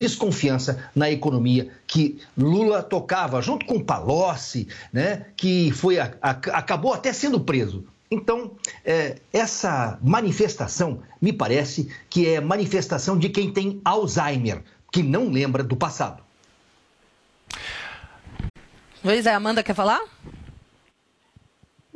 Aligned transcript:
desconfiança 0.00 0.90
na 0.94 1.10
economia 1.10 1.72
que 1.86 2.20
Lula 2.36 2.82
tocava 2.82 3.42
junto 3.42 3.66
com 3.66 3.82
Palocci, 3.82 4.68
né, 4.92 5.26
que 5.36 5.72
foi 5.72 5.98
a, 5.98 6.14
a, 6.22 6.30
acabou 6.30 6.94
até 6.94 7.12
sendo 7.12 7.40
preso. 7.40 7.84
Então, 8.10 8.52
é, 8.84 9.18
essa 9.32 9.98
manifestação 10.00 11.02
me 11.20 11.32
parece 11.32 11.92
que 12.08 12.28
é 12.28 12.40
manifestação 12.40 13.18
de 13.18 13.28
quem 13.28 13.52
tem 13.52 13.80
Alzheimer, 13.84 14.62
que 14.92 15.02
não 15.02 15.28
lembra 15.28 15.64
do 15.64 15.76
passado. 15.76 16.22
Pois 19.02 19.26
é, 19.26 19.34
Amanda 19.34 19.62
quer 19.62 19.74
falar? 19.74 20.00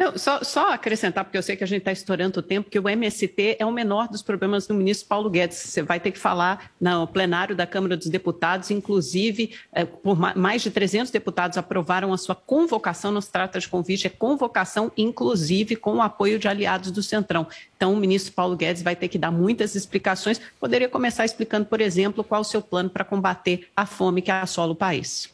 Não, 0.03 0.19
só, 0.19 0.43
só, 0.43 0.73
acrescentar, 0.73 1.23
porque 1.23 1.39
eu 1.39 1.43
sei 1.45 1.55
que 1.55 1.63
a 1.63 1.67
gente 1.67 1.79
está 1.79 1.93
estourando 1.93 2.41
o 2.41 2.43
tempo, 2.43 2.69
que 2.69 2.77
o 2.77 2.89
MST 2.89 3.57
é 3.61 3.65
o 3.65 3.71
menor 3.71 4.09
dos 4.09 4.21
problemas 4.21 4.67
do 4.67 4.75
ministro 4.75 5.07
Paulo 5.07 5.31
Guedes. 5.31 5.57
Você 5.57 5.81
vai 5.81 6.01
ter 6.01 6.11
que 6.11 6.19
falar 6.19 6.73
no 6.81 7.07
plenário 7.07 7.55
da 7.55 7.69
Câmara 7.69 7.97
dos 7.97 8.09
Deputados, 8.09 8.73
inclusive, 8.73 9.55
é, 9.73 9.85
por 9.85 10.19
mais 10.37 10.61
de 10.61 10.73
300 10.73 11.13
deputados 11.13 11.57
aprovaram 11.57 12.13
a 12.13 12.19
sua 12.19 12.35
convocação, 12.35 13.13
não 13.13 13.21
se 13.21 13.31
trata 13.31 13.61
de 13.61 13.69
convite, 13.69 14.09
é 14.09 14.11
convocação, 14.11 14.91
inclusive 14.97 15.77
com 15.77 15.99
o 15.99 16.03
apoio 16.03 16.37
de 16.37 16.49
aliados 16.49 16.91
do 16.91 17.01
Centrão. 17.01 17.47
Então, 17.77 17.93
o 17.93 17.97
ministro 17.97 18.33
Paulo 18.33 18.57
Guedes 18.57 18.83
vai 18.83 18.97
ter 18.97 19.07
que 19.07 19.19
dar 19.19 19.31
muitas 19.31 19.77
explicações. 19.77 20.41
Poderia 20.59 20.89
começar 20.89 21.25
explicando, 21.25 21.67
por 21.67 21.81
exemplo, 21.81 22.25
qual 22.25 22.41
o 22.41 22.45
seu 22.45 22.61
plano 22.61 22.91
para 22.91 23.05
combater 23.05 23.69
a 23.77 23.87
fome 23.87 24.21
que 24.21 24.33
assola 24.33 24.73
o 24.73 24.77
país. 24.77 25.31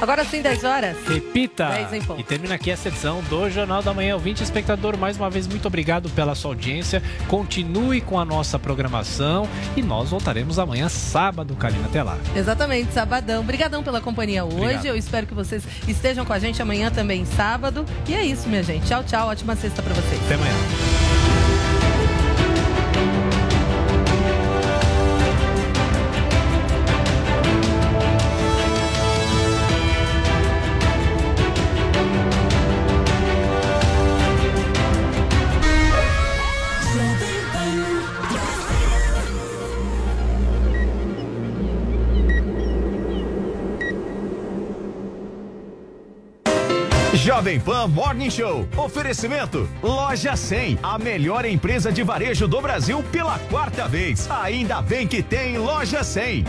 Agora 0.00 0.24
sim, 0.24 0.40
10 0.40 0.64
horas. 0.64 0.96
Repita. 1.06 1.66
10 1.90 2.04
e 2.18 2.22
termina 2.22 2.54
aqui 2.54 2.70
essa 2.70 2.88
edição 2.88 3.20
do 3.22 3.50
Jornal 3.50 3.82
da 3.82 3.92
Manhã. 3.92 4.14
Ouvinte 4.14 4.42
espectador, 4.42 4.96
mais 4.96 5.16
uma 5.16 5.28
vez, 5.28 5.46
muito 5.46 5.66
obrigado 5.66 6.08
pela 6.10 6.34
sua 6.34 6.52
audiência. 6.52 7.02
Continue 7.26 8.00
com 8.00 8.18
a 8.18 8.24
nossa 8.24 8.58
programação 8.58 9.48
e 9.76 9.82
nós 9.82 10.10
voltaremos 10.10 10.58
amanhã, 10.58 10.88
sábado, 10.88 11.54
Kalina. 11.56 11.86
Até 11.86 12.02
lá. 12.02 12.16
Exatamente, 12.36 12.92
sabadão. 12.92 13.40
Obrigadão 13.40 13.82
pela 13.82 14.00
companhia 14.00 14.44
hoje. 14.44 14.56
Obrigado. 14.56 14.86
Eu 14.86 14.96
espero 14.96 15.26
que 15.26 15.34
vocês 15.34 15.64
estejam 15.88 16.24
com 16.24 16.32
a 16.32 16.38
gente 16.38 16.62
amanhã 16.62 16.90
também, 16.90 17.24
sábado. 17.24 17.84
E 18.06 18.14
é 18.14 18.24
isso, 18.24 18.48
minha 18.48 18.62
gente. 18.62 18.86
Tchau, 18.86 19.02
tchau. 19.02 19.28
Ótima 19.28 19.56
sexta 19.56 19.82
para 19.82 19.94
vocês. 19.94 20.20
Até 20.24 20.34
amanhã. 20.34 21.17
Jovem 47.28 47.60
Pan 47.60 47.88
Morning 47.88 48.30
Show. 48.30 48.66
Oferecimento 48.74 49.68
Loja 49.82 50.34
100, 50.34 50.78
a 50.82 50.98
melhor 50.98 51.44
empresa 51.44 51.92
de 51.92 52.02
varejo 52.02 52.48
do 52.48 52.58
Brasil 52.58 53.04
pela 53.12 53.38
quarta 53.50 53.86
vez. 53.86 54.26
Ainda 54.30 54.80
bem 54.80 55.06
que 55.06 55.22
tem 55.22 55.58
Loja 55.58 56.02
100. 56.02 56.46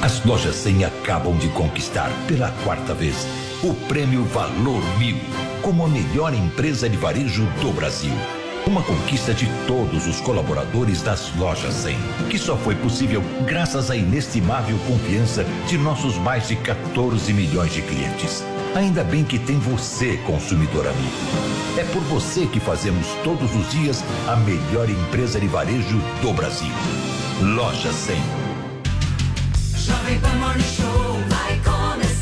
As 0.00 0.24
lojas 0.24 0.54
100 0.54 0.84
acabam 0.84 1.36
de 1.38 1.48
conquistar 1.48 2.08
pela 2.28 2.52
quarta 2.62 2.94
vez 2.94 3.26
o 3.64 3.74
prêmio 3.88 4.22
Valor 4.26 4.80
Mil 4.96 5.16
como 5.60 5.84
a 5.84 5.88
melhor 5.88 6.32
empresa 6.32 6.88
de 6.88 6.96
varejo 6.96 7.44
do 7.60 7.72
Brasil. 7.72 8.14
Uma 8.68 8.82
conquista 8.84 9.34
de 9.34 9.48
todos 9.66 10.06
os 10.06 10.20
colaboradores 10.20 11.02
das 11.02 11.34
lojas 11.34 11.74
100, 11.74 11.96
que 12.30 12.38
só 12.38 12.56
foi 12.56 12.76
possível 12.76 13.20
graças 13.44 13.90
à 13.90 13.96
inestimável 13.96 14.78
confiança 14.86 15.44
de 15.66 15.76
nossos 15.76 16.16
mais 16.16 16.46
de 16.46 16.54
14 16.54 17.32
milhões 17.32 17.74
de 17.74 17.82
clientes. 17.82 18.44
Ainda 18.74 19.04
bem 19.04 19.22
que 19.22 19.38
tem 19.38 19.56
você, 19.56 20.16
consumidor 20.26 20.84
amigo. 20.88 21.16
É 21.78 21.84
por 21.92 22.02
você 22.02 22.44
que 22.44 22.58
fazemos 22.58 23.06
todos 23.22 23.54
os 23.54 23.70
dias 23.70 24.02
a 24.26 24.34
melhor 24.34 24.90
empresa 24.90 25.38
de 25.38 25.46
varejo 25.46 25.98
do 26.20 26.32
Brasil. 26.32 26.74
Loja 27.40 27.92
100. 27.92 28.16
Jovem 29.76 30.18
Pan 30.18 30.34
Morning 30.40 30.64
Show 30.64 31.20
vai 31.28 31.60
começar. 31.62 32.13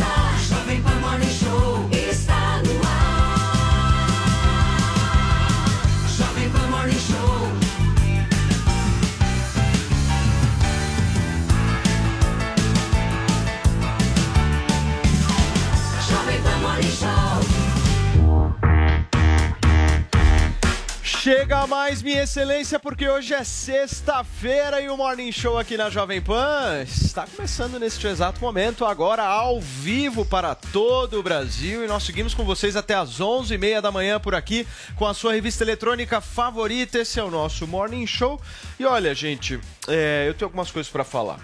Mais, 21.69 22.03
minha 22.03 22.25
excelência, 22.25 22.79
porque 22.79 23.09
hoje 23.09 23.33
é 23.33 23.45
sexta-feira 23.45 24.81
e 24.81 24.89
o 24.89 24.97
Morning 24.97 25.31
Show 25.31 25.57
aqui 25.57 25.77
na 25.77 25.89
Jovem 25.89 26.21
Pan 26.21 26.83
está 26.83 27.25
começando 27.25 27.79
neste 27.79 28.05
exato 28.07 28.41
momento, 28.41 28.85
agora 28.85 29.23
ao 29.23 29.61
vivo 29.61 30.25
para 30.25 30.57
todo 30.57 31.21
o 31.21 31.23
Brasil. 31.23 31.85
E 31.85 31.87
nós 31.87 32.03
seguimos 32.03 32.35
com 32.35 32.45
vocês 32.45 32.75
até 32.75 32.95
às 32.95 33.21
11h30 33.21 33.81
da 33.81 33.93
manhã 33.93 34.19
por 34.19 34.35
aqui 34.35 34.67
com 34.97 35.07
a 35.07 35.15
sua 35.15 35.33
revista 35.33 35.63
eletrônica 35.63 36.21
favorita. 36.21 36.99
Esse 36.99 37.21
é 37.21 37.23
o 37.23 37.31
nosso 37.31 37.67
Morning 37.67 38.07
Show. 38.07 38.41
E 38.79 38.85
olha, 38.85 39.15
gente, 39.15 39.61
é, 39.87 40.25
eu 40.27 40.35
tenho 40.35 40.49
algumas 40.49 40.71
coisas 40.71 40.91
para 40.91 41.05
falar. 41.05 41.39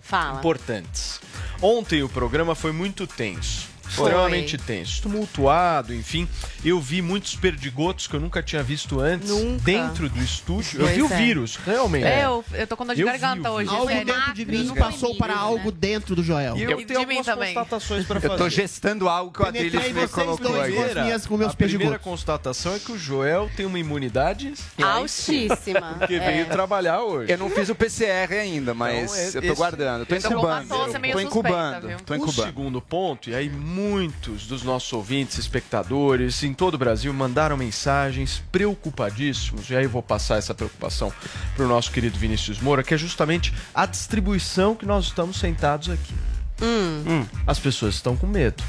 Fala. 0.00 0.38
Importantes. 0.38 1.20
Ontem 1.60 2.02
o 2.02 2.08
programa 2.08 2.54
foi 2.54 2.70
muito 2.70 3.06
tenso 3.06 3.77
extremamente 3.88 4.58
tenso, 4.58 5.02
tumultuado, 5.02 5.94
enfim. 5.94 6.28
Eu 6.64 6.80
vi 6.80 7.00
muitos 7.00 7.36
perdigotos 7.36 8.06
que 8.06 8.14
eu 8.14 8.20
nunca 8.20 8.42
tinha 8.42 8.62
visto 8.62 9.00
antes 9.00 9.30
nunca. 9.30 9.64
dentro 9.64 10.08
do 10.08 10.18
estúdio. 10.18 10.80
Pois 10.80 10.98
eu 10.98 11.08
vi 11.08 11.14
é. 11.14 11.16
o 11.16 11.18
vírus, 11.18 11.56
realmente. 11.56 12.04
É, 12.04 12.24
eu, 12.24 12.44
eu 12.52 12.66
tô 12.66 12.76
com 12.76 12.84
dor 12.84 12.94
de 12.94 13.02
eu 13.02 13.06
garganta 13.06 13.50
hoje. 13.50 13.70
Algo 13.70 13.86
dentro 13.86 14.34
de 14.34 14.46
mim 14.46 14.74
passou 14.74 15.16
para 15.16 15.34
né? 15.34 15.40
algo 15.40 15.72
dentro 15.72 16.14
do 16.14 16.22
Joel. 16.22 16.56
E 16.56 16.62
eu, 16.62 16.70
eu 16.70 16.86
tenho 16.86 17.00
algumas 17.00 17.26
constatações 17.26 18.06
para 18.06 18.20
fazer. 18.20 18.34
Eu 18.34 18.38
tô 18.38 18.48
gestando 18.48 19.08
algo 19.08 19.32
que 19.32 19.42
o 19.42 19.46
Adriles 19.46 19.92
me 19.92 20.08
colocou 20.08 20.60
aí. 20.60 20.74
Com, 20.74 21.00
minhas, 21.02 21.26
com 21.26 21.36
meus 21.36 21.52
a 21.52 21.56
primeira 21.56 21.98
constatação 21.98 22.74
é 22.74 22.78
que 22.78 22.92
o 22.92 22.98
Joel 22.98 23.50
tem 23.56 23.66
uma 23.66 23.78
imunidade 23.78 24.52
altíssima. 24.82 25.98
Que 26.06 26.14
é. 26.14 26.20
veio 26.20 26.46
trabalhar 26.46 27.02
hoje. 27.02 27.32
Eu 27.32 27.38
não 27.38 27.50
fiz 27.50 27.68
o 27.68 27.74
PCR 27.74 28.32
ainda, 28.32 28.74
mas 28.74 29.28
então, 29.28 29.42
eu 29.42 29.54
tô 29.54 29.56
guardando. 29.56 30.06
Tô 30.06 30.14
incubando. 30.14 30.68
Tô 30.68 31.20
incubando. 31.20 31.96
Tô 32.04 32.14
incubando. 32.14 32.38
O 32.38 32.44
segundo 32.44 32.80
ponto, 32.80 33.30
e 33.30 33.34
aí 33.34 33.48
muitos 33.78 34.48
dos 34.48 34.64
nossos 34.64 34.92
ouvintes, 34.92 35.38
espectadores 35.38 36.42
em 36.42 36.52
todo 36.52 36.74
o 36.74 36.78
Brasil 36.78 37.14
mandaram 37.14 37.56
mensagens 37.56 38.42
preocupadíssimos, 38.50 39.70
e 39.70 39.76
aí 39.76 39.84
eu 39.84 39.90
vou 39.90 40.02
passar 40.02 40.36
essa 40.36 40.52
preocupação 40.52 41.12
para 41.54 41.64
o 41.64 41.68
nosso 41.68 41.92
querido 41.92 42.18
Vinícius 42.18 42.58
Moura, 42.58 42.82
que 42.82 42.92
é 42.92 42.98
justamente 42.98 43.54
a 43.72 43.86
distribuição 43.86 44.74
que 44.74 44.84
nós 44.84 45.04
estamos 45.04 45.38
sentados 45.38 45.90
aqui. 45.90 46.14
Hum. 46.60 47.04
Hum, 47.06 47.26
as 47.46 47.60
pessoas 47.60 47.94
estão 47.94 48.16
com 48.16 48.26
medo. 48.26 48.64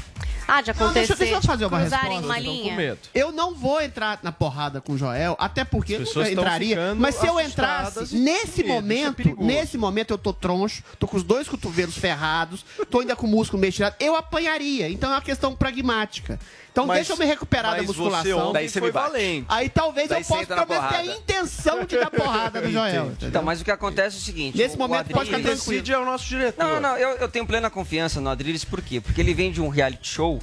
Ah, 0.52 0.60
de 0.62 0.72
acontecer, 0.72 0.86
não, 0.86 0.92
deixa, 0.94 1.16
deixa 1.16 1.34
eu 1.34 1.42
fazer 1.42 1.66
uma 1.66 1.78
resposta. 1.78 2.08
uma 2.08 2.38
linha. 2.40 2.98
Eu 3.14 3.30
não 3.30 3.54
vou 3.54 3.80
entrar 3.80 4.18
na 4.20 4.32
porrada 4.32 4.80
com 4.80 4.94
o 4.94 4.98
Joel, 4.98 5.36
até 5.38 5.64
porque 5.64 5.94
eu 5.94 6.00
não 6.00 6.26
entraria. 6.26 6.94
Mas 6.96 7.14
se 7.14 7.26
eu 7.26 7.38
entrasse 7.38 8.16
nesse 8.16 8.62
é 8.62 8.66
momento, 8.66 9.22
é 9.22 9.34
nesse 9.44 9.78
momento 9.78 10.12
eu 10.12 10.18
tô 10.18 10.32
troncho, 10.32 10.82
tô 10.98 11.06
com 11.06 11.16
os 11.16 11.22
dois 11.22 11.48
cotovelos 11.48 11.96
ferrados, 11.96 12.64
tô 12.90 12.98
ainda 12.98 13.14
com 13.14 13.28
o 13.28 13.30
músculo 13.30 13.60
meio 13.60 13.72
tirado, 13.72 13.94
eu 14.00 14.16
apanharia. 14.16 14.88
Então 14.88 15.10
é 15.10 15.14
uma 15.14 15.22
questão 15.22 15.54
pragmática. 15.54 16.38
Então 16.72 16.86
mas, 16.86 16.98
deixa 16.98 17.12
eu 17.12 17.16
me 17.16 17.24
recuperar 17.24 17.76
da 17.76 17.82
musculação. 17.82 18.46
Você 18.46 18.52
Daí 18.52 18.68
você 18.68 18.80
me 18.80 18.90
valente. 18.90 19.46
Aí 19.48 19.68
talvez 19.68 20.08
Daí 20.08 20.22
eu 20.22 20.26
possa 20.26 20.46
pelo 20.46 20.66
menos 20.66 20.88
ter 20.88 20.96
a 20.96 21.04
intenção 21.06 21.84
de 21.84 21.98
dar 21.98 22.10
porrada 22.10 22.60
no 22.60 22.70
Joel. 22.72 23.12
Então, 23.22 23.42
mas 23.42 23.60
o 23.60 23.64
que 23.64 23.70
acontece 23.70 24.16
é 24.16 24.18
o 24.18 24.22
seguinte. 24.22 24.56
Nesse 24.56 24.78
momento 24.78 25.00
Adriles, 25.00 25.16
pode 25.16 25.30
ficar 25.30 25.56
tranquilo. 25.56 25.92
é 25.92 25.98
o 25.98 26.04
nosso 26.04 26.26
diretor. 26.26 26.64
Não, 26.64 26.80
não, 26.80 26.96
eu, 26.96 27.16
eu 27.16 27.28
tenho 27.28 27.46
plena 27.46 27.68
confiança 27.68 28.20
no 28.20 28.30
Adriles, 28.30 28.64
por 28.64 28.80
quê? 28.80 29.00
Porque 29.00 29.20
ele 29.20 29.34
vem 29.34 29.50
de 29.50 29.60
um 29.60 29.68
reality 29.68 30.08
show 30.08 30.38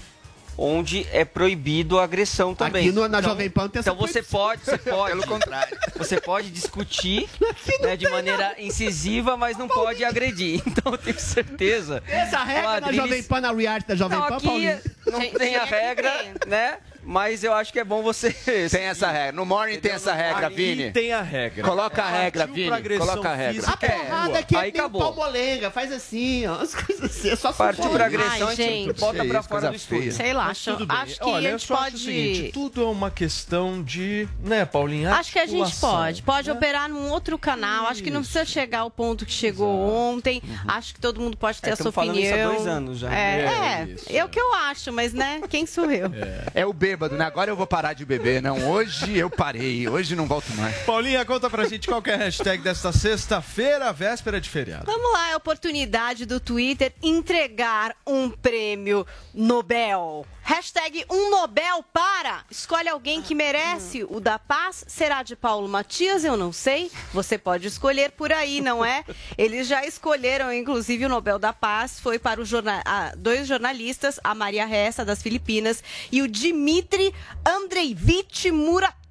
onde 0.58 1.06
é 1.12 1.24
proibido 1.24 2.00
a 2.00 2.04
agressão 2.04 2.56
também. 2.56 2.88
Aqui 2.88 2.92
no, 2.96 3.08
na 3.08 3.20
então, 3.20 3.32
Jovem 3.32 3.50
Pan 3.50 3.70
tem 3.70 3.80
Então 3.80 3.96
você 3.96 4.24
pode, 4.24 4.66
você 4.66 4.78
pode, 4.78 5.12
pelo 5.12 5.28
contrário, 5.28 5.78
você 5.96 6.20
pode 6.20 6.50
discutir 6.50 7.30
né, 7.82 7.96
de 7.96 8.10
maneira 8.10 8.56
não. 8.58 8.66
incisiva, 8.66 9.38
mas 9.38 9.58
não 9.58 9.68
pode 9.68 10.04
agredir. 10.04 10.62
Então 10.78 10.94
eu 10.94 10.98
tenho 10.98 11.20
certeza. 11.20 12.04
Essa 12.08 12.44
regra 12.44 12.80
na 12.82 12.92
Jovem 12.92 13.24
Pan, 13.24 13.42
na 13.42 13.52
reality 13.52 13.88
da 13.88 13.96
Jovem 13.96 14.20
não, 14.20 14.28
Pan, 14.28 14.36
aqui 14.36 14.46
Paulinho. 14.48 14.80
Não 15.08 15.20
tem 15.32 15.56
a 15.56 15.66
regra, 15.66 16.14
né? 16.46 16.78
Mas 17.08 17.42
eu 17.42 17.54
acho 17.54 17.72
que 17.72 17.80
é 17.80 17.86
bom 17.86 18.04
você. 18.04 18.32
Tem 18.70 18.84
essa 18.84 19.10
regra. 19.10 19.32
No 19.32 19.46
morning 19.46 19.80
tem 19.80 19.94
essa 19.94 20.14
regra, 20.14 20.50
Vini. 20.50 20.92
tem 20.92 21.14
a 21.14 21.22
regra. 21.22 21.64
Coloca 21.64 22.04
a 22.04 22.10
regra, 22.10 22.46
Vini. 22.46 22.98
Coloca 22.98 23.30
a 23.30 23.36
regra. 23.36 23.64
A 23.66 23.78
porrada 23.78 24.40
aqui 24.40 24.56
é 24.56 24.60
Aí 24.60 24.70
acabou. 24.70 25.02
palmolenga, 25.02 25.72
faz 25.72 25.92
assim, 25.92 26.46
ó. 26.46 26.56
As 26.56 26.76
coisas 26.76 27.06
assim, 27.06 27.30
é 27.30 27.36
só 27.36 27.54
Partiu 27.54 27.90
pra 27.90 28.08
agressão, 28.08 28.48
Ai, 28.48 28.54
a 28.54 28.56
gente 28.56 29.00
bota 29.00 29.24
pra 29.24 29.42
fora 29.42 29.70
do 29.70 29.76
estúdio. 29.76 30.12
Sei 30.12 30.34
lá, 30.34 30.48
acho, 30.48 30.72
acho 30.90 31.20
que 31.20 31.30
Olha, 31.30 31.50
a 31.50 31.52
gente 31.58 31.68
pode... 31.68 31.96
o 31.96 32.00
seguinte, 32.00 32.52
tudo 32.52 32.84
é 32.84 32.86
uma 32.86 33.10
questão 33.10 33.82
de, 33.82 34.28
né, 34.44 34.66
Paulinha? 34.66 35.14
Acho 35.14 35.32
que 35.32 35.40
a 35.40 35.46
gente 35.46 35.76
pode. 35.78 36.22
Pode 36.24 36.50
né? 36.50 36.54
operar 36.54 36.90
num 36.90 37.10
outro 37.10 37.38
canal. 37.38 37.84
Isso. 37.84 37.92
Acho 37.92 38.04
que 38.04 38.12
não 38.12 38.22
precisa 38.22 38.46
chegar 38.46 38.80
ao 38.80 38.92
ponto 38.92 39.26
que 39.26 39.32
chegou 39.32 39.74
Exato. 39.74 39.94
ontem. 39.94 40.42
Uhum. 40.44 40.58
Acho 40.68 40.94
que 40.94 41.00
todo 41.00 41.22
mundo 41.22 41.38
pode 41.38 41.62
ter 41.62 41.70
é, 41.70 41.74
a 41.74 41.76
sua 41.76 41.90
opinião. 41.90 42.18
Isso 42.18 42.34
há 42.34 42.48
dois 42.48 42.68
anos 42.68 43.00
já. 43.00 43.14
É, 43.14 43.40
é, 43.40 43.96
é, 44.10 44.18
é 44.18 44.26
o 44.26 44.30
que 44.30 44.40
eu 44.40 44.54
acho, 44.54 44.92
mas, 44.92 45.14
né, 45.14 45.42
quem 45.50 45.66
sou 45.66 45.90
eu? 45.90 46.12
É, 46.14 46.62
é 46.62 46.66
o 46.66 46.74
bêbado, 46.98 47.16
né? 47.16 47.26
Agora 47.26 47.52
eu 47.52 47.56
vou 47.56 47.68
parar 47.68 47.94
de 47.94 48.04
beber, 48.04 48.42
não. 48.42 48.72
Hoje 48.72 49.16
eu 49.16 49.30
parei, 49.30 49.88
hoje 49.88 50.16
não 50.16 50.26
volto 50.26 50.52
mais. 50.56 50.76
Paulinha, 50.80 51.24
conta 51.24 51.50
pra 51.50 51.66
gente 51.66 51.88
qual 51.88 52.02
é 52.06 52.14
a 52.16 52.18
hashtag 52.18 52.64
desta 52.64 52.92
sexta-feira, 52.92 53.94
véspera 53.94 54.42
de 54.42 54.50
feriado. 54.50 54.86
Vamos 54.86 55.14
lá, 55.14 55.30
é 55.30 55.34
a 55.34 55.38
oportunidade 55.38 56.26
do 56.26 56.40
Twitter 56.40 56.92
entregar 57.02 57.96
um 58.06 58.30
prêmio 58.30 59.06
Nobel. 59.34 60.26
Hashtag 60.48 61.06
um 61.12 61.30
Nobel 61.30 61.84
para. 61.92 62.46
Escolhe 62.50 62.88
alguém 62.88 63.22
que 63.22 63.36
merece 63.36 64.06
o 64.10 64.22
da 64.22 64.40
paz. 64.40 64.86
Será 64.88 65.22
de 65.22 65.36
Paulo 65.36 65.68
Matias? 65.68 66.24
Eu 66.24 66.38
não 66.38 66.54
sei. 66.54 66.90
Você 67.14 67.38
pode 67.38 67.68
escolher 67.68 68.12
por 68.12 68.32
aí, 68.32 68.62
não 68.62 68.84
é? 68.84 69.04
Eles 69.38 69.68
já 69.68 69.86
escolheram, 69.86 70.54
inclusive, 70.54 71.06
o 71.06 71.10
Nobel 71.10 71.38
da 71.38 71.52
Paz. 71.52 72.00
Foi 72.00 72.18
para 72.18 72.40
os 72.40 72.48
jornal... 72.48 72.82
ah, 72.86 73.12
dois 73.18 73.46
jornalistas, 73.46 74.22
a 74.24 74.34
Maria 74.34 74.66
Ressa, 74.66 75.04
das 75.04 75.22
Filipinas, 75.22 75.84
e 76.10 76.22
o 76.22 76.30
Dmitry 76.30 77.14
Andreevich 77.46 78.50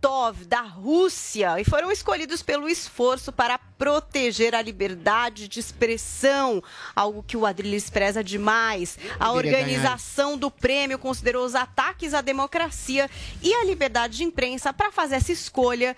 Muratov 0.07 0.47
da 0.47 0.61
Rússia, 0.61 1.61
e 1.61 1.65
foram 1.65 1.91
escolhidos 1.91 2.41
pelo 2.41 2.69
esforço 2.69 3.33
para 3.33 3.59
proteger 3.59 4.55
a 4.55 4.63
liberdade 4.63 5.49
de 5.49 5.59
expressão, 5.59 6.63
algo 6.95 7.25
que 7.25 7.37
o 7.37 7.45
Adriles 7.45 7.91
preza 7.91 8.23
demais. 8.23 8.97
A 9.19 9.33
organização 9.33 10.39
do 10.39 10.49
prêmio 10.49 10.97
considerou 10.97 11.45
os 11.45 11.57
ataques 11.57 12.15
à 12.15 12.21
democracia 12.21 13.11
e 13.43 13.53
à 13.53 13.65
liberdade 13.65 14.19
de 14.19 14.25
imprensa 14.25 14.73
para 14.73 14.93
fazer 14.93 15.17
essa 15.17 15.33
escolha. 15.33 15.97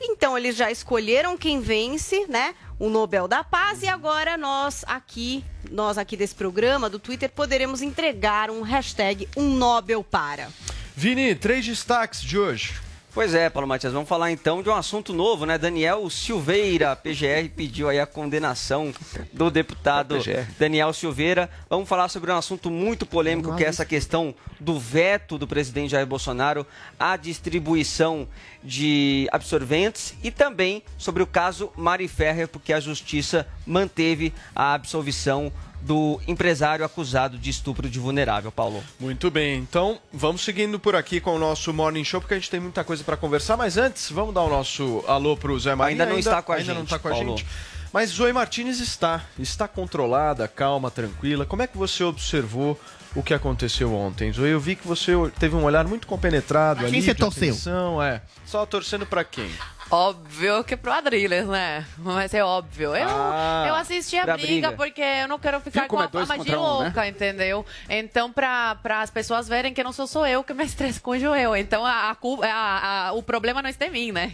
Então, 0.00 0.38
eles 0.38 0.54
já 0.54 0.70
escolheram 0.70 1.36
quem 1.36 1.60
vence, 1.60 2.26
né? 2.28 2.54
O 2.78 2.88
Nobel 2.88 3.26
da 3.26 3.42
Paz 3.42 3.82
e 3.82 3.88
agora 3.88 4.36
nós 4.36 4.84
aqui, 4.86 5.44
nós 5.68 5.98
aqui 5.98 6.16
desse 6.16 6.34
programa 6.36 6.88
do 6.88 7.00
Twitter 7.00 7.28
poderemos 7.28 7.82
entregar 7.82 8.50
um 8.50 8.62
hashtag 8.62 9.28
um 9.36 9.54
Nobel 9.54 10.04
para. 10.04 10.48
Vini, 10.94 11.34
três 11.34 11.66
destaques 11.66 12.22
de 12.22 12.38
hoje. 12.38 12.87
Pois 13.18 13.34
é, 13.34 13.50
Paulo 13.50 13.66
Matias, 13.66 13.92
vamos 13.92 14.08
falar 14.08 14.30
então 14.30 14.62
de 14.62 14.68
um 14.68 14.74
assunto 14.76 15.12
novo, 15.12 15.44
né? 15.44 15.58
Daniel 15.58 16.08
Silveira, 16.08 16.94
PGR, 16.94 17.48
pediu 17.48 17.88
aí 17.88 17.98
a 17.98 18.06
condenação 18.06 18.94
do 19.32 19.50
deputado 19.50 20.14
Daniel 20.56 20.92
Silveira. 20.92 21.50
Vamos 21.68 21.88
falar 21.88 22.08
sobre 22.10 22.30
um 22.30 22.36
assunto 22.36 22.70
muito 22.70 23.04
polêmico, 23.04 23.56
que 23.56 23.64
é 23.64 23.66
essa 23.66 23.84
questão 23.84 24.32
do 24.60 24.78
veto 24.78 25.36
do 25.36 25.48
presidente 25.48 25.90
Jair 25.90 26.06
Bolsonaro 26.06 26.64
à 26.96 27.16
distribuição 27.16 28.28
de 28.62 29.28
absorventes 29.32 30.14
e 30.22 30.30
também 30.30 30.84
sobre 30.96 31.20
o 31.20 31.26
caso 31.26 31.72
Mari 31.76 32.06
Ferrer, 32.06 32.46
porque 32.46 32.72
a 32.72 32.78
justiça 32.78 33.48
manteve 33.66 34.32
a 34.54 34.74
absolvição 34.74 35.52
do 35.80 36.20
empresário 36.26 36.84
acusado 36.84 37.38
de 37.38 37.50
estupro 37.50 37.88
de 37.88 37.98
vulnerável, 37.98 38.50
Paulo. 38.50 38.82
Muito 38.98 39.30
bem, 39.30 39.58
então 39.58 39.98
vamos 40.12 40.42
seguindo 40.42 40.78
por 40.78 40.96
aqui 40.96 41.20
com 41.20 41.34
o 41.34 41.38
nosso 41.38 41.72
Morning 41.72 42.04
Show, 42.04 42.20
porque 42.20 42.34
a 42.34 42.38
gente 42.38 42.50
tem 42.50 42.60
muita 42.60 42.82
coisa 42.84 43.04
para 43.04 43.16
conversar, 43.16 43.56
mas 43.56 43.76
antes, 43.76 44.10
vamos 44.10 44.34
dar 44.34 44.42
o 44.42 44.48
nosso 44.48 45.04
alô 45.06 45.36
para 45.36 45.52
o 45.52 45.58
Zé 45.58 45.74
Maria. 45.74 45.92
Ainda 45.94 46.06
não 46.06 46.16
ainda, 46.16 46.30
está 46.30 46.42
com 46.42 46.52
a 46.52 46.56
ainda 46.56 46.66
gente, 46.66 46.76
não 46.76 46.84
está 46.84 46.98
com 46.98 47.08
a 47.08 47.10
Paulo. 47.12 47.36
gente. 47.36 47.46
Mas 47.92 48.10
Zoe 48.10 48.32
Martinez 48.32 48.80
está, 48.80 49.24
está 49.38 49.66
controlada, 49.66 50.46
calma, 50.46 50.90
tranquila. 50.90 51.46
Como 51.46 51.62
é 51.62 51.66
que 51.66 51.78
você 51.78 52.04
observou 52.04 52.78
o 53.14 53.22
que 53.22 53.32
aconteceu 53.32 53.94
ontem, 53.94 54.30
Zoe? 54.30 54.50
Eu 54.50 54.60
vi 54.60 54.76
que 54.76 54.86
você 54.86 55.12
teve 55.38 55.56
um 55.56 55.64
olhar 55.64 55.86
muito 55.86 56.06
compenetrado 56.06 56.80
a 56.80 56.82
ali. 56.84 56.92
Quem 56.92 57.02
você 57.02 57.14
torceu? 57.14 57.48
Atenção, 57.48 58.02
é. 58.02 58.20
Só 58.44 58.66
torcendo 58.66 59.06
para 59.06 59.24
quem? 59.24 59.50
Óbvio 59.90 60.62
que 60.64 60.76
pro 60.76 60.92
Adriles, 60.92 61.46
né? 61.46 61.86
Mas 61.96 62.34
é 62.34 62.44
óbvio. 62.44 62.94
Eu, 62.94 63.08
ah, 63.08 63.64
eu 63.68 63.74
assisti 63.74 64.16
a 64.18 64.24
briga, 64.24 64.36
briga, 64.36 64.72
porque 64.72 65.00
eu 65.00 65.28
não 65.28 65.38
quero 65.38 65.60
ficar 65.60 65.88
com 65.88 65.98
a 65.98 66.04
é 66.04 66.08
fama 66.08 66.38
de 66.38 66.54
louca, 66.54 67.00
né? 67.00 67.08
entendeu? 67.08 67.64
Então, 67.88 68.30
para 68.30 68.76
as 68.84 69.10
pessoas 69.10 69.48
verem 69.48 69.72
que 69.72 69.82
não 69.82 69.92
sou 69.92 70.06
só 70.06 70.26
eu 70.26 70.44
que 70.44 70.52
me 70.52 70.64
estresso 70.64 71.00
com 71.00 71.12
o 71.12 71.18
Joel. 71.18 71.56
Então, 71.56 71.86
a, 71.86 72.16
a, 72.42 73.08
a, 73.08 73.12
o 73.12 73.22
problema 73.22 73.62
não 73.62 73.70
está 73.70 73.86
em 73.86 73.90
mim, 73.90 74.12
né? 74.12 74.32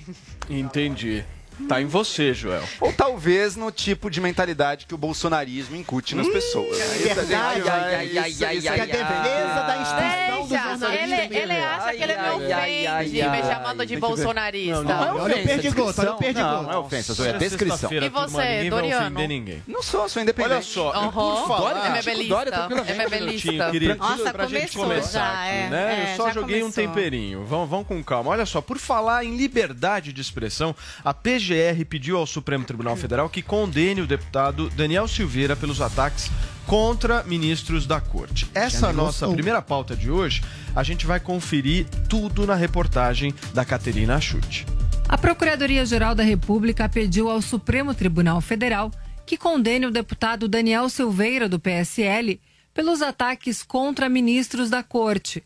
Entendi. 0.51 1.25
Tá 1.69 1.81
em 1.81 1.87
você, 1.87 2.35
Joel. 2.35 2.62
Ou 2.81 2.93
talvez 2.93 3.56
no 3.56 3.71
tipo 3.71 4.11
de 4.11 4.21
mentalidade 4.21 4.87
que 4.87 4.95
o 4.95 4.99
bolsonarismo 4.99 5.77
incute 5.77 6.15
nas 6.15 6.27
hum, 6.27 6.33
pessoas. 6.33 6.81
É 6.81 7.15
verdade. 7.15 7.35
Ai, 7.35 7.62
ai, 7.69 8.19
ai, 8.19 8.35
ai, 8.43 8.69
ai, 8.69 8.81
a 8.81 8.85
defesa 8.87 9.62
da 9.67 9.77
instituição 9.83 10.79
do. 10.79 10.87
Ele, 10.87 11.37
ele 11.37 11.53
acha 11.53 11.95
que 11.95 12.03
ele 12.03 12.17
me 12.17 12.29
ofende 12.31 13.29
me 13.29 13.43
chamando 13.43 13.87
de 13.87 13.97
bolsonarista. 13.97 14.83
Não, 14.83 15.15
não, 15.15 15.23
olha 15.23 15.37
o 15.37 15.43
perdigoto, 15.43 16.01
olha 16.01 16.12
o 16.12 16.17
perdigoto. 16.17 16.55
Não, 16.55 16.62
não 16.65 16.73
é 16.73 16.77
ofensa, 16.79 17.29
é 17.29 17.33
descrição. 17.39 17.91
E 17.93 18.09
você, 18.09 18.71
Doriano? 18.71 19.27
ninguém. 19.27 19.62
Não 19.67 19.83
sou, 19.83 20.09
sou 20.09 20.23
independente. 20.23 20.53
Olha 20.53 20.62
só, 20.62 21.11
por 21.11 21.47
falar... 21.47 21.87
É 21.87 21.91
mebelista. 21.91 22.69
É 22.87 22.95
mebelista. 22.95 23.53
Nossa, 23.97 24.33
começou 24.33 25.12
já, 25.12 25.47
é. 25.47 26.12
Eu 26.12 26.17
só 26.17 26.33
joguei 26.33 26.62
um 26.62 26.71
temperinho. 26.71 27.45
Vamos 27.45 27.87
com 27.87 28.03
calma. 28.03 28.31
Olha 28.31 28.47
só, 28.47 28.61
por 28.61 28.79
falar 28.79 29.25
em 29.25 29.37
liberdade 29.37 30.12
de 30.12 30.21
expressão, 30.21 30.75
a 31.05 31.12
PG 31.12 31.44
PGR 31.44 31.85
pediu 31.85 32.17
ao 32.17 32.26
Supremo 32.26 32.64
Tribunal 32.64 32.96
Federal 32.96 33.29
que 33.29 33.43
condene 33.43 34.00
o 34.00 34.06
deputado 34.06 34.70
Daniel 34.70 35.06
Silveira 35.06 35.55
pelos 35.55 35.82
ataques 35.82 36.31
contra 36.67 37.23
ministros 37.25 37.87
da 37.87 38.00
corte. 38.00 38.49
Essa 38.55 38.91
nossa 38.93 39.29
primeira 39.29 39.61
pauta 39.61 39.94
de 39.94 40.11
hoje, 40.11 40.43
a 40.75 40.82
gente 40.82 41.05
vai 41.05 41.20
conferir 41.20 41.87
tudo 42.08 42.46
na 42.46 42.55
reportagem 42.55 43.35
da 43.52 43.62
Caterina 43.62 44.17
Achute. 44.17 44.64
A 45.06 45.19
Procuradoria-Geral 45.19 46.14
da 46.14 46.23
República 46.23 46.88
pediu 46.88 47.29
ao 47.29 47.43
Supremo 47.43 47.94
Tribunal 47.94 48.41
Federal 48.41 48.91
que 49.26 49.37
condene 49.37 49.85
o 49.85 49.91
deputado 49.91 50.49
Daniel 50.49 50.88
Silveira, 50.88 51.46
do 51.46 51.61
PSL, 51.61 52.41
pelos 52.73 53.02
ataques 53.02 53.63
contra 53.63 54.08
ministros 54.08 54.70
da 54.70 54.82
corte. 54.82 55.44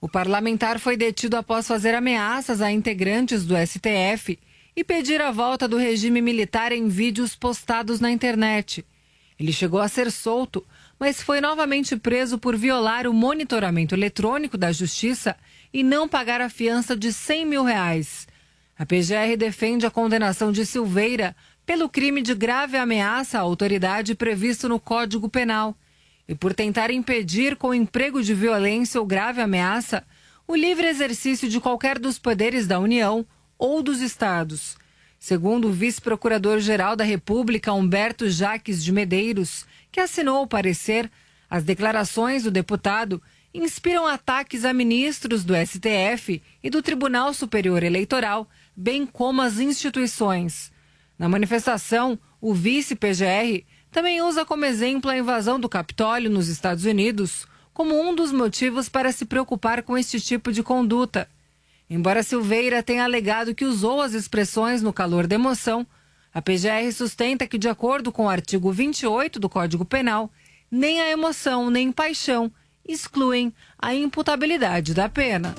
O 0.00 0.08
parlamentar 0.08 0.80
foi 0.80 0.96
detido 0.96 1.36
após 1.36 1.68
fazer 1.68 1.94
ameaças 1.94 2.60
a 2.60 2.70
integrantes 2.70 3.44
do 3.44 3.54
STF 3.56 4.38
e 4.76 4.84
pedir 4.84 5.22
a 5.22 5.30
volta 5.30 5.66
do 5.66 5.78
regime 5.78 6.20
militar 6.20 6.70
em 6.70 6.86
vídeos 6.86 7.34
postados 7.34 7.98
na 7.98 8.10
internet. 8.10 8.84
Ele 9.40 9.52
chegou 9.52 9.80
a 9.80 9.88
ser 9.88 10.12
solto, 10.12 10.64
mas 11.00 11.22
foi 11.22 11.40
novamente 11.40 11.96
preso 11.96 12.38
por 12.38 12.56
violar 12.56 13.06
o 13.06 13.12
monitoramento 13.12 13.94
eletrônico 13.94 14.58
da 14.58 14.70
Justiça 14.70 15.34
e 15.72 15.82
não 15.82 16.06
pagar 16.06 16.40
a 16.40 16.50
fiança 16.50 16.94
de 16.94 17.12
100 17.12 17.46
mil 17.46 17.64
reais. 17.64 18.28
A 18.78 18.84
PGR 18.84 19.36
defende 19.38 19.86
a 19.86 19.90
condenação 19.90 20.52
de 20.52 20.66
Silveira 20.66 21.34
pelo 21.64 21.88
crime 21.88 22.20
de 22.20 22.34
grave 22.34 22.76
ameaça 22.76 23.38
à 23.38 23.40
autoridade 23.40 24.14
previsto 24.14 24.68
no 24.68 24.78
Código 24.78 25.28
Penal 25.28 25.76
e 26.28 26.34
por 26.34 26.52
tentar 26.52 26.90
impedir, 26.90 27.56
com 27.56 27.72
emprego 27.72 28.22
de 28.22 28.34
violência 28.34 29.00
ou 29.00 29.06
grave 29.06 29.40
ameaça, 29.40 30.04
o 30.46 30.54
livre 30.54 30.86
exercício 30.86 31.48
de 31.48 31.60
qualquer 31.60 31.98
dos 31.98 32.18
poderes 32.18 32.66
da 32.66 32.78
União 32.78 33.24
ou 33.58 33.82
dos 33.82 34.00
estados. 34.00 34.76
Segundo 35.18 35.68
o 35.68 35.72
vice-procurador-geral 35.72 36.94
da 36.94 37.04
República, 37.04 37.72
Humberto 37.72 38.28
Jaques 38.28 38.84
de 38.84 38.92
Medeiros, 38.92 39.66
que 39.90 40.00
assinou 40.00 40.42
o 40.42 40.46
parecer, 40.46 41.10
as 41.48 41.64
declarações 41.64 42.42
do 42.42 42.50
deputado 42.50 43.22
inspiram 43.54 44.06
ataques 44.06 44.64
a 44.64 44.72
ministros 44.72 45.44
do 45.44 45.54
STF 45.54 46.42
e 46.62 46.68
do 46.68 46.82
Tribunal 46.82 47.32
Superior 47.32 47.82
Eleitoral, 47.82 48.48
bem 48.76 49.06
como 49.06 49.40
as 49.40 49.58
instituições. 49.58 50.70
Na 51.18 51.28
manifestação, 51.28 52.18
o 52.40 52.52
vice-PGR 52.52 53.64
também 53.90 54.20
usa 54.20 54.44
como 54.44 54.66
exemplo 54.66 55.10
a 55.10 55.16
invasão 55.16 55.58
do 55.58 55.68
Capitólio 55.68 56.30
nos 56.30 56.48
Estados 56.48 56.84
Unidos 56.84 57.46
como 57.76 58.00
um 58.00 58.14
dos 58.14 58.32
motivos 58.32 58.88
para 58.88 59.12
se 59.12 59.26
preocupar 59.26 59.82
com 59.82 59.98
este 59.98 60.18
tipo 60.18 60.50
de 60.50 60.62
conduta. 60.62 61.28
Embora 61.88 62.22
Silveira 62.22 62.82
tenha 62.82 63.04
alegado 63.04 63.54
que 63.54 63.64
usou 63.64 64.02
as 64.02 64.12
expressões 64.12 64.82
no 64.82 64.92
calor 64.92 65.26
da 65.26 65.36
emoção, 65.36 65.86
a 66.34 66.42
PGR 66.42 66.92
sustenta 66.92 67.46
que, 67.46 67.56
de 67.56 67.68
acordo 67.68 68.10
com 68.10 68.26
o 68.26 68.28
artigo 68.28 68.72
28 68.72 69.38
do 69.38 69.48
Código 69.48 69.84
Penal, 69.84 70.30
nem 70.70 71.00
a 71.00 71.10
emoção 71.10 71.70
nem 71.70 71.92
paixão 71.92 72.52
excluem 72.84 73.52
a 73.78 73.94
imputabilidade 73.94 74.94
da 74.94 75.08
pena. 75.08 75.54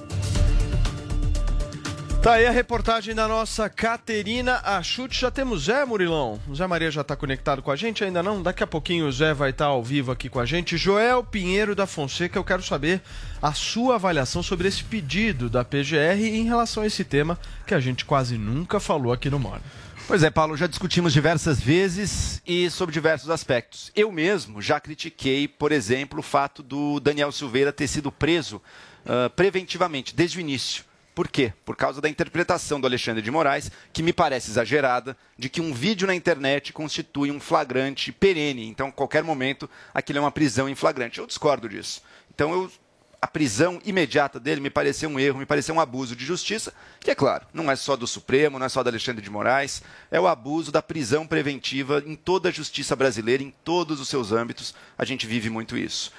Tá 2.21 2.33
aí 2.33 2.47
a 2.47 2.51
reportagem 2.51 3.13
da 3.13 3.27
nossa 3.27 3.69
Caterina 3.69 4.59
Achute. 4.63 5.21
Já 5.21 5.31
temos 5.31 5.65
Zé 5.65 5.85
Murilão. 5.85 6.41
O 6.47 6.55
Zé 6.55 6.65
Maria 6.65 6.89
já 6.91 7.01
está 7.01 7.15
conectado 7.15 7.61
com 7.61 7.71
a 7.71 7.75
gente? 7.75 8.03
Ainda 8.03 8.23
não? 8.23 8.41
Daqui 8.41 8.63
a 8.63 8.67
pouquinho 8.67 9.07
o 9.07 9.11
Zé 9.11 9.33
vai 9.33 9.51
estar 9.51 9.65
tá 9.65 9.71
ao 9.71 9.83
vivo 9.83 10.11
aqui 10.11 10.27
com 10.27 10.39
a 10.39 10.45
gente. 10.45 10.77
Joel 10.77 11.23
Pinheiro 11.23 11.75
da 11.75 11.85
Fonseca, 11.85 12.37
eu 12.37 12.43
quero 12.43 12.63
saber 12.63 13.01
a 13.41 13.53
sua 13.53 13.95
avaliação 13.95 14.41
sobre 14.41 14.67
esse 14.67 14.83
pedido 14.83 15.49
da 15.49 15.63
PGR 15.63 16.19
em 16.19 16.43
relação 16.43 16.83
a 16.83 16.87
esse 16.87 17.03
tema 17.03 17.39
que 17.65 17.73
a 17.73 17.79
gente 17.79 18.03
quase 18.03 18.37
nunca 18.37 18.79
falou 18.79 19.13
aqui 19.13 19.29
no 19.29 19.39
Moro. 19.39 19.61
Pois 20.07 20.23
é, 20.23 20.29
Paulo, 20.29 20.57
já 20.57 20.67
discutimos 20.67 21.13
diversas 21.13 21.59
vezes 21.59 22.41
e 22.47 22.69
sobre 22.69 22.93
diversos 22.93 23.29
aspectos. 23.29 23.91
Eu 23.95 24.11
mesmo 24.11 24.61
já 24.61 24.79
critiquei, 24.79 25.47
por 25.47 25.71
exemplo, 25.71 26.19
o 26.19 26.23
fato 26.23 26.63
do 26.63 26.99
Daniel 26.99 27.31
Silveira 27.31 27.71
ter 27.71 27.87
sido 27.87 28.11
preso 28.11 28.61
uh, 29.05 29.29
preventivamente, 29.35 30.15
desde 30.15 30.37
o 30.37 30.41
início. 30.41 30.86
Por 31.17 31.27
quê? 31.27 31.51
Por 31.65 31.75
causa 31.75 31.99
da 31.99 32.07
interpretação 32.07 32.79
do 32.79 32.85
Alexandre 32.85 33.23
de 33.23 33.31
Moraes, 33.31 33.71
que 33.91 34.03
me 34.03 34.13
parece 34.13 34.51
exagerada, 34.51 35.17
de 35.35 35.49
que 35.49 35.59
um 35.59 35.73
vídeo 35.73 36.05
na 36.05 36.13
internet 36.13 36.71
constitui 36.71 37.31
um 37.31 37.39
flagrante 37.39 38.11
perene. 38.11 38.67
Então, 38.67 38.89
a 38.89 38.91
qualquer 38.91 39.23
momento, 39.23 39.67
aquilo 39.95 40.19
é 40.19 40.21
uma 40.21 40.31
prisão 40.31 40.69
em 40.69 40.75
flagrante. 40.75 41.17
Eu 41.17 41.25
discordo 41.25 41.67
disso. 41.67 42.03
Então, 42.31 42.53
eu, 42.53 42.71
a 43.19 43.25
prisão 43.25 43.81
imediata 43.83 44.39
dele 44.39 44.61
me 44.61 44.69
pareceu 44.69 45.09
um 45.09 45.19
erro, 45.19 45.39
me 45.39 45.45
pareceu 45.47 45.73
um 45.73 45.79
abuso 45.79 46.15
de 46.15 46.23
justiça, 46.23 46.71
que 46.99 47.09
é 47.09 47.15
claro, 47.15 47.47
não 47.51 47.71
é 47.71 47.75
só 47.75 47.95
do 47.95 48.05
Supremo, 48.05 48.59
não 48.59 48.67
é 48.67 48.69
só 48.69 48.83
do 48.83 48.89
Alexandre 48.89 49.23
de 49.23 49.31
Moraes, 49.31 49.81
é 50.11 50.19
o 50.19 50.27
abuso 50.27 50.71
da 50.71 50.83
prisão 50.83 51.25
preventiva 51.25 52.03
em 52.05 52.15
toda 52.15 52.49
a 52.49 52.51
justiça 52.51 52.95
brasileira, 52.95 53.41
em 53.41 53.49
todos 53.63 53.99
os 53.99 54.07
seus 54.07 54.31
âmbitos. 54.31 54.75
A 54.95 55.03
gente 55.03 55.25
vive 55.25 55.49
muito 55.49 55.75
isso. 55.75 56.13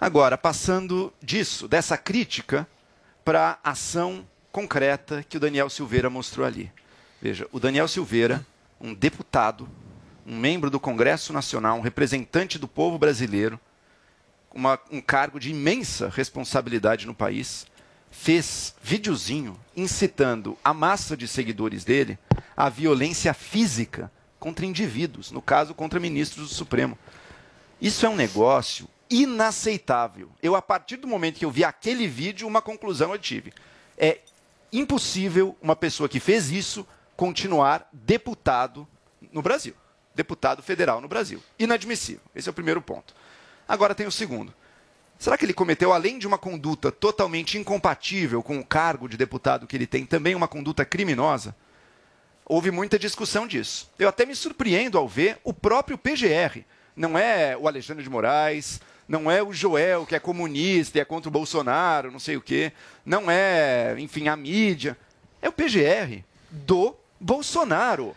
Agora, 0.00 0.36
passando 0.36 1.12
disso, 1.22 1.68
dessa 1.68 1.96
crítica, 1.96 2.66
para 3.24 3.60
ação 3.62 4.26
concreta 4.52 5.24
que 5.28 5.36
o 5.36 5.40
Daniel 5.40 5.70
Silveira 5.70 6.10
mostrou 6.10 6.46
ali. 6.46 6.72
Veja, 7.20 7.46
o 7.52 7.60
Daniel 7.60 7.86
Silveira, 7.86 8.44
um 8.80 8.94
deputado, 8.94 9.68
um 10.26 10.36
membro 10.36 10.70
do 10.70 10.80
Congresso 10.80 11.32
Nacional, 11.32 11.78
um 11.78 11.82
representante 11.82 12.58
do 12.58 12.66
povo 12.66 12.98
brasileiro, 12.98 13.60
uma, 14.54 14.78
um 14.90 15.00
cargo 15.00 15.38
de 15.38 15.50
imensa 15.50 16.08
responsabilidade 16.08 17.06
no 17.06 17.14
país, 17.14 17.66
fez 18.10 18.74
videozinho 18.82 19.58
incitando 19.76 20.58
a 20.64 20.74
massa 20.74 21.16
de 21.16 21.28
seguidores 21.28 21.84
dele 21.84 22.18
à 22.56 22.68
violência 22.68 23.32
física 23.32 24.10
contra 24.38 24.66
indivíduos, 24.66 25.30
no 25.30 25.40
caso 25.40 25.74
contra 25.74 26.00
ministros 26.00 26.48
do 26.48 26.54
Supremo. 26.54 26.98
Isso 27.80 28.04
é 28.04 28.08
um 28.08 28.16
negócio 28.16 28.88
inaceitável. 29.08 30.30
Eu, 30.42 30.56
a 30.56 30.62
partir 30.62 30.96
do 30.96 31.06
momento 31.06 31.38
que 31.38 31.44
eu 31.44 31.50
vi 31.50 31.64
aquele 31.64 32.06
vídeo, 32.06 32.48
uma 32.48 32.62
conclusão 32.62 33.12
eu 33.12 33.18
tive. 33.18 33.52
É 33.96 34.18
impossível 34.72 35.56
uma 35.60 35.76
pessoa 35.76 36.08
que 36.08 36.20
fez 36.20 36.50
isso 36.50 36.86
continuar 37.16 37.88
deputado 37.92 38.86
no 39.32 39.42
Brasil. 39.42 39.74
Deputado 40.14 40.62
federal 40.62 41.00
no 41.00 41.08
Brasil. 41.08 41.42
Inadmissível. 41.58 42.22
Esse 42.34 42.48
é 42.48 42.50
o 42.50 42.54
primeiro 42.54 42.80
ponto. 42.80 43.14
Agora 43.68 43.94
tem 43.94 44.06
o 44.06 44.12
segundo. 44.12 44.52
Será 45.18 45.36
que 45.36 45.44
ele 45.44 45.52
cometeu, 45.52 45.92
além 45.92 46.18
de 46.18 46.26
uma 46.26 46.38
conduta 46.38 46.90
totalmente 46.90 47.58
incompatível 47.58 48.42
com 48.42 48.58
o 48.58 48.64
cargo 48.64 49.06
de 49.06 49.18
deputado 49.18 49.66
que 49.66 49.76
ele 49.76 49.86
tem, 49.86 50.06
também 50.06 50.34
uma 50.34 50.48
conduta 50.48 50.84
criminosa? 50.84 51.54
Houve 52.46 52.70
muita 52.70 52.98
discussão 52.98 53.46
disso. 53.46 53.90
Eu 53.98 54.08
até 54.08 54.24
me 54.24 54.34
surpreendo 54.34 54.96
ao 54.96 55.06
ver 55.06 55.38
o 55.44 55.52
próprio 55.52 55.98
PGR. 55.98 56.64
Não 56.96 57.18
é 57.18 57.56
o 57.56 57.68
Alexandre 57.68 58.02
de 58.02 58.10
Moraes, 58.10 58.80
não 59.10 59.28
é 59.28 59.42
o 59.42 59.52
Joel, 59.52 60.06
que 60.06 60.14
é 60.14 60.20
comunista 60.20 60.96
e 60.96 61.00
é 61.00 61.04
contra 61.04 61.28
o 61.28 61.32
Bolsonaro, 61.32 62.12
não 62.12 62.20
sei 62.20 62.36
o 62.36 62.40
quê. 62.40 62.70
Não 63.04 63.28
é, 63.28 63.96
enfim, 63.98 64.28
a 64.28 64.36
mídia. 64.36 64.96
É 65.42 65.48
o 65.48 65.52
PGR 65.52 66.22
do 66.48 66.94
Bolsonaro. 67.18 68.14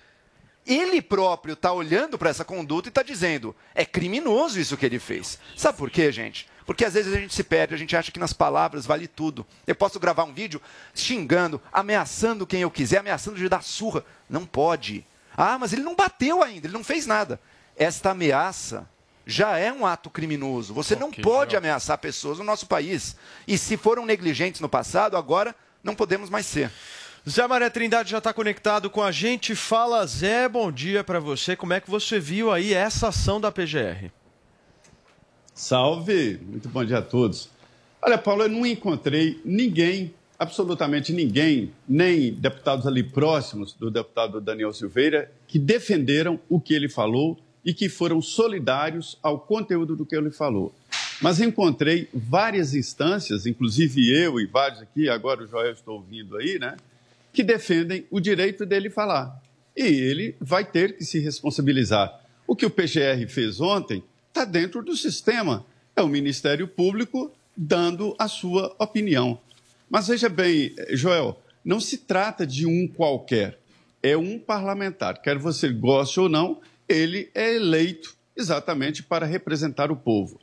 Ele 0.64 1.02
próprio 1.02 1.54
está 1.54 1.74
olhando 1.74 2.16
para 2.16 2.30
essa 2.30 2.46
conduta 2.46 2.90
e 2.90 2.92
está 2.92 3.02
dizendo: 3.02 3.56
é 3.74 3.84
criminoso 3.84 4.60
isso 4.60 4.78
que 4.78 4.86
ele 4.86 5.00
fez. 5.00 5.40
Sabe 5.58 5.80
por 5.80 5.90
quê, 5.90 6.12
gente? 6.12 6.48
Porque 6.64 6.86
às 6.86 6.94
vezes 6.94 7.12
a 7.12 7.20
gente 7.20 7.34
se 7.34 7.44
perde, 7.44 7.74
a 7.74 7.78
gente 7.78 7.98
acha 7.98 8.12
que 8.12 8.20
nas 8.20 8.32
palavras 8.32 8.86
vale 8.86 9.08
tudo. 9.08 9.48
Eu 9.66 9.74
posso 9.74 10.00
gravar 10.00 10.26
um 10.26 10.34
vídeo 10.34 10.62
xingando, 10.94 11.60
ameaçando 11.72 12.46
quem 12.46 12.62
eu 12.62 12.70
quiser, 12.70 13.00
ameaçando 13.00 13.38
de 13.38 13.50
dar 13.50 13.64
surra. 13.64 14.06
Não 14.30 14.46
pode. 14.46 15.04
Ah, 15.36 15.58
mas 15.58 15.74
ele 15.74 15.82
não 15.82 15.96
bateu 15.96 16.44
ainda, 16.44 16.68
ele 16.68 16.74
não 16.76 16.84
fez 16.84 17.08
nada. 17.08 17.42
Esta 17.76 18.12
ameaça 18.12 18.88
já 19.26 19.58
é 19.58 19.72
um 19.72 19.86
ato 19.86 20.10
criminoso. 20.10 20.74
Você 20.74 20.96
não 20.96 21.12
pode 21.12 21.56
ameaçar 21.56 21.98
pessoas 21.98 22.40
no 22.40 22.44
nosso 22.44 22.66
país. 22.68 23.16
E 23.48 23.58
se 23.58 23.78
foram 23.78 24.06
negligentes 24.06 24.62
no 24.62 24.70
passado, 24.70 25.16
agora 25.16 25.56
não 25.84 25.96
podemos 25.96 26.30
mais 26.30 26.46
ser. 26.46 26.72
Zé 27.30 27.48
Maria 27.48 27.70
Trindade 27.70 28.12
já 28.12 28.18
está 28.18 28.34
conectado 28.34 28.90
com 28.90 29.02
a 29.02 29.12
gente. 29.12 29.56
Fala, 29.56 30.06
Zé, 30.06 30.50
bom 30.50 30.72
dia 30.72 31.04
para 31.04 31.20
você. 31.20 31.56
Como 31.56 31.72
é 31.72 31.80
que 31.80 31.90
você 31.90 32.20
viu 32.20 32.52
aí 32.52 32.74
essa 32.74 33.08
ação 33.08 33.40
da 33.40 33.52
PGR? 33.52 34.12
Salve, 35.54 36.40
muito 36.44 36.68
bom 36.68 36.84
dia 36.84 36.98
a 36.98 37.02
todos. 37.02 37.50
Olha, 38.02 38.18
Paulo, 38.18 38.44
eu 38.44 38.50
não 38.50 38.66
encontrei 38.66 39.40
ninguém, 39.46 40.14
absolutamente 40.38 41.14
ninguém, 41.14 41.72
nem 41.88 42.34
deputados 42.34 42.86
ali 42.86 43.04
próximos 43.04 43.72
do 43.72 43.90
deputado 43.90 44.42
Daniel 44.42 44.74
Silveira, 44.74 45.32
que 45.48 45.58
defenderam 45.58 46.38
o 46.50 46.60
que 46.60 46.74
ele 46.74 46.90
falou 46.90 47.40
e 47.64 47.74
que 47.74 47.90
foram 47.90 48.22
solidários 48.22 49.18
ao 49.22 49.40
conteúdo 49.40 49.96
do 49.96 50.06
que 50.06 50.16
ele 50.16 50.32
falou. 50.32 50.74
Mas 51.22 51.40
encontrei 51.40 52.10
várias 52.14 52.74
instâncias, 52.74 53.46
inclusive 53.46 54.12
eu 54.12 54.40
e 54.40 54.46
vários 54.46 54.82
aqui, 54.82 55.08
agora 55.08 55.44
o 55.44 55.48
Joel 55.48 55.72
estou 55.72 55.96
ouvindo 55.96 56.38
aí, 56.38 56.60
né, 56.60 56.76
que 57.32 57.44
defendem 57.44 58.06
o 58.12 58.20
direito 58.20 58.66
dele 58.66 58.90
falar. 58.90 59.42
E 59.76 59.84
ele 59.84 60.36
vai 60.40 60.66
ter 60.66 60.98
que 60.98 61.06
se 61.06 61.20
responsabilizar. 61.20 62.22
O 62.46 62.56
que 62.56 62.66
o 62.66 62.70
PGR 62.70 63.26
fez 63.28 63.60
ontem 63.60 64.04
está 64.28 64.46
dentro 64.46 64.84
do 64.84 64.96
sistema. 64.96 65.66
É 65.96 66.02
o 66.02 66.08
Ministério 66.08 66.68
Público 66.68 67.32
dando 67.56 68.16
a 68.20 68.28
sua 68.28 68.76
opinião. 68.80 69.40
Mas 69.90 70.08
veja 70.08 70.28
bem, 70.28 70.76
Joel, 70.92 71.40
não 71.64 71.80
se 71.80 72.00
trata 72.00 72.46
de 72.46 72.66
um 72.66 72.88
qualquer. 72.88 73.60
É 74.02 74.18
um 74.18 74.38
parlamentar. 74.38 75.22
Quer 75.22 75.38
você 75.38 75.70
goste 75.70 76.20
ou 76.20 76.28
não, 76.28 76.60
ele 76.94 77.30
é 77.34 77.56
eleito 77.56 78.16
exatamente 78.36 79.04
para 79.04 79.26
representar 79.26 79.92
o 79.92 79.96
povo. 79.96 80.40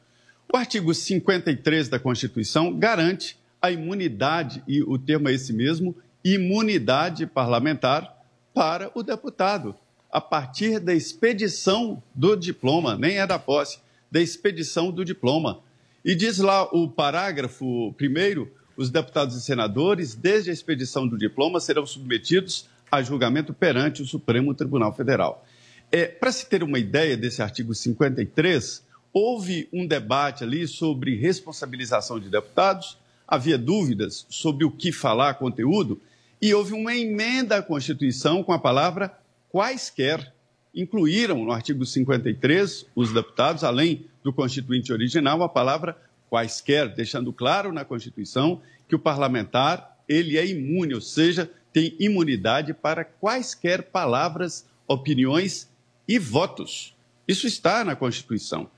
O 0.52 0.56
artigo 0.56 0.92
53 0.92 1.88
da 1.88 1.98
Constituição 1.98 2.76
garante 2.76 3.38
a 3.62 3.70
imunidade, 3.70 4.62
e 4.66 4.82
o 4.82 4.98
termo 4.98 5.28
é 5.28 5.32
esse 5.32 5.52
mesmo, 5.52 5.94
imunidade 6.24 7.26
parlamentar 7.26 8.16
para 8.52 8.90
o 8.94 9.02
deputado, 9.02 9.74
a 10.10 10.20
partir 10.20 10.80
da 10.80 10.92
expedição 10.92 12.02
do 12.14 12.34
diploma, 12.34 12.96
nem 12.96 13.18
é 13.18 13.26
da 13.26 13.38
posse, 13.38 13.78
da 14.10 14.20
expedição 14.20 14.90
do 14.90 15.04
diploma. 15.04 15.60
E 16.04 16.14
diz 16.14 16.38
lá 16.38 16.64
o 16.64 16.88
parágrafo 16.88 17.92
primeiro: 17.96 18.50
os 18.76 18.90
deputados 18.90 19.36
e 19.36 19.42
senadores, 19.42 20.14
desde 20.14 20.50
a 20.50 20.52
expedição 20.52 21.06
do 21.06 21.16
diploma, 21.16 21.60
serão 21.60 21.86
submetidos 21.86 22.68
a 22.90 23.02
julgamento 23.02 23.54
perante 23.54 24.02
o 24.02 24.06
Supremo 24.06 24.54
Tribunal 24.54 24.92
Federal. 24.92 25.46
É, 25.92 26.06
Para 26.06 26.30
se 26.30 26.46
ter 26.46 26.62
uma 26.62 26.78
ideia 26.78 27.16
desse 27.16 27.42
artigo 27.42 27.74
53, 27.74 28.86
houve 29.12 29.68
um 29.72 29.84
debate 29.84 30.44
ali 30.44 30.68
sobre 30.68 31.16
responsabilização 31.16 32.20
de 32.20 32.28
deputados, 32.28 32.96
havia 33.26 33.58
dúvidas 33.58 34.24
sobre 34.28 34.64
o 34.64 34.70
que 34.70 34.92
falar, 34.92 35.34
conteúdo, 35.34 36.00
e 36.40 36.54
houve 36.54 36.74
uma 36.74 36.94
emenda 36.94 37.56
à 37.56 37.62
Constituição 37.62 38.44
com 38.44 38.52
a 38.52 38.58
palavra 38.58 39.12
quaisquer. 39.48 40.32
Incluíram 40.72 41.44
no 41.44 41.50
artigo 41.50 41.84
53 41.84 42.86
os 42.94 43.12
deputados, 43.12 43.64
além 43.64 44.06
do 44.22 44.32
constituinte 44.32 44.92
original, 44.92 45.42
a 45.42 45.48
palavra 45.48 45.96
quaisquer, 46.28 46.88
deixando 46.94 47.32
claro 47.32 47.72
na 47.72 47.84
Constituição 47.84 48.62
que 48.88 48.94
o 48.94 48.98
parlamentar 48.98 49.98
ele 50.08 50.38
é 50.38 50.46
imune, 50.46 50.94
ou 50.94 51.00
seja, 51.00 51.50
tem 51.72 51.96
imunidade 51.98 52.72
para 52.72 53.04
quaisquer 53.04 53.82
palavras, 53.82 54.64
opiniões 54.86 55.68
e 56.10 56.18
votos. 56.18 56.92
Isso 57.28 57.46
está 57.46 57.84
na 57.84 57.94
Constituição. 57.94 58.68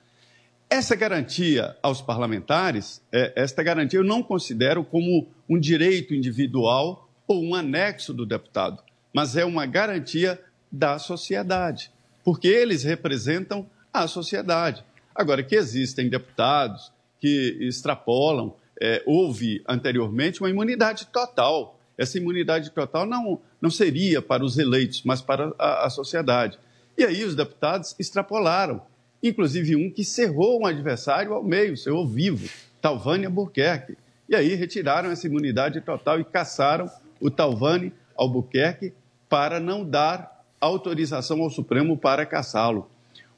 Essa 0.68 0.94
garantia 0.94 1.74
aos 1.82 2.02
parlamentares, 2.02 3.00
é, 3.10 3.32
esta 3.34 3.62
garantia 3.62 3.98
eu 3.98 4.04
não 4.04 4.22
considero 4.22 4.84
como 4.84 5.26
um 5.48 5.58
direito 5.58 6.14
individual 6.14 7.08
ou 7.26 7.42
um 7.42 7.54
anexo 7.54 8.12
do 8.12 8.26
deputado, 8.26 8.82
mas 9.14 9.34
é 9.34 9.46
uma 9.46 9.64
garantia 9.64 10.38
da 10.70 10.98
sociedade, 10.98 11.90
porque 12.22 12.48
eles 12.48 12.84
representam 12.84 13.66
a 13.90 14.06
sociedade. 14.06 14.84
Agora, 15.14 15.42
que 15.42 15.54
existem 15.54 16.10
deputados 16.10 16.92
que 17.18 17.56
extrapolam, 17.62 18.54
é, 18.78 19.02
houve 19.06 19.62
anteriormente 19.66 20.40
uma 20.40 20.50
imunidade 20.50 21.06
total. 21.06 21.80
Essa 21.96 22.18
imunidade 22.18 22.70
total 22.72 23.06
não, 23.06 23.40
não 23.58 23.70
seria 23.70 24.20
para 24.20 24.44
os 24.44 24.58
eleitos, 24.58 25.02
mas 25.02 25.22
para 25.22 25.54
a, 25.58 25.86
a 25.86 25.90
sociedade. 25.90 26.58
E 26.96 27.04
aí 27.04 27.24
os 27.24 27.34
deputados 27.34 27.94
extrapolaram, 27.98 28.82
inclusive 29.22 29.76
um 29.76 29.90
que 29.90 30.04
cerrou 30.04 30.60
um 30.60 30.66
adversário 30.66 31.32
ao 31.32 31.42
meio, 31.42 31.76
cerrou 31.76 32.06
vivo. 32.06 32.48
Talvânia 32.80 33.28
Albuquerque. 33.28 33.96
E 34.28 34.34
aí 34.34 34.54
retiraram 34.54 35.10
essa 35.10 35.26
imunidade 35.26 35.80
total 35.80 36.20
e 36.20 36.24
caçaram 36.24 36.90
o 37.20 37.30
Talvani 37.30 37.92
Albuquerque 38.16 38.92
para 39.28 39.60
não 39.60 39.88
dar 39.88 40.44
autorização 40.60 41.40
ao 41.40 41.50
Supremo 41.50 41.96
para 41.96 42.26
caçá-lo. 42.26 42.90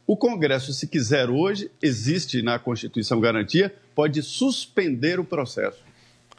O 0.06 0.16
Congresso, 0.16 0.72
se 0.72 0.86
quiser 0.86 1.30
hoje, 1.30 1.70
existe 1.80 2.42
na 2.42 2.58
Constituição 2.58 3.20
garantia, 3.20 3.74
pode 3.94 4.22
suspender 4.22 5.20
o 5.20 5.24
processo. 5.24 5.82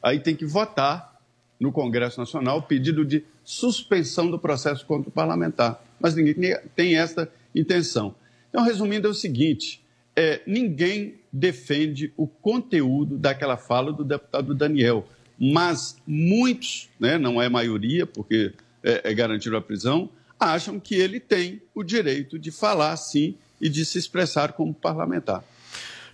Aí 0.01 0.19
tem 0.19 0.35
que 0.35 0.45
votar 0.45 1.19
no 1.59 1.71
Congresso 1.71 2.19
Nacional 2.19 2.61
pedido 2.61 3.05
de 3.05 3.23
suspensão 3.43 4.29
do 4.29 4.37
processo 4.37 4.85
contra 4.85 5.09
o 5.09 5.11
parlamentar. 5.11 5.83
Mas 5.99 6.15
ninguém 6.15 6.57
tem 6.75 6.97
essa 6.97 7.29
intenção. 7.53 8.15
Então, 8.49 8.63
resumindo, 8.63 9.07
é 9.07 9.11
o 9.11 9.13
seguinte: 9.13 9.81
é, 10.15 10.41
ninguém 10.45 11.15
defende 11.31 12.13
o 12.15 12.25
conteúdo 12.25 13.17
daquela 13.17 13.57
fala 13.57 13.91
do 13.91 14.03
deputado 14.03 14.55
Daniel, 14.55 15.07
mas 15.37 15.97
muitos, 16.07 16.89
né, 16.99 17.17
não 17.17 17.41
é 17.41 17.49
maioria, 17.49 18.05
porque 18.05 18.53
é, 18.81 19.11
é 19.11 19.13
garantido 19.13 19.57
a 19.57 19.61
prisão, 19.61 20.09
acham 20.39 20.79
que 20.79 20.95
ele 20.95 21.19
tem 21.19 21.61
o 21.73 21.83
direito 21.83 22.39
de 22.39 22.51
falar 22.51 22.95
sim 22.97 23.35
e 23.59 23.67
de 23.67 23.85
se 23.85 23.97
expressar 23.97 24.53
como 24.53 24.73
parlamentar. 24.73 25.43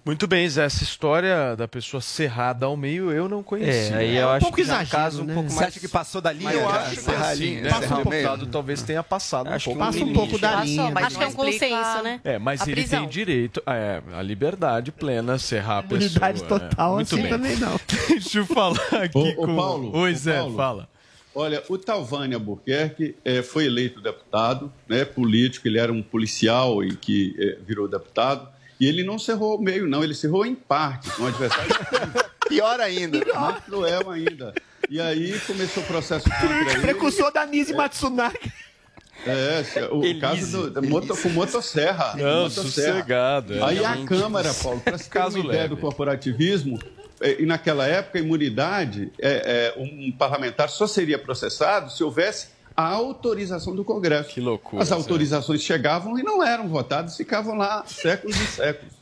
Muito 0.03 0.25
bem, 0.25 0.49
Zé. 0.49 0.65
Essa 0.65 0.83
história 0.83 1.55
da 1.55 1.67
pessoa 1.67 2.01
cerrada 2.01 2.65
ao 2.65 2.75
meio 2.75 3.11
eu 3.11 3.29
não 3.29 3.43
conhecia. 3.43 3.95
É, 3.95 3.97
aí 3.97 4.17
eu 4.17 4.23
é 4.23 4.25
um 4.25 4.29
acho 4.31 4.51
que 4.51 4.61
exagero, 4.61 4.89
caso 4.89 5.23
né? 5.23 5.31
um 5.31 5.35
pouco 5.35 5.49
mais. 5.49 5.59
Você 5.59 5.63
acha 5.65 5.79
que 5.79 5.87
passou 5.87 6.21
da 6.21 6.33
linha? 6.33 6.51
eu 6.51 6.67
acho 6.67 7.03
que 7.03 7.11
assim, 7.11 7.61
né? 7.61 7.69
Passa 7.69 7.95
um 7.97 8.03
pouco, 8.03 8.45
talvez 8.47 8.81
tenha 8.81 9.03
passado 9.03 9.49
acho 9.49 9.69
um 9.69 9.73
pouco. 9.73 9.91
Passa 9.91 10.03
um 10.03 10.13
pouco 10.13 10.39
da 10.39 10.63
linha. 10.63 10.91
Mas 10.91 11.05
acho 11.05 11.17
que 11.17 11.23
é 11.23 11.27
um 11.27 11.33
consenso, 11.33 12.03
né? 12.03 12.19
É, 12.23 12.39
mas 12.39 12.61
a 12.61 12.65
ele 12.65 12.81
prisão. 12.81 13.01
tem 13.01 13.09
direito 13.09 13.61
é, 13.67 14.01
a 14.13 14.21
liberdade 14.23 14.91
plena, 14.91 15.37
cerrar 15.37 15.79
a 15.79 15.83
pessoa. 15.83 15.99
Liberdade 15.99 16.43
total, 16.45 16.99
é. 16.99 17.03
assim 17.03 17.15
bem. 17.17 17.29
também 17.29 17.57
não. 17.57 17.79
Deixa 18.09 18.39
eu 18.39 18.45
falar 18.45 19.03
aqui 19.03 19.17
ô, 19.17 19.35
com... 19.35 19.53
Ô, 19.53 19.55
Paulo, 19.55 19.97
Oi, 19.97 20.15
Zé, 20.15 20.37
Paulo, 20.37 20.55
fala. 20.55 20.89
Olha, 21.33 21.63
o 21.69 21.77
Talvani 21.77 22.33
Albuquerque 22.33 23.15
é, 23.23 23.41
foi 23.41 23.65
eleito 23.65 24.01
deputado, 24.01 24.71
né, 24.87 25.05
político, 25.05 25.65
ele 25.67 25.79
era 25.79 25.93
um 25.93 26.01
policial 26.01 26.83
e 26.83 26.95
que 26.95 27.35
é, 27.39 27.57
virou 27.65 27.87
deputado. 27.87 28.49
E 28.81 28.87
ele 28.87 29.03
não 29.03 29.19
cerrou 29.19 29.59
o 29.59 29.61
meio, 29.61 29.87
não, 29.87 30.03
ele 30.03 30.15
cerrou 30.15 30.43
em 30.43 30.55
parte, 30.55 31.07
com 31.11 31.21
o 31.21 31.27
adversário. 31.27 31.71
Pior 32.49 32.79
ainda. 32.79 33.23
Mais 33.31 33.63
cruel 33.63 34.09
ainda. 34.09 34.55
E 34.89 34.99
aí 34.99 35.39
começou 35.41 35.83
o 35.83 35.85
processo 35.85 36.27
contra 36.27 36.71
ele. 36.71 36.81
Precursor 36.81 37.31
da 37.31 37.45
Nise 37.45 37.73
é. 37.73 37.75
Matsunaga. 37.75 38.39
É, 39.23 39.63
o 39.91 40.03
Elise, 40.03 40.19
caso 40.19 40.71
do, 40.71 40.81
moto, 40.81 41.15
com 41.15 41.29
motosserra. 41.29 42.15
Não, 42.15 42.43
motosserra. 42.45 42.93
sossegado. 42.95 43.53
É. 43.53 43.61
Aí 43.61 43.85
a 43.85 44.03
Câmara, 44.03 44.51
Paulo, 44.51 44.81
para 44.81 44.97
se 44.97 45.07
ter 45.07 45.19
uma 45.19 45.39
ideia 45.39 45.69
do 45.69 45.77
corporativismo, 45.77 46.79
é, 47.21 47.39
e 47.39 47.45
naquela 47.45 47.85
época 47.85 48.17
a 48.17 48.21
imunidade, 48.21 49.11
é, 49.21 49.73
é, 49.77 49.79
um 49.79 50.11
parlamentar 50.11 50.69
só 50.69 50.87
seria 50.87 51.19
processado 51.19 51.91
se 51.91 52.03
houvesse 52.03 52.47
a 52.75 52.87
autorização 52.87 53.75
do 53.75 53.83
Congresso. 53.83 54.29
Que 54.29 54.41
loucura. 54.41 54.81
As 54.81 54.91
autorizações 54.91 55.61
chegavam 55.61 56.17
e 56.17 56.23
não 56.23 56.43
eram 56.43 56.67
votadas, 56.67 57.17
ficavam 57.17 57.55
lá 57.55 57.83
séculos 57.85 58.35
e 58.35 58.47
séculos. 58.47 58.93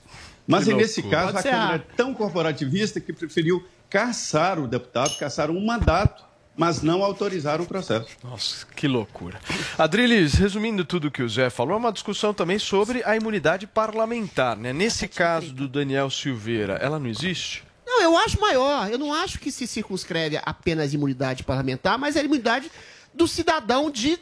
Mas 0.47 0.65
que 0.65 0.73
nesse 0.73 1.03
caso, 1.03 1.33
Pode 1.33 1.47
a 1.47 1.51
Câmara 1.51 1.75
é 1.75 1.95
tão 1.95 2.13
corporativista 2.13 2.99
que 2.99 3.13
preferiu 3.13 3.63
caçar 3.89 4.59
o 4.59 4.67
deputado, 4.67 5.15
caçar 5.17 5.51
um 5.51 5.63
mandato, 5.63 6.23
mas 6.57 6.81
não 6.81 7.03
autorizaram 7.03 7.63
o 7.63 7.67
processo. 7.67 8.09
Nossa, 8.23 8.65
que 8.75 8.87
loucura. 8.87 9.39
Adriles, 9.77 10.33
resumindo 10.33 10.83
tudo 10.83 11.07
o 11.07 11.11
que 11.11 11.23
o 11.23 11.29
Zé 11.29 11.49
falou, 11.49 11.75
é 11.75 11.77
uma 11.77 11.91
discussão 11.91 12.33
também 12.33 12.59
sobre 12.59 13.03
a 13.05 13.15
imunidade 13.15 13.67
parlamentar. 13.67 14.57
Né? 14.57 14.73
Nesse 14.73 15.07
caso 15.07 15.53
do 15.53 15.67
Daniel 15.67 16.09
Silveira, 16.09 16.73
ela 16.81 16.99
não 16.99 17.07
existe? 17.07 17.63
Não, 17.85 18.01
eu 18.01 18.17
acho 18.17 18.39
maior. 18.41 18.91
Eu 18.91 18.97
não 18.97 19.13
acho 19.13 19.39
que 19.39 19.51
se 19.51 19.65
circunscreve 19.65 20.39
apenas 20.43 20.93
imunidade 20.93 21.43
parlamentar, 21.43 21.97
mas 21.97 22.17
a 22.17 22.23
imunidade 22.23 22.71
do 23.13 23.27
cidadão 23.27 23.89
de 23.89 24.19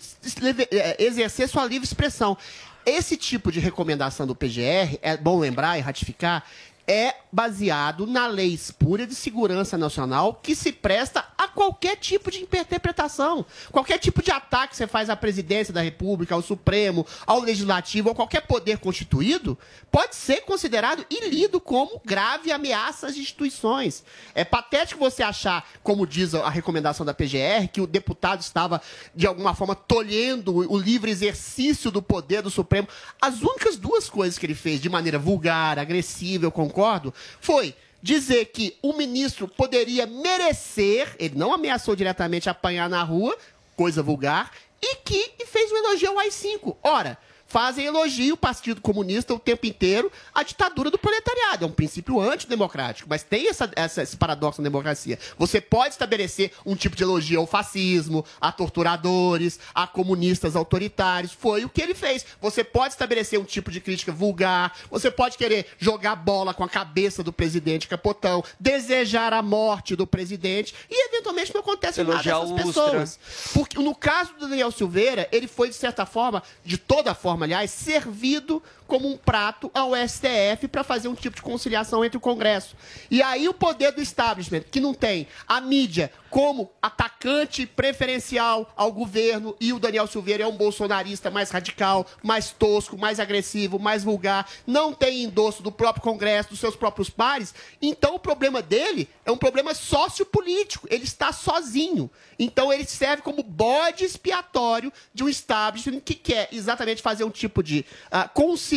é, 0.72 1.03
exercer 1.03 1.48
sua 1.48 1.65
livre 1.65 1.86
expressão. 1.86 2.38
Esse 2.86 3.17
tipo 3.17 3.51
de 3.51 3.60
recomendação 3.60 4.25
do 4.25 4.34
PGR, 4.34 4.98
é 5.01 5.17
bom 5.17 5.38
lembrar 5.38 5.77
e 5.77 5.82
ratificar, 5.82 6.46
é 6.88 7.15
baseado 7.32 8.08
na 8.08 8.25
lei 8.27 8.53
espúria 8.53 9.06
de 9.06 9.13
segurança 9.13 9.77
nacional 9.77 10.40
que 10.42 10.55
se 10.55 10.72
presta 10.72 11.25
a 11.38 11.48
qualquer 11.48 11.98
tipo 11.98 12.31
de 12.31 12.42
interpretação. 12.42 13.46
Qualquer 13.72 14.00
tipo 14.00 14.24
de 14.24 14.31
ataque 14.31 14.70
que 14.70 14.77
você 14.77 14.88
faz 14.88 15.09
à 15.09 15.16
presidência 15.16 15.74
da 15.74 15.81
República, 15.81 16.33
ao 16.33 16.42
Supremo, 16.42 17.05
ao 17.25 17.42
Legislativo, 17.42 18.09
ou 18.09 18.16
qualquer 18.16 18.42
poder 18.48 18.77
constituído, 18.77 19.57
pode 19.92 20.16
ser 20.16 20.42
considerado 20.42 21.05
e 21.09 21.29
lido 21.29 21.59
como 21.59 22.01
grave 22.05 22.51
ameaça 22.51 23.07
às 23.07 23.18
instituições. 23.18 24.03
É 24.33 24.46
patético 24.46 25.01
você 25.01 25.22
achar, 25.22 25.68
como 25.83 26.07
diz 26.07 26.33
a 26.33 26.50
recomendação 26.50 27.05
da 27.05 27.14
PGR, 27.14 27.68
que 27.72 27.81
o 27.81 27.88
deputado 27.88 28.42
estava, 28.42 28.81
de 29.14 29.27
alguma 29.27 29.53
forma, 29.53 29.75
tolhendo 29.75 30.55
o 30.72 30.77
livre 30.77 31.11
exercício 31.11 31.92
do 31.92 32.01
poder 32.01 32.42
do 32.42 32.50
Supremo. 32.50 32.88
As 33.22 33.42
únicas 33.42 33.75
duas 33.75 34.09
coisas 34.09 34.40
que 34.40 34.46
ele 34.46 34.55
fez 34.55 34.79
de 34.79 34.90
maneira 34.90 35.20
vulgar, 35.20 35.77
agressiva, 35.77 36.50
concordo, 36.50 36.76
concordo, 36.77 37.11
foi 37.42 37.74
dizer 38.03 38.46
que 38.46 38.77
o 38.83 38.94
ministro 38.94 39.48
poderia 39.48 40.05
merecer, 40.05 41.16
ele 41.18 41.35
não 41.35 41.51
ameaçou 41.51 41.96
diretamente 41.96 42.48
apanhar 42.48 42.87
na 42.87 43.01
rua, 43.01 43.35
coisa 43.75 44.03
vulgar, 44.03 44.51
e 44.79 44.98
que 44.98 45.31
e 45.40 45.46
fez 45.48 45.72
um 45.72 45.77
elogio 45.77 46.11
ao 46.11 46.20
AI-5. 46.20 46.77
Ora, 46.83 47.18
fazem 47.48 47.86
elogio 47.86 48.36
o 48.36 48.38
Partido 48.38 48.81
Comunista 48.81 49.33
o 49.33 49.40
tempo 49.40 49.66
inteiro 49.66 50.12
à 50.33 50.44
ditadura 50.44 50.92
do 50.92 50.98
proletariado. 50.98 51.66
É 51.66 51.68
um 51.68 51.72
princípio 51.72 52.20
antidemocrático, 52.20 53.10
mas 53.10 53.24
tem 53.24 53.48
essa, 53.48 53.70
essa, 53.75 54.03
esse 54.03 54.18
paradoxo 54.18 54.62
na 54.62 54.70
democracia. 54.70 55.18
Você 55.38 55.60
pode 55.60 55.94
estabelecer 55.94 56.51
um 56.66 56.75
tipo 56.75 56.96
de 56.96 57.03
elogio 57.03 57.40
ao 57.40 57.48
fascismo, 57.48 58.25
a 58.40 58.51
torturadores, 58.51 59.60
a 59.74 59.88
comunistas 59.88 60.55
autoritários. 60.55 61.31
Foi 61.31 61.64
o 61.64 61.70
que 61.70 61.81
ele 61.81 61.96
fez. 61.96 62.25
Você 62.42 62.64
pode 62.64 62.94
estabelecer 62.94 63.40
um 63.40 63.46
tipo 63.46 63.72
de 63.72 63.79
crítica 63.79 64.12
vulgar, 64.12 64.75
você 64.90 65.10
pode 65.10 65.38
querer 65.38 65.68
jogar 65.79 66.16
bola 66.16 66.53
com 66.53 66.64
a 66.64 66.70
cabeça 66.70 67.24
do 67.24 67.31
presidente 67.31 67.88
Capotão, 67.88 68.44
desejar 68.60 69.33
a 69.33 69.42
morte 69.42 69.96
do 69.96 70.05
presidente, 70.05 70.74
e 70.90 71.07
eventualmente 71.07 71.53
não 71.53 71.62
acontece 71.62 72.01
Elogiar 72.01 72.40
nada 72.40 72.53
dessas 72.53 72.66
pessoas. 72.66 73.20
Porque 73.53 73.79
no 73.79 73.96
caso 73.96 74.33
do 74.33 74.48
Daniel 74.48 74.72
Silveira, 74.72 75.27
ele 75.31 75.48
foi, 75.48 75.70
de 75.70 75.75
certa 75.75 76.05
forma, 76.05 76.44
de 76.66 76.77
toda 76.77 77.14
forma, 77.14 77.36
forma, 77.37 77.45
aliás, 77.45 77.69
servido 77.69 78.63
como 78.87 79.07
um 79.07 79.17
prato 79.17 79.69
ao 79.73 79.91
STF 79.95 80.67
para 80.69 80.83
fazer 80.83 81.07
um 81.07 81.15
tipo 81.15 81.35
de 81.35 81.41
conciliação 81.41 82.03
entre 82.03 82.17
o 82.17 82.21
Congresso. 82.21 82.75
E 83.11 83.21
aí 83.21 83.47
o 83.47 83.53
poder 83.53 83.91
do 83.91 84.01
establishment, 84.01 84.61
que 84.71 84.79
não 84.79 84.93
tem 84.93 85.27
a 85.47 85.61
mídia 85.61 86.11
como 86.29 86.71
atacante 86.81 87.65
preferencial 87.65 88.71
ao 88.75 88.91
governo, 88.91 89.55
e 89.59 89.71
o 89.71 89.79
Daniel 89.79 90.07
Silveira 90.07 90.43
é 90.43 90.47
um 90.47 90.57
bolsonarista 90.57 91.31
mais 91.31 91.50
radical, 91.50 92.05
mais 92.21 92.51
tosco, 92.51 92.97
mais 92.97 93.19
agressivo, 93.19 93.79
mais 93.79 94.03
vulgar, 94.03 94.47
não 94.65 94.93
tem 94.93 95.23
endosso 95.23 95.63
do 95.63 95.71
próprio 95.71 96.03
Congresso, 96.03 96.50
dos 96.50 96.59
seus 96.59 96.75
próprios 96.75 97.09
pares, 97.09 97.53
então 97.81 98.15
o 98.15 98.19
problema 98.19 98.61
dele 98.61 99.09
é 99.25 99.31
um 99.31 99.37
problema 99.37 99.73
sociopolítico. 99.73 100.87
Ele 100.89 101.03
está 101.03 101.31
sozinho. 101.31 102.09
Então 102.39 102.71
ele 102.71 102.85
serve 102.85 103.21
como 103.21 103.43
bode 103.43 104.03
expiatório 104.03 104.91
de 105.13 105.23
um 105.23 105.29
establishment 105.29 106.00
que 106.01 106.13
quer 106.13 106.50
exatamente 106.51 107.01
fazer 107.01 107.23
um 107.23 107.29
tipo 107.29 107.63
de 107.63 107.85
uh, 108.07 108.29
conciliação 108.33 108.76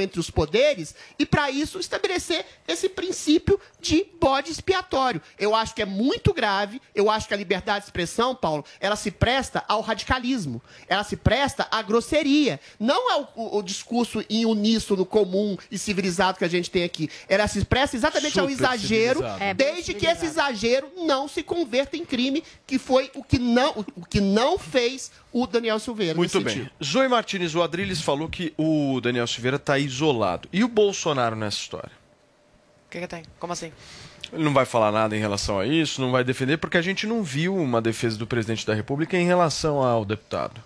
entre 0.00 0.20
os 0.20 0.30
poderes 0.30 0.94
e, 1.18 1.26
para 1.26 1.50
isso, 1.50 1.78
estabelecer 1.78 2.44
esse 2.66 2.88
princípio 2.88 3.60
de 3.80 4.04
bode 4.20 4.50
expiatório. 4.50 5.20
Eu 5.38 5.54
acho 5.54 5.74
que 5.74 5.82
é 5.82 5.84
muito 5.84 6.32
grave, 6.32 6.80
eu 6.94 7.10
acho 7.10 7.28
que 7.28 7.34
a 7.34 7.36
liberdade 7.36 7.80
de 7.80 7.86
expressão, 7.86 8.34
Paulo, 8.34 8.64
ela 8.80 8.96
se 8.96 9.10
presta 9.10 9.64
ao 9.68 9.80
radicalismo, 9.80 10.62
ela 10.88 11.04
se 11.04 11.16
presta 11.16 11.66
à 11.70 11.82
grosseria, 11.82 12.60
não 12.78 13.12
ao 13.12 13.32
o, 13.36 13.58
o 13.58 13.62
discurso 13.62 14.24
em 14.28 14.44
uníssono 14.44 15.04
comum 15.04 15.56
e 15.70 15.78
civilizado 15.78 16.38
que 16.38 16.44
a 16.44 16.48
gente 16.48 16.70
tem 16.70 16.84
aqui. 16.84 17.08
Ela 17.28 17.46
se 17.46 17.64
presta 17.64 17.96
exatamente 17.96 18.32
Super 18.32 18.44
ao 18.44 18.50
exagero, 18.50 19.24
é, 19.40 19.54
desde 19.54 19.94
que 19.94 20.06
esse 20.06 20.26
exagero 20.26 20.88
não 20.96 21.28
se 21.28 21.42
converta 21.42 21.96
em 21.96 22.04
crime, 22.04 22.42
que 22.66 22.78
foi 22.78 23.10
o 23.14 23.22
que 23.22 23.38
não, 23.38 23.84
o 23.94 24.04
que 24.04 24.20
não 24.20 24.58
fez 24.58 25.10
o 25.32 25.46
Daniel 25.46 25.78
Silveira. 25.78 26.14
Muito 26.14 26.40
bem. 26.40 26.54
Sentido. 26.54 26.70
Zoe 26.82 27.08
Martins, 27.08 27.54
o 27.54 27.62
Adriles 27.62 28.00
falou 28.00 28.26
que 28.28 28.54
o 28.56 29.00
Daniel 29.02 29.25
Silveira 29.26 29.56
está 29.56 29.78
isolado. 29.78 30.48
E 30.52 30.62
o 30.64 30.68
Bolsonaro 30.68 31.36
nessa 31.36 31.58
história? 31.58 31.92
O 32.86 32.90
que, 32.90 33.00
que 33.00 33.06
tem? 33.06 33.22
Como 33.38 33.52
assim? 33.52 33.72
Ele 34.32 34.44
não 34.44 34.52
vai 34.52 34.64
falar 34.64 34.90
nada 34.90 35.16
em 35.16 35.20
relação 35.20 35.58
a 35.58 35.66
isso, 35.66 36.00
não 36.00 36.10
vai 36.10 36.24
defender, 36.24 36.56
porque 36.56 36.76
a 36.76 36.82
gente 36.82 37.06
não 37.06 37.22
viu 37.22 37.54
uma 37.56 37.80
defesa 37.80 38.16
do 38.18 38.26
presidente 38.26 38.66
da 38.66 38.74
República 38.74 39.16
em 39.16 39.26
relação 39.26 39.82
ao 39.82 40.04
deputado. 40.04 40.60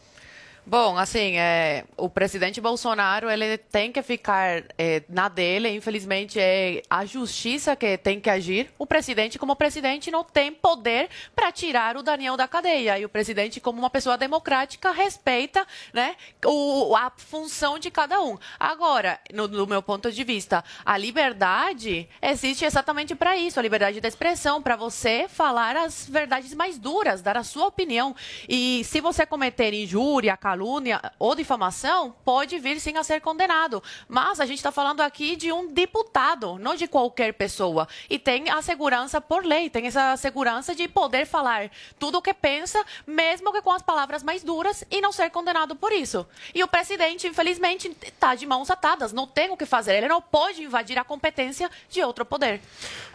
Bom, 0.70 0.96
assim, 0.96 1.37
é, 1.37 1.85
o 1.96 2.09
presidente 2.09 2.61
Bolsonaro 2.61 3.28
ele 3.28 3.59
tem 3.59 3.90
que 3.90 4.00
ficar 4.02 4.62
é, 4.78 5.02
na 5.09 5.28
dele. 5.28 5.68
Infelizmente, 5.68 6.38
é 6.38 6.80
a 6.88 7.04
justiça 7.04 7.74
que 7.74 7.98
tem 7.98 8.20
que 8.20 8.30
agir. 8.30 8.70
O 8.78 8.87
presidente, 8.87 9.37
como 9.37 9.56
presidente, 9.56 10.12
não 10.12 10.22
tem 10.22 10.52
poder 10.52 11.09
para 11.35 11.50
tirar 11.50 11.96
o 11.96 12.04
Daniel 12.04 12.37
da 12.37 12.46
cadeia. 12.46 12.96
E 13.00 13.04
o 13.04 13.09
presidente, 13.09 13.59
como 13.59 13.80
uma 13.80 13.90
pessoa 13.90 14.16
democrática, 14.16 14.92
respeita 14.92 15.66
né, 15.92 16.14
o, 16.46 16.94
a 16.94 17.11
função 17.16 17.76
de 17.76 17.90
cada 17.90 18.22
um. 18.22 18.38
Agora, 18.56 19.18
no, 19.35 19.48
do 19.48 19.66
meu 19.66 19.83
ponto 19.83 20.12
de 20.12 20.22
vista, 20.22 20.62
a 20.87 20.96
liberdade 20.96 22.09
existe 22.22 22.64
exatamente 22.64 23.16
para 23.16 23.37
isso 23.37 23.59
a 23.59 23.62
liberdade 23.62 24.00
da 24.00 24.06
expressão, 24.06 24.62
para 24.62 24.76
você 24.76 25.26
falar 25.28 25.76
as 25.76 26.09
verdades 26.09 26.54
mais 26.54 26.78
duras, 26.78 27.22
dar 27.22 27.37
a 27.37 27.42
sua 27.42 27.66
opinião. 27.66 28.14
E 28.48 28.85
se 28.85 29.00
você 29.00 29.26
cometer 29.26 29.74
injúria, 29.74 30.37
calúnia, 30.37 30.60
calúnia 30.61 31.01
ou 31.18 31.35
difamação, 31.35 32.14
pode 32.23 32.59
vir 32.59 32.79
sim 32.79 32.99
a 32.99 33.03
ser 33.03 33.23
condenado. 33.23 33.83
Mas 34.07 34.40
a 34.40 34.44
gente 34.44 34.59
está 34.59 34.70
falando 34.70 35.01
aqui 35.01 35.35
de 35.35 35.51
um 35.51 35.73
deputado, 35.73 36.59
não 36.59 36.75
de 36.75 36.87
qualquer 36.87 37.33
pessoa. 37.33 37.88
E 38.11 38.18
tem 38.18 38.51
a 38.51 38.61
segurança 38.61 39.23
por 39.23 39.42
lei, 39.42 39.70
tem 39.70 39.87
essa 39.87 40.14
segurança 40.18 40.75
de 40.75 40.87
poder 40.87 41.25
falar 41.25 41.70
tudo 41.99 42.18
o 42.18 42.23
que 42.23 42.35
pensa, 42.35 42.85
mesmo 43.07 43.53
que 43.53 43.62
com 43.62 43.70
as 43.70 43.81
palavras 43.81 44.23
mais 44.23 44.42
duras, 44.42 44.85
e 44.90 45.01
não 45.01 45.12
ser 45.12 45.31
condenado 45.31 45.75
por 45.75 45.92
isso. 45.92 46.27
E 46.55 46.62
o 46.62 46.68
presidente, 46.68 47.27
infelizmente, 47.27 47.90
está 48.03 48.35
de 48.35 48.46
mãos 48.46 48.70
atadas, 48.70 49.14
não 49.14 49.27
tem 49.27 49.51
o 49.51 49.57
que 49.57 49.64
fazer. 49.64 49.94
Ele 49.94 50.09
não 50.09 50.20
pode 50.20 50.62
invadir 50.62 50.99
a 50.99 51.05
competência 51.05 51.70
de 51.88 52.03
outro 52.03 52.27
poder. 52.27 52.61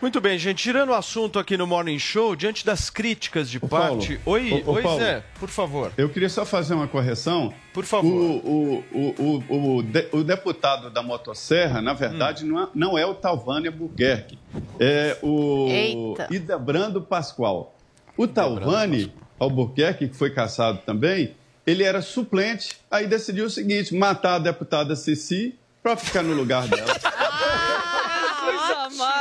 Muito 0.01 0.19
bem, 0.19 0.39
gente. 0.39 0.63
Tirando 0.63 0.89
o 0.89 0.93
assunto 0.95 1.37
aqui 1.37 1.55
no 1.55 1.67
Morning 1.67 1.99
Show, 1.99 2.35
diante 2.35 2.65
das 2.65 2.89
críticas 2.89 3.51
de 3.51 3.59
parte. 3.59 4.17
Paulo, 4.17 4.39
oi, 4.39 4.63
o, 4.65 4.71
o 4.71 4.73
oi 4.73 4.81
Paulo, 4.81 4.99
Zé, 4.99 5.23
por 5.39 5.49
favor. 5.49 5.91
Eu 5.95 6.09
queria 6.09 6.29
só 6.29 6.43
fazer 6.43 6.73
uma 6.73 6.87
correção 6.87 7.24
por 7.73 7.85
favor. 7.85 8.11
O, 8.11 8.83
o, 8.91 9.43
o, 9.49 9.77
o, 9.77 9.83
de, 9.83 10.07
o 10.11 10.23
deputado 10.23 10.89
da 10.89 11.01
Motosserra, 11.01 11.81
na 11.81 11.93
verdade, 11.93 12.45
hum. 12.45 12.49
não, 12.49 12.63
é, 12.63 12.67
não 12.73 12.97
é 12.97 13.05
o 13.05 13.15
Talvânia 13.15 13.71
Burgerque, 13.71 14.37
é 14.79 15.17
o 15.21 15.67
Eita. 15.67 16.27
Idebrando 16.29 17.01
Pascoal. 17.01 17.75
O 18.17 18.27
Talvani 18.27 19.13
Albuquerque, 19.39 20.07
que 20.07 20.15
foi 20.15 20.29
caçado 20.29 20.79
também, 20.85 21.35
ele 21.65 21.83
era 21.83 22.01
suplente, 22.01 22.77
aí 22.89 23.07
decidiu 23.07 23.45
o 23.45 23.49
seguinte: 23.49 23.93
matar 23.95 24.35
a 24.35 24.39
deputada 24.39 24.95
Ceci 24.95 25.57
para 25.81 25.97
ficar 25.97 26.23
no 26.23 26.33
lugar 26.33 26.67
dela. 26.67 26.95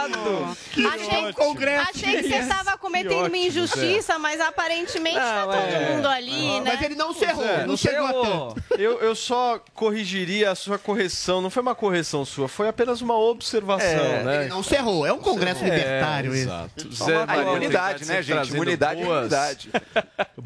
Amado. 0.05 0.57
Que 0.73 0.87
achei, 0.87 1.33
congresso 1.33 1.91
achei 1.91 2.23
que 2.23 2.29
você 2.29 2.37
estava 2.37 2.77
cometendo 2.79 3.27
uma 3.27 3.37
injustiça, 3.37 4.19
mas 4.19 4.41
aparentemente 4.41 5.17
está 5.17 5.45
todo 5.45 5.57
é. 5.57 5.91
mundo 5.91 6.09
ali, 6.09 6.61
né? 6.61 6.73
Mas 6.73 6.83
ele 6.83 6.95
não 6.95 7.13
cerrou, 7.15 7.45
não, 7.45 7.67
não 7.69 7.77
chegou 7.77 8.07
a 8.07 8.13
tanto. 8.13 8.65
Eu, 8.79 9.01
eu 9.01 9.15
só 9.15 9.61
corrigiria 9.73 10.51
a 10.51 10.55
sua 10.55 10.79
correção, 10.79 11.41
não 11.41 11.51
foi 11.51 11.63
uma 11.63 11.75
correção 11.75 12.25
sua, 12.25 12.49
foi 12.49 12.69
apenas 12.69 13.01
uma 13.01 13.17
observação, 13.17 13.89
é, 13.89 14.23
né? 14.23 14.41
Ele 14.43 14.49
não 14.49 14.63
cerrou, 14.63 15.07
é 15.07 15.13
um 15.13 15.19
congresso 15.19 15.65
libertário. 15.65 16.35
É, 16.35 16.39
exato. 16.39 16.93
Zé, 16.93 17.25
a 17.27 17.37
imunidade, 17.39 18.05
né, 18.07 18.23
gente? 18.23 18.51
Imunidade 18.51 19.03
boas, 19.03 19.17
imunidade. 19.17 19.71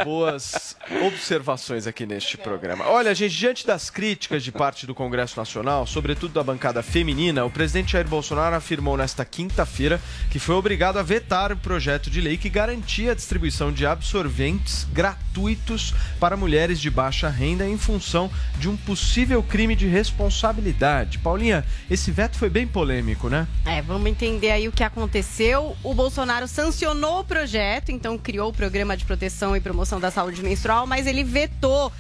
Boas 0.05 0.77
observações 1.07 1.87
aqui 1.87 2.07
neste 2.07 2.37
programa. 2.37 2.87
Olha, 2.89 3.15
gente, 3.15 3.37
diante 3.37 3.67
das 3.67 3.91
críticas 3.91 4.43
de 4.43 4.53
parte 4.53 4.87
do 4.87 4.95
Congresso 4.95 5.39
Nacional, 5.39 5.87
sobretudo 5.87 6.33
da 6.33 6.43
bancada 6.43 6.83
feminina, 6.83 7.45
o 7.45 7.51
presidente 7.51 7.93
Jair 7.93 8.07
Bolsonaro 8.09 8.57
afirmou 8.57 8.97
nesta 8.97 9.25
quinta-feira 9.49 10.01
que 10.31 10.39
foi 10.39 10.55
obrigado 10.55 10.99
a 10.99 11.03
vetar 11.03 11.51
o 11.53 11.57
projeto 11.57 12.11
de 12.11 12.21
lei 12.21 12.37
que 12.37 12.49
garantia 12.49 13.13
a 13.13 13.15
distribuição 13.15 13.73
de 13.73 13.87
absorventes 13.87 14.87
gratuitos 14.93 15.95
para 16.21 16.37
mulheres 16.37 16.79
de 16.81 16.91
baixa 16.91 17.29
renda 17.29 17.67
em 17.67 17.79
função 17.79 18.31
de 18.59 18.69
um 18.69 18.77
possível 18.77 19.43
crime 19.43 19.75
de 19.75 19.87
responsabilidade. 19.87 21.19
Paulinha, 21.19 21.65
esse 21.91 22.11
veto 22.11 22.37
foi 22.37 22.51
bem 22.51 22.67
polêmico, 22.67 23.29
né? 23.29 23.49
É, 23.65 23.81
vamos 23.81 24.07
entender 24.11 24.51
aí 24.51 24.69
o 24.69 24.73
que 24.73 24.85
aconteceu. 24.85 25.77
O 25.83 25.95
Bolsonaro 25.95 26.47
sancionou 26.47 27.21
o 27.21 27.25
projeto, 27.25 27.91
então 27.91 28.19
criou 28.19 28.51
o 28.51 28.53
Programa 28.53 28.97
de 28.97 29.05
Proteção 29.05 29.57
e 29.57 29.61
Promoção 29.61 29.99
da 29.99 30.11
Saúde 30.11 30.43
Menstrual, 30.43 30.87
mas 30.87 31.07
ele 31.07 31.25
vetou 31.25 31.91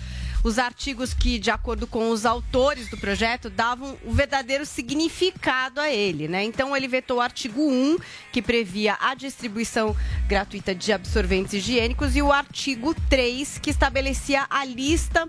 os 0.43 0.59
artigos 0.59 1.13
que, 1.13 1.39
de 1.39 1.51
acordo 1.51 1.87
com 1.87 2.11
os 2.11 2.25
autores 2.25 2.89
do 2.89 2.97
projeto, 2.97 3.51
davam 3.51 3.97
o 4.05 4.13
verdadeiro 4.13 4.65
significado 4.65 5.81
a 5.81 5.91
ele. 5.91 6.29
Né? 6.29 6.45
Então, 6.45 6.77
ele 6.77 6.89
vetou 6.89 7.19
o 7.19 7.21
artigo 7.21 7.61
1, 7.61 7.99
que 8.33 8.43
previa 8.43 8.97
a 9.01 9.15
distribuição 9.15 9.97
gratuita 10.27 10.75
de 10.75 10.93
absorventes 10.93 11.55
higiênicos, 11.55 12.17
e 12.17 12.23
o 12.23 12.33
artigo 12.33 12.95
3, 13.09 13.59
que 13.59 13.71
estabelecia 13.71 14.47
a 14.49 14.65
lista 14.65 15.29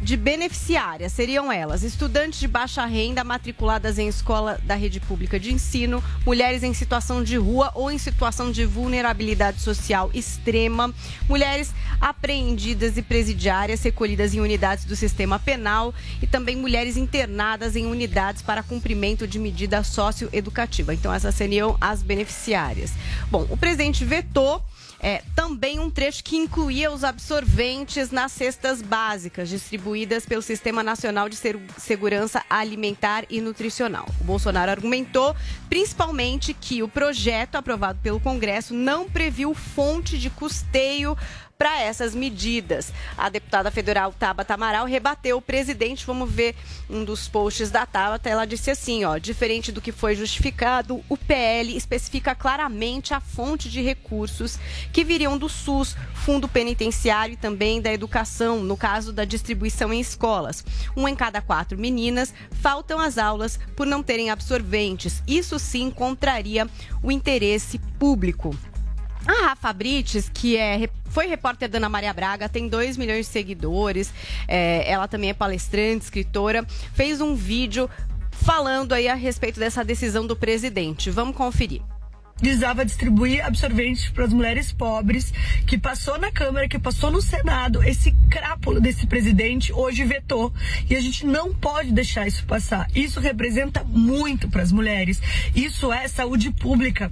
de 0.00 0.16
beneficiárias 0.16 1.12
seriam 1.12 1.50
elas: 1.50 1.82
estudantes 1.82 2.38
de 2.38 2.48
baixa 2.48 2.84
renda 2.84 3.24
matriculadas 3.24 3.98
em 3.98 4.08
escola 4.08 4.60
da 4.64 4.74
rede 4.74 5.00
pública 5.00 5.38
de 5.38 5.52
ensino, 5.52 6.02
mulheres 6.24 6.62
em 6.62 6.72
situação 6.72 7.22
de 7.22 7.36
rua 7.36 7.72
ou 7.74 7.90
em 7.90 7.98
situação 7.98 8.50
de 8.50 8.64
vulnerabilidade 8.64 9.60
social 9.60 10.10
extrema, 10.14 10.94
mulheres 11.28 11.72
apreendidas 12.00 12.96
e 12.96 13.02
presidiárias 13.02 13.82
recolhidas 13.82 14.34
em 14.34 14.40
unidades 14.40 14.84
do 14.84 14.94
sistema 14.94 15.38
penal 15.38 15.92
e 16.22 16.26
também 16.26 16.56
mulheres 16.56 16.96
internadas 16.96 17.74
em 17.74 17.86
unidades 17.86 18.42
para 18.42 18.62
cumprimento 18.62 19.26
de 19.26 19.38
medida 19.38 19.82
socioeducativa. 19.82 20.94
Então, 20.94 21.12
essas 21.12 21.34
seriam 21.34 21.76
as 21.80 22.02
beneficiárias. 22.02 22.92
Bom, 23.30 23.46
o 23.50 23.56
presidente 23.56 24.04
vetou 24.04 24.62
é, 25.00 25.22
também 25.34 25.78
um 25.78 25.90
trecho 25.90 26.24
que 26.24 26.36
incluía 26.36 26.90
os 26.90 27.04
absorventes 27.04 28.10
nas 28.10 28.32
cestas 28.32 28.82
básicas 28.82 29.48
distribuídas 29.48 30.26
pelo 30.26 30.42
Sistema 30.42 30.82
Nacional 30.82 31.28
de 31.28 31.38
Segurança 31.76 32.44
Alimentar 32.50 33.24
e 33.30 33.40
Nutricional. 33.40 34.06
O 34.20 34.24
Bolsonaro 34.24 34.70
argumentou 34.70 35.36
principalmente 35.68 36.52
que 36.52 36.82
o 36.82 36.88
projeto 36.88 37.56
aprovado 37.56 37.98
pelo 38.02 38.20
Congresso 38.20 38.74
não 38.74 39.08
previu 39.08 39.54
fonte 39.54 40.18
de 40.18 40.30
custeio 40.30 41.16
para 41.58 41.80
essas 41.80 42.14
medidas. 42.14 42.92
A 43.16 43.28
deputada 43.28 43.68
federal 43.68 44.12
Tabata 44.12 44.54
Amaral 44.54 44.86
rebateu 44.86 45.38
o 45.38 45.42
presidente. 45.42 46.06
Vamos 46.06 46.30
ver 46.30 46.54
um 46.88 47.02
dos 47.02 47.26
posts 47.26 47.68
da 47.68 47.84
Tabata. 47.84 48.30
Ela 48.30 48.44
disse 48.44 48.70
assim, 48.70 49.04
ó, 49.04 49.18
diferente 49.18 49.72
do 49.72 49.80
que 49.80 49.90
foi 49.90 50.14
justificado, 50.14 51.02
o 51.08 51.16
PL 51.16 51.76
especifica 51.76 52.32
claramente 52.32 53.12
a 53.12 53.18
fonte 53.18 53.68
de 53.68 53.82
recursos 53.82 54.56
que 54.92 55.02
viriam 55.02 55.36
do 55.36 55.48
SUS, 55.48 55.96
Fundo 56.14 56.46
Penitenciário 56.46 57.32
e 57.32 57.36
também 57.36 57.82
da 57.82 57.92
Educação, 57.92 58.62
no 58.62 58.76
caso 58.76 59.12
da 59.12 59.24
distribuição 59.24 59.92
em 59.92 59.98
escolas. 59.98 60.64
Um 60.96 61.08
em 61.08 61.16
cada 61.16 61.42
quatro 61.42 61.76
meninas 61.76 62.32
faltam 62.52 63.00
às 63.00 63.18
aulas 63.18 63.58
por 63.74 63.84
não 63.84 64.00
terem 64.00 64.30
absorventes. 64.30 65.24
Isso 65.26 65.58
sim 65.58 65.90
contraria 65.90 66.68
o 67.02 67.10
interesse 67.10 67.80
público. 67.98 68.56
A 69.28 69.48
Rafa 69.48 69.70
Brites, 69.74 70.30
que 70.32 70.56
é, 70.56 70.88
foi 71.10 71.26
repórter 71.26 71.68
da 71.68 71.76
Ana 71.76 71.90
Maria 71.90 72.14
Braga, 72.14 72.48
tem 72.48 72.66
2 72.66 72.96
milhões 72.96 73.26
de 73.26 73.32
seguidores, 73.32 74.10
é, 74.48 74.90
ela 74.90 75.06
também 75.06 75.28
é 75.28 75.34
palestrante, 75.34 76.04
escritora, 76.04 76.66
fez 76.94 77.20
um 77.20 77.34
vídeo 77.34 77.90
falando 78.30 78.94
aí 78.94 79.06
a 79.06 79.14
respeito 79.14 79.60
dessa 79.60 79.84
decisão 79.84 80.26
do 80.26 80.34
presidente. 80.34 81.10
Vamos 81.10 81.36
conferir 81.36 81.82
visava 82.40 82.84
distribuir 82.84 83.44
absorventes 83.44 84.10
para 84.10 84.24
as 84.24 84.32
mulheres 84.32 84.72
pobres, 84.72 85.34
que 85.66 85.76
passou 85.76 86.16
na 86.18 86.30
Câmara, 86.30 86.68
que 86.68 86.78
passou 86.78 87.10
no 87.10 87.20
Senado. 87.20 87.82
Esse 87.82 88.12
crápulo 88.30 88.80
desse 88.80 89.08
presidente 89.08 89.72
hoje 89.72 90.04
vetou. 90.04 90.52
E 90.88 90.94
a 90.94 91.00
gente 91.00 91.26
não 91.26 91.52
pode 91.52 91.90
deixar 91.90 92.28
isso 92.28 92.46
passar. 92.46 92.88
Isso 92.94 93.18
representa 93.18 93.82
muito 93.82 94.48
para 94.48 94.62
as 94.62 94.70
mulheres. 94.70 95.20
Isso 95.52 95.92
é 95.92 96.06
saúde 96.06 96.52
pública 96.52 97.10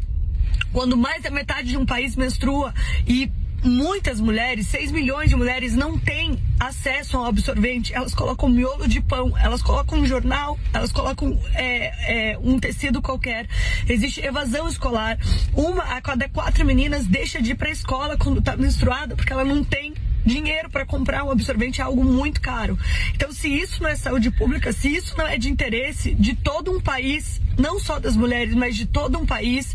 quando 0.72 0.96
mais 0.96 1.22
da 1.22 1.30
metade 1.30 1.68
de 1.68 1.76
um 1.76 1.86
país 1.86 2.16
menstrua 2.16 2.74
e 3.06 3.30
muitas 3.64 4.20
mulheres, 4.20 4.66
6 4.68 4.92
milhões 4.92 5.28
de 5.28 5.36
mulheres, 5.36 5.74
não 5.74 5.98
têm 5.98 6.38
acesso 6.58 7.16
ao 7.16 7.24
absorvente. 7.24 7.94
Elas 7.94 8.14
colocam 8.14 8.48
miolo 8.48 8.86
de 8.86 9.00
pão, 9.00 9.36
elas 9.36 9.62
colocam 9.62 9.98
um 9.98 10.06
jornal, 10.06 10.58
elas 10.72 10.92
colocam 10.92 11.38
é, 11.54 12.32
é, 12.32 12.38
um 12.38 12.58
tecido 12.58 13.02
qualquer. 13.02 13.48
Existe 13.88 14.20
evasão 14.20 14.68
escolar. 14.68 15.18
Uma 15.52 15.82
a 15.82 16.00
cada 16.00 16.28
quatro 16.28 16.64
meninas 16.64 17.06
deixa 17.06 17.40
de 17.40 17.52
ir 17.52 17.54
para 17.54 17.68
a 17.68 17.72
escola 17.72 18.16
quando 18.16 18.38
está 18.38 18.56
menstruada 18.56 19.16
porque 19.16 19.32
ela 19.32 19.44
não 19.44 19.64
tem 19.64 19.94
dinheiro 20.24 20.68
para 20.68 20.84
comprar 20.84 21.22
um 21.22 21.30
absorvente 21.30 21.80
é 21.80 21.84
algo 21.84 22.04
muito 22.04 22.40
caro. 22.40 22.76
Então, 23.14 23.32
se 23.32 23.48
isso 23.48 23.80
não 23.80 23.88
é 23.88 23.94
saúde 23.94 24.30
pública, 24.30 24.72
se 24.72 24.88
isso 24.94 25.16
não 25.16 25.26
é 25.26 25.38
de 25.38 25.48
interesse 25.48 26.14
de 26.14 26.34
todo 26.34 26.72
um 26.72 26.80
país, 26.80 27.40
não 27.56 27.78
só 27.78 28.00
das 28.00 28.16
mulheres, 28.16 28.54
mas 28.54 28.74
de 28.74 28.86
todo 28.86 29.18
um 29.18 29.24
país, 29.24 29.72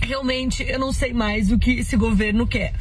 realmente 0.00 0.62
eu 0.62 0.78
não 0.78 0.92
sei 0.92 1.12
mais 1.12 1.50
o 1.50 1.58
que 1.58 1.80
esse 1.80 1.96
governo 1.96 2.46
quer. 2.46 2.74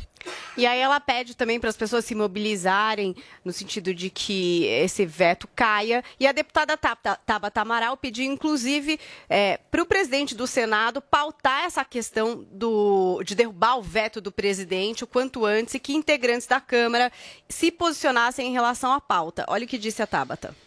E 0.57 0.65
aí 0.65 0.79
ela 0.79 0.99
pede 0.99 1.35
também 1.35 1.59
para 1.59 1.69
as 1.69 1.77
pessoas 1.77 2.03
se 2.03 2.15
mobilizarem 2.15 3.15
no 3.45 3.53
sentido 3.53 3.93
de 3.93 4.09
que 4.09 4.65
esse 4.65 5.05
veto 5.05 5.47
caia. 5.55 6.03
E 6.19 6.25
a 6.27 6.31
deputada 6.31 6.75
Tabata 6.77 7.61
Amaral 7.61 7.95
pediu, 7.95 8.25
inclusive, 8.25 8.99
é, 9.29 9.57
para 9.69 9.81
o 9.81 9.85
presidente 9.85 10.35
do 10.35 10.47
Senado 10.47 11.01
pautar 11.01 11.65
essa 11.65 11.85
questão 11.85 12.45
do, 12.51 13.21
de 13.23 13.35
derrubar 13.35 13.77
o 13.77 13.83
veto 13.83 14.19
do 14.19 14.31
presidente 14.31 15.03
o 15.03 15.07
quanto 15.07 15.45
antes 15.45 15.75
e 15.75 15.79
que 15.79 15.93
integrantes 15.93 16.47
da 16.47 16.59
Câmara 16.59 17.11
se 17.47 17.71
posicionassem 17.71 18.47
em 18.47 18.51
relação 18.51 18.91
à 18.91 18.99
pauta. 18.99 19.45
Olha 19.47 19.65
o 19.65 19.67
que 19.67 19.77
disse 19.77 20.01
a 20.01 20.07
Tabata. 20.07 20.66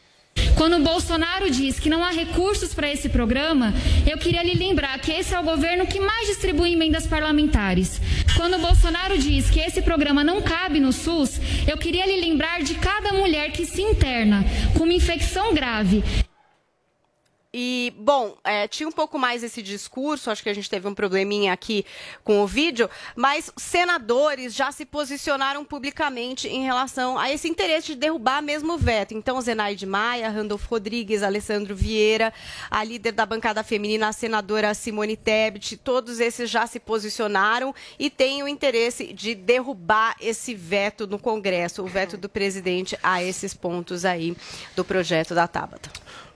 Quando 0.61 0.77
o 0.77 0.83
Bolsonaro 0.83 1.51
diz 1.51 1.81
que 1.81 1.89
não 1.89 2.05
há 2.05 2.11
recursos 2.11 2.75
para 2.75 2.93
esse 2.93 3.09
programa, 3.09 3.73
eu 4.07 4.19
queria 4.19 4.43
lhe 4.43 4.53
lembrar 4.53 4.99
que 4.99 5.11
esse 5.11 5.35
é 5.35 5.41
o 5.41 5.43
governo 5.43 5.87
que 5.87 5.99
mais 5.99 6.27
distribui 6.27 6.75
emendas 6.75 7.07
parlamentares. 7.07 7.99
Quando 8.37 8.57
o 8.57 8.59
Bolsonaro 8.59 9.17
diz 9.17 9.49
que 9.49 9.59
esse 9.59 9.81
programa 9.81 10.23
não 10.23 10.43
cabe 10.43 10.79
no 10.79 10.93
SUS, 10.93 11.41
eu 11.67 11.79
queria 11.79 12.05
lhe 12.05 12.21
lembrar 12.21 12.63
de 12.63 12.75
cada 12.75 13.11
mulher 13.15 13.53
que 13.53 13.65
se 13.65 13.81
interna 13.81 14.45
com 14.77 14.85
uma 14.85 14.93
infecção 14.93 15.55
grave 15.55 16.05
e, 17.53 17.93
bom, 17.97 18.37
é, 18.45 18.69
tinha 18.69 18.89
um 18.89 18.93
pouco 18.93 19.19
mais 19.19 19.43
esse 19.43 19.61
discurso, 19.61 20.31
acho 20.31 20.41
que 20.41 20.49
a 20.49 20.55
gente 20.55 20.71
teve 20.71 20.87
um 20.87 20.95
probleminha 20.95 21.53
aqui 21.53 21.85
com 22.23 22.43
o 22.43 22.47
vídeo, 22.47 22.89
mas 23.17 23.51
senadores 23.57 24.55
já 24.55 24.71
se 24.71 24.87
posicionaram 24.87 25.65
publicamente 25.65 26.47
em 26.47 26.63
relação 26.63 27.19
a 27.19 27.29
esse 27.29 27.49
interesse 27.49 27.89
de 27.89 27.95
derrubar 27.97 28.41
mesmo 28.41 28.75
o 28.75 28.79
veto. 28.79 29.15
Então, 29.15 29.41
Zenaide 29.41 29.85
Maia, 29.85 30.29
Randolfo 30.29 30.69
Rodrigues, 30.71 31.25
Alessandro 31.25 31.75
Vieira, 31.75 32.33
a 32.71 32.85
líder 32.85 33.13
da 33.13 33.27
bancada 33.27 33.65
feminina, 33.65 34.07
a 34.07 34.13
senadora 34.13 34.73
Simone 34.73 35.17
Tebet, 35.17 35.77
todos 35.77 36.21
esses 36.21 36.49
já 36.49 36.69
se 36.69 36.79
posicionaram 36.79 37.75
e 37.99 38.09
têm 38.09 38.45
o 38.45 38.49
interesse 38.49 39.13
de 39.13 39.35
derrubar 39.35 40.15
esse 40.21 40.55
veto 40.55 41.05
no 41.05 41.19
Congresso, 41.19 41.83
o 41.83 41.87
veto 41.87 42.17
do 42.17 42.29
presidente 42.29 42.97
a 43.03 43.25
esses 43.25 43.55
pontos 43.55 44.05
aí 44.05 44.37
do 44.77 44.85
projeto 44.85 45.35
da 45.35 45.49
Tabata. 45.49 45.91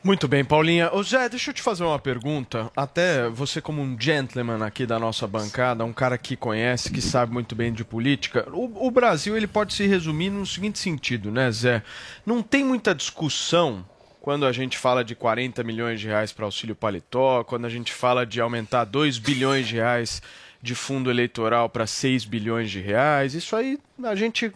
Muito 0.05 0.29
bem, 0.29 0.45
Paulinha. 0.45 0.90
Ô 0.93 1.03
Zé, 1.03 1.31
deixa 1.31 1.49
eu 1.49 1.55
te 1.55 1.62
fazer 1.62 1.83
uma 1.83 1.99
pergunta. 1.99 2.71
Até 2.77 3.27
você, 3.31 3.62
como 3.62 3.81
um 3.81 3.99
gentleman 3.99 4.62
aqui 4.62 4.85
da 4.85 4.99
nossa 4.99 5.27
bancada, 5.27 5.83
um 5.83 5.95
cara 5.95 6.19
que 6.19 6.37
conhece, 6.37 6.93
que 6.93 7.01
sabe 7.01 7.33
muito 7.33 7.55
bem 7.55 7.73
de 7.73 7.87
política, 7.87 8.47
o, 8.53 8.87
o 8.87 8.90
Brasil 8.90 9.35
ele 9.35 9.47
pode 9.47 9.73
se 9.73 9.87
resumir 9.87 10.29
no 10.29 10.45
seguinte 10.45 10.79
sentido, 10.79 11.31
né, 11.31 11.51
Zé? 11.51 11.83
Não 12.27 12.43
tem 12.43 12.62
muita 12.62 12.95
discussão 12.95 13.83
quando 14.21 14.45
a 14.45 14.53
gente 14.53 14.77
fala 14.77 15.03
de 15.03 15.14
40 15.14 15.64
milhões 15.64 15.99
de 15.99 16.09
reais 16.09 16.33
para 16.33 16.45
auxílio 16.45 16.77
paletó, 16.77 17.43
quando 17.43 17.64
a 17.64 17.71
gente 17.71 17.90
fala 17.90 18.27
de 18.27 18.43
aumentar 18.43 18.85
2 18.85 19.17
bilhões 19.17 19.67
de 19.67 19.77
reais 19.77 20.21
de 20.61 20.75
fundo 20.75 21.11
eleitoral 21.11 21.71
para 21.71 21.87
6 21.87 22.27
bilhões 22.27 22.71
de 22.71 22.79
reais. 22.79 23.33
Isso 23.33 23.57
aí 23.57 23.79
a 24.03 24.14
gente 24.14 24.53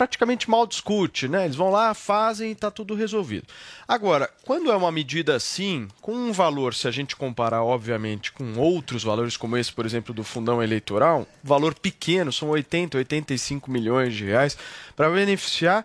praticamente 0.00 0.48
mal 0.48 0.66
discute, 0.66 1.28
né? 1.28 1.44
Eles 1.44 1.56
vão 1.56 1.68
lá, 1.68 1.92
fazem 1.92 2.48
e 2.48 2.52
está 2.52 2.70
tudo 2.70 2.94
resolvido. 2.94 3.46
Agora, 3.86 4.30
quando 4.46 4.72
é 4.72 4.74
uma 4.74 4.90
medida 4.90 5.36
assim, 5.36 5.88
com 6.00 6.14
um 6.14 6.32
valor, 6.32 6.72
se 6.72 6.88
a 6.88 6.90
gente 6.90 7.14
comparar, 7.14 7.62
obviamente, 7.62 8.32
com 8.32 8.54
outros 8.56 9.04
valores, 9.04 9.36
como 9.36 9.58
esse, 9.58 9.70
por 9.70 9.84
exemplo, 9.84 10.14
do 10.14 10.24
fundão 10.24 10.62
eleitoral, 10.62 11.26
valor 11.44 11.74
pequeno, 11.74 12.32
são 12.32 12.48
80, 12.48 12.96
85 12.96 13.70
milhões 13.70 14.14
de 14.14 14.24
reais, 14.24 14.56
para 14.96 15.10
beneficiar 15.10 15.84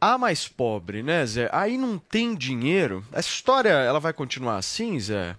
a 0.00 0.16
mais 0.16 0.48
pobre, 0.48 1.02
né, 1.02 1.26
Zé? 1.26 1.50
Aí 1.52 1.76
não 1.76 1.98
tem 1.98 2.34
dinheiro. 2.34 3.04
Essa 3.12 3.28
história, 3.28 3.68
ela 3.68 4.00
vai 4.00 4.14
continuar 4.14 4.56
assim, 4.56 4.98
Zé? 4.98 5.36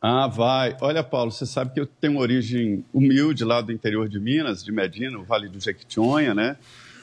Ah, 0.00 0.28
vai. 0.28 0.76
Olha, 0.80 1.02
Paulo, 1.02 1.32
você 1.32 1.44
sabe 1.44 1.74
que 1.74 1.80
eu 1.80 1.86
tenho 1.86 2.12
uma 2.12 2.22
origem 2.22 2.84
humilde 2.94 3.44
lá 3.44 3.60
do 3.60 3.72
interior 3.72 4.08
de 4.08 4.20
Minas, 4.20 4.62
de 4.62 4.70
Medina, 4.70 5.18
o 5.18 5.24
Vale 5.24 5.48
do 5.48 5.58
Jequitinhonha, 5.58 6.32
né? 6.32 6.56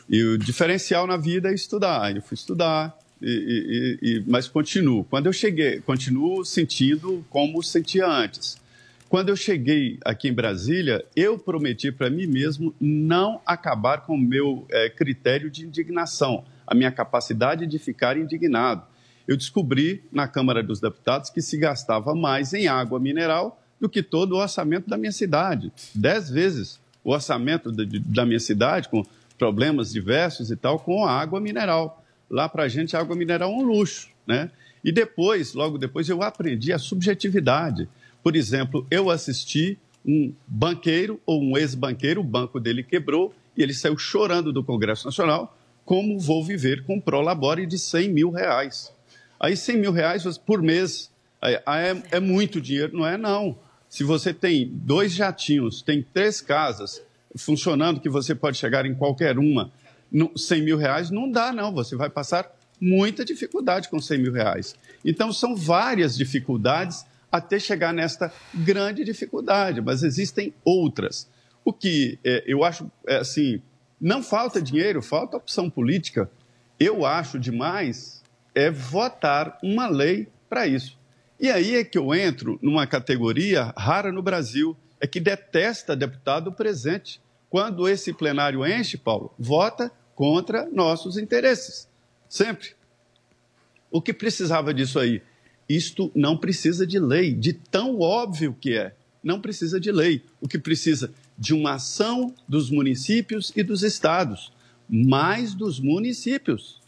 E 0.10 0.24
o 0.24 0.38
diferencial 0.38 1.08
na 1.08 1.18
vida 1.18 1.50
é 1.50 1.54
estudar. 1.54 2.15
Eu 2.15 2.22
fui 2.22 2.36
estudar, 2.36 2.96
e, 3.22 3.98
e, 4.02 4.08
e, 4.08 4.24
mas 4.28 4.48
continuo. 4.48 5.04
Quando 5.06 5.26
eu 5.26 5.34
cheguei, 5.34 5.80
continuo 5.82 6.46
sentindo 6.46 7.26
como 7.30 7.62
sentia 7.63 8.08
antes. 8.08 8.58
Quando 9.08 9.30
eu 9.30 9.36
cheguei 9.36 10.00
aqui 10.04 10.28
em 10.28 10.34
Brasília, 10.34 11.06
eu 11.15 11.38
prometi 11.38 11.91
para 11.91 12.10
mim 12.10 12.28
mesmo 12.28 12.74
não 12.80 13.39
acabar 13.46 14.02
com 14.02 14.15
o 14.15 14.18
meu 14.18 14.65
é, 14.70 14.89
critério 14.89 15.50
de 15.50 15.65
indignação, 15.65 16.44
a 16.68 16.76
minha 16.76 16.91
capacidade 16.91 17.65
de 17.68 17.80
ficar 17.80 18.18
indignado. 18.18 18.84
Eu 19.28 19.38
descobri 19.38 20.04
na 20.12 20.28
Câmara 20.28 20.62
dos 20.62 20.80
Deputados 20.80 21.30
que 21.30 21.41
se 21.41 21.58
gastava 21.58 22.13
mais 22.13 22.54
em 22.54 22.68
água 22.68 23.00
mineral 23.00 23.62
do 23.80 23.89
que 23.89 24.04
todo 24.04 24.34
o 24.34 24.38
orçamento 24.39 24.89
da 24.89 24.98
minha 24.98 25.12
cidade. 25.12 25.72
Dez 25.94 26.30
vezes 26.30 26.80
o 27.04 27.12
orçamento 27.12 27.72
de, 27.72 28.00
da 28.00 28.26
minha 28.26 28.39
cidade, 28.39 28.89
com 28.89 29.06
problemas 29.38 29.91
diversos 29.91 30.52
e 30.52 30.56
tal, 30.56 30.80
com 30.80 31.06
a 31.06 31.12
água 31.12 31.39
mineral. 31.39 32.04
Lá 32.30 32.50
para 32.50 32.63
a 32.63 32.67
gente, 32.67 32.95
a 32.95 33.00
água 33.00 33.15
mineral 33.15 33.52
é 33.52 33.54
um 33.54 33.63
luxo, 33.63 34.10
né? 34.26 34.52
E 34.84 34.91
depois, 34.91 35.54
logo 35.54 35.78
depois, 35.78 36.08
eu 36.10 36.21
aprendi 36.21 36.71
a 36.71 36.78
subjetividade. 36.78 37.89
Por 38.21 38.36
exemplo, 38.36 38.86
eu 38.89 39.10
assisti 39.10 39.78
um 40.06 40.32
banqueiro 40.48 41.19
ou 41.26 41.41
um 41.41 41.58
ex-banqueiro, 41.58 42.21
o 42.21 42.24
banco 42.24 42.60
dele 42.60 42.84
quebrou 42.84 43.34
e 43.58 43.63
ele 43.63 43.74
saiu 43.74 43.98
chorando 43.98 44.54
do 44.54 44.63
Congresso 44.63 45.06
Nacional, 45.06 45.58
como 45.84 46.19
vou 46.19 46.43
viver 46.43 46.84
com 46.84 46.95
um 46.95 47.02
prolabore 47.02 47.65
de 47.65 47.80
100 47.80 48.10
mil 48.10 48.30
reais. 48.30 48.93
Aí 49.39 49.56
100 49.58 49.78
mil 49.78 49.91
reais 49.91 50.38
por 50.38 50.62
mês 50.62 51.12
é, 51.41 51.62
é 52.12 52.19
muito 52.19 52.62
dinheiro, 52.62 52.95
não 52.95 53.06
é 53.06 53.17
não. 53.17 53.58
Se 53.89 54.04
você 54.04 54.34
tem 54.34 54.69
dois 54.71 55.13
jatinhos, 55.13 55.82
tem 55.82 56.04
três 56.13 56.41
casas, 56.41 57.02
funcionando 57.38 58.00
que 58.00 58.10
você 58.10 58.34
pode 58.34 58.58
chegar 58.58 58.86
em 58.86 58.95
qualquer 58.95 59.38
uma, 59.38 59.71
100 60.36 60.62
mil 60.63 60.78
reais, 60.78 61.10
não 61.10 61.30
dá, 61.30 61.52
não. 61.52 61.74
Você 61.74 61.95
vai 61.95 62.10
passar 62.10 62.50
muita 62.80 63.26
dificuldade 63.26 63.89
com 63.89 64.00
100 64.00 64.17
mil 64.19 64.34
reais. 64.34 64.76
Então, 65.04 65.32
são 65.32 65.56
várias 65.56 66.15
dificuldades 66.15 67.06
até 67.32 67.60
chegar 67.60 67.93
nesta 67.93 68.32
grande 68.54 69.04
dificuldade, 69.04 69.82
mas 69.82 70.04
existem 70.04 70.54
outras. 70.63 71.28
O 71.63 71.74
que 71.74 72.19
é, 72.24 72.43
eu 72.45 72.63
acho, 72.63 72.89
é, 73.08 73.17
assim, 73.17 73.62
não 74.00 74.21
falta 74.24 74.62
dinheiro, 74.62 75.02
falta 75.02 75.38
opção 75.38 75.69
política. 75.69 76.30
Eu 76.80 77.06
acho 77.06 77.39
demais 77.39 78.24
é 78.54 78.71
votar 78.71 79.58
uma 79.62 79.88
lei 79.88 80.30
para 80.48 80.65
isso. 80.65 80.98
E 81.39 81.50
aí 81.50 81.76
é 81.76 81.84
que 81.84 81.98
eu 81.98 82.15
entro 82.15 82.58
numa 82.62 82.88
categoria 82.88 83.74
rara 83.78 84.12
no 84.12 84.21
Brasil, 84.21 84.78
é 85.02 85.06
que 85.06 85.19
detesta 85.19 85.95
deputado 85.95 86.52
presente 86.54 87.19
quando 87.56 87.88
esse 87.88 88.12
plenário 88.12 88.68
enche, 88.68 88.98
Paulo, 88.98 89.34
vota 89.39 89.89
contra 90.13 90.70
nossos 90.70 91.15
interesses. 91.15 91.88
Sempre. 92.28 92.72
O 93.89 94.02
que 94.02 94.12
precisava 94.12 94.74
disso 94.74 95.00
aí? 95.00 95.22
Isto 95.70 96.12
não 96.13 96.36
precisa 96.36 96.86
de 96.86 97.00
lei, 97.00 97.34
de 97.34 97.54
tão 97.54 98.02
óbvio 98.02 98.58
que 98.60 98.74
é. 98.74 98.94
Não 99.24 99.39
precisa 99.39 99.80
de 99.80 99.89
lei. 99.89 100.22
O 100.41 100.50
que 100.50 100.60
precisa 100.60 101.13
de 101.38 101.54
uma 101.54 101.76
ação 101.76 102.36
dos 102.46 102.70
municípios 102.70 103.54
e 103.56 103.63
dos 103.63 103.84
estados, 103.84 104.52
mais 104.89 105.54
dos 105.54 105.80
municípios. 105.80 106.82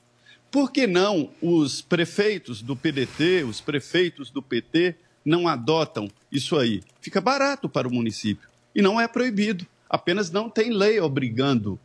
Por 0.52 0.70
que 0.70 0.86
não 0.86 1.30
os 1.42 1.82
prefeitos 1.82 2.62
do 2.62 2.76
PDT, 2.76 3.46
os 3.46 3.62
prefeitos 3.62 4.30
do 4.30 4.42
PT 4.42 4.96
não 5.24 5.48
adotam 5.48 6.10
isso 6.30 6.58
aí? 6.58 6.84
Fica 7.00 7.22
barato 7.22 7.70
para 7.70 7.88
o 7.88 7.94
município 7.94 8.50
e 8.76 8.82
não 8.82 9.00
é 9.00 9.08
proibido 9.08 9.66
apenas 9.89 10.32
não 10.32 10.50
tem 10.50 10.71
lei 10.71 11.00
obrigando. 11.00 11.80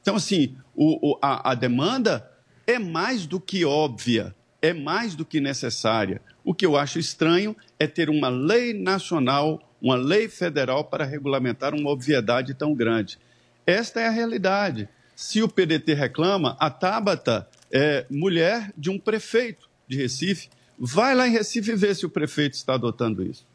Então, 0.00 0.16
assim, 0.16 0.56
o, 0.74 1.12
o, 1.12 1.18
a, 1.20 1.52
a 1.52 1.54
demanda 1.54 2.30
é 2.66 2.78
mais 2.78 3.26
do 3.26 3.40
que 3.40 3.64
óbvia, 3.64 4.34
é 4.62 4.72
mais 4.72 5.14
do 5.14 5.24
que 5.24 5.40
necessária. 5.40 6.20
O 6.44 6.54
que 6.54 6.64
eu 6.64 6.76
acho 6.76 6.98
estranho 6.98 7.56
é 7.78 7.86
ter 7.86 8.08
uma 8.08 8.28
lei 8.28 8.72
nacional, 8.72 9.60
uma 9.80 9.96
lei 9.96 10.28
federal 10.28 10.84
para 10.84 11.04
regulamentar 11.04 11.74
uma 11.74 11.90
obviedade 11.90 12.54
tão 12.54 12.74
grande. 12.74 13.18
Esta 13.66 14.00
é 14.00 14.06
a 14.06 14.10
realidade. 14.10 14.88
Se 15.14 15.42
o 15.42 15.48
PDT 15.48 15.94
reclama, 15.94 16.56
a 16.58 16.70
Tabata 16.70 17.48
é 17.70 18.06
mulher 18.10 18.72
de 18.76 18.90
um 18.90 18.98
prefeito 18.98 19.68
de 19.86 19.96
Recife. 19.96 20.48
Vai 20.78 21.14
lá 21.14 21.28
em 21.28 21.32
Recife 21.32 21.74
vê 21.74 21.94
se 21.94 22.06
o 22.06 22.10
prefeito 22.10 22.54
está 22.54 22.74
adotando 22.74 23.22
isso. 23.22 23.46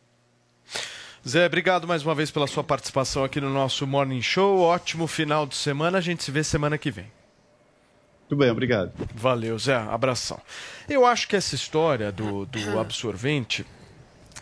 Zé, 1.28 1.48
obrigado 1.48 1.88
mais 1.88 2.04
uma 2.04 2.14
vez 2.14 2.30
pela 2.30 2.46
sua 2.46 2.64
participação 2.64 3.24
aqui 3.24 3.42
no 3.42 3.50
nosso 3.50 3.88
Morning 3.88 4.22
Show. 4.22 4.60
Ótimo 4.60 5.08
final 5.08 5.48
de 5.48 5.56
semana. 5.56 5.98
A 5.98 6.02
gente 6.02 6.24
se 6.24 6.30
vê 6.30 6.44
semana 6.44 6.78
que 6.78 6.92
vem. 6.92 7.12
Tudo 8.30 8.38
bem, 8.38 8.52
obrigado. 8.52 8.92
Valeu, 9.16 9.58
Zé. 9.58 9.74
Abração. 9.74 10.40
Eu 10.88 11.04
acho 11.04 11.28
que 11.28 11.36
essa 11.36 11.56
história 11.56 12.12
do, 12.12 12.46
do 12.46 12.80
absorvente, 12.80 13.66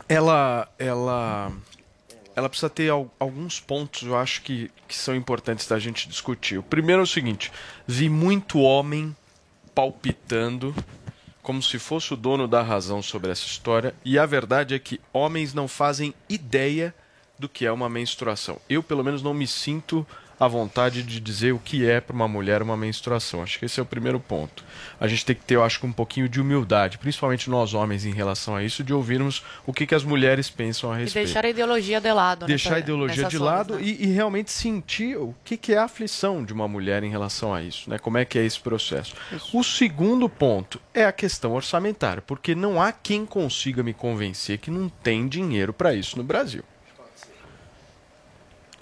ela, 0.10 0.68
ela, 0.78 1.54
ela 2.36 2.50
precisa 2.50 2.70
ter 2.70 2.90
alguns 2.90 3.62
pontos, 3.62 4.04
eu 4.04 4.18
acho 4.18 4.42
que, 4.42 4.70
que 4.86 4.96
são 4.96 5.16
importantes 5.16 5.66
da 5.66 5.80
gente 5.80 6.10
discutir. 6.10 6.58
O 6.58 6.64
primeiro 6.64 7.02
é 7.02 7.04
o 7.04 7.08
seguinte: 7.08 7.50
vi 7.88 8.10
muito 8.10 8.60
homem 8.60 9.16
palpitando 9.74 10.76
como 11.44 11.62
se 11.62 11.78
fosse 11.78 12.14
o 12.14 12.18
dono 12.18 12.48
da 12.48 12.62
razão 12.62 13.04
sobre 13.04 13.30
essa 13.30 13.46
história, 13.46 13.94
e 14.04 14.18
a 14.18 14.26
verdade 14.26 14.74
é 14.74 14.80
que 14.80 15.00
homens 15.12 15.54
não 15.54 15.68
fazem 15.68 16.14
ideia 16.30 16.96
do 17.38 17.50
que 17.50 17.66
é 17.66 17.72
uma 17.72 17.90
menstruação. 17.90 18.60
Eu, 18.70 18.82
pelo 18.82 19.04
menos, 19.04 19.22
não 19.22 19.34
me 19.34 19.46
sinto 19.46 20.08
a 20.46 20.48
vontade 20.48 21.04
de 21.04 21.20
dizer 21.20 21.54
o 21.54 21.60
que 21.60 21.88
é 21.88 22.00
para 22.02 22.16
uma 22.16 22.28
mulher 22.28 22.62
uma 22.62 22.78
menstruação. 22.78 23.42
Acho 23.42 23.60
que 23.60 23.66
esse 23.66 23.80
é 23.80 23.84
o 23.84 23.86
primeiro 23.86 24.20
ponto. 24.20 24.64
A 25.00 25.08
gente 25.08 25.26
tem 25.26 25.36
que 25.36 25.44
ter, 25.44 25.56
eu 25.56 25.64
acho, 25.64 25.86
um 25.86 25.92
pouquinho 25.92 26.30
de 26.30 26.40
humildade, 26.40 26.98
principalmente 26.98 27.50
nós 27.50 27.74
homens, 27.74 28.06
em 28.06 28.14
relação 28.14 28.56
a 28.56 28.64
isso, 28.64 28.84
de 28.84 28.94
ouvirmos 28.94 29.44
o 29.66 29.74
que, 29.74 29.86
que 29.86 29.96
as 29.96 30.04
mulheres 30.04 30.50
pensam 30.50 30.92
a 30.92 30.96
respeito. 30.96 31.26
E 31.26 31.26
deixar 31.26 31.46
a 31.46 31.50
ideologia 31.50 32.00
de 32.00 32.12
lado. 32.12 32.46
Deixar 32.46 32.72
nessa, 32.72 32.78
a 32.78 32.80
ideologia 32.80 33.28
de 33.28 33.38
lado 33.38 33.76
né? 33.76 33.82
e, 33.84 34.06
e, 34.06 34.08
realmente 34.08 34.52
sentir 34.52 35.18
o 35.18 35.36
que, 35.44 35.58
que 35.58 35.74
é 35.74 35.78
a 35.78 35.86
aflição 35.86 36.44
de 36.44 36.54
uma 36.54 36.68
mulher 36.68 37.04
em 37.04 37.10
relação 37.10 37.54
a 37.54 37.62
isso, 37.62 37.90
né? 37.90 37.98
Como 37.98 38.18
é 38.18 38.26
que 38.26 38.38
é 38.38 38.46
esse 38.46 38.60
processo. 38.60 39.14
Isso. 39.32 39.58
O 39.58 39.64
segundo 39.64 40.30
ponto 40.30 40.80
é 40.94 41.06
a 41.06 41.12
questão 41.12 41.54
orçamentária, 41.54 42.22
porque 42.22 42.56
não 42.56 42.82
há 42.82 42.92
quem 42.92 43.26
consiga 43.26 43.84
me 43.84 43.94
convencer 43.94 44.58
que 44.58 44.72
não 44.72 44.90
tem 44.90 45.28
dinheiro 45.28 45.74
para 45.74 45.94
isso 45.94 46.18
no 46.18 46.24
Brasil. 46.24 46.64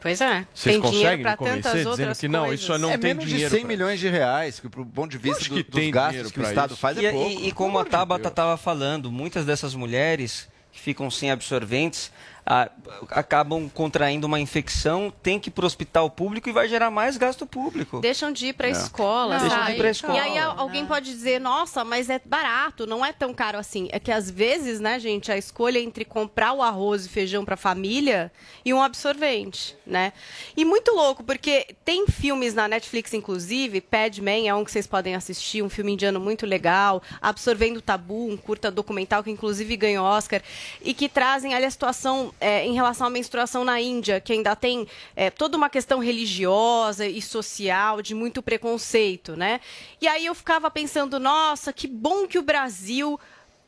Pois 0.01 0.19
é. 0.19 0.47
Vocês 0.53 0.75
tem 0.75 0.81
conseguem 0.81 1.23
me 1.23 1.37
convencer 1.37 1.85
dizendo 1.85 2.15
que 2.15 2.27
não, 2.27 2.51
isso 2.51 2.75
não 2.79 2.89
é 2.89 2.97
tem 2.97 3.13
menos 3.13 3.29
dinheiro. 3.29 3.51
de 3.51 3.61
100 3.61 3.65
milhões 3.67 3.99
de 3.99 4.09
reais, 4.09 4.59
que 4.59 4.67
pro 4.67 4.83
ponto 4.83 5.11
de 5.11 5.19
vista 5.19 5.47
do, 5.47 5.63
dos 5.63 5.89
gastos 5.91 6.31
que 6.31 6.39
o 6.39 6.43
Estado 6.43 6.71
isso. 6.71 6.81
faz 6.81 6.97
é 6.97 7.09
e, 7.09 7.11
pouco. 7.11 7.29
E, 7.29 7.47
e 7.47 7.51
como 7.51 7.77
a 7.77 7.85
Tabata 7.85 8.27
estava 8.27 8.57
falando, 8.57 9.11
muitas 9.11 9.45
dessas 9.45 9.75
mulheres 9.75 10.49
que 10.71 10.79
ficam 10.79 11.11
sem 11.11 11.29
absorventes, 11.29 12.11
a, 12.45 12.69
acabam 13.09 13.69
contraindo 13.69 14.27
uma 14.27 14.39
infecção, 14.39 15.13
tem 15.21 15.39
que 15.39 15.49
ir 15.49 15.51
para 15.51 15.63
o 15.63 15.65
hospital 15.65 16.09
público 16.09 16.49
e 16.49 16.51
vai 16.51 16.67
gerar 16.67 16.89
mais 16.89 17.17
gasto 17.17 17.45
público. 17.45 17.99
Deixam 17.99 18.31
de 18.31 18.47
ir 18.47 18.53
para 18.53 18.67
a 18.67 18.69
é. 18.69 18.73
escola, 18.73 19.37
não, 19.37 19.41
Deixam 19.47 19.65
de 19.65 19.71
ir 19.71 19.77
para 19.77 19.89
escola. 19.89 20.17
E 20.17 20.19
aí 20.19 20.37
alguém 20.37 20.81
não. 20.81 20.87
pode 20.87 21.05
dizer, 21.05 21.39
nossa, 21.39 21.83
mas 21.83 22.09
é 22.09 22.19
barato, 22.23 22.85
não 22.85 23.05
é 23.05 23.13
tão 23.13 23.33
caro 23.33 23.57
assim. 23.57 23.87
É 23.91 23.99
que 23.99 24.11
às 24.11 24.29
vezes, 24.29 24.79
né, 24.79 24.99
gente, 24.99 25.31
a 25.31 25.37
escolha 25.37 25.79
entre 25.79 26.03
comprar 26.05 26.53
o 26.53 26.61
arroz 26.61 27.05
e 27.05 27.09
feijão 27.09 27.45
para 27.45 27.53
a 27.53 27.57
família 27.57 28.31
e 28.65 28.73
um 28.73 28.81
absorvente, 28.81 29.75
né? 29.85 30.13
E 30.55 30.65
muito 30.65 30.91
louco, 30.91 31.23
porque 31.23 31.75
tem 31.85 32.07
filmes 32.07 32.53
na 32.53 32.67
Netflix, 32.67 33.13
inclusive, 33.13 33.81
Padman 33.81 34.47
é 34.47 34.55
um 34.55 34.63
que 34.63 34.71
vocês 34.71 34.87
podem 34.87 35.15
assistir, 35.15 35.61
um 35.61 35.69
filme 35.69 35.93
indiano 35.93 36.19
muito 36.19 36.45
legal, 36.45 37.01
Absorvendo 37.21 37.77
o 37.77 37.81
Tabu, 37.81 38.29
um 38.29 38.37
curta 38.37 38.71
documental 38.71 39.23
que 39.23 39.31
inclusive 39.31 39.75
ganhou 39.77 40.05
Oscar, 40.05 40.41
e 40.81 40.93
que 40.93 41.09
trazem 41.09 41.53
ali 41.53 41.65
a 41.65 41.71
situação 41.71 42.30
é, 42.39 42.65
em 42.65 42.73
relação 42.73 43.07
à 43.07 43.09
menstruação 43.09 43.63
na 43.63 43.79
Índia, 43.79 44.19
que 44.19 44.33
ainda 44.33 44.55
tem 44.55 44.87
é, 45.15 45.29
toda 45.29 45.57
uma 45.57 45.69
questão 45.69 45.99
religiosa 45.99 47.05
e 47.05 47.21
social 47.21 48.01
de 48.01 48.13
muito 48.13 48.41
preconceito, 48.41 49.35
né? 49.35 49.59
E 49.99 50.07
aí 50.07 50.25
eu 50.25 50.35
ficava 50.35 50.69
pensando, 50.69 51.19
nossa, 51.19 51.73
que 51.73 51.87
bom 51.87 52.27
que 52.27 52.39
o 52.39 52.43
Brasil 52.43 53.19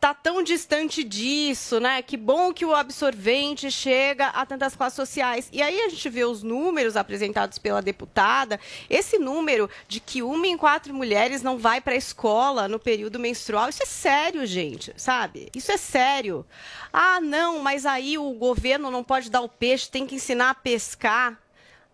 está 0.03 0.13
tão 0.13 0.43
distante 0.43 1.01
disso, 1.01 1.79
né? 1.79 2.01
Que 2.01 2.17
bom 2.17 2.53
que 2.53 2.65
o 2.65 2.75
absorvente 2.75 3.71
chega 3.71 4.27
a 4.27 4.45
tantas 4.45 4.75
classes 4.75 4.97
sociais. 4.97 5.47
E 5.49 5.61
aí 5.61 5.79
a 5.79 5.87
gente 5.87 6.09
vê 6.09 6.25
os 6.25 6.43
números 6.43 6.97
apresentados 6.97 7.57
pela 7.57 7.81
deputada, 7.81 8.59
esse 8.89 9.17
número 9.17 9.69
de 9.87 10.01
que 10.01 10.21
uma 10.21 10.45
em 10.45 10.57
quatro 10.57 10.93
mulheres 10.93 11.41
não 11.41 11.57
vai 11.57 11.79
para 11.79 11.93
a 11.93 11.97
escola 11.97 12.67
no 12.67 12.79
período 12.79 13.17
menstrual, 13.17 13.69
isso 13.69 13.81
é 13.81 13.85
sério, 13.85 14.45
gente, 14.45 14.93
sabe? 14.97 15.49
Isso 15.55 15.71
é 15.71 15.77
sério. 15.77 16.45
Ah, 16.91 17.21
não, 17.21 17.59
mas 17.59 17.85
aí 17.85 18.17
o 18.17 18.29
governo 18.33 18.91
não 18.91 19.05
pode 19.05 19.31
dar 19.31 19.39
o 19.39 19.47
peixe, 19.47 19.89
tem 19.89 20.05
que 20.05 20.15
ensinar 20.15 20.49
a 20.49 20.55
pescar. 20.55 21.39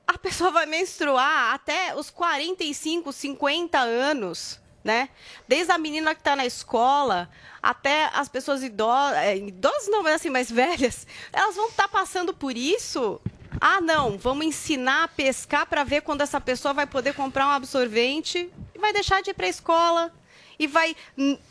A 0.08 0.18
pessoa 0.18 0.50
vai 0.50 0.66
menstruar 0.66 1.54
até 1.54 1.96
os 1.96 2.10
45, 2.10 3.14
50 3.14 3.78
anos 3.78 4.60
né? 4.84 5.10
Desde 5.48 5.72
a 5.72 5.78
menina 5.78 6.16
que 6.16 6.22
está 6.22 6.36
na 6.36 6.46
escola 6.46 7.30
até 7.62 8.10
as 8.14 8.30
pessoas 8.30 8.64
idosas, 8.64 9.18
é, 9.18 9.38
idosas 9.38 9.88
não, 9.90 10.04
mas 10.04 10.16
assim, 10.16 10.30
mais 10.30 10.50
velhas, 10.52 11.06
elas 11.34 11.56
vão 11.56 11.70
estar 11.70 11.84
tá 11.84 11.90
passando 11.90 12.34
por 12.34 12.56
isso. 12.56 13.20
Ah, 13.60 13.82
não, 13.82 14.18
vamos 14.18 14.46
ensinar 14.46 15.04
a 15.04 15.08
pescar 15.08 15.66
para 15.66 15.84
ver 15.84 16.02
quando 16.02 16.22
essa 16.22 16.40
pessoa 16.40 16.74
vai 16.74 16.86
poder 16.86 17.14
comprar 17.14 17.48
um 17.48 17.52
absorvente 17.52 18.50
e 18.74 18.80
vai 18.80 18.94
deixar 18.94 19.22
de 19.22 19.32
ir 19.32 19.34
para 19.34 19.48
a 19.48 19.50
escola 19.50 20.14
e 20.58 20.68
vai 20.68 20.96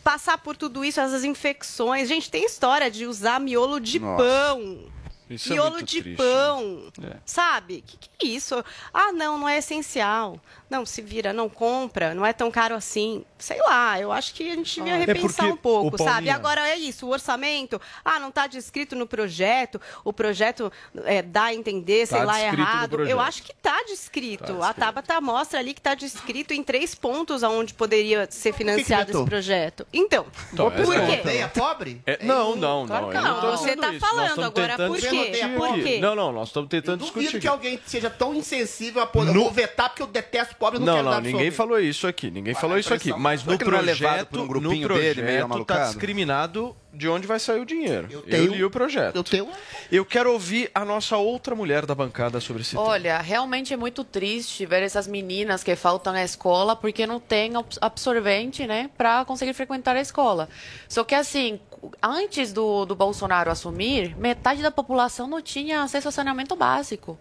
passar 0.04 0.38
por 0.38 0.56
tudo 0.56 0.84
isso, 0.84 1.00
essas 1.00 1.24
infecções. 1.24 2.08
Gente, 2.08 2.30
tem 2.30 2.44
história 2.44 2.90
de 2.90 3.06
usar 3.06 3.40
miolo 3.40 3.80
de 3.80 3.98
Nossa. 3.98 4.22
pão 4.22 4.84
isso 5.30 5.52
é 5.52 5.56
miolo 5.56 5.78
é 5.78 5.82
de 5.82 6.02
triste, 6.02 6.16
pão, 6.16 6.90
né? 6.98 7.16
sabe? 7.24 7.82
Que 7.86 7.96
que 7.96 8.26
é 8.26 8.30
isso? 8.30 8.64
Ah, 8.92 9.12
não, 9.12 9.38
não 9.38 9.48
é 9.48 9.58
essencial. 9.58 10.40
Não, 10.68 10.84
se 10.84 11.00
vira, 11.00 11.32
não 11.32 11.48
compra, 11.48 12.14
não 12.14 12.26
é 12.26 12.32
tão 12.32 12.50
caro 12.50 12.74
assim. 12.74 13.24
Sei 13.38 13.58
lá, 13.62 13.98
eu 14.00 14.12
acho 14.12 14.34
que 14.34 14.50
a 14.50 14.54
gente 14.54 14.74
devia 14.74 14.94
ah, 14.94 14.98
repensar 14.98 15.46
é 15.46 15.52
um 15.52 15.56
pouco, 15.56 15.96
sabe? 15.96 16.28
Agora 16.28 16.68
é 16.68 16.76
isso, 16.76 17.06
o 17.06 17.10
orçamento, 17.10 17.80
ah, 18.04 18.18
não 18.18 18.28
está 18.28 18.46
descrito 18.46 18.94
no 18.96 19.06
projeto, 19.06 19.80
o 20.04 20.12
projeto 20.12 20.72
é, 21.04 21.22
dá 21.22 21.44
a 21.44 21.54
entender, 21.54 22.06
tá 22.06 22.16
sei 22.16 22.24
lá, 22.24 22.40
errado. 22.40 23.04
Eu 23.04 23.20
acho 23.20 23.42
que 23.42 23.52
está 23.52 23.82
descrito. 23.84 23.98
Tá 24.08 24.18
descrito. 24.18 24.62
A 24.62 24.72
Tabata 24.72 25.20
mostra 25.20 25.58
ali 25.58 25.74
que 25.74 25.80
está 25.80 25.94
descrito 25.94 26.52
em 26.52 26.62
três 26.62 26.94
pontos 26.94 27.42
aonde 27.42 27.74
poderia 27.74 28.26
ser 28.30 28.52
financiado 28.52 29.06
que 29.06 29.12
que 29.12 29.18
esse 29.18 29.26
projeto. 29.26 29.86
Então, 29.92 30.26
então 30.52 30.70
por 30.70 30.86
quê? 30.86 31.28
É 31.28 31.48
pobre? 31.48 32.02
É, 32.06 32.24
não, 32.24 32.56
não, 32.56 32.86
não. 32.86 33.10
Claro 33.10 33.12
não, 33.12 33.56
você 33.56 33.70
está 33.70 33.92
falando 33.94 34.42
agora 34.42 34.76
por 34.76 34.98
quê? 34.98 35.17
Por 35.56 35.74
quê? 35.82 35.98
Não, 35.98 36.14
não, 36.14 36.32
nós 36.32 36.48
estamos 36.48 36.68
tentando 36.68 37.02
eu 37.02 37.06
discutir. 37.06 37.40
que 37.40 37.48
alguém 37.48 37.80
seja 37.86 38.10
tão 38.10 38.34
insensível 38.34 39.02
a 39.02 39.06
poder. 39.06 39.32
No... 39.32 39.50
vetar 39.50 39.88
porque 39.90 40.02
eu 40.02 40.06
detesto 40.06 40.56
pobre, 40.56 40.78
não, 40.78 40.86
não 40.86 40.94
quero 40.94 41.04
Não, 41.06 41.14
não, 41.14 41.20
ninguém 41.20 41.50
falou 41.50 41.78
isso 41.78 42.06
aqui. 42.06 42.30
Ninguém 42.30 42.54
falou 42.54 42.78
isso 42.78 42.92
aqui. 42.92 43.12
Mas 43.12 43.44
no 43.44 43.58
projeto, 43.58 44.40
um 44.40 44.60
no 44.60 44.80
projeto 44.80 45.64
tá 45.64 45.84
discriminado 45.86 46.76
de 46.92 47.08
onde 47.08 47.26
vai 47.26 47.38
sair 47.38 47.60
o 47.60 47.64
dinheiro. 47.64 48.08
Eu, 48.10 48.22
tenho, 48.22 48.44
eu 48.44 48.54
li 48.54 48.64
o 48.64 48.70
projeto. 48.70 49.14
Eu 49.14 49.22
tenho. 49.22 49.48
Eu 49.90 50.04
quero 50.04 50.32
ouvir 50.32 50.70
a 50.74 50.84
nossa 50.84 51.16
outra 51.16 51.54
mulher 51.54 51.86
da 51.86 51.94
bancada 51.94 52.40
sobre 52.40 52.62
esse 52.62 52.76
Olha, 52.76 53.12
tema. 53.12 53.22
realmente 53.22 53.74
é 53.74 53.76
muito 53.76 54.02
triste 54.02 54.64
ver 54.66 54.82
essas 54.82 55.06
meninas 55.06 55.62
que 55.62 55.76
faltam 55.76 56.14
à 56.14 56.24
escola 56.24 56.74
porque 56.74 57.06
não 57.06 57.20
tem 57.20 57.52
absorvente, 57.80 58.66
né, 58.66 58.90
para 58.96 59.24
conseguir 59.24 59.52
frequentar 59.52 59.96
a 59.96 60.00
escola. 60.00 60.48
Só 60.88 61.04
que 61.04 61.14
assim, 61.14 61.60
antes 62.02 62.52
do, 62.52 62.84
do 62.84 62.94
Bolsonaro 62.94 63.50
assumir, 63.50 64.16
metade 64.16 64.62
da 64.62 64.70
população 64.70 65.26
não 65.26 65.40
tinha 65.40 65.82
acesso 65.82 66.08
a 66.08 66.12
saneamento 66.12 66.54
básico. 66.56 67.18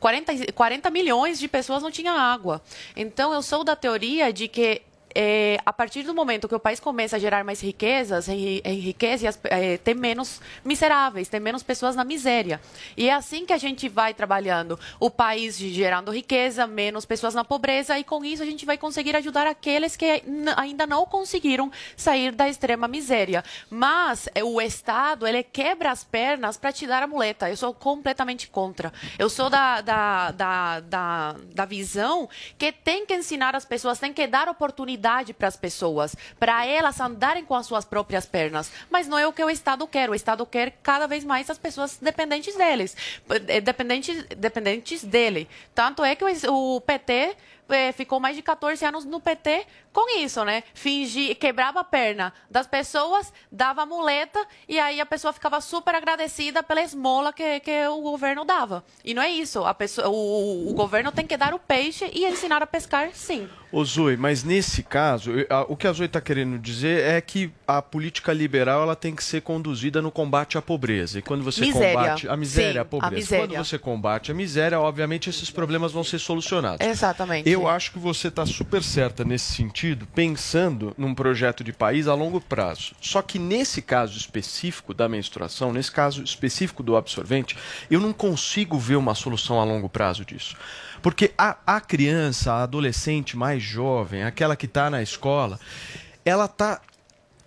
40, 0.00 0.52
40 0.52 0.90
milhões 0.90 1.38
de 1.38 1.48
pessoas 1.48 1.82
não 1.82 1.90
tinham 1.90 2.16
água. 2.16 2.62
Então, 2.94 3.32
eu 3.32 3.42
sou 3.42 3.64
da 3.64 3.76
teoria 3.76 4.32
de 4.32 4.48
que 4.48 4.82
é, 5.18 5.58
a 5.64 5.72
partir 5.72 6.02
do 6.02 6.14
momento 6.14 6.46
que 6.46 6.54
o 6.54 6.60
país 6.60 6.78
começa 6.78 7.16
a 7.16 7.18
gerar 7.18 7.42
mais 7.42 7.62
riquezas, 7.62 8.28
riqueza, 8.28 9.30
é, 9.44 9.78
tem 9.78 9.94
menos 9.94 10.42
miseráveis, 10.62 11.26
tem 11.26 11.40
menos 11.40 11.62
pessoas 11.62 11.96
na 11.96 12.04
miséria. 12.04 12.60
E 12.94 13.08
é 13.08 13.14
assim 13.14 13.46
que 13.46 13.52
a 13.54 13.56
gente 13.56 13.88
vai 13.88 14.12
trabalhando. 14.12 14.78
O 15.00 15.08
país 15.08 15.56
gerando 15.56 16.12
riqueza, 16.12 16.66
menos 16.66 17.06
pessoas 17.06 17.34
na 17.34 17.42
pobreza, 17.42 17.98
e 17.98 18.04
com 18.04 18.22
isso 18.22 18.42
a 18.42 18.46
gente 18.46 18.66
vai 18.66 18.76
conseguir 18.76 19.16
ajudar 19.16 19.46
aqueles 19.46 19.96
que 19.96 20.22
ainda 20.54 20.86
não 20.86 21.06
conseguiram 21.06 21.72
sair 21.96 22.30
da 22.32 22.46
extrema 22.46 22.86
miséria. 22.86 23.42
Mas 23.70 24.28
é, 24.34 24.44
o 24.44 24.60
Estado, 24.60 25.26
ele 25.26 25.42
quebra 25.42 25.92
as 25.92 26.04
pernas 26.04 26.58
para 26.58 26.72
te 26.72 26.86
dar 26.86 27.02
a 27.02 27.06
muleta. 27.06 27.48
Eu 27.48 27.56
sou 27.56 27.72
completamente 27.72 28.48
contra. 28.50 28.92
Eu 29.18 29.30
sou 29.30 29.48
da, 29.48 29.80
da, 29.80 30.30
da, 30.30 30.80
da, 30.80 31.36
da 31.54 31.64
visão 31.64 32.28
que 32.58 32.70
tem 32.70 33.06
que 33.06 33.14
ensinar 33.14 33.56
as 33.56 33.64
pessoas, 33.64 33.98
tem 33.98 34.12
que 34.12 34.26
dar 34.26 34.46
oportunidade 34.46 35.05
para 35.32 35.48
as 35.48 35.56
pessoas, 35.56 36.16
para 36.38 36.66
elas 36.66 37.00
andarem 37.00 37.44
com 37.44 37.54
as 37.54 37.66
suas 37.66 37.84
próprias 37.84 38.26
pernas. 38.26 38.70
Mas 38.90 39.06
não 39.06 39.18
é 39.18 39.26
o 39.26 39.32
que 39.32 39.44
o 39.44 39.50
Estado 39.50 39.86
quer. 39.86 40.10
O 40.10 40.14
Estado 40.14 40.44
quer 40.44 40.72
cada 40.82 41.06
vez 41.06 41.24
mais 41.24 41.48
as 41.48 41.58
pessoas 41.58 41.98
dependentes 42.00 42.56
deles, 42.56 42.96
eh, 43.48 43.60
dependentes, 43.60 44.24
dependentes 44.36 45.04
dele. 45.04 45.48
Tanto 45.74 46.04
é 46.04 46.14
que 46.14 46.24
o 46.48 46.80
PT 46.80 47.36
é, 47.68 47.92
ficou 47.92 48.20
mais 48.20 48.36
de 48.36 48.42
14 48.42 48.84
anos 48.84 49.04
no 49.04 49.20
PT 49.20 49.66
com 49.92 50.18
isso, 50.18 50.44
né? 50.44 50.62
Fingir, 50.74 51.36
quebrava 51.36 51.80
a 51.80 51.84
perna 51.84 52.32
das 52.50 52.66
pessoas, 52.66 53.32
dava 53.50 53.86
muleta 53.86 54.38
e 54.68 54.78
aí 54.78 55.00
a 55.00 55.06
pessoa 55.06 55.32
ficava 55.32 55.60
super 55.60 55.94
agradecida 55.94 56.62
pela 56.62 56.82
esmola 56.82 57.32
que, 57.32 57.60
que 57.60 57.86
o 57.88 58.00
governo 58.02 58.44
dava. 58.44 58.84
E 59.04 59.14
não 59.14 59.22
é 59.22 59.30
isso. 59.30 59.64
A 59.64 59.72
pessoa, 59.72 60.08
o, 60.08 60.70
o 60.70 60.74
governo 60.74 61.10
tem 61.10 61.26
que 61.26 61.36
dar 61.36 61.54
o 61.54 61.58
peixe 61.58 62.10
e 62.12 62.26
ensinar 62.26 62.62
a 62.62 62.66
pescar, 62.66 63.10
sim. 63.14 63.48
Ô 63.72 63.84
Zoe, 63.84 64.16
mas 64.16 64.44
nesse 64.44 64.82
caso, 64.82 65.32
o 65.68 65.76
que 65.76 65.86
a 65.86 65.92
Zoe 65.92 66.06
está 66.06 66.20
querendo 66.20 66.58
dizer 66.58 67.02
é 67.02 67.20
que 67.20 67.50
a 67.66 67.82
política 67.82 68.32
liberal 68.32 68.82
ela 68.82 68.94
tem 68.94 69.14
que 69.14 69.24
ser 69.24 69.42
conduzida 69.42 70.00
no 70.00 70.10
combate 70.10 70.56
à 70.56 70.62
pobreza. 70.62 71.18
E 71.18 71.22
quando 71.22 71.42
você 71.42 71.62
miséria. 71.62 71.92
combate 71.92 72.28
a 72.28 72.36
miséria, 72.36 72.72
sim, 72.72 72.78
a 72.78 72.84
pobreza, 72.84 73.06
a 73.06 73.16
miséria. 73.16 73.46
quando 73.48 73.64
você 73.66 73.78
combate 73.78 74.30
a 74.30 74.34
miséria, 74.34 74.80
obviamente 74.80 75.28
esses 75.28 75.50
problemas 75.50 75.92
vão 75.92 76.04
ser 76.04 76.18
solucionados. 76.18 76.86
Exatamente. 76.86 77.48
Eu 77.50 77.55
acho 77.64 77.92
que 77.92 77.98
você 78.00 78.26
está 78.26 78.44
super 78.44 78.82
certa 78.82 79.24
nesse 79.24 79.52
sentido, 79.52 80.04
pensando 80.12 80.92
num 80.98 81.14
projeto 81.14 81.62
de 81.62 81.72
país 81.72 82.08
a 82.08 82.14
longo 82.14 82.40
prazo. 82.40 82.96
Só 83.00 83.22
que 83.22 83.38
nesse 83.38 83.80
caso 83.80 84.18
específico 84.18 84.92
da 84.92 85.08
menstruação, 85.08 85.72
nesse 85.72 85.92
caso 85.92 86.24
específico 86.24 86.82
do 86.82 86.96
absorvente, 86.96 87.56
eu 87.88 88.00
não 88.00 88.12
consigo 88.12 88.76
ver 88.76 88.96
uma 88.96 89.14
solução 89.14 89.60
a 89.60 89.64
longo 89.64 89.88
prazo 89.88 90.24
disso. 90.24 90.56
Porque 91.00 91.32
a, 91.38 91.56
a 91.64 91.80
criança, 91.80 92.52
a 92.52 92.64
adolescente 92.64 93.36
mais 93.36 93.62
jovem, 93.62 94.24
aquela 94.24 94.56
que 94.56 94.66
está 94.66 94.90
na 94.90 95.00
escola, 95.00 95.60
ela 96.24 96.46
está 96.46 96.80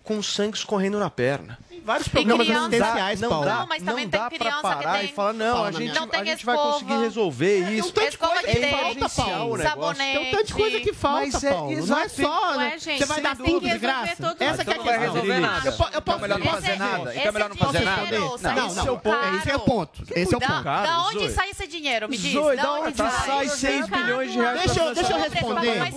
com 0.02 0.24
sangue 0.24 0.56
escorrendo 0.56 0.98
na 0.98 1.10
perna 1.10 1.60
vários 1.90 2.08
programas 2.08 2.46
criança, 2.46 2.68
assistenciais, 2.68 3.20
não 3.20 3.30
Paulo. 3.30 3.46
Dá, 3.46 3.56
não, 3.56 3.68
mas 3.68 3.84
também 3.84 4.06
não 4.06 4.12
tem 4.12 4.40
criança 4.40 4.60
pra 4.62 4.76
parar 4.76 5.04
e 5.04 5.08
falar, 5.08 5.34
não, 5.34 5.64
a 5.64 5.72
gente, 5.72 5.98
a 5.98 6.24
gente 6.24 6.46
vai 6.46 6.56
conseguir 6.56 6.98
resolver 6.98 7.58
isso. 7.72 7.92
Tem 7.92 8.04
um 8.08 8.10
tanto 8.10 8.12
de 8.12 8.18
coisa 8.18 8.44
que 8.44 8.70
falta, 8.70 9.10
Paulo. 9.10 9.64
Sabonete. 9.64 10.20
Tem 10.20 10.28
um 10.28 10.32
tanto 10.32 10.46
de 10.46 10.54
coisa 10.54 10.80
que 10.80 10.94
falta, 10.94 11.42
Paulo. 11.42 11.88
Não 11.88 12.00
é 12.00 12.08
só, 12.10 12.58
né? 12.58 12.78
Você 12.78 13.06
vai 13.06 13.22
dar 13.22 13.36
tudo 13.36 13.68
de 13.68 13.80
graça? 13.80 14.36
Essa 14.40 14.64
que 14.64 14.70
é 14.70 14.74
a 14.74 14.78
questão. 14.78 14.78
Não 14.78 14.84
vai 14.84 15.00
resolver 15.00 15.40
nada. 15.40 15.76
Eu 15.94 16.02
posso 16.02 16.20
melhor 16.20 16.40
não 16.40 16.46
fazer 16.46 16.78
nada. 16.78 17.16
Então 17.16 17.28
é 17.28 17.32
melhor 17.32 17.50
não 17.50 17.58
fazer 17.58 17.80
nada. 17.80 18.20
Não, 18.20 18.38
não. 18.38 19.38
Esse 19.40 19.50
é 19.50 19.56
o 19.56 19.60
ponto. 19.60 20.04
Esse 20.16 20.34
é 20.34 20.38
o 20.38 20.40
ponto. 20.40 20.64
Da 20.64 21.08
onde 21.08 21.32
sai 21.32 21.50
esse 21.50 21.68
dinheiro? 21.68 22.08
Me 22.08 22.18
diz. 22.18 22.34
Zoe, 22.34 22.56
da 22.56 22.74
onde 22.74 22.98
sai 22.98 23.48
6 23.48 23.88
bilhões 23.88 24.32
de 24.32 24.38
reais 24.38 24.62
Deixa 24.62 25.14
eu 25.14 25.20
responder. 25.20 25.92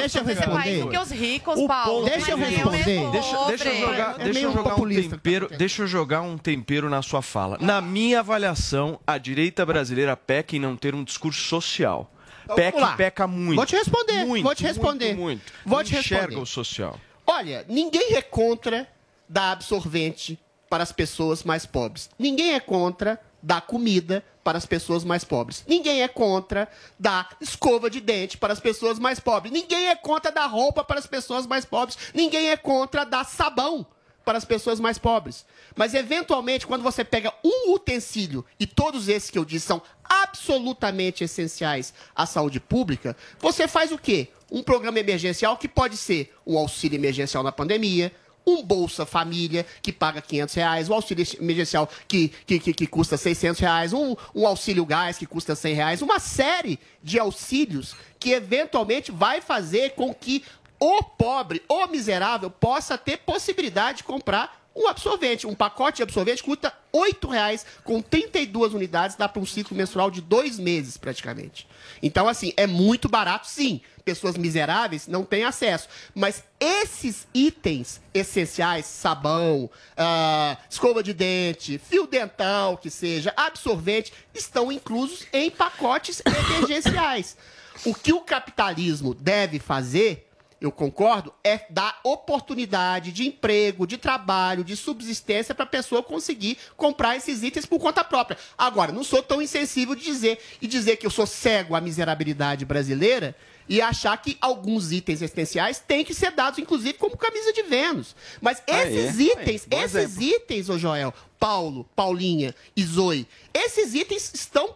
Deixa 0.00 0.18
eu 0.18 0.24
responder. 0.24 0.82
Porque 0.82 0.98
os 0.98 1.10
ricos, 1.10 1.66
Paulo. 1.66 2.04
Deixa 2.04 2.32
eu 2.32 2.36
responder. 2.36 3.10
Deixa 3.12 3.68
eu 3.68 3.80
jogar, 3.80 4.18
deixa 4.18 4.40
eu 4.40 4.52
jogar 4.52 4.74
um 4.74 4.96
tempero, 5.08 5.35
deixa 5.56 5.82
eu 5.82 5.86
jogar 5.86 6.22
um 6.22 6.38
tempero 6.38 6.88
na 6.88 7.02
sua 7.02 7.22
fala. 7.22 7.58
Na 7.60 7.80
minha 7.80 8.20
avaliação, 8.20 9.00
a 9.06 9.18
direita 9.18 9.64
brasileira 9.64 10.16
peca 10.16 10.56
em 10.56 10.58
não 10.58 10.76
ter 10.76 10.94
um 10.94 11.04
discurso 11.04 11.42
social. 11.42 12.10
Então, 12.44 12.56
peca 12.56 12.80
e 12.80 12.96
peca 12.96 13.26
muito. 13.26 13.56
Vou 13.56 13.66
te 13.66 13.76
responder. 13.76 14.24
Muito, 14.24 14.44
vou 14.44 14.54
te 14.54 14.62
responder. 14.62 15.14
Muito, 15.14 15.20
muito. 15.20 15.52
Vou 15.64 15.82
te 15.82 15.96
enxerga 15.96 16.26
responder. 16.26 16.42
o 16.42 16.46
social. 16.46 17.00
Olha, 17.26 17.64
ninguém 17.68 18.14
é 18.14 18.22
contra 18.22 18.86
dar 19.28 19.52
absorvente 19.52 20.38
para 20.70 20.82
as 20.82 20.92
pessoas 20.92 21.42
mais 21.42 21.66
pobres. 21.66 22.08
Ninguém 22.18 22.54
é 22.54 22.60
contra 22.60 23.20
dar 23.42 23.62
comida 23.62 24.24
para 24.44 24.58
as 24.58 24.66
pessoas 24.66 25.04
mais 25.04 25.24
pobres. 25.24 25.64
Ninguém 25.66 26.02
é 26.02 26.08
contra 26.08 26.68
dar 26.98 27.36
escova 27.40 27.90
de 27.90 28.00
dente 28.00 28.38
para 28.38 28.52
as 28.52 28.60
pessoas 28.60 28.98
mais 28.98 29.18
pobres. 29.18 29.52
Ninguém 29.52 29.88
é 29.88 29.96
contra 29.96 30.30
dar 30.30 30.46
roupa 30.46 30.84
para 30.84 31.00
as 31.00 31.06
pessoas 31.06 31.46
mais 31.46 31.64
pobres. 31.64 31.98
Ninguém 32.14 32.50
é 32.50 32.56
contra 32.56 33.04
dar 33.04 33.24
sabão 33.24 33.86
para 34.26 34.36
as 34.36 34.44
pessoas 34.44 34.80
mais 34.80 34.98
pobres. 34.98 35.46
Mas, 35.76 35.94
eventualmente, 35.94 36.66
quando 36.66 36.82
você 36.82 37.04
pega 37.04 37.32
um 37.44 37.72
utensílio, 37.72 38.44
e 38.58 38.66
todos 38.66 39.08
esses 39.08 39.30
que 39.30 39.38
eu 39.38 39.44
disse 39.44 39.66
são 39.66 39.80
absolutamente 40.02 41.22
essenciais 41.22 41.94
à 42.14 42.26
saúde 42.26 42.58
pública, 42.58 43.16
você 43.38 43.68
faz 43.68 43.92
o 43.92 43.98
quê? 43.98 44.28
Um 44.50 44.64
programa 44.64 44.98
emergencial 44.98 45.56
que 45.56 45.68
pode 45.68 45.96
ser 45.96 46.34
um 46.44 46.58
auxílio 46.58 46.96
emergencial 46.96 47.44
na 47.44 47.52
pandemia, 47.52 48.12
um 48.44 48.62
Bolsa 48.62 49.06
Família 49.06 49.64
que 49.80 49.92
paga 49.92 50.20
500 50.20 50.54
reais, 50.54 50.88
um 50.88 50.94
auxílio 50.94 51.24
emergencial 51.40 51.88
que, 52.08 52.28
que, 52.46 52.58
que, 52.58 52.74
que 52.74 52.86
custa 52.86 53.16
600 53.16 53.60
reais, 53.60 53.92
um, 53.92 54.16
um 54.34 54.46
auxílio 54.46 54.84
gás 54.84 55.18
que 55.18 55.26
custa 55.26 55.54
100 55.54 55.74
reais, 55.74 56.02
uma 56.02 56.18
série 56.18 56.78
de 57.02 57.18
auxílios 57.18 57.94
que 58.18 58.30
eventualmente 58.30 59.10
vai 59.10 59.40
fazer 59.40 59.90
com 59.90 60.12
que 60.14 60.44
o 60.78 61.02
pobre, 61.02 61.62
o 61.68 61.86
miserável, 61.86 62.50
possa 62.50 62.98
ter 62.98 63.18
possibilidade 63.18 63.98
de 63.98 64.04
comprar 64.04 64.66
um 64.76 64.86
absorvente. 64.86 65.46
Um 65.46 65.54
pacote 65.54 65.96
de 65.96 66.02
absorvente 66.02 66.42
custa 66.42 66.72
R$ 66.92 67.30
reais 67.30 67.64
com 67.82 68.02
32 68.02 68.74
unidades, 68.74 69.16
dá 69.16 69.26
para 69.26 69.40
um 69.40 69.46
ciclo 69.46 69.76
menstrual 69.76 70.10
de 70.10 70.20
dois 70.20 70.58
meses, 70.58 70.96
praticamente. 70.98 71.66
Então, 72.02 72.28
assim, 72.28 72.52
é 72.56 72.66
muito 72.66 73.08
barato, 73.08 73.46
sim. 73.46 73.80
Pessoas 74.04 74.36
miseráveis 74.36 75.08
não 75.08 75.24
têm 75.24 75.44
acesso. 75.44 75.88
Mas 76.14 76.44
esses 76.60 77.26
itens 77.34 78.00
essenciais, 78.12 78.84
sabão, 78.84 79.64
uh, 79.64 80.56
escova 80.68 81.02
de 81.02 81.14
dente, 81.14 81.78
fio 81.78 82.06
dental, 82.06 82.76
que 82.76 82.90
seja, 82.90 83.32
absorvente, 83.36 84.12
estão 84.34 84.70
inclusos 84.70 85.26
em 85.32 85.50
pacotes 85.50 86.22
emergenciais. 86.54 87.36
O 87.84 87.94
que 87.94 88.12
o 88.12 88.20
capitalismo 88.20 89.14
deve 89.14 89.58
fazer 89.58 90.25
eu 90.66 90.72
concordo, 90.72 91.32
é 91.42 91.60
dar 91.70 92.00
oportunidade 92.04 93.12
de 93.12 93.26
emprego, 93.26 93.86
de 93.86 93.96
trabalho, 93.96 94.64
de 94.64 94.76
subsistência 94.76 95.54
para 95.54 95.64
a 95.64 95.68
pessoa 95.68 96.02
conseguir 96.02 96.58
comprar 96.76 97.16
esses 97.16 97.42
itens 97.42 97.64
por 97.64 97.78
conta 97.78 98.04
própria. 98.04 98.38
Agora, 98.58 98.92
não 98.92 99.04
sou 99.04 99.22
tão 99.22 99.40
insensível 99.40 99.94
de 99.94 100.04
dizer 100.04 100.38
e 100.60 100.66
dizer 100.66 100.96
que 100.96 101.06
eu 101.06 101.10
sou 101.10 101.26
cego 101.26 101.74
à 101.74 101.80
miserabilidade 101.80 102.64
brasileira 102.64 103.34
e 103.68 103.80
achar 103.80 104.16
que 104.20 104.36
alguns 104.40 104.92
itens 104.92 105.22
essenciais 105.22 105.78
têm 105.78 106.04
que 106.04 106.14
ser 106.14 106.30
dados, 106.30 106.58
inclusive, 106.58 106.94
como 106.94 107.16
camisa 107.16 107.52
de 107.52 107.62
Vênus. 107.62 108.14
Mas 108.40 108.62
esses 108.66 109.18
itens, 109.18 109.66
esses 109.70 109.94
exemplo. 109.94 110.22
itens, 110.22 110.68
ô 110.68 110.78
Joel, 110.78 111.12
Paulo, 111.46 111.88
Paulinha 111.94 112.52
e 112.76 112.84
Zoe, 112.84 113.24
esses 113.54 113.94
itens 113.94 114.32
estão 114.34 114.74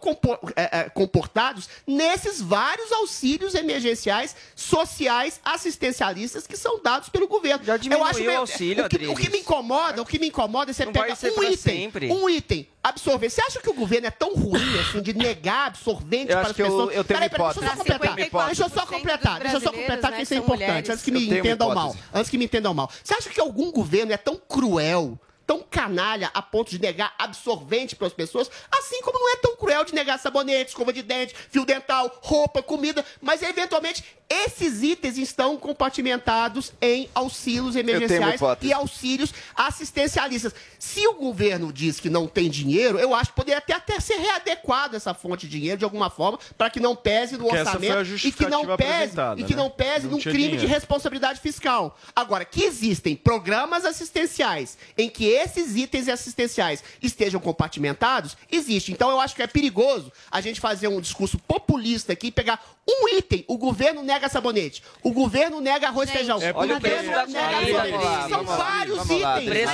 comportados 0.93 1.67
nesses 1.85 2.39
vários 2.39 2.93
auxílios 2.93 3.55
emergenciais 3.55 4.33
sociais 4.55 5.41
assistencialistas 5.43 6.47
que 6.47 6.55
são 6.55 6.81
dados 6.81 7.09
pelo 7.09 7.27
governo. 7.27 7.65
Já 7.65 7.75
diminuiu 7.75 8.05
Eu 8.05 8.09
acho 8.09 8.23
o 8.23 8.37
auxílio, 8.37 8.85
o 8.85 8.89
que, 8.89 9.07
o 9.07 9.15
que 9.15 9.29
me 9.29 9.39
incomoda, 9.39 10.01
o 10.01 10.05
que 10.05 10.17
me 10.17 10.29
incomoda 10.29 10.71
é 10.71 10.73
você 10.73 10.85
pegar 10.85 11.17
um 11.21 11.43
item, 11.43 11.57
sempre. 11.57 12.09
um 12.09 12.29
item, 12.29 12.65
absorvente. 12.81 13.33
Você 13.33 13.41
acha 13.41 13.59
que 13.59 13.69
o 13.69 13.73
governo 13.73 14.07
é 14.07 14.11
tão 14.11 14.33
ruim 14.33 14.79
assim 14.79 15.01
de 15.01 15.13
negar 15.13 15.67
absorvente 15.67 16.31
eu 16.31 16.37
para 16.37 16.51
as 16.51 16.55
pessoas? 16.55 16.89
Eu, 16.93 16.99
eu 16.99 17.03
tenho 17.03 17.19
peraí, 17.19 17.29
peraí, 17.29 17.53
deixa 17.53 17.63
eu 17.63 17.69
só 17.69 18.05
completar. 18.05 18.45
Deixa 18.49 18.63
eu 18.63 18.69
só 18.69 18.85
completar, 18.85 19.39
deixa 19.41 19.57
eu 19.57 19.61
só 19.61 19.71
completar 19.73 20.13
que 20.13 20.21
isso 20.21 20.33
é 20.33 20.37
importante, 20.37 20.89
antes 20.89 21.03
que 21.03 21.11
me 21.11 21.27
entendam 21.37 21.75
mal. 21.75 21.93
Antes 22.13 22.29
que 22.29 22.37
me 22.37 22.45
entendam 22.45 22.73
mal. 22.73 22.89
Você 23.03 23.13
acha 23.13 23.29
que 23.29 23.41
algum 23.41 23.73
governo 23.73 24.13
é 24.13 24.17
tão 24.17 24.37
cruel 24.37 25.19
tão 25.51 25.61
canalha 25.69 26.31
a 26.33 26.41
ponto 26.41 26.71
de 26.71 26.79
negar 26.79 27.13
absorvente 27.19 27.93
para 27.93 28.07
as 28.07 28.13
pessoas, 28.13 28.49
assim 28.71 29.01
como 29.01 29.19
não 29.19 29.33
é 29.33 29.35
tão 29.35 29.53
cruel 29.57 29.83
de 29.83 29.93
negar 29.93 30.17
sabonete, 30.17 30.69
escova 30.69 30.93
de 30.93 31.03
dente, 31.03 31.35
fio 31.49 31.65
dental, 31.65 32.09
roupa, 32.21 32.63
comida, 32.63 33.03
mas 33.21 33.41
eventualmente 33.41 34.01
esses 34.31 34.81
itens 34.81 35.17
estão 35.17 35.57
compartimentados 35.57 36.71
em 36.81 37.09
auxílios 37.13 37.75
emergenciais 37.75 38.39
e 38.61 38.71
auxílios 38.71 39.33
assistencialistas. 39.53 40.55
Se 40.79 41.05
o 41.05 41.15
governo 41.15 41.73
diz 41.73 41.99
que 41.99 42.09
não 42.09 42.27
tem 42.27 42.49
dinheiro, 42.49 42.97
eu 42.97 43.13
acho 43.13 43.31
que 43.31 43.35
poderia 43.35 43.57
até, 43.57 43.73
até 43.73 43.99
ser 43.99 44.15
readequado 44.15 44.95
essa 44.95 45.13
fonte 45.13 45.47
de 45.47 45.59
dinheiro 45.59 45.77
de 45.77 45.83
alguma 45.83 46.09
forma 46.09 46.39
para 46.57 46.69
que 46.69 46.79
não 46.79 46.95
pese 46.95 47.33
no 47.33 47.43
Porque 47.43 47.57
orçamento 47.57 48.25
e 48.25 48.31
que 48.31 48.45
não 48.47 48.77
pese 48.77 49.17
e 49.35 49.43
que 49.43 49.53
né? 49.53 49.61
não 49.61 49.69
pese 49.69 50.05
não 50.05 50.13
num 50.13 50.19
crime 50.21 50.37
dinheiro. 50.37 50.61
de 50.61 50.65
responsabilidade 50.65 51.41
fiscal. 51.41 51.97
Agora, 52.15 52.45
que 52.45 52.63
existem 52.63 53.17
programas 53.17 53.83
assistenciais 53.83 54.77
em 54.97 55.09
que 55.09 55.29
esses 55.43 55.75
itens 55.75 56.07
assistenciais 56.07 56.83
estejam 57.01 57.39
compartimentados, 57.39 58.37
existe. 58.51 58.91
Então 58.91 59.09
eu 59.09 59.19
acho 59.19 59.35
que 59.35 59.41
é 59.41 59.47
perigoso 59.47 60.11
a 60.29 60.41
gente 60.41 60.59
fazer 60.59 60.87
um 60.87 61.01
discurso 61.01 61.37
populista 61.39 62.13
aqui 62.13 62.27
e 62.27 62.31
pegar 62.31 62.63
um 62.87 63.07
item, 63.17 63.45
o 63.47 63.57
governo 63.57 64.03
nega 64.03 64.27
sabonete, 64.27 64.83
o 65.03 65.11
governo 65.11 65.61
nega 65.61 65.87
arroz 65.87 66.09
e 66.09 66.13
feijão, 66.13 66.41
é 66.41 66.51
o 66.51 66.53
governo 66.53 67.11
nega 67.27 67.73
sabonete. 67.73 68.29
São 68.29 68.43
vários 68.43 69.03
itens. 69.05 69.69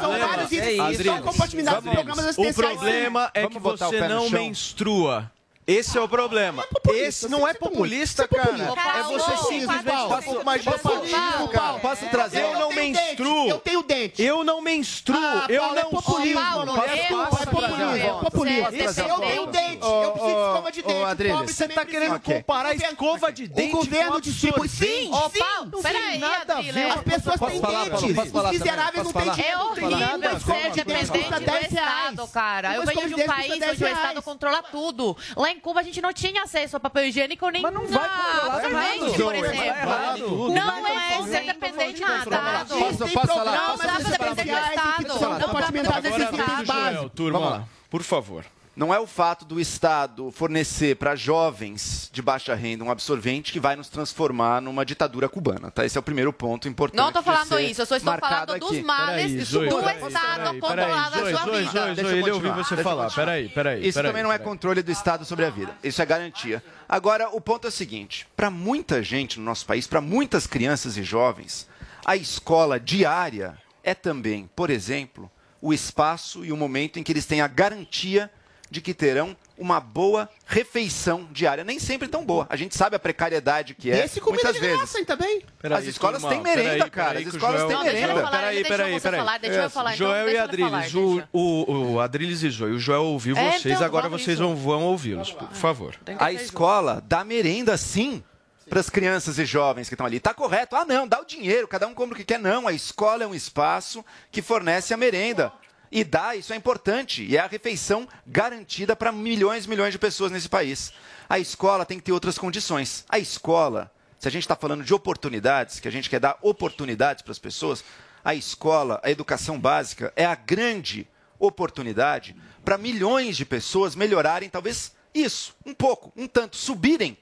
São 0.00 0.18
vários 0.18 0.52
itens 0.52 0.86
que 0.86 0.92
estão 0.92 1.22
compartimentados 1.22 1.86
em 1.86 1.90
programas 1.90 2.24
assistenciais. 2.24 2.76
O 2.76 2.78
problema 2.78 3.30
é 3.34 3.46
que 3.46 3.58
você 3.58 4.08
não 4.08 4.30
menstrua. 4.30 5.30
Esse 5.68 5.98
é 5.98 6.00
o 6.00 6.08
problema. 6.08 6.64
Não 6.72 6.94
é 6.94 6.98
Esse 6.98 7.28
não 7.28 7.46
é 7.46 7.52
populista, 7.52 8.26
cara. 8.26 8.56
É 8.96 9.02
você 9.02 9.36
simplesmente 9.48 9.96
um 9.98 10.22
pouco 10.22 10.44
mais 10.44 10.62
de 10.62 10.70
populismo, 10.70 11.48
cara. 11.48 11.78
Posso 11.78 12.06
trazer? 12.06 12.40
Eu 12.40 12.58
não 12.58 12.72
menstruo. 12.72 13.48
Eu 13.50 13.58
tenho 13.58 13.82
dente. 13.82 14.22
Eu 14.22 14.42
não 14.42 14.62
menstruo. 14.62 15.18
Eu 15.46 15.62
não 15.74 15.78
é 15.78 15.84
populismo. 15.84 16.40
É 16.40 17.46
populismo. 17.46 17.96
É 17.96 18.08
populismo. 18.30 18.66
Eu 19.08 19.18
tenho 19.18 19.46
dente. 19.46 19.78
Eu 19.82 20.12
preciso 20.12 20.34
de 20.34 20.40
escova 20.40 20.72
de 20.72 20.82
dente. 20.82 21.52
Você 21.52 21.68
tá 21.68 21.84
querendo 21.84 22.18
comparar 22.18 22.74
escova 22.74 23.30
de 23.30 23.46
dente 23.46 23.74
O 23.74 23.76
governo 23.76 24.20
distribui. 24.22 24.68
Sim, 24.70 25.10
sim. 25.32 25.82
Peraí, 25.82 26.18
nada 26.18 26.56
a 26.56 26.62
ver. 26.62 26.90
As 26.92 27.02
pessoas 27.02 27.40
têm 27.40 27.60
dentes. 27.60 28.32
Os 28.32 28.50
miseráveis 28.52 29.04
não 29.04 29.12
têm 29.12 29.30
dinheiro. 29.32 29.58
É 29.58 29.62
horrível 29.62 30.40
ser 30.40 30.70
dependente 30.72 31.10
do 31.10 31.74
Estado, 31.76 32.28
cara. 32.28 32.74
Eu 32.74 32.86
venho 32.86 33.08
de 33.08 33.22
um 33.22 33.26
país 33.26 33.52
onde 33.52 33.84
o 33.84 33.88
Estado 33.88 34.22
controla 34.22 34.62
tudo. 34.62 35.14
Lá 35.36 35.50
em 35.50 35.57
Cuba 35.60 35.80
a 35.80 35.82
gente 35.82 36.00
não 36.00 36.12
tinha 36.12 36.42
acesso 36.42 36.76
a 36.76 36.80
papel 36.80 37.06
higiênico 37.06 37.48
nem 37.50 37.62
Mas 37.62 37.72
não 37.72 37.86
vai 37.86 38.08
controlar 38.08 38.56
absorvente, 38.56 39.22
por 39.22 39.34
exemplo. 39.34 40.54
Não 40.54 40.86
é 40.86 41.22
ser 41.22 41.44
dependente 41.44 42.04
do 42.04 42.16
Estado. 42.16 42.68
Posso, 42.78 43.12
posso 43.12 43.26
falar? 43.26 43.68
Não 43.68 43.76
dá 43.76 43.88
pra 43.88 43.98
depender 43.98 44.44
do 44.44 44.58
Estado. 44.58 45.08
Não 45.08 45.38
dá 45.38 45.48
pra 45.48 45.60
depender 45.70 46.30
do 46.30 46.62
Estado. 46.62 47.10
Turma, 47.10 47.68
por 47.90 48.02
favor. 48.02 48.44
Não 48.78 48.94
é 48.94 49.00
o 49.00 49.08
fato 49.08 49.44
do 49.44 49.58
Estado 49.58 50.30
fornecer 50.30 50.94
para 50.94 51.16
jovens 51.16 52.08
de 52.12 52.22
baixa 52.22 52.54
renda 52.54 52.84
um 52.84 52.92
absorvente 52.92 53.52
que 53.52 53.58
vai 53.58 53.74
nos 53.74 53.88
transformar 53.88 54.62
numa 54.62 54.86
ditadura 54.86 55.28
cubana, 55.28 55.68
tá? 55.68 55.84
Esse 55.84 55.98
é 55.98 56.00
o 56.00 56.02
primeiro 56.02 56.32
ponto 56.32 56.68
importante. 56.68 56.96
Não 56.96 57.08
estou 57.08 57.20
falando 57.20 57.58
isso, 57.58 57.82
eu 57.82 57.86
só 57.86 57.96
estou 57.96 58.16
falando 58.16 58.52
aqui. 58.52 58.60
dos 58.60 58.80
males 58.82 59.32
do 59.32 59.44
Zoe, 59.44 59.66
Estado 59.66 60.60
controlado 60.60 61.16
na 61.16 61.30
sua 61.30 61.44
Zoe, 61.44 61.58
vida. 61.58 61.72
Zoe, 61.72 61.94
Zoe, 61.96 62.18
ele 62.18 62.30
ouviu 62.30 62.54
você 62.54 62.76
falar. 62.76 63.12
Peraí, 63.12 63.48
peraí. 63.48 63.84
Isso 63.84 64.00
também 64.00 64.22
não 64.22 64.32
é 64.32 64.38
controle 64.38 64.80
do 64.80 64.92
Estado 64.92 65.24
sobre 65.24 65.44
a 65.44 65.50
vida. 65.50 65.76
Isso 65.82 66.00
é 66.00 66.06
garantia. 66.06 66.62
Agora, 66.88 67.30
o 67.30 67.40
ponto 67.40 67.66
é 67.66 67.70
o 67.70 67.72
seguinte: 67.72 68.28
para 68.36 68.48
muita 68.48 69.02
gente 69.02 69.40
no 69.40 69.44
nosso 69.44 69.66
país, 69.66 69.88
para 69.88 70.00
muitas 70.00 70.46
crianças 70.46 70.96
e 70.96 71.02
jovens, 71.02 71.68
a 72.04 72.14
escola 72.14 72.78
diária 72.78 73.58
é 73.82 73.92
também, 73.92 74.48
por 74.54 74.70
exemplo, 74.70 75.28
o 75.60 75.74
espaço 75.74 76.44
e 76.44 76.52
o 76.52 76.56
momento 76.56 77.00
em 77.00 77.02
que 77.02 77.10
eles 77.10 77.26
têm 77.26 77.40
a 77.40 77.48
garantia 77.48 78.30
de 78.70 78.80
que 78.80 78.92
terão 78.94 79.36
uma 79.56 79.80
boa 79.80 80.28
refeição 80.46 81.26
diária, 81.32 81.64
nem 81.64 81.78
sempre 81.78 82.06
tão 82.06 82.24
boa. 82.24 82.46
A 82.48 82.56
gente 82.56 82.76
sabe 82.76 82.94
a 82.94 82.98
precariedade 82.98 83.74
que 83.74 83.90
é. 83.90 84.04
Esse 84.04 84.20
comida 84.20 84.44
muitas 84.44 84.54
de 84.54 84.60
vezes. 84.60 84.92
graça, 84.92 85.04
também. 85.04 85.42
As 85.62 85.84
escolas 85.84 86.22
têm 86.22 86.40
merenda, 86.40 86.88
cara. 86.88 87.18
As 87.18 87.26
escolas 87.26 87.64
têm 87.64 87.82
merenda. 87.82 88.28
Peraí, 88.30 88.64
peraí, 88.64 89.00
peraí. 89.00 89.96
Joel 89.96 90.28
e 90.30 90.38
Adriles, 90.38 90.94
o, 90.94 91.22
o, 91.32 91.92
o 91.92 92.00
Adriles 92.00 92.42
e 92.42 92.50
Joel, 92.50 92.74
o 92.74 92.78
Joel 92.78 93.04
ouviu 93.04 93.36
É, 93.36 93.52
vocês, 93.52 93.74
então, 93.74 93.86
agora 93.86 94.08
vocês 94.08 94.38
isso. 94.38 94.42
vão, 94.42 94.54
vão 94.54 94.84
ouvi-los, 94.84 95.32
por 95.32 95.50
favor. 95.52 95.96
A 96.18 96.32
escola 96.32 97.02
dá 97.06 97.24
merenda 97.24 97.76
sim 97.76 98.22
para 98.68 98.80
as 98.80 98.90
crianças 98.90 99.38
e 99.38 99.46
jovens 99.46 99.88
que 99.88 99.94
estão 99.94 100.06
ali. 100.06 100.20
Tá 100.20 100.34
correto? 100.34 100.76
Ah, 100.76 100.84
não, 100.84 101.08
dá 101.08 101.20
o 101.20 101.24
dinheiro, 101.24 101.66
cada 101.66 101.86
um 101.86 101.94
compra 101.94 102.14
o 102.14 102.16
que 102.16 102.24
quer. 102.24 102.38
Não, 102.38 102.68
a 102.68 102.72
escola 102.72 103.24
é 103.24 103.26
um 103.26 103.34
espaço 103.34 104.04
que 104.30 104.42
fornece 104.42 104.92
a 104.92 104.96
merenda. 104.96 105.52
E 105.90 106.04
dá, 106.04 106.36
isso 106.36 106.52
é 106.52 106.56
importante. 106.56 107.24
E 107.24 107.36
é 107.36 107.40
a 107.40 107.46
refeição 107.46 108.06
garantida 108.26 108.94
para 108.94 109.12
milhões 109.12 109.64
e 109.64 109.68
milhões 109.68 109.92
de 109.92 109.98
pessoas 109.98 110.30
nesse 110.30 110.48
país. 110.48 110.92
A 111.28 111.38
escola 111.38 111.84
tem 111.84 111.98
que 111.98 112.04
ter 112.04 112.12
outras 112.12 112.38
condições. 112.38 113.04
A 113.08 113.18
escola, 113.18 113.90
se 114.18 114.28
a 114.28 114.30
gente 114.30 114.42
está 114.42 114.56
falando 114.56 114.84
de 114.84 114.94
oportunidades, 114.94 115.80
que 115.80 115.88
a 115.88 115.92
gente 115.92 116.10
quer 116.10 116.20
dar 116.20 116.38
oportunidades 116.42 117.22
para 117.22 117.32
as 117.32 117.38
pessoas, 117.38 117.84
a 118.24 118.34
escola, 118.34 119.00
a 119.02 119.10
educação 119.10 119.58
básica, 119.58 120.12
é 120.14 120.24
a 120.24 120.34
grande 120.34 121.08
oportunidade 121.38 122.36
para 122.64 122.76
milhões 122.76 123.36
de 123.36 123.44
pessoas 123.44 123.94
melhorarem, 123.94 124.50
talvez 124.50 124.92
isso, 125.14 125.54
um 125.64 125.72
pouco, 125.72 126.12
um 126.16 126.26
tanto, 126.26 126.56
subirem 126.56 127.16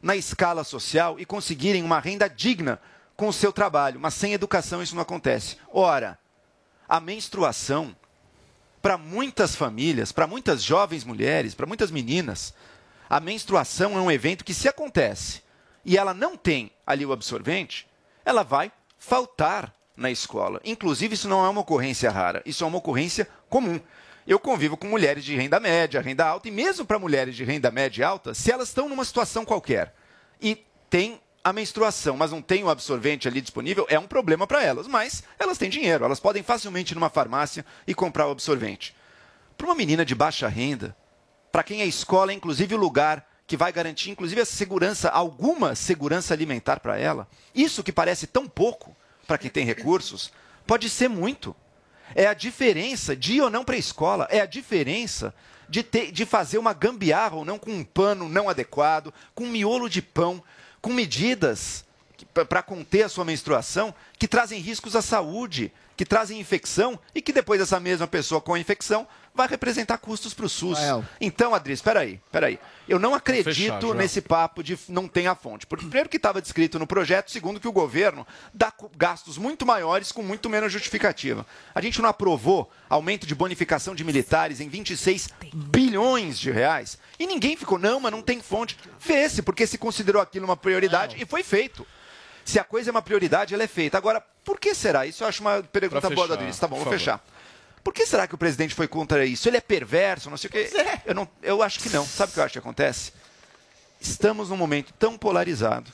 na 0.00 0.16
escala 0.16 0.64
social 0.64 1.18
e 1.18 1.24
conseguirem 1.24 1.82
uma 1.82 2.00
renda 2.00 2.28
digna 2.28 2.80
com 3.16 3.28
o 3.28 3.32
seu 3.32 3.52
trabalho. 3.52 4.00
Mas 4.00 4.14
sem 4.14 4.32
educação 4.32 4.82
isso 4.82 4.94
não 4.94 5.02
acontece. 5.02 5.56
Ora, 5.72 6.18
a 6.88 7.00
menstruação, 7.00 7.96
para 8.82 8.98
muitas 8.98 9.54
famílias, 9.54 10.10
para 10.10 10.26
muitas 10.26 10.62
jovens 10.62 11.04
mulheres, 11.04 11.54
para 11.54 11.66
muitas 11.66 11.90
meninas, 11.90 12.52
a 13.08 13.20
menstruação 13.20 13.96
é 13.96 14.00
um 14.00 14.10
evento 14.10 14.44
que, 14.44 14.52
se 14.52 14.68
acontece 14.68 15.40
e 15.84 15.96
ela 15.96 16.12
não 16.12 16.36
tem 16.36 16.72
ali 16.84 17.06
o 17.06 17.12
absorvente, 17.12 17.86
ela 18.24 18.42
vai 18.42 18.72
faltar 18.98 19.72
na 19.96 20.10
escola. 20.10 20.60
Inclusive, 20.64 21.14
isso 21.14 21.28
não 21.28 21.44
é 21.44 21.48
uma 21.48 21.60
ocorrência 21.60 22.10
rara, 22.10 22.42
isso 22.44 22.64
é 22.64 22.66
uma 22.66 22.78
ocorrência 22.78 23.28
comum. 23.48 23.80
Eu 24.26 24.38
convivo 24.38 24.76
com 24.76 24.86
mulheres 24.86 25.24
de 25.24 25.36
renda 25.36 25.58
média, 25.60 26.00
renda 26.00 26.26
alta, 26.26 26.48
e 26.48 26.50
mesmo 26.50 26.84
para 26.84 26.98
mulheres 26.98 27.36
de 27.36 27.44
renda 27.44 27.70
média 27.70 28.02
e 28.02 28.04
alta, 28.04 28.34
se 28.34 28.50
elas 28.50 28.68
estão 28.68 28.88
numa 28.88 29.04
situação 29.04 29.44
qualquer 29.44 29.94
e 30.40 30.64
tem 30.90 31.20
a 31.44 31.52
menstruação, 31.52 32.16
mas 32.16 32.30
não 32.30 32.40
tem 32.40 32.62
o 32.62 32.70
absorvente 32.70 33.26
ali 33.26 33.40
disponível, 33.40 33.86
é 33.88 33.98
um 33.98 34.06
problema 34.06 34.46
para 34.46 34.62
elas. 34.62 34.86
Mas 34.86 35.22
elas 35.38 35.58
têm 35.58 35.68
dinheiro, 35.68 36.04
elas 36.04 36.20
podem 36.20 36.42
facilmente 36.42 36.92
ir 36.92 36.94
numa 36.94 37.10
farmácia 37.10 37.64
e 37.86 37.94
comprar 37.94 38.28
o 38.28 38.30
absorvente. 38.30 38.94
Para 39.56 39.66
uma 39.66 39.74
menina 39.74 40.04
de 40.04 40.14
baixa 40.14 40.48
renda, 40.48 40.96
para 41.50 41.62
quem 41.62 41.82
a 41.82 41.86
escola 41.86 42.32
é 42.32 42.34
inclusive 42.34 42.74
o 42.74 42.78
lugar 42.78 43.28
que 43.46 43.56
vai 43.56 43.72
garantir 43.72 44.10
inclusive 44.10 44.40
a 44.40 44.46
segurança, 44.46 45.10
alguma 45.10 45.74
segurança 45.74 46.32
alimentar 46.32 46.80
para 46.80 46.98
ela, 46.98 47.28
isso 47.54 47.82
que 47.82 47.92
parece 47.92 48.26
tão 48.26 48.48
pouco 48.48 48.96
para 49.26 49.36
quem 49.36 49.50
tem 49.50 49.64
recursos, 49.64 50.32
pode 50.66 50.88
ser 50.88 51.08
muito. 51.08 51.54
É 52.14 52.26
a 52.26 52.34
diferença 52.34 53.16
de 53.16 53.34
ir 53.34 53.40
ou 53.40 53.50
não 53.50 53.64
para 53.64 53.74
a 53.74 53.78
escola, 53.78 54.28
é 54.30 54.40
a 54.40 54.46
diferença 54.46 55.34
de, 55.68 55.82
ter, 55.82 56.12
de 56.12 56.24
fazer 56.26 56.58
uma 56.58 56.72
gambiarra 56.72 57.36
ou 57.36 57.44
não 57.44 57.58
com 57.58 57.70
um 57.70 57.84
pano 57.84 58.28
não 58.28 58.48
adequado, 58.48 59.12
com 59.34 59.44
um 59.44 59.50
miolo 59.50 59.88
de 59.88 60.02
pão, 60.02 60.42
com 60.82 60.92
medidas 60.92 61.84
para 62.34 62.62
conter 62.62 63.04
a 63.04 63.08
sua 63.08 63.24
menstruação 63.24 63.94
que 64.18 64.28
trazem 64.28 64.60
riscos 64.60 64.96
à 64.96 65.00
saúde, 65.00 65.72
que 65.96 66.04
trazem 66.04 66.40
infecção 66.40 66.98
e 67.14 67.22
que 67.22 67.32
depois 67.32 67.60
essa 67.60 67.78
mesma 67.78 68.08
pessoa 68.08 68.40
com 68.40 68.52
a 68.52 68.58
infecção 68.58 69.06
vai 69.34 69.48
representar 69.48 69.98
custos 69.98 70.34
para 70.34 70.46
o 70.46 70.48
SUS. 70.48 70.78
Joel. 70.78 71.04
Então, 71.20 71.54
Adri, 71.54 71.72
espera 71.72 72.00
aí, 72.00 72.20
espera 72.24 72.46
aí. 72.46 72.58
Eu 72.88 72.98
não 72.98 73.14
acredito 73.14 73.44
fechar, 73.54 73.94
nesse 73.94 74.20
papo 74.20 74.62
de 74.62 74.78
não 74.88 75.08
tem 75.08 75.26
a 75.26 75.34
fonte. 75.34 75.66
Porque, 75.66 75.84
primeiro 75.84 76.08
que 76.08 76.16
estava 76.16 76.42
descrito 76.42 76.78
no 76.78 76.86
projeto, 76.86 77.30
segundo 77.30 77.60
que 77.60 77.68
o 77.68 77.72
governo 77.72 78.26
dá 78.52 78.72
gastos 78.96 79.38
muito 79.38 79.64
maiores 79.64 80.12
com 80.12 80.22
muito 80.22 80.50
menos 80.50 80.72
justificativa. 80.72 81.46
A 81.74 81.80
gente 81.80 82.00
não 82.02 82.08
aprovou 82.08 82.70
aumento 82.88 83.26
de 83.26 83.34
bonificação 83.34 83.94
de 83.94 84.04
militares 84.04 84.60
em 84.60 84.68
26 84.68 85.30
bilhões 85.54 86.38
de 86.38 86.50
reais. 86.50 86.98
E 87.18 87.26
ninguém 87.26 87.56
ficou, 87.56 87.78
não, 87.78 88.00
mas 88.00 88.12
não 88.12 88.22
tem 88.22 88.40
fonte. 88.40 88.78
Fez-se, 88.98 89.42
porque 89.42 89.66
se 89.66 89.78
considerou 89.78 90.20
aquilo 90.20 90.44
uma 90.44 90.56
prioridade 90.56 91.16
e 91.20 91.24
foi 91.24 91.42
feito. 91.42 91.86
Se 92.44 92.58
a 92.58 92.64
coisa 92.64 92.90
é 92.90 92.92
uma 92.92 93.02
prioridade, 93.02 93.54
ela 93.54 93.62
é 93.62 93.68
feita. 93.68 93.96
Agora, 93.96 94.20
por 94.44 94.58
que 94.58 94.74
será? 94.74 95.06
Isso 95.06 95.22
eu 95.22 95.28
acho 95.28 95.40
uma 95.40 95.62
pergunta 95.62 96.10
boa 96.10 96.26
da 96.26 96.34
Adriles. 96.34 96.58
Tá 96.58 96.66
bom, 96.66 96.76
vou 96.76 96.84
favor. 96.84 96.98
fechar. 96.98 97.24
Por 97.82 97.92
que 97.92 98.06
será 98.06 98.26
que 98.26 98.34
o 98.34 98.38
presidente 98.38 98.74
foi 98.74 98.86
contra 98.86 99.24
isso? 99.24 99.48
Ele 99.48 99.56
é 99.56 99.60
perverso, 99.60 100.30
não 100.30 100.36
sei 100.36 100.48
o 100.48 100.52
quê. 100.52 100.70
Eu, 101.04 101.14
não, 101.14 101.28
eu 101.42 101.62
acho 101.62 101.80
que 101.80 101.88
não. 101.90 102.06
Sabe 102.06 102.30
o 102.30 102.34
que 102.34 102.40
eu 102.40 102.44
acho 102.44 102.52
que 102.52 102.58
acontece? 102.58 103.12
Estamos 104.00 104.50
num 104.50 104.56
momento 104.56 104.92
tão 104.94 105.18
polarizado 105.18 105.92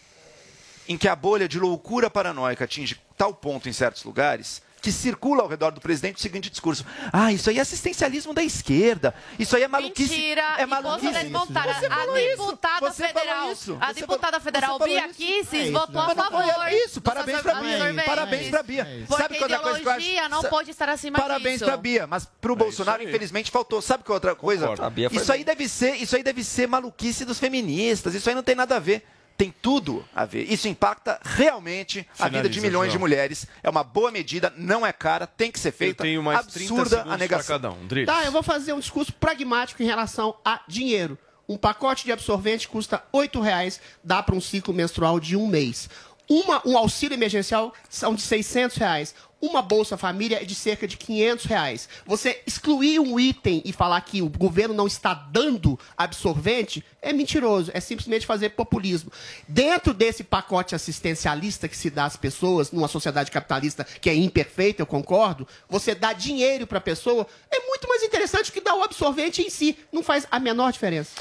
em 0.87 0.97
que 0.97 1.09
a 1.09 1.17
bolha 1.17 1.49
de 1.49 1.59
loucura 1.59 2.09
paranoica 2.09 2.65
atinge 2.65 3.01
tal 3.17 3.35
ponto 3.35 3.69
em 3.69 3.73
certos 3.73 4.05
lugares 4.05 4.63
que 4.81 4.93
circula 4.93 5.43
ao 5.43 5.49
redor 5.49 5.71
do 5.73 5.81
presidente 5.81 6.17
o 6.17 6.21
seguinte 6.21 6.49
discurso: 6.51 6.85
Ah, 7.13 7.33
isso 7.33 7.51
aí 7.51 7.59
é 7.59 7.61
assistencialismo 7.61 8.33
da 8.33 8.43
esquerda. 8.43 9.15
Isso 9.39 9.57
aí 9.57 9.63
é 9.63 9.69
maluquice. 9.69 10.11
Mentira! 10.15 10.43
É 10.59 10.67
maluquice. 10.67 11.13
você 11.13 11.19
desmontar 11.21 11.65
Você 11.65 11.87
a 11.87 12.07
deputada 12.15 12.81
Você 12.93 13.09
falou 13.09 13.21
federal. 13.21 13.53
isso. 13.53 13.79
A 13.81 13.93
deputada 13.93 14.41
falou- 14.41 14.41
federal 14.41 14.79
Bia. 14.79 15.09
Kisses 15.09 15.69
É 15.69 15.71
votou 15.71 16.01
a 16.01 16.15
favor. 16.15 16.45
Isso, 16.73 16.95
do 17.01 17.03
parabéns 17.03 17.41
pra 17.41 17.53
absorvente. 17.59 17.93
Bia. 17.95 18.05
Parabéns 18.05 18.49
pra 18.51 18.63
Bia. 18.63 18.85
Porque 19.07 19.23
Sabe 19.23 19.37
que 19.37 19.43
outra 19.43 19.59
coisa 19.59 19.79
que 19.81 19.87
eu 19.87 19.93
acho? 20.23 20.29
não 20.31 20.43
pode 20.45 20.71
estar 20.71 20.89
acima 20.89 21.19
Parabéns 21.19 21.55
disso. 21.55 21.65
pra 21.65 21.77
Bia, 21.77 22.07
mas 22.07 22.27
pro 22.41 22.55
Bolsonaro, 22.57 23.03
infelizmente, 23.03 23.51
faltou. 23.51 23.83
Sabe 23.83 24.05
que 24.05 24.13
outra 24.13 24.35
coisa? 24.35 24.69
A 24.69 24.73
Isso 25.13 25.33
aí 25.33 25.39
bem. 25.39 25.45
deve 25.45 25.69
ser, 25.69 25.95
isso 25.97 26.15
aí 26.17 26.23
deve 26.23 26.45
ser 26.45 26.67
maluquice 26.69 27.25
dos 27.25 27.39
feministas. 27.39 28.15
Isso 28.15 28.29
aí 28.29 28.35
não 28.35 28.43
tem 28.43 28.55
nada 28.55 28.77
a 28.77 28.79
ver. 28.79 29.05
Tem 29.39 29.55
tudo 29.63 30.05
a 30.13 30.25
ver. 30.25 30.53
Isso 30.53 30.67
impacta 30.67 31.21
realmente 31.23 32.05
a 32.19 32.29
vida 32.29 32.49
de 32.49 32.57
Finaliza, 32.57 32.61
milhões 32.67 32.89
de 32.89 32.95
João. 32.95 33.01
mulheres. 33.01 33.47
É 33.63 33.71
uma 33.71 33.85
boa 33.85 34.11
medida, 34.11 34.53
não 34.57 34.85
é 34.85 34.93
cara, 34.93 35.29
tem 35.29 35.53
que 35.53 35.61
ser 35.61 35.71
feita. 35.71 36.03
tenho 36.03 36.21
mais 36.21 36.45
30 36.47 36.75
Absurda 36.75 37.03
a 37.09 37.17
negação. 37.17 37.55
cada 37.57 37.71
um. 37.71 37.87
Tá, 38.05 38.25
eu 38.25 38.33
vou 38.33 38.43
fazer 38.43 38.73
um 38.73 38.81
discurso 38.81 39.13
pragmático 39.13 39.81
em 39.81 39.87
relação 39.87 40.35
a 40.45 40.61
dinheiro. 40.67 41.17
Um 41.49 41.57
pacote 41.57 42.05
de 42.05 42.11
absorvente 42.11 42.67
custa 42.69 43.03
8 43.13 43.41
reais, 43.41 43.81
dá 44.03 44.21
para 44.23 44.35
um 44.35 44.41
ciclo 44.41 44.75
menstrual 44.75 45.21
de 45.21 45.37
um 45.37 45.47
mês. 45.47 45.89
Uma, 46.29 46.61
um 46.67 46.77
auxílio 46.77 47.15
emergencial 47.15 47.73
são 47.89 48.15
de 48.15 48.21
600 48.21 48.77
reais. 48.77 49.15
Uma 49.41 49.63
Bolsa 49.63 49.97
Família 49.97 50.43
é 50.43 50.45
de 50.45 50.55
cerca 50.55 50.89
de 50.89 50.97
500 50.97 51.45
reais. 51.45 51.89
Você 52.05 52.43
excluir 52.45 52.99
um 52.99 53.21
item 53.21 53.63
e 53.65 53.73
falar 53.73 54.01
que 54.01 54.21
o 54.21 54.29
governo 54.29 54.75
não 54.75 54.87
está 54.87 55.15
dando 55.15 55.79
absorvente 55.97 56.85
é 57.01 57.13
mentiroso. 57.13 57.71
É 57.73 57.79
simplesmente 57.79 58.27
fazer 58.27 58.51
populismo. 58.51 59.13
Dentro 59.47 59.95
desse 59.95 60.25
pacote 60.25 60.75
assistencialista 60.75 61.69
que 61.69 61.77
se 61.77 61.89
dá 61.89 62.05
às 62.05 62.17
pessoas, 62.17 62.73
numa 62.73 62.89
sociedade 62.89 63.31
capitalista 63.31 63.85
que 63.85 64.11
é 64.11 64.15
imperfeita, 64.15 64.83
eu 64.83 64.87
concordo, 64.87 65.47
você 65.69 65.95
dá 65.95 66.13
dinheiro 66.13 66.67
para 66.67 66.79
a 66.79 66.81
pessoa, 66.81 67.25
é 67.49 67.61
muito 67.61 67.89
mais 67.89 68.03
interessante 68.03 68.51
que 68.51 68.61
dar 68.61 68.75
o 68.75 68.83
absorvente 68.83 69.41
em 69.41 69.51
si. 69.51 69.79
Não 69.93 70.03
faz 70.03 70.27
a 70.33 70.41
menor 70.41 70.73
diferença. 70.73 71.13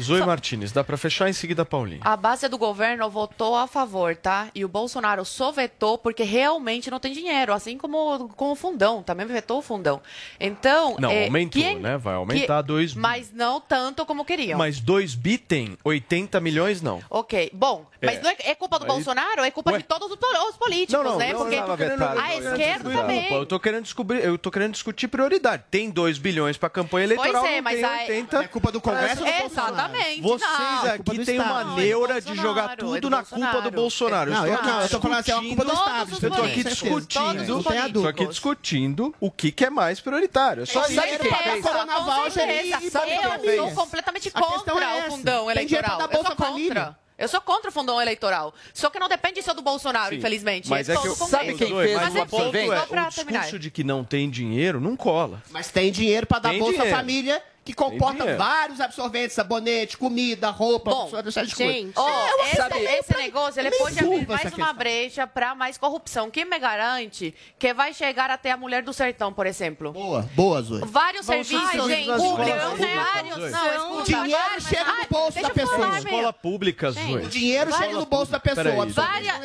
Zoe 0.00 0.24
Martinez, 0.24 0.72
dá 0.72 0.84
pra 0.84 0.96
fechar 0.96 1.28
em 1.28 1.32
seguida, 1.32 1.64
Paulinho. 1.64 2.00
A 2.04 2.16
base 2.16 2.48
do 2.48 2.58
governo 2.58 3.08
votou 3.08 3.56
a 3.56 3.66
favor, 3.66 4.14
tá? 4.16 4.48
E 4.54 4.64
o 4.64 4.68
Bolsonaro 4.68 5.24
só 5.24 5.50
vetou 5.50 5.96
porque 5.98 6.22
realmente 6.22 6.90
não 6.90 7.00
tem 7.00 7.12
dinheiro, 7.12 7.52
assim 7.52 7.78
como 7.78 8.28
com 8.30 8.52
o 8.52 8.54
fundão, 8.56 9.02
também 9.02 9.26
vetou 9.26 9.58
o 9.58 9.62
fundão. 9.62 10.00
Então, 10.38 10.96
Não, 10.98 11.10
é, 11.10 11.24
aumentou, 11.26 11.62
quem- 11.62 11.78
né? 11.78 11.96
Vai 11.96 12.14
aumentar 12.14 12.62
que- 12.62 12.68
dois- 12.68 12.94
Mas 12.94 13.32
não 13.32 13.60
tanto 13.60 14.04
como 14.04 14.24
queriam. 14.24 14.58
Mas 14.58 14.80
2 14.80 15.14
bi 15.14 15.38
tem, 15.38 15.76
80 15.84 16.40
milhões 16.40 16.82
não. 16.82 17.00
Ok, 17.08 17.50
bom, 17.52 17.86
mas 18.06 18.18
É. 18.18 18.22
não 18.22 18.30
é, 18.30 18.36
é 18.38 18.54
culpa 18.54 18.78
do 18.78 18.84
Aí- 18.84 18.90
Bolsonaro, 18.90 19.44
é 19.44 19.50
culpa 19.50 19.72
Ué? 19.72 19.78
de 19.78 19.84
todos 19.84 20.10
os, 20.10 20.16
pol- 20.16 20.48
os 20.48 20.56
políticos, 20.56 20.92
Não, 20.92 21.04
não, 21.12 21.18
né? 21.18 21.32
não, 21.32 21.38
Porque 21.40 21.56
não, 21.56 21.66
não, 21.68 21.76
não, 21.76 22.14
não, 22.14 22.22
a 22.22 22.34
esquerda 22.36 22.90
também. 22.90 23.32
Eu 23.32 23.46
tô 23.46 23.60
querendo 23.60 23.82
descobrir, 23.82 24.24
eu 24.24 24.38
tô 24.38 24.50
querendo 24.50 24.72
discutir 24.72 25.08
prioridade. 25.08 25.64
Tem 25.70 25.90
2 25.90 26.18
bilhões 26.18 26.56
pra 26.56 26.70
campanha 26.70 27.04
eleitoral, 27.04 27.42
Pois 27.42 27.52
é, 27.54 27.60
mas 27.60 27.74
tem 27.76 27.84
aí- 27.84 28.00
80. 28.08 28.36
É 28.44 28.48
culpa 28.48 28.72
do 28.72 28.80
Congresso 28.80 29.24
ou 29.24 29.26
do 29.32 29.38
Bolsonaro? 29.40 29.74
Exatamente, 29.74 30.20
Vocês 30.22 30.50
não. 30.50 30.92
aqui 30.94 31.24
têm 31.24 31.40
uma 31.40 31.64
neura 31.76 32.18
é 32.18 32.20
do 32.20 32.32
de 32.32 32.40
jogar 32.40 32.76
tudo 32.76 32.96
é 32.96 33.00
do 33.00 33.10
na 33.10 33.22
culpa 33.24 33.60
do 33.60 33.70
Bolsonaro. 33.70 34.30
Não, 34.30 34.46
eu 34.46 34.54
estou 34.54 34.66
não, 34.70 34.76
aqui 34.76 34.84
eu 34.84 34.88
tô 34.90 35.00
falando 35.00 35.18
assim, 35.20 35.30
é 35.30 35.34
uma 35.36 35.42
culpa 35.48 35.64
do 35.64 35.70
discutindo- 35.70 35.92
establishment. 35.96 36.28
Eu 36.28 36.34
tô 36.36 36.42
aqui 36.42 36.64
discutindo. 36.64 37.86
Estou 37.86 38.08
aqui 38.08 38.26
discutindo 38.26 39.14
o 39.20 39.30
que, 39.30 39.52
que 39.52 39.64
é 39.64 39.70
mais 39.70 40.00
prioritário. 40.00 40.62
É 40.62 40.66
só 40.66 40.84
isso. 40.86 40.94
pra 40.94 41.06
Essa, 41.06 41.62
Corona 41.62 42.00
Voucher 42.00 42.48
e- 42.48 42.90
sabe 42.90 43.10
que 43.18 43.26
Eu 43.26 43.40
fez? 43.40 43.56
sou 43.56 43.70
completamente 43.72 44.30
contra 44.30 44.84
é 44.84 45.06
o 45.08 45.10
fundão 45.10 45.46
Tem 45.46 45.66
dinheiro 45.66 45.86
pra 45.86 45.94
eleitoral. 45.94 45.98
dar 45.98 46.08
Bolsa. 46.08 46.36
Família. 46.36 46.96
Eu 47.18 47.28
sou 47.28 47.40
contra 47.40 47.70
o 47.70 47.72
fundão 47.72 48.00
eleitoral. 48.00 48.54
Só 48.74 48.90
que 48.90 48.98
não 48.98 49.08
depende 49.08 49.42
só 49.42 49.54
do 49.54 49.62
Bolsonaro, 49.62 50.10
Sim, 50.10 50.16
infelizmente. 50.18 50.68
Mas 50.68 50.88
é 50.88 50.94
todo 50.94 51.02
que 51.02 51.08
eu, 51.08 51.26
sabe 51.26 51.54
quem 51.54 51.68
fez 51.74 51.94
Mas 51.96 52.14
o 52.14 52.18
é 52.18 52.20
absorvente? 52.20 52.66
só 52.66 52.86
pra 52.86 53.08
o 53.08 53.12
terminar. 53.12 53.40
discurso 53.40 53.58
de 53.58 53.70
que 53.70 53.82
não 53.82 54.04
tem 54.04 54.28
dinheiro 54.28 54.80
não 54.80 54.94
cola. 54.96 55.42
Mas 55.50 55.70
tem 55.70 55.90
dinheiro 55.90 56.26
para 56.26 56.40
dar 56.40 56.50
Tem 56.50 56.58
Bolsa 56.58 56.74
dinheiro. 56.74 56.96
Família 56.96 57.42
que 57.66 57.74
comporta 57.74 58.36
vários 58.36 58.80
absorventes, 58.80 59.34
sabonete, 59.34 59.96
comida, 59.96 60.50
roupa, 60.50 60.88
Bom, 60.88 61.10
gente, 61.28 61.92
oh, 61.96 62.44
esse, 62.44 62.56
sabe, 62.56 62.78
esse 62.78 63.16
negócio 63.16 63.60
ele 63.60 63.72
pode 63.72 63.98
abrir 63.98 64.28
mais 64.28 64.52
uma 64.52 64.72
brecha 64.72 65.26
para 65.26 65.52
mais 65.52 65.76
corrupção. 65.76 66.30
Quem 66.30 66.44
me 66.44 66.60
garante 66.60 67.34
que 67.58 67.74
vai 67.74 67.92
chegar 67.92 68.30
até 68.30 68.52
a 68.52 68.56
mulher 68.56 68.84
do 68.84 68.92
sertão, 68.92 69.32
por 69.32 69.48
exemplo? 69.48 69.90
Boa, 69.90 70.22
boa, 70.36 70.62
Zoe. 70.62 70.82
Vários 70.84 71.26
serviços 71.26 71.86
gente, 71.88 72.06
públicos, 72.06 72.78
vários. 72.94 73.50
Não, 73.50 74.02
dinheiro 74.04 74.60
chega 74.60 74.84
no 74.84 75.06
bolso 75.10 75.42
da 75.42 75.50
pessoa. 75.50 75.98
Escola 75.98 76.32
pública, 76.32 76.90
Zoe. 76.92 77.14
O 77.16 77.28
dinheiro 77.28 77.72
chega 77.72 77.94
no 77.94 78.06
bolso 78.06 78.30
da 78.30 78.38
pessoa. 78.38 78.86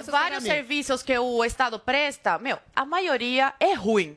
Vários 0.05 0.43
serviços 0.43 1.01
que 1.01 1.17
o 1.17 1.43
Estado 1.43 1.79
presta, 1.79 2.37
meu, 2.37 2.59
a 2.75 2.85
maioria 2.85 3.51
é 3.59 3.73
ruim 3.73 4.15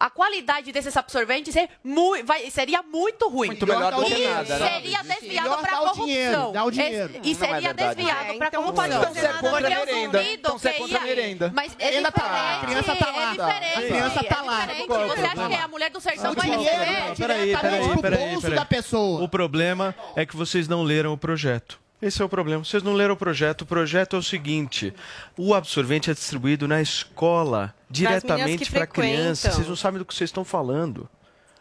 a 0.00 0.08
qualidade 0.08 0.72
desses 0.72 0.96
absorventes 0.96 1.54
é 1.54 1.68
muito, 1.84 2.24
vai, 2.24 2.50
seria 2.50 2.82
muito 2.82 3.28
ruim. 3.28 3.48
Muito 3.48 3.66
melhor 3.66 3.92
do 3.92 4.04
que 4.06 4.26
nada. 4.26 4.58
Né? 4.58 4.70
Seria 4.70 5.02
desviado 5.02 5.58
para 5.58 5.76
corrupção. 5.76 6.06
Dinheiro, 6.06 6.52
dá 6.52 6.64
o 6.64 6.70
dinheiro. 6.70 7.12
E, 7.22 7.30
e 7.30 7.34
seria 7.34 7.68
é 7.68 7.74
desviado 7.74 8.38
para 8.38 8.48
então 8.48 8.62
corrupção. 8.62 8.86
Então 8.86 9.14
você 9.14 9.26
é 9.26 9.32
contra 9.34 9.66
a 9.66 9.84
merenda. 9.84 10.22
Então 10.22 10.58
você 10.58 10.68
é 10.70 10.72
contra 10.72 10.98
a 10.98 11.02
merenda. 11.02 11.52
Mas 11.54 11.76
é 11.78 11.90
diferente. 11.90 12.12
Tá 12.12 12.24
lá. 12.24 12.60
A 12.60 12.64
criança 12.64 12.96
tá 12.96 13.10
lá. 13.10 13.22
É 13.22 13.30
diferente. 13.30 13.76
A 13.76 13.82
criança 13.82 14.24
tá 14.24 14.42
lá. 14.42 14.72
É 14.72 14.86
você 14.86 15.20
acha 15.20 15.48
que 15.48 15.54
é 15.54 15.60
a 15.60 15.68
mulher 15.68 15.90
do 15.90 16.00
sertão 16.00 16.34
vai 16.34 16.48
receber? 16.48 17.16
Peraí, 17.16 17.56
peraí, 17.56 18.00
peraí. 18.00 18.54
da 18.54 18.64
pessoa. 18.64 19.22
O 19.22 19.28
problema 19.28 19.94
é 20.16 20.24
que 20.24 20.34
vocês 20.34 20.66
não 20.66 20.82
leram 20.82 21.12
o 21.12 21.18
projeto. 21.18 21.78
Esse 22.00 22.22
é 22.22 22.24
o 22.24 22.28
problema. 22.28 22.64
Vocês 22.64 22.82
não 22.82 22.94
leram 22.94 23.12
o 23.12 23.16
projeto. 23.16 23.62
O 23.62 23.66
projeto 23.66 24.16
é 24.16 24.18
o 24.18 24.22
seguinte: 24.22 24.94
o 25.36 25.54
absorvente 25.54 26.10
é 26.10 26.14
distribuído 26.14 26.66
na 26.66 26.80
escola, 26.80 27.74
diretamente 27.90 28.70
para 28.70 28.86
crianças. 28.86 29.54
Vocês 29.54 29.68
não 29.68 29.76
sabem 29.76 29.98
do 29.98 30.04
que 30.04 30.14
vocês 30.14 30.28
estão 30.28 30.44
falando. 30.44 31.08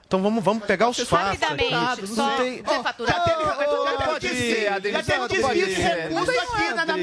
Então 0.07 0.23
vamos, 0.23 0.43
vamos 0.43 0.65
pegar 0.65 0.89
os 0.89 0.97
fatos. 1.01 1.39
Rapidamente, 1.39 2.07
só 2.07 2.37
tem... 2.37 2.63
oh, 2.65 3.05
já 3.05 3.19
teve, 3.19 4.63
já 4.63 5.03
teve 5.03 5.27
desvio. 5.27 5.67
de 5.67 5.73
recursos 5.73 6.35
aqui 6.35 6.73
na, 6.73 6.85
na 6.85 6.97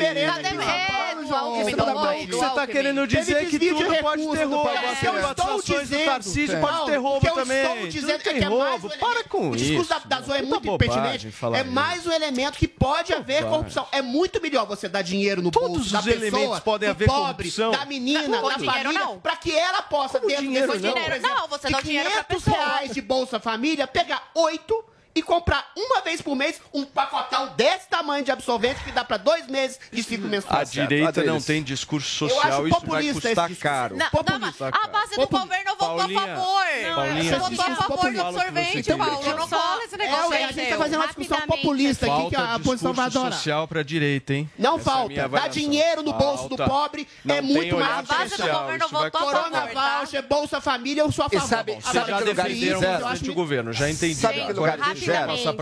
Você 1.27 2.47
está 2.47 2.67
querendo 2.67 3.07
dizer 3.07 3.49
que 3.49 3.59
tudo 3.59 3.97
pode 4.01 4.29
ter 4.29 4.45
roubo. 4.45 4.69
As 4.69 4.99
privatizações 4.99 5.89
do 5.89 6.05
Tarcísio 6.05 6.61
pode 6.61 6.87
ter 6.87 6.97
roubo 6.97 7.35
também. 7.35 7.59
Eu 7.59 7.75
estou 7.75 7.89
dizendo 7.89 8.23
que 8.23 8.29
é 8.29 8.49
mais... 8.49 8.83
Para 8.97 9.25
com 9.25 9.55
isso. 9.55 9.55
O 9.55 9.57
discurso 9.57 10.09
da 10.09 10.21
Zoe 10.21 10.39
é 10.39 10.43
muito 10.43 10.69
impertinente. 10.69 11.29
É 11.55 11.65
mais 11.65 12.07
um 12.07 12.13
elemento 12.13 12.59
que 12.59 12.69
pode 12.69 13.13
haver 13.13 13.45
corrupção. 13.45 13.87
É 13.93 14.03
muito 14.03 14.41
melhor 14.41 14.67
você 14.67 14.89
dar 14.89 15.03
dinheiro 15.03 15.43
no 15.43 15.51
bolso 15.51 15.93
da 15.93 16.03
pessoa, 16.03 16.15
Todos 16.17 16.17
os 16.17 16.23
elementos 16.23 16.61
podem 16.61 16.89
haver 16.89 17.09
corrupção. 17.09 17.71
da 17.73 17.85
menina, 17.85 18.41
da 18.41 18.59
família, 18.59 19.07
para 19.23 19.37
que 19.37 19.53
ela 19.57 19.83
possa, 19.83 20.19
dentro 20.21 20.51
desse 20.51 20.79
dinheiro, 20.79 21.21
não, 21.21 21.49
você 21.49 21.69
dá 21.71 21.81
dinheiro 21.81 22.11
para 22.11 22.25
pessoa 22.25 22.87
de 22.93 23.01
Bolsa 23.01 23.41
Família, 23.41 23.87
pegar 23.87 24.31
oito 24.35 24.85
e 25.17 25.23
comprar 25.23 25.73
uma 25.75 26.03
vez 26.03 26.21
por 26.21 26.37
mês 26.37 26.61
um 26.75 26.85
pacotão 26.85 27.49
desse 27.57 27.89
tamanho 27.89 28.23
de 28.23 28.31
absorvente 28.31 28.85
que 28.85 28.93
dá 28.93 29.03
para 29.03 29.17
dois 29.17 29.47
meses 29.47 29.81
de 29.91 30.03
ciclo 30.03 30.29
menstrual. 30.29 30.61
A 30.61 30.65
direita 30.65 31.25
não 31.25 31.41
tem 31.41 31.63
discurso 31.63 32.29
social, 32.29 32.69
isso 32.69 32.87
vai 32.87 33.13
custar 33.13 33.51
caro. 33.57 33.97
Não, 33.97 34.07
não, 34.13 34.71
a 34.71 34.87
base 34.89 35.17
do 35.17 35.27
governo 35.27 35.71
votou 35.71 36.01
a 36.01 36.09
favor. 36.09 36.67
Paulinha, 36.95 37.39
votou 37.39 37.65
a 37.65 37.77
favor 37.77 38.13
do 38.13 38.21
absorvente, 38.21 38.95
Paulo. 38.95 39.37
Não 39.37 39.49
fala 39.49 39.85
esse 39.85 39.97
negócio. 39.97 40.35
É, 40.35 40.45
a 40.45 40.53
gente 40.53 40.61
está 40.61 40.77
fazendo 40.77 40.97
uma 40.97 41.07
discussão 41.07 41.41
populista 41.47 42.07
aqui 42.07 42.29
que 42.29 42.37
a 42.37 42.59
posição 42.59 42.93
vai 42.93 43.07
adorar. 43.07 43.33
social 43.33 43.67
para 43.67 43.81
a 43.81 43.85
direita, 43.85 44.35
hein? 44.35 44.51
Não 44.59 44.77
Essa 44.77 44.85
falta. 44.85 45.15
É 45.15 45.29
Dar 45.29 45.49
dinheiro 45.49 46.03
no 46.03 46.13
bolso 46.13 46.49
do 46.49 46.57
pobre 46.57 47.09
é 47.27 47.41
muito 47.41 47.77
mais. 47.77 47.99
A 47.99 48.03
base 48.03 48.37
do 48.37 48.43
governo 48.47 48.89
votou 48.89 49.29
a 49.29 49.33
favor. 49.33 49.51
Corona 49.51 49.99
Voucher, 50.01 50.23
Bolsa 50.29 50.61
Família, 50.61 51.01
eu 51.01 51.11
sou 51.11 51.25
a 51.25 51.31
favor. 51.31 51.49
Sabe, 51.49 51.79
sabe 51.81 52.11
já 52.11 52.21
defenderam 52.21 52.81
bastante 52.81 53.31
o 53.31 53.35
governo, 53.35 53.73
já 53.73 53.91
entendi. 53.91 54.15
Sabe 54.15 54.45
que 54.45 54.53
lugar 54.53 54.79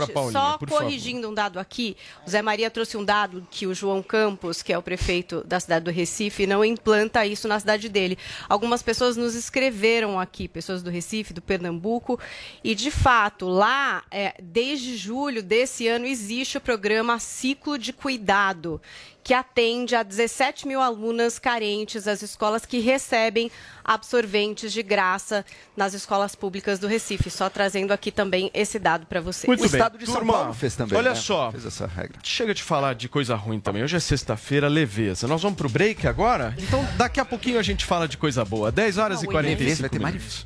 Paulinha, 0.07 0.31
só 0.31 0.57
corrigindo 0.57 1.21
favor. 1.21 1.31
um 1.31 1.33
dado 1.33 1.59
aqui, 1.59 1.95
o 2.25 2.29
Zé 2.29 2.41
Maria 2.41 2.69
trouxe 2.69 2.97
um 2.97 3.03
dado 3.03 3.45
que 3.49 3.67
o 3.67 3.73
João 3.73 4.01
Campos, 4.01 4.61
que 4.61 4.73
é 4.73 4.77
o 4.77 4.81
prefeito 4.81 5.43
da 5.45 5.59
cidade 5.59 5.85
do 5.85 5.91
Recife, 5.91 6.47
não 6.47 6.63
implanta 6.63 7.25
isso 7.25 7.47
na 7.47 7.59
cidade 7.59 7.89
dele. 7.89 8.17
Algumas 8.49 8.81
pessoas 8.81 9.17
nos 9.17 9.35
escreveram 9.35 10.19
aqui, 10.19 10.47
pessoas 10.47 10.81
do 10.81 10.89
Recife, 10.89 11.33
do 11.33 11.41
Pernambuco, 11.41 12.19
e 12.63 12.75
de 12.75 12.91
fato, 12.91 13.47
lá, 13.47 14.03
é, 14.11 14.35
desde 14.41 14.95
julho 14.97 15.41
desse 15.41 15.87
ano, 15.87 16.05
existe 16.05 16.57
o 16.57 16.61
programa 16.61 17.19
Ciclo 17.19 17.77
de 17.77 17.93
Cuidado, 17.93 18.81
que 19.25 19.33
atende 19.33 19.95
a 19.95 20.03
17 20.03 20.67
mil 20.67 20.79
alunas 20.79 21.39
carentes 21.39 22.03
das 22.03 22.21
escolas 22.21 22.63
que 22.63 22.77
recebem 22.77 23.49
absorventes 23.83 24.71
de 24.71 24.83
graça 24.83 25.43
nas 25.75 25.95
escolas 25.95 26.35
públicas 26.35 26.77
do 26.77 26.85
Recife. 26.85 27.31
Só 27.31 27.49
trazendo 27.49 27.91
aqui 27.91 28.11
também 28.11 28.51
esse 28.53 28.77
dado 28.77 29.07
para 29.07 29.19
vocês. 29.19 29.47
Muito 29.47 29.61
o 29.61 29.63
bem. 29.63 29.79
Estado 29.79 29.97
de 29.97 30.05
Turma, 30.05 30.19
São 30.19 30.27
Paulo 30.27 30.53
fez 30.53 30.75
também. 30.75 30.95
Olha 30.95 31.09
né? 31.09 31.15
só, 31.15 31.51
fez 31.51 31.65
essa 31.65 31.87
regra. 31.87 32.19
chega 32.21 32.53
de 32.53 32.61
falar 32.61 32.93
de 32.93 33.09
coisa 33.09 33.33
ruim 33.33 33.59
também. 33.59 33.83
Hoje 33.83 33.97
é 33.97 33.99
sexta-feira, 33.99 34.67
leveza. 34.67 35.27
Nós 35.27 35.41
vamos 35.41 35.57
pro 35.57 35.67
break 35.67 36.05
agora? 36.07 36.53
Então 36.59 36.87
daqui 36.95 37.19
a 37.19 37.25
pouquinho 37.25 37.57
a 37.57 37.63
gente 37.63 37.83
fala 37.83 38.07
de 38.07 38.17
coisa 38.17 38.45
boa. 38.45 38.71
10 38.71 38.99
horas 38.99 39.23
Não, 39.23 39.29
e 39.29 39.31
45 39.31 39.95
minutos. 39.95 40.45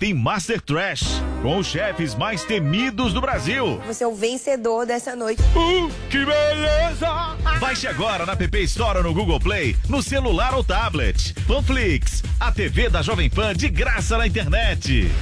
tem 0.00 0.14
Master 0.14 0.62
Trash, 0.62 1.22
com 1.42 1.58
os 1.58 1.66
chefes 1.66 2.14
mais 2.14 2.42
temidos 2.42 3.12
do 3.12 3.20
Brasil. 3.20 3.78
Você 3.86 4.02
é 4.02 4.06
o 4.06 4.14
vencedor 4.14 4.86
dessa 4.86 5.14
noite. 5.14 5.42
Uh, 5.54 5.90
que 6.08 6.24
beleza! 6.24 7.36
Baixe 7.60 7.86
agora 7.86 8.24
na 8.24 8.34
PP 8.34 8.62
Store 8.62 9.02
no 9.02 9.12
Google 9.12 9.38
Play, 9.38 9.76
no 9.90 10.02
celular 10.02 10.54
ou 10.54 10.64
tablet. 10.64 11.34
Panflix, 11.46 12.22
a 12.40 12.50
TV 12.50 12.88
da 12.88 13.02
Jovem 13.02 13.28
Pan 13.28 13.54
de 13.54 13.68
graça 13.68 14.16
na 14.16 14.26
internet. 14.26 15.12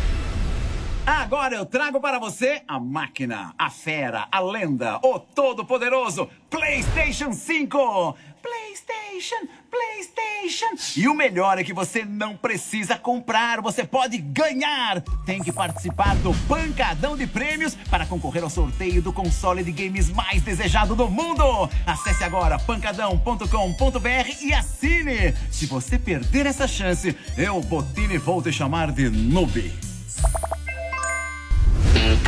Agora 1.04 1.56
eu 1.56 1.66
trago 1.66 2.00
para 2.00 2.18
você 2.18 2.60
a 2.68 2.78
máquina, 2.78 3.54
a 3.58 3.70
fera, 3.70 4.28
a 4.30 4.40
lenda, 4.40 5.00
o 5.02 5.18
todo-poderoso 5.18 6.28
PlayStation 6.50 7.32
5. 7.32 8.14
PlayStation, 8.42 9.48
PlayStation. 9.70 10.98
E 11.00 11.08
o 11.08 11.14
melhor 11.14 11.58
é 11.58 11.64
que 11.64 11.72
você 11.72 12.04
não 12.04 12.36
precisa 12.36 12.96
comprar, 12.96 13.60
você 13.60 13.84
pode 13.84 14.18
ganhar. 14.18 15.00
Tem 15.26 15.42
que 15.42 15.52
participar 15.52 16.14
do 16.16 16.32
Pancadão 16.46 17.16
de 17.16 17.26
Prêmios 17.26 17.74
para 17.90 18.06
concorrer 18.06 18.42
ao 18.42 18.50
sorteio 18.50 19.02
do 19.02 19.12
console 19.12 19.62
de 19.62 19.72
games 19.72 20.10
mais 20.10 20.42
desejado 20.42 20.94
do 20.94 21.08
mundo. 21.08 21.68
Acesse 21.86 22.24
agora 22.24 22.58
pancadão.com.br 22.58 24.42
e 24.42 24.52
assine. 24.52 25.34
Se 25.50 25.66
você 25.66 25.98
perder 25.98 26.46
essa 26.46 26.66
chance, 26.66 27.16
eu, 27.36 27.60
Botini, 27.60 28.18
vou 28.18 28.42
te 28.42 28.52
chamar 28.52 28.92
de 28.92 29.08
noob. 29.10 29.72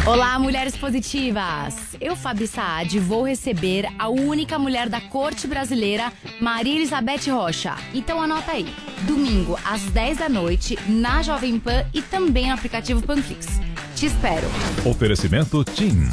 Olá, 0.06 0.38
mulheres 0.38 0.76
positivas! 0.76 1.96
Eu, 2.00 2.16
Fabi 2.16 2.46
Saad, 2.46 2.98
vou 2.98 3.22
receber 3.22 3.86
a 3.98 4.08
única 4.08 4.58
mulher 4.58 4.88
da 4.88 5.00
corte 5.00 5.46
brasileira, 5.46 6.12
Maria 6.40 6.76
Elizabeth 6.76 7.30
Rocha. 7.30 7.76
Então 7.94 8.20
anota 8.20 8.52
aí. 8.52 8.66
Domingo, 9.02 9.58
às 9.64 9.82
10 9.82 10.18
da 10.18 10.28
noite, 10.28 10.78
na 10.88 11.22
Jovem 11.22 11.58
Pan 11.58 11.84
e 11.94 12.02
também 12.02 12.48
no 12.48 12.54
aplicativo 12.54 13.02
Panflix. 13.02 13.46
Te 13.94 14.06
espero. 14.06 14.46
Oferecimento 14.84 15.62
TIM. 15.62 16.08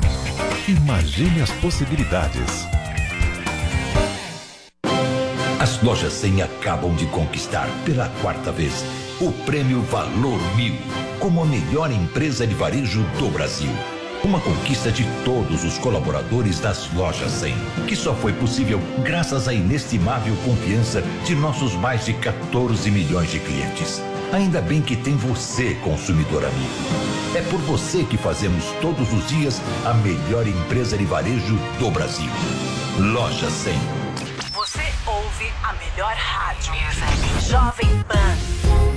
Imagine 0.67 1.41
as 1.41 1.51
possibilidades. 1.53 2.67
As 5.59 5.81
lojas 5.81 6.13
100 6.13 6.43
acabam 6.43 6.93
de 6.95 7.05
conquistar 7.07 7.67
pela 7.85 8.09
quarta 8.21 8.51
vez 8.51 8.83
o 9.19 9.31
prêmio 9.31 9.81
Valor 9.81 10.39
Mil 10.55 10.75
como 11.19 11.41
a 11.41 11.45
melhor 11.45 11.91
empresa 11.91 12.45
de 12.45 12.53
varejo 12.53 13.01
do 13.17 13.31
Brasil. 13.31 13.69
Uma 14.23 14.39
conquista 14.39 14.91
de 14.91 15.03
todos 15.25 15.63
os 15.63 15.79
colaboradores 15.79 16.59
das 16.59 16.91
lojas 16.93 17.31
100, 17.31 17.55
que 17.87 17.95
só 17.95 18.13
foi 18.13 18.33
possível 18.33 18.79
graças 19.03 19.47
à 19.47 19.53
inestimável 19.53 20.35
confiança 20.45 21.01
de 21.25 21.33
nossos 21.33 21.73
mais 21.73 22.05
de 22.05 22.13
14 22.13 22.91
milhões 22.91 23.31
de 23.31 23.39
clientes. 23.39 24.01
Ainda 24.31 24.61
bem 24.61 24.81
que 24.81 24.95
tem 24.95 25.15
você, 25.15 25.73
consumidor 25.83 26.45
amigo. 26.45 27.35
É 27.35 27.41
por 27.41 27.59
você 27.61 28.03
que 28.03 28.17
fazemos 28.17 28.65
todos 28.81 29.11
os 29.11 29.27
dias 29.27 29.59
a 29.85 29.93
melhor 29.95 30.47
empresa 30.47 30.95
de 30.95 31.05
varejo 31.05 31.55
do 31.79 31.89
Brasil. 31.89 32.29
Loja 32.99 33.49
100. 33.49 33.73
Você 34.53 34.83
ouve 35.07 35.51
a 35.63 35.73
melhor 35.73 36.13
rádio. 36.13 36.73
Jovem 37.47 37.89
Pan. 38.03 38.96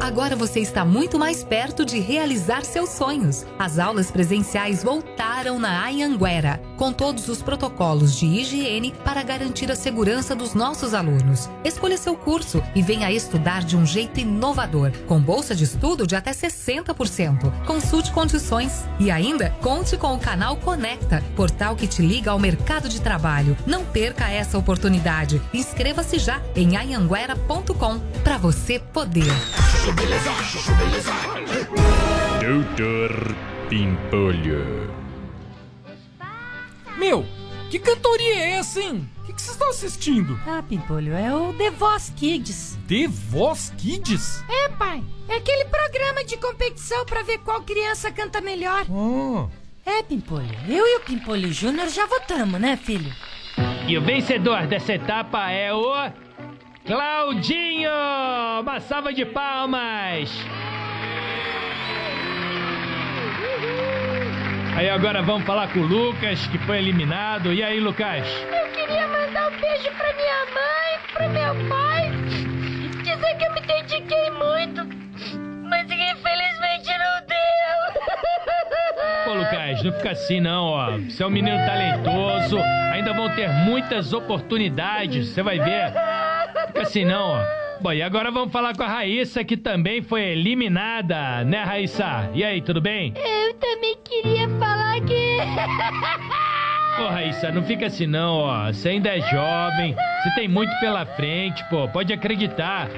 Agora 0.00 0.34
você 0.34 0.60
está 0.60 0.84
muito 0.84 1.18
mais 1.18 1.44
perto 1.44 1.84
de 1.84 1.98
realizar 1.98 2.64
seus 2.64 2.90
sonhos. 2.90 3.44
As 3.58 3.78
aulas 3.78 4.10
presenciais 4.10 4.82
voltaram 4.82 5.58
na 5.58 5.86
Anhanguera, 5.86 6.60
com 6.76 6.92
todos 6.92 7.28
os 7.28 7.42
protocolos 7.42 8.16
de 8.16 8.26
higiene 8.26 8.94
para 9.04 9.22
garantir 9.22 9.70
a 9.70 9.76
segurança 9.76 10.34
dos 10.34 10.54
nossos 10.54 10.94
alunos. 10.94 11.48
Escolha 11.64 11.96
seu 11.96 12.16
curso 12.16 12.62
e 12.74 12.82
venha 12.82 13.10
estudar 13.10 13.62
de 13.62 13.76
um 13.76 13.86
jeito 13.86 14.20
inovador, 14.20 14.90
com 15.06 15.20
bolsa 15.20 15.54
de 15.54 15.64
estudo 15.64 16.06
de 16.06 16.16
até 16.16 16.32
60%. 16.32 17.64
Consulte 17.66 18.12
condições 18.12 18.84
e 18.98 19.10
ainda 19.10 19.50
conte 19.60 19.96
com 19.96 20.14
o 20.14 20.18
canal 20.18 20.56
Conecta, 20.56 21.22
portal 21.36 21.76
que 21.76 21.86
te 21.86 22.02
liga 22.02 22.30
ao 22.30 22.38
mercado 22.38 22.88
de 22.88 23.00
trabalho. 23.00 23.56
Não 23.66 23.84
perca 23.84 24.28
essa 24.30 24.58
oportunidade. 24.58 25.40
Inscreva-se 25.52 26.18
já 26.18 26.40
em 26.54 26.76
anhanguera.com 26.76 27.98
para 28.22 28.38
você 28.38 28.78
poder. 28.78 29.32
Doutor 32.40 33.34
Pimpolho. 33.68 35.03
Meu, 36.96 37.24
que 37.70 37.78
cantoria 37.78 38.34
é 38.34 38.50
essa, 38.52 38.80
hein? 38.80 39.08
O 39.22 39.26
que 39.26 39.40
vocês 39.40 39.50
estão 39.50 39.68
assistindo? 39.70 40.38
Ah, 40.46 40.62
Pimpolho, 40.62 41.14
é 41.14 41.34
o 41.34 41.52
The 41.54 41.70
Voice 41.70 42.12
Kids. 42.12 42.78
The 42.86 43.08
Voice 43.08 43.72
Kids? 43.72 44.44
É, 44.48 44.68
pai. 44.68 45.02
É 45.28 45.36
aquele 45.36 45.64
programa 45.64 46.24
de 46.24 46.36
competição 46.36 47.04
para 47.04 47.22
ver 47.22 47.38
qual 47.38 47.62
criança 47.62 48.12
canta 48.12 48.40
melhor. 48.40 48.84
Oh. 48.88 49.48
É, 49.84 50.02
Pimpolho. 50.02 50.48
Eu 50.68 50.86
e 50.86 50.96
o 50.98 51.00
Pimpolho 51.00 51.52
Júnior 51.52 51.88
já 51.88 52.06
votamos, 52.06 52.60
né, 52.60 52.76
filho? 52.76 53.12
E 53.88 53.98
o 53.98 54.02
vencedor 54.02 54.66
dessa 54.66 54.94
etapa 54.94 55.50
é 55.50 55.72
o 55.72 55.92
Claudinho! 56.86 57.90
Uma 58.60 58.80
salva 58.80 59.12
de 59.12 59.24
palmas! 59.24 60.30
Aí 64.76 64.90
agora 64.90 65.22
vamos 65.22 65.46
falar 65.46 65.72
com 65.72 65.78
o 65.78 65.86
Lucas, 65.86 66.46
que 66.48 66.58
foi 66.58 66.78
eliminado. 66.78 67.52
E 67.52 67.62
aí, 67.62 67.78
Lucas? 67.78 68.26
Eu 68.26 68.66
queria 68.72 69.06
mandar 69.06 69.48
um 69.48 69.60
beijo 69.60 69.88
pra 69.92 70.12
minha 70.14 70.44
mãe, 70.52 70.98
pro 71.12 71.28
meu 71.28 71.68
pai. 71.68 72.10
Dizer 73.04 73.36
que 73.36 73.44
eu 73.44 73.52
me 73.52 73.60
dediquei 73.60 74.30
muito, 74.30 74.84
mas 75.68 75.84
infelizmente 75.84 76.90
não 76.98 77.26
deu. 77.28 78.02
Pô, 79.24 79.34
Lucas, 79.34 79.82
não 79.84 79.92
fica 79.92 80.10
assim 80.10 80.40
não, 80.40 80.64
ó. 80.64 80.90
Você 80.98 81.22
é 81.22 81.26
um 81.26 81.30
menino 81.30 81.64
talentoso, 81.64 82.58
ainda 82.92 83.12
vão 83.12 83.32
ter 83.36 83.48
muitas 83.48 84.12
oportunidades, 84.12 85.28
você 85.28 85.42
vai 85.42 85.60
ver. 85.60 85.92
Fica 86.66 86.82
assim 86.82 87.04
não, 87.04 87.30
ó. 87.30 87.63
Bom, 87.84 87.92
e 87.92 88.00
agora 88.00 88.30
vamos 88.30 88.50
falar 88.50 88.74
com 88.74 88.82
a 88.82 88.88
Raíssa, 88.88 89.44
que 89.44 89.58
também 89.58 90.00
foi 90.00 90.22
eliminada, 90.22 91.44
né, 91.44 91.62
Raíssa? 91.64 92.30
E 92.32 92.42
aí, 92.42 92.62
tudo 92.62 92.80
bem? 92.80 93.12
Eu 93.14 93.52
também 93.56 93.94
queria 94.02 94.48
falar 94.58 94.98
que. 95.02 95.36
Ô, 96.98 97.08
Raíssa, 97.08 97.52
não 97.52 97.62
fica 97.62 97.84
assim 97.88 98.06
não, 98.06 98.36
ó. 98.36 98.72
Você 98.72 98.88
ainda 98.88 99.10
é 99.10 99.20
jovem, 99.20 99.94
você 99.94 100.34
tem 100.34 100.48
muito 100.48 100.74
pela 100.80 101.04
frente, 101.04 101.62
pô. 101.68 101.86
Pode 101.86 102.10
acreditar. 102.10 102.88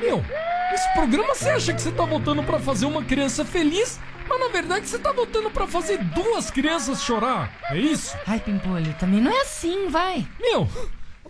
Meu, 0.00 0.24
esse 0.72 0.92
programa 0.94 1.34
você 1.34 1.50
acha 1.50 1.72
que 1.72 1.82
você 1.82 1.90
tá 1.90 2.04
voltando 2.04 2.44
para 2.44 2.60
fazer 2.60 2.86
uma 2.86 3.02
criança 3.02 3.44
feliz? 3.44 3.98
Mas 4.28 4.38
na 4.38 4.46
verdade 4.46 4.86
você 4.86 4.96
tá 4.96 5.10
voltando 5.10 5.50
para 5.50 5.66
fazer 5.66 5.98
duas 5.98 6.52
crianças 6.52 7.02
chorar. 7.02 7.52
É 7.68 7.78
isso? 7.78 8.16
Ai, 8.28 8.38
Pimpolho, 8.38 8.94
também 9.00 9.20
não 9.20 9.32
é 9.32 9.40
assim, 9.40 9.88
vai. 9.88 10.24
Meu, 10.40 10.68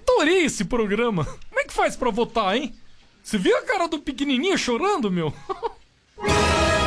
adorei 0.03 0.45
esse 0.45 0.65
programa. 0.65 1.25
Como 1.25 1.61
é 1.61 1.65
que 1.65 1.73
faz 1.73 1.97
para 1.97 2.11
votar, 2.11 2.57
hein? 2.57 2.75
Você 3.23 3.39
viu 3.39 3.57
a 3.57 3.63
cara 3.63 3.89
do 3.89 3.99
pequenininho 3.99 4.59
chorando, 4.59 5.11
meu? 5.11 5.33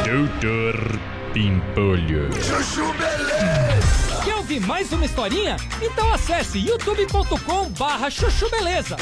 Doutor 0.05 0.99
Pimpolho. 1.33 2.31
Chuchu 2.33 2.93
Beleza! 2.93 4.23
Quer 4.23 4.35
ouvir 4.35 4.59
mais 4.61 4.91
uma 4.91 5.05
historinha? 5.05 5.57
Então 5.81 6.11
acesse 6.13 6.59
youtube.com 6.59 7.69
barra 7.69 8.09
chuchu 8.09 8.49
beleza. 8.49 8.95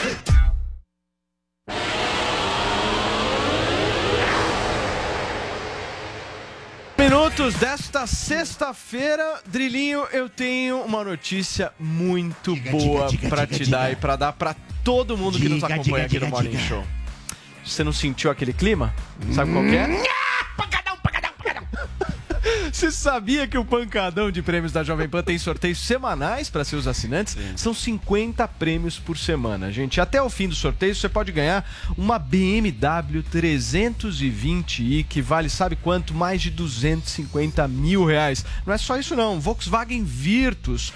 Minutos 7.14 7.54
desta 7.54 8.08
sexta-feira, 8.08 9.40
Drilinho, 9.46 10.08
eu 10.12 10.28
tenho 10.28 10.82
uma 10.82 11.04
notícia 11.04 11.72
muito 11.80 12.56
diga, 12.56 12.72
boa 12.72 13.08
para 13.30 13.46
te 13.46 13.66
diga. 13.66 13.70
dar 13.78 13.92
e 13.92 13.96
para 13.96 14.16
dar 14.16 14.34
para 14.34 14.56
todo 14.84 15.16
mundo 15.16 15.38
que 15.38 15.48
nos 15.48 15.64
acompanha 15.64 16.06
aqui 16.06 16.20
no 16.20 16.28
Morning 16.28 16.58
Show. 16.58 16.84
Você 17.64 17.84
não 17.84 17.94
sentiu 17.94 18.32
aquele 18.32 18.52
clima? 18.52 18.92
Sabe 19.32 19.52
qual 19.52 19.64
é? 19.64 20.04
Pancadão, 20.58 20.98
pancadão, 21.04 21.32
pancadão. 21.38 21.68
Você 22.72 22.92
sabia 22.92 23.48
que 23.48 23.58
o 23.58 23.66
Pancadão 23.66 24.32
de 24.32 24.42
Prêmios 24.42 24.72
da 24.72 24.84
Jovem 24.84 25.08
Pan 25.08 25.24
tem 25.24 25.38
sorteios 25.38 25.80
semanais 25.80 26.50
para 26.50 26.64
seus 26.64 26.88
assinantes? 26.88 27.34
Sim. 27.34 27.54
São 27.56 27.74
50 27.74 28.48
prêmios 28.48 29.00
por 29.00 29.18
semana, 29.18 29.72
gente. 29.72 30.02
Até 30.02 30.22
o 30.22 30.30
fim 30.30 30.48
do 30.48 30.56
sorteio 30.56 30.96
você 30.96 31.08
pode 31.08 31.32
ganhar 31.32 31.66
uma 31.98 32.20
BMW 32.20 33.24
320i 33.32 35.06
que 35.08 35.22
vale, 35.22 35.50
sabe 35.50 35.76
quanto? 35.76 36.14
Mais 36.14 36.42
de 36.42 36.50
250 36.50 37.68
mil 37.68 38.06
reais. 38.06 38.46
Não 38.66 38.74
é 38.74 38.78
só 38.78 38.98
isso 38.98 39.16
não. 39.16 39.40
Volkswagen 39.40 40.04
Virtus 40.04 40.92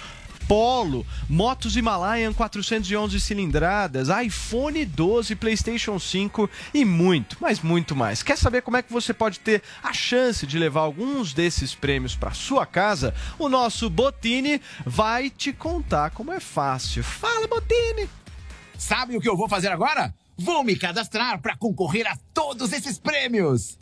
Polo, 0.48 1.06
motos 1.28 1.76
Himalayan 1.76 2.32
411 2.32 3.20
cilindradas, 3.20 4.08
iPhone 4.08 4.82
12, 4.82 5.36
PlayStation 5.36 5.98
5 5.98 6.48
e 6.72 6.86
muito, 6.86 7.36
mas 7.38 7.60
muito 7.60 7.94
mais. 7.94 8.22
Quer 8.22 8.38
saber 8.38 8.62
como 8.62 8.78
é 8.78 8.82
que 8.82 8.90
você 8.90 9.12
pode 9.12 9.40
ter 9.40 9.62
a 9.82 9.92
chance 9.92 10.46
de 10.46 10.58
levar 10.58 10.80
alguns 10.80 11.34
desses 11.34 11.74
prêmios 11.74 12.16
para 12.16 12.32
sua 12.32 12.64
casa? 12.64 13.14
O 13.38 13.46
nosso 13.46 13.90
Botini 13.90 14.58
vai 14.86 15.28
te 15.28 15.52
contar 15.52 16.10
como 16.10 16.32
é 16.32 16.40
fácil. 16.40 17.04
Fala, 17.04 17.46
Botini! 17.46 18.08
Sabe 18.78 19.18
o 19.18 19.20
que 19.20 19.28
eu 19.28 19.36
vou 19.36 19.50
fazer 19.50 19.68
agora? 19.68 20.14
Vou 20.38 20.64
me 20.64 20.76
cadastrar 20.76 21.42
para 21.42 21.56
concorrer 21.58 22.06
a 22.06 22.16
todos 22.32 22.72
esses 22.72 22.98
prêmios. 22.98 23.76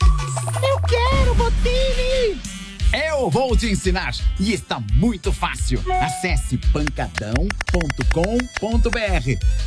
Eu 0.67 0.81
quero, 0.81 1.33
Botini! 1.35 2.56
Eu 2.93 3.29
vou 3.29 3.55
te 3.57 3.69
ensinar 3.69 4.15
e 4.39 4.53
está 4.53 4.79
muito 4.93 5.33
fácil. 5.33 5.83
Acesse 6.01 6.57
pancadão.com.br. 6.71 7.39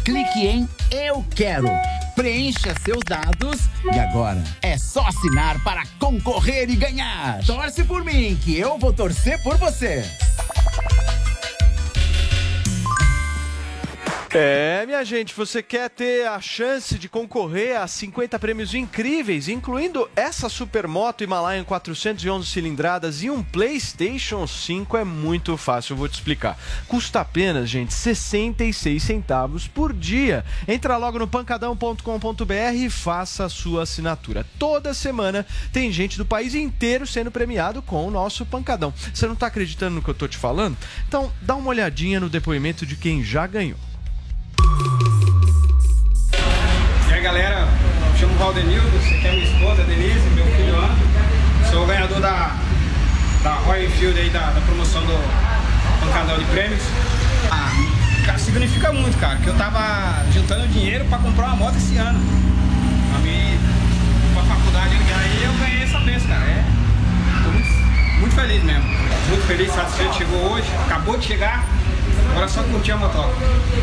Clique 0.05 0.47
em 0.47 0.69
Eu 0.91 1.25
Quero. 1.35 1.69
Preencha 2.15 2.75
seus 2.85 3.01
dados 3.07 3.61
e 3.85 3.99
agora 3.99 4.43
é 4.63 4.77
só 4.79 5.07
assinar 5.07 5.63
para 5.63 5.83
concorrer 5.99 6.71
e 6.71 6.77
ganhar. 6.77 7.45
Torce 7.45 7.85
por 7.85 8.05
mim, 8.05 8.39
que 8.43 8.59
eu 8.59 8.79
vou 8.79 8.93
torcer 8.93 9.43
por 9.43 9.57
você. 9.59 10.05
É, 14.33 14.87
minha 14.87 15.05
gente, 15.05 15.35
você 15.35 15.61
quer 15.61 15.91
ter 15.91 16.29
a 16.29 16.41
chance 16.41 16.97
de 16.97 17.09
concorrer 17.09 17.77
a 17.81 17.89
50 17.89 18.39
prêmios 18.39 18.75
incríveis, 18.75 19.49
incluindo 19.49 20.09
essa 20.15 20.49
supermoto 20.49 21.25
Himalayan 21.25 21.65
411 21.65 22.47
cilindradas 22.47 23.25
e 23.25 23.31
um 23.31 23.43
PlayStation 23.43 24.47
5? 24.47 24.97
É 24.97 25.03
muito 25.03 25.57
fácil, 25.57 25.95
eu 25.95 25.97
vou 25.97 26.09
te 26.09 26.15
explicar. 26.15 26.57
Custa 26.87 27.23
apenas, 27.23 27.69
gente, 27.69 27.93
66 27.93 29.03
centavos 29.03 29.67
por 29.67 29.93
dia. 29.93 30.45
Entra 30.69 30.97
logo 30.97 31.19
no 31.19 31.27
pancadão.com.br 31.27 32.75
e 32.77 32.89
faça 32.89 33.47
a 33.47 33.49
sua 33.49 33.83
assinatura. 33.83 34.47
Toda 34.61 34.95
semana 34.95 35.45
tem 35.73 35.91
gente 35.91 36.17
do 36.17 36.25
país 36.25 36.55
inteiro 36.55 37.05
sendo 37.05 37.33
premiado 37.33 37.83
com 37.83 38.07
o 38.07 38.13
nosso 38.13 38.47
Pancadão. 38.47 38.95
Você 39.13 39.27
não 39.27 39.35
está 39.35 39.49
acreditando 39.49 39.97
no 39.97 40.03
que 40.03 40.11
eu 40.11 40.15
tô 40.15 40.29
te 40.29 40.39
falando? 40.39 40.77
Então, 41.09 41.33
dá 41.43 41.57
uma 41.57 41.71
olhadinha 41.71 42.21
no 42.21 42.29
depoimento 42.29 42.87
de 42.87 42.95
quem 42.95 43.25
já 43.25 43.45
ganhou. 43.45 43.90
E 47.09 47.13
aí 47.13 47.21
galera, 47.21 47.67
me 48.13 48.19
chamo 48.19 48.35
Valdenildo, 48.37 48.91
você 48.91 49.19
quer 49.19 49.33
minha 49.33 49.45
esposa, 49.45 49.83
Denise, 49.85 50.29
meu 50.31 50.47
filho 50.47 50.77
Ana. 50.77 50.97
Sou 51.71 51.85
o 51.85 51.87
ganhador 51.87 52.21
da, 52.21 52.57
da 53.43 53.55
Royal 53.55 53.85
Enfield 53.85 54.19
aí, 54.19 54.31
da, 54.31 54.51
da 54.51 54.61
promoção 54.61 55.03
do 55.07 55.17
pancadão 56.01 56.39
de 56.39 56.45
prêmios. 56.47 56.83
Ah, 57.51 57.71
cara, 58.25 58.39
significa 58.39 58.93
muito, 58.93 59.19
cara, 59.19 59.37
que 59.39 59.47
eu 59.47 59.55
tava 59.55 60.25
juntando 60.33 60.67
dinheiro 60.69 61.05
para 61.07 61.19
comprar 61.19 61.47
uma 61.49 61.57
moto 61.57 61.77
esse 61.77 61.97
ano. 61.97 62.19
Pra 63.11 63.19
mim, 63.21 63.59
pra 64.35 64.43
faculdade, 64.43 64.95
e 64.95 65.13
aí 65.13 65.45
eu 65.45 65.53
ganhei 65.55 65.83
essa 65.83 65.99
vez, 66.01 66.23
cara. 66.25 66.45
É, 66.45 66.65
tô 67.45 67.51
muito, 67.51 68.21
muito 68.21 68.35
feliz 68.35 68.63
mesmo. 68.63 68.85
Muito 69.29 69.47
feliz, 69.47 69.73
satisfeito, 69.73 70.15
chegou 70.15 70.53
hoje, 70.53 70.67
acabou 70.87 71.17
de 71.17 71.27
chegar. 71.27 71.65
Agora 72.31 72.47
é 72.47 72.49
só 72.49 72.63
curtir 72.63 72.93
a 72.93 72.97
motoca. 72.97 73.35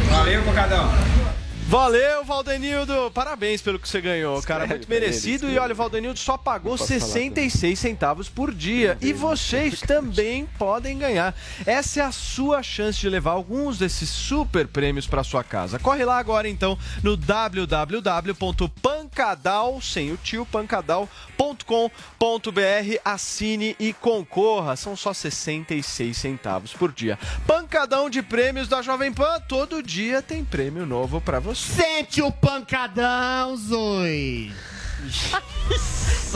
Valeu, 0.10 0.44
Pancadão. 0.44 1.37
Valeu, 1.68 2.24
Valdenildo. 2.24 3.12
Parabéns 3.14 3.62
pelo 3.62 3.78
que 3.78 3.90
você 3.90 4.00
ganhou, 4.00 4.42
cara. 4.42 4.66
Muito 4.66 4.88
merecido. 4.88 5.50
E 5.50 5.60
olha, 5.60 5.74
o 5.74 5.76
Valdenildo 5.76 6.18
só 6.18 6.38
pagou 6.38 6.78
66 6.78 7.78
centavos 7.78 8.30
por 8.30 8.54
dia. 8.54 8.98
E 9.02 9.12
vocês 9.12 9.82
também 9.82 10.46
podem 10.58 10.98
ganhar. 10.98 11.36
Essa 11.66 12.00
é 12.00 12.04
a 12.06 12.12
sua 12.14 12.64
chance 12.64 12.98
de 12.98 13.10
levar 13.10 13.32
alguns 13.32 13.78
desses 13.78 14.10
super 14.10 14.66
prêmios 14.66 15.08
para 15.08 15.26
sua 15.26 15.44
casa. 15.44 15.78
Corre 15.78 16.06
lá 16.06 16.18
agora 16.18 16.48
então 16.48 16.80
no 17.04 17.18
www.pancadal, 17.18 19.82
sem 19.82 20.14
o 20.14 20.18
tio, 20.18 20.46
pancadal.com.br. 20.46 21.10
Assine 23.04 23.76
e 23.78 23.92
concorra. 23.92 24.78
São 24.78 24.96
só 24.96 25.14
66 25.14 26.16
centavos 26.16 26.72
por 26.72 26.94
dia. 26.94 27.20
Pancadão 27.46 28.10
de 28.10 28.22
prêmios 28.22 28.70
da 28.70 28.82
Jovem 28.82 29.12
Pan. 29.12 29.42
Todo 29.50 29.84
dia 29.84 30.22
tem 30.22 30.46
prêmio 30.46 30.86
novo 30.86 31.20
para 31.20 31.42
você. 31.42 31.57
Sente 31.58 32.22
o 32.22 32.32
pancadão, 32.32 33.58
Zui! 33.58 34.54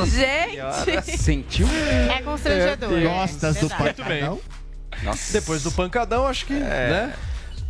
Gente! 0.06 1.18
Sentiu? 1.18 1.68
É 1.68 2.22
constrangedor. 2.22 2.98
É, 2.98 3.04
Gostas 3.04 3.56
do 3.58 3.70
Muito 3.70 4.04
bem. 4.04 4.22
pancadão? 4.22 4.42
Nossa. 5.04 5.34
Depois 5.34 5.64
do 5.64 5.72
pancadão, 5.72 6.26
acho 6.28 6.46
que, 6.46 6.54
né? 6.54 7.14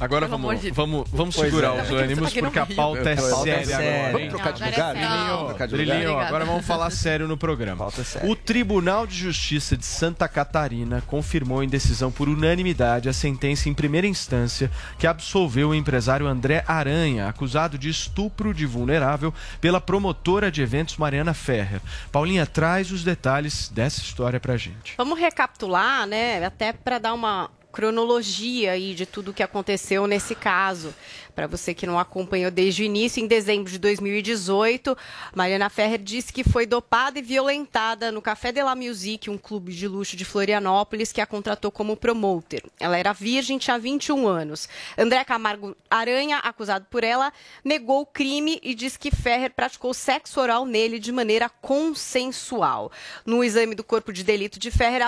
Agora 0.02 0.26
Pelo 0.28 0.38
vamos, 0.42 0.62
de- 0.62 0.72
vamos, 0.72 1.10
vamos 1.12 1.36
Pois 1.36 1.48
segurar 1.50 1.78
é. 1.78 1.82
os 1.84 1.92
ânimos, 1.92 2.34
no 2.34 2.42
porque 2.42 2.60
a 2.60 2.66
pauta 2.66 3.10
é 3.12 3.16
Pauta 3.16 3.44
séria 3.44 3.66
séria. 3.66 3.92
agora. 4.08 4.12
Vamos 4.12 4.28
trocar 4.30 4.54
de 4.54 4.64
lugar? 4.64 4.96
é? 4.96 5.64
Obrigada. 5.64 6.28
agora 6.28 6.46
vamos 6.46 6.66
falar 6.66 6.90
sério 6.90 7.28
no 7.28 7.38
programa. 7.38 7.78
Pauta 7.78 8.04
séria. 8.04 8.28
O 8.30 8.36
Tribunal 8.36 9.06
de 9.06 9.16
Justiça 9.16 9.78
de 9.78 9.86
Santa 9.86 10.28
Catarina 10.28 11.04
confirmou 11.06 11.64
em 11.64 11.70
decisão 11.70 12.12
por 12.12 12.28
unanimidade 12.28 13.08
a 13.08 13.14
sentença 13.14 13.70
em 13.70 13.74
primeira 13.74 14.08
instância 14.08 14.72
que 14.98 15.06
absolveu 15.06 15.70
o 15.70 15.76
empresário 15.76 16.26
André 16.26 16.64
Aranha, 16.68 17.28
acusado 17.28 17.78
de 17.78 17.88
estupro 17.90 18.54
de 18.56 18.66
vulnerável 18.66 19.32
pela 19.62 19.80
promotora 19.80 20.52
de 20.52 20.62
eventos 20.64 20.98
Mariana 20.98 21.34
Ferrer. 21.36 21.80
Paulinha 22.12 22.46
traz 22.48 22.92
os 22.92 23.04
detalhes 23.04 23.70
dessa 23.70 24.02
história 24.02 24.40
pra 24.40 24.58
gente. 24.58 24.96
Vamos 24.98 25.20
recapitular, 25.20 26.08
né? 26.08 26.44
Até 26.44 26.74
para 26.74 26.98
dar 26.98 27.14
uma 27.14 27.50
cronologia 27.72 28.74
aí 28.74 28.94
de 28.94 29.06
tudo 29.06 29.34
que 29.34 29.44
aconteceu 29.44 30.06
nesse 30.06 30.36
caso. 30.36 30.94
Para 31.36 31.48
você 31.48 31.74
que 31.74 31.88
não 31.88 31.98
acompanhou 31.98 32.52
desde 32.52 32.84
o 32.84 32.86
início, 32.86 33.24
em 33.24 33.28
dezembro 33.28 33.72
de 33.72 33.80
2018, 33.80 34.98
Mariana 35.34 35.70
Ferrer 35.70 35.98
disse 36.00 36.32
que 36.34 36.44
foi 36.44 36.66
dopada 36.66 37.20
e 37.20 37.22
violentada 37.22 38.12
no 38.12 38.22
Café 38.22 38.52
de 38.52 38.62
la 38.62 38.76
Musique, 38.76 39.30
um 39.30 39.38
clube 39.38 39.74
de 39.74 39.88
luxo 39.88 40.16
de 40.16 40.26
Florianópolis, 40.26 41.12
que 41.12 41.22
a 41.22 41.26
contratou 41.26 41.72
como 41.72 41.96
promoter. 41.96 42.64
Ela 42.80 42.98
era 42.98 43.14
virgem, 43.14 43.58
tinha 43.58 43.80
21 43.80 44.28
anos. 44.28 44.68
André 44.98 45.24
Camargo 45.24 45.76
Aranha, 45.90 46.38
acusado 46.40 46.86
por 46.90 47.04
ela, 47.04 47.32
negou 47.64 48.02
o 48.02 48.06
crime 48.06 48.60
e 48.62 48.74
disse 48.76 49.00
que 49.00 49.12
Ferrer 49.12 49.52
praticou 49.52 49.94
sexo 49.94 50.40
oral 50.40 50.66
nele 50.66 51.00
de 51.00 51.12
maneira 51.12 51.50
consensual. 51.50 52.92
No 53.26 53.44
exame 53.44 53.76
do 53.76 53.84
corpo 53.84 54.12
de 54.12 54.24
delito 54.24 54.60
de 54.60 54.70
Ferrer, 54.70 55.02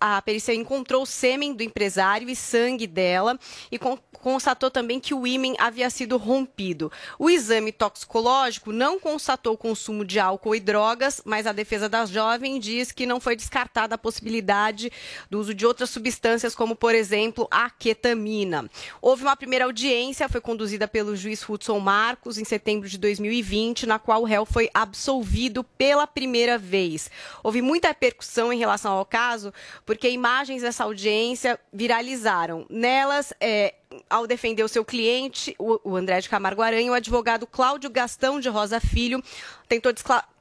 a, 0.00 0.22
perícia 0.22 0.54
encontrou 0.54 1.06
sêmen 1.06 1.54
do 1.54 1.62
empresário 1.62 2.28
e 2.28 2.36
sangue 2.36 2.86
dela 2.86 3.38
e 3.70 3.78
con- 3.78 3.98
constatou 4.12 4.70
também 4.70 4.98
que 4.98 5.14
o 5.14 5.26
ímen 5.26 5.54
havia 5.68 5.88
sido 5.90 6.16
rompido. 6.16 6.90
O 7.18 7.30
exame 7.30 7.70
toxicológico 7.70 8.72
não 8.72 8.98
constatou 8.98 9.54
o 9.54 9.58
consumo 9.58 10.04
de 10.04 10.18
álcool 10.18 10.54
e 10.54 10.60
drogas, 10.60 11.22
mas 11.24 11.46
a 11.46 11.52
defesa 11.52 11.88
da 11.88 12.04
jovem 12.04 12.58
diz 12.58 12.90
que 12.90 13.06
não 13.06 13.20
foi 13.20 13.36
descartada 13.36 13.94
a 13.94 13.98
possibilidade 13.98 14.90
do 15.30 15.38
uso 15.38 15.54
de 15.54 15.64
outras 15.64 15.90
substâncias, 15.90 16.54
como, 16.54 16.74
por 16.74 16.94
exemplo, 16.94 17.46
a 17.50 17.70
ketamina. 17.70 18.68
Houve 19.00 19.22
uma 19.22 19.36
primeira 19.36 19.64
audiência, 19.64 20.28
foi 20.28 20.40
conduzida 20.40 20.88
pelo 20.88 21.16
juiz 21.16 21.46
Hudson 21.48 21.78
Marcos 21.78 22.38
em 22.38 22.44
setembro 22.44 22.88
de 22.88 22.98
2020, 22.98 23.86
na 23.86 23.98
qual 23.98 24.22
o 24.22 24.26
réu 24.26 24.44
foi 24.44 24.68
absolvido 24.74 25.62
pela 25.62 26.06
primeira 26.06 26.58
vez. 26.58 27.10
Houve 27.42 27.62
muita 27.62 27.88
repercussão 27.88 28.52
em 28.52 28.58
relação 28.58 28.92
ao 28.92 29.04
caso, 29.04 29.52
porque 29.84 30.08
imagens 30.08 30.62
dessa 30.62 30.84
audiência 30.84 31.60
viralizaram. 31.72 32.66
Nelas, 32.68 33.32
é, 33.40 33.74
ao 34.08 34.26
defender 34.26 34.62
o 34.62 34.68
seu 34.68 34.84
cliente, 34.84 35.54
o, 35.58 35.80
o 35.84 35.96
André 35.96 36.20
de 36.20 36.28
Camargo 36.28 36.62
Aranha, 36.62 36.90
o 36.90 36.94
advogado 36.94 37.46
Cláudio 37.46 37.90
Gastão 37.90 38.40
de 38.40 38.48
Rosa 38.48 38.80
Filho 38.80 39.22
tentou 39.68 39.92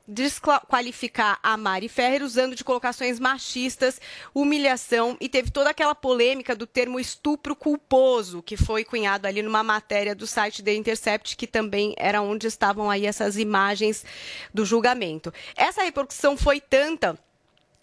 desqualificar 0.07 1.37
a 1.43 1.57
Mari 1.57 1.89
Ferrer 1.89 2.23
usando 2.23 2.55
de 2.55 2.63
colocações 2.63 3.19
machistas, 3.19 3.99
humilhação 4.33 5.17
e 5.19 5.27
teve 5.27 5.51
toda 5.51 5.69
aquela 5.69 5.93
polêmica 5.93 6.55
do 6.55 6.65
termo 6.65 6.99
estupro 6.99 7.55
culposo, 7.55 8.41
que 8.41 8.55
foi 8.55 8.85
cunhado 8.85 9.27
ali 9.27 9.41
numa 9.41 9.63
matéria 9.63 10.15
do 10.15 10.25
site 10.25 10.63
The 10.63 10.73
Intercept, 10.73 11.35
que 11.35 11.45
também 11.45 11.93
era 11.97 12.21
onde 12.21 12.47
estavam 12.47 12.89
aí 12.89 13.05
essas 13.05 13.37
imagens 13.37 14.05
do 14.53 14.65
julgamento. 14.65 15.33
Essa 15.55 15.83
repercussão 15.83 16.37
foi 16.37 16.61
tanta 16.61 17.19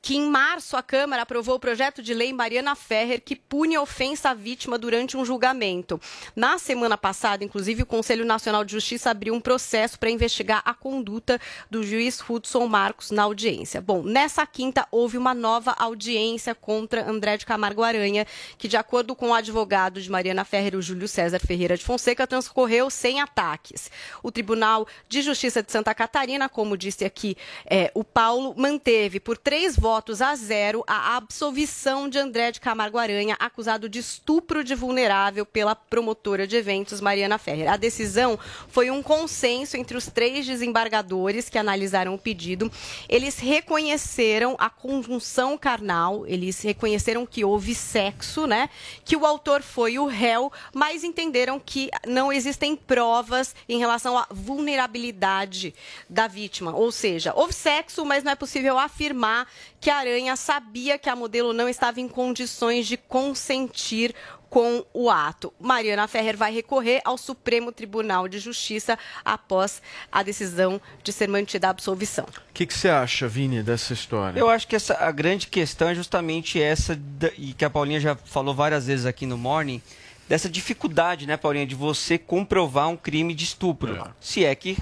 que 0.04 0.14
em 0.14 0.28
março 0.28 0.76
a 0.76 0.82
Câmara 0.82 1.22
aprovou 1.22 1.54
o 1.54 1.58
projeto 1.58 2.02
de 2.02 2.12
lei 2.12 2.30
Mariana 2.30 2.74
Ferrer 2.74 3.22
que 3.24 3.34
pune 3.34 3.74
a 3.74 3.80
ofensa 3.80 4.28
à 4.28 4.34
vítima 4.34 4.76
durante 4.76 5.16
um 5.16 5.24
julgamento. 5.24 5.98
Na 6.36 6.58
semana 6.58 6.98
passada, 6.98 7.42
inclusive, 7.42 7.84
o 7.84 7.86
Conselho 7.86 8.22
Nacional 8.22 8.66
de 8.66 8.72
Justiça 8.72 9.08
abriu 9.08 9.32
um 9.32 9.40
processo 9.40 9.98
para 9.98 10.10
investigar 10.10 10.60
a 10.62 10.74
conduta 10.74 11.40
do 11.70 11.82
juiz 11.82 12.22
Hudson 12.28 12.66
Marcos 12.66 13.10
na 13.10 13.22
audiência. 13.22 13.80
Bom, 13.80 14.02
nessa 14.02 14.44
quinta 14.44 14.86
houve 14.90 15.16
uma 15.16 15.32
nova 15.32 15.74
audiência 15.78 16.54
contra 16.54 17.08
André 17.08 17.38
de 17.38 17.46
Camargo 17.46 17.82
Aranha, 17.82 18.26
que, 18.58 18.68
de 18.68 18.76
acordo 18.76 19.16
com 19.16 19.30
o 19.30 19.34
advogado 19.34 20.02
de 20.02 20.10
Mariana 20.10 20.44
Ferrer, 20.44 20.76
o 20.76 20.82
Júlio 20.82 21.08
César 21.08 21.38
Ferreira 21.38 21.78
de 21.78 21.82
Fonseca, 21.82 22.26
transcorreu 22.26 22.90
sem 22.90 23.22
ataques. 23.22 23.90
O 24.22 24.30
Tribunal 24.30 24.86
de 25.08 25.22
Justiça 25.22 25.62
de 25.62 25.72
Santa 25.72 25.94
Catarina, 25.94 26.46
como 26.46 26.76
disse 26.76 27.06
aqui 27.06 27.38
é, 27.64 27.90
o 27.94 28.04
Paulo, 28.04 28.52
manteve 28.54 29.18
por 29.18 29.38
três 29.38 29.74
votos 29.74 29.93
a 29.94 30.34
zero 30.34 30.82
a 30.88 31.16
absolvição 31.16 32.08
de 32.08 32.18
André 32.18 32.50
de 32.50 32.60
Camargo 32.60 32.98
Aranha, 32.98 33.36
acusado 33.38 33.88
de 33.88 34.00
estupro 34.00 34.64
de 34.64 34.74
vulnerável 34.74 35.46
pela 35.46 35.76
promotora 35.76 36.48
de 36.48 36.56
eventos 36.56 37.00
Mariana 37.00 37.38
Ferrer. 37.38 37.70
A 37.70 37.76
decisão 37.76 38.36
foi 38.68 38.90
um 38.90 39.02
consenso 39.02 39.76
entre 39.76 39.96
os 39.96 40.06
três 40.06 40.44
desembargadores 40.46 41.48
que 41.48 41.56
analisaram 41.56 42.12
o 42.12 42.18
pedido. 42.18 42.70
Eles 43.08 43.38
reconheceram 43.38 44.56
a 44.58 44.68
conjunção 44.68 45.56
carnal, 45.56 46.26
eles 46.26 46.60
reconheceram 46.60 47.24
que 47.24 47.44
houve 47.44 47.72
sexo, 47.74 48.48
né? 48.48 48.68
Que 49.04 49.16
o 49.16 49.24
autor 49.24 49.62
foi 49.62 49.96
o 49.98 50.06
réu, 50.06 50.52
mas 50.72 51.04
entenderam 51.04 51.60
que 51.60 51.88
não 52.04 52.32
existem 52.32 52.74
provas 52.74 53.54
em 53.68 53.78
relação 53.78 54.18
à 54.18 54.26
vulnerabilidade 54.28 55.72
da 56.10 56.26
vítima. 56.26 56.74
Ou 56.74 56.90
seja, 56.90 57.32
houve 57.34 57.52
sexo, 57.52 58.04
mas 58.04 58.24
não 58.24 58.32
é 58.32 58.34
possível 58.34 58.76
afirmar 58.76 59.46
que 59.84 59.90
a 59.90 59.96
Aranha 59.98 60.34
sabia 60.34 60.96
que 60.96 61.10
a 61.10 61.14
modelo 61.14 61.52
não 61.52 61.68
estava 61.68 62.00
em 62.00 62.08
condições 62.08 62.86
de 62.86 62.96
consentir 62.96 64.14
com 64.48 64.82
o 64.94 65.10
ato. 65.10 65.52
Mariana 65.60 66.08
Ferrer 66.08 66.38
vai 66.38 66.50
recorrer 66.54 67.02
ao 67.04 67.18
Supremo 67.18 67.70
Tribunal 67.70 68.26
de 68.26 68.38
Justiça 68.38 68.98
após 69.22 69.82
a 70.10 70.22
decisão 70.22 70.80
de 71.02 71.12
ser 71.12 71.28
mantida 71.28 71.66
a 71.66 71.70
absolvição. 71.70 72.24
O 72.24 72.54
que, 72.54 72.64
que 72.64 72.72
você 72.72 72.88
acha, 72.88 73.28
Vini, 73.28 73.62
dessa 73.62 73.92
história? 73.92 74.40
Eu 74.40 74.48
acho 74.48 74.66
que 74.66 74.74
essa, 74.74 74.94
a 74.94 75.10
grande 75.12 75.48
questão 75.48 75.88
é 75.88 75.94
justamente 75.94 76.58
essa, 76.58 76.96
da- 76.96 77.32
e 77.36 77.52
que 77.52 77.64
a 77.66 77.68
Paulinha 77.68 78.00
já 78.00 78.16
falou 78.16 78.54
várias 78.54 78.86
vezes 78.86 79.04
aqui 79.04 79.26
no 79.26 79.36
Morning, 79.36 79.82
dessa 80.28 80.48
dificuldade, 80.48 81.26
né, 81.26 81.36
Paulinha, 81.36 81.66
de 81.66 81.74
você 81.74 82.16
comprovar 82.18 82.88
um 82.88 82.96
crime 82.96 83.34
de 83.34 83.44
estupro. 83.44 84.08
Se 84.20 84.44
é 84.44 84.54
que, 84.54 84.76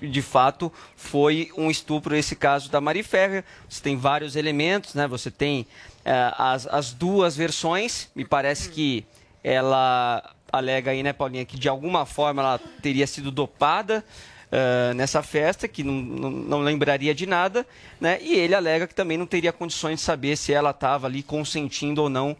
de 0.00 0.22
fato, 0.22 0.72
foi 0.96 1.50
um 1.56 1.70
estupro 1.70 2.16
esse 2.16 2.34
caso 2.34 2.70
da 2.70 2.80
Mari 2.80 3.02
Ferrer. 3.02 3.44
Você 3.68 3.82
tem 3.82 3.96
vários 3.96 4.36
elementos, 4.36 4.94
né? 4.94 5.06
Você 5.06 5.30
tem 5.30 5.66
eh, 6.04 6.32
as, 6.36 6.66
as 6.66 6.92
duas 6.92 7.36
versões. 7.36 8.08
Me 8.14 8.24
parece 8.24 8.70
que 8.70 9.04
ela 9.44 10.34
alega 10.50 10.90
aí, 10.90 11.02
né, 11.02 11.12
Paulinha, 11.12 11.44
que 11.44 11.58
de 11.58 11.68
alguma 11.68 12.06
forma 12.06 12.42
ela 12.42 12.60
teria 12.80 13.06
sido 13.06 13.30
dopada 13.30 14.04
eh, 14.50 14.94
nessa 14.94 15.22
festa, 15.22 15.68
que 15.68 15.82
não, 15.82 15.92
não, 15.92 16.30
não 16.30 16.60
lembraria 16.60 17.14
de 17.14 17.26
nada, 17.26 17.66
né? 18.00 18.18
E 18.22 18.34
ele 18.34 18.54
alega 18.54 18.86
que 18.86 18.94
também 18.94 19.18
não 19.18 19.26
teria 19.26 19.52
condições 19.52 19.96
de 19.96 20.00
saber 20.00 20.36
se 20.36 20.52
ela 20.52 20.70
estava 20.70 21.06
ali 21.06 21.22
consentindo 21.22 22.02
ou 22.02 22.08
não 22.08 22.36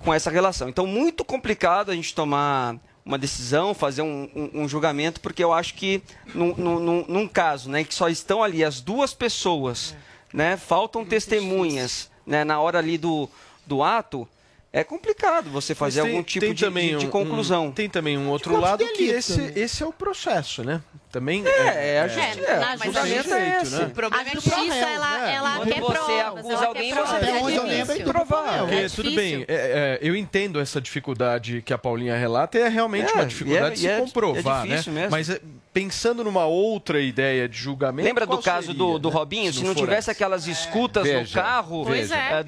com 0.00 0.12
essa 0.14 0.30
relação. 0.30 0.68
Então, 0.68 0.86
muito 0.86 1.24
complicado 1.24 1.90
a 1.90 1.94
gente 1.94 2.14
tomar 2.14 2.76
uma 3.04 3.16
decisão, 3.18 3.72
fazer 3.74 4.02
um, 4.02 4.28
um- 4.34 4.62
um 4.62 4.68
julgamento, 4.68 5.20
porque 5.20 5.42
eu 5.42 5.52
acho 5.52 5.74
que 5.74 6.02
num, 6.34 6.54
num- 6.56 7.04
num- 7.06 7.28
caso 7.28 7.70
né, 7.70 7.84
que 7.84 7.94
só 7.94 8.08
estão 8.08 8.42
ali 8.42 8.64
as 8.64 8.80
duas 8.80 9.14
pessoas, 9.14 9.94
né, 10.32 10.56
faltam 10.56 11.04
testemunhas 11.04 12.10
né, 12.26 12.42
na 12.44 12.58
hora 12.60 12.78
ali 12.78 12.98
do, 12.98 13.28
do 13.64 13.82
ato, 13.82 14.28
é 14.72 14.82
complicado 14.82 15.48
você 15.50 15.74
fazer 15.74 16.02
tem- 16.02 16.10
algum 16.10 16.22
tipo 16.24 16.44
tem 16.44 16.52
de, 16.54 16.68
de- 16.68 16.96
de 16.98 17.06
conclusão. 17.06 17.66
um- 17.66 17.72
tem 17.72 17.88
também 17.88 18.18
um 18.18 18.28
outro 18.28 18.58
lado 18.60 18.84
que 18.88 19.04
esse, 19.04 19.40
né? 19.40 19.52
esse 19.56 19.82
é 19.82 19.86
o 19.86 19.92
processo, 19.92 20.64
né? 20.64 20.82
Também 21.10 21.44
é, 21.46 21.94
é 21.94 22.00
a 22.00 22.08
justiça. 22.08 22.40
É, 22.50 22.62
a 22.62 22.76
justiça 22.76 23.38
é 23.38 23.62
esse. 23.62 23.74
Né? 23.76 23.84
O 23.86 23.90
problema 23.90 24.22
a 24.22 24.34
justiça, 24.34 24.74
é 24.74 24.92
ela, 24.94 25.30
ela 25.30 25.56
Quando 25.56 25.72
quer 25.72 25.80
você 25.80 25.92
provas. 25.94 26.26
acusa 26.46 26.66
alguém, 26.66 26.94
você 26.94 27.14
Até 27.16 27.32
onde 27.40 27.56
eu 27.56 27.62
lembro, 27.64 27.92
é 27.94 27.98
provar. 28.04 28.58
Porque, 28.60 28.74
É 28.74 28.88
tudo 28.88 29.10
bem, 29.12 29.44
é, 29.48 29.54
é, 29.54 29.98
eu 30.02 30.14
entendo 30.16 30.60
essa 30.60 30.80
dificuldade 30.80 31.62
que 31.62 31.72
a 31.72 31.78
Paulinha 31.78 32.16
relata, 32.16 32.58
e 32.58 32.62
é 32.62 32.68
realmente 32.68 33.10
É, 33.10 33.14
uma 33.14 33.26
dificuldade 33.26 33.86
é- 33.86 33.90
de 33.94 33.96
se 33.96 34.00
comprovar, 34.06 34.64
é 34.64 34.68
difícil 34.68 34.92
né? 34.92 35.00
mesmo. 35.02 35.10
Mas 35.12 35.30
é, 35.30 35.40
pensando 35.72 36.24
numa 36.24 36.44
outra 36.46 37.00
ideia 37.00 37.48
de 37.48 37.56
julgamento. 37.56 38.06
Lembra 38.06 38.26
do 38.26 38.38
caso 38.38 38.68
seria, 38.68 38.78
do, 38.78 38.98
do 38.98 39.08
né? 39.08 39.14
Robinho? 39.14 39.52
Se 39.52 39.62
não 39.62 39.74
for 39.74 39.80
tivesse 39.80 39.98
essa? 40.10 40.12
aquelas 40.12 40.46
escutas 40.46 41.06
no 41.06 41.18
Veja, 41.18 41.40
carro, 41.40 41.84
Pois 41.84 42.10
é. 42.10 42.16
a, 42.16 42.38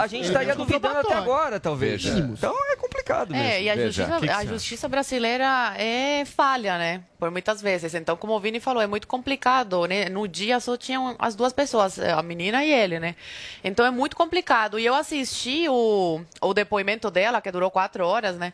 a- 0.00 0.02
a 0.02 0.06
gente 0.06 0.26
estaria 0.26 0.54
duvidando 0.54 0.98
até 0.98 1.14
agora, 1.14 1.58
talvez. 1.58 2.04
Então 2.04 2.54
é 2.70 2.76
complicado 2.76 3.30
mesmo. 3.30 3.44
É, 3.46 3.62
e 3.62 3.70
a, 3.70 4.38
a 4.38 4.44
justiça 4.44 4.88
brasileira 4.88 5.74
é 5.78 6.24
falha, 6.24 6.76
né? 6.78 7.02
Por 7.18 7.30
muitas 7.30 7.60
vezes. 7.62 7.87
Então, 7.94 8.16
como 8.16 8.34
o 8.34 8.40
Vini 8.40 8.60
falou, 8.60 8.82
é 8.82 8.86
muito 8.86 9.06
complicado, 9.06 9.86
né? 9.86 10.08
No 10.08 10.26
dia 10.28 10.58
só 10.60 10.76
tinham 10.76 11.14
as 11.18 11.34
duas 11.34 11.52
pessoas, 11.52 11.98
a 11.98 12.22
menina 12.22 12.64
e 12.64 12.72
ele, 12.72 12.98
né? 13.00 13.14
Então 13.62 13.84
é 13.84 13.90
muito 13.90 14.16
complicado. 14.16 14.78
E 14.78 14.84
eu 14.86 14.94
assisti 14.94 15.68
o, 15.68 16.20
o 16.40 16.54
depoimento 16.54 17.10
dela, 17.10 17.40
que 17.40 17.50
durou 17.50 17.70
quatro 17.70 18.06
horas, 18.06 18.36
né? 18.36 18.52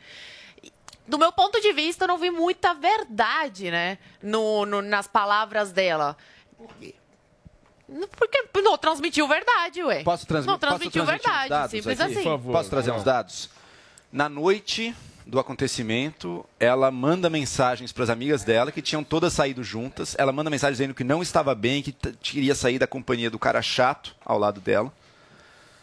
do 1.06 1.18
meu 1.18 1.30
ponto 1.30 1.60
de 1.60 1.70
vista, 1.74 2.04
eu 2.04 2.08
não 2.08 2.16
vi 2.16 2.30
muita 2.30 2.72
verdade, 2.72 3.70
né? 3.70 3.98
No, 4.22 4.64
no- 4.64 4.80
nas 4.80 5.06
palavras 5.06 5.70
dela. 5.70 6.16
Por 6.56 8.26
quê? 8.28 8.42
Porque 8.50 8.62
não 8.62 8.78
transmitiu 8.78 9.28
verdade, 9.28 9.82
ué. 9.82 10.02
Posso 10.02 10.26
transmitir? 10.26 10.50
Não 10.50 10.58
transmitiu 10.58 11.04
posso 11.04 11.18
transmitir 11.20 11.30
verdade, 11.30 11.48
dados 11.50 11.70
simples 11.70 12.00
aqui? 12.00 12.12
assim. 12.26 12.52
Posso 12.52 12.70
trazer 12.70 12.90
uns 12.92 13.04
dados? 13.04 13.50
Na 14.10 14.30
noite 14.30 14.94
do 15.26 15.38
acontecimento, 15.38 16.44
ela 16.60 16.90
manda 16.90 17.30
mensagens 17.30 17.92
para 17.92 18.04
as 18.04 18.10
amigas 18.10 18.44
dela 18.44 18.70
que 18.70 18.82
tinham 18.82 19.02
todas 19.02 19.32
saído 19.32 19.64
juntas. 19.64 20.14
Ela 20.18 20.32
manda 20.32 20.50
mensagem 20.50 20.72
dizendo 20.72 20.94
que 20.94 21.04
não 21.04 21.22
estava 21.22 21.54
bem, 21.54 21.82
que 21.82 21.92
queria 21.92 22.54
sair 22.54 22.78
da 22.78 22.86
companhia 22.86 23.30
do 23.30 23.38
cara 23.38 23.62
chato 23.62 24.14
ao 24.24 24.38
lado 24.38 24.60
dela. 24.60 24.92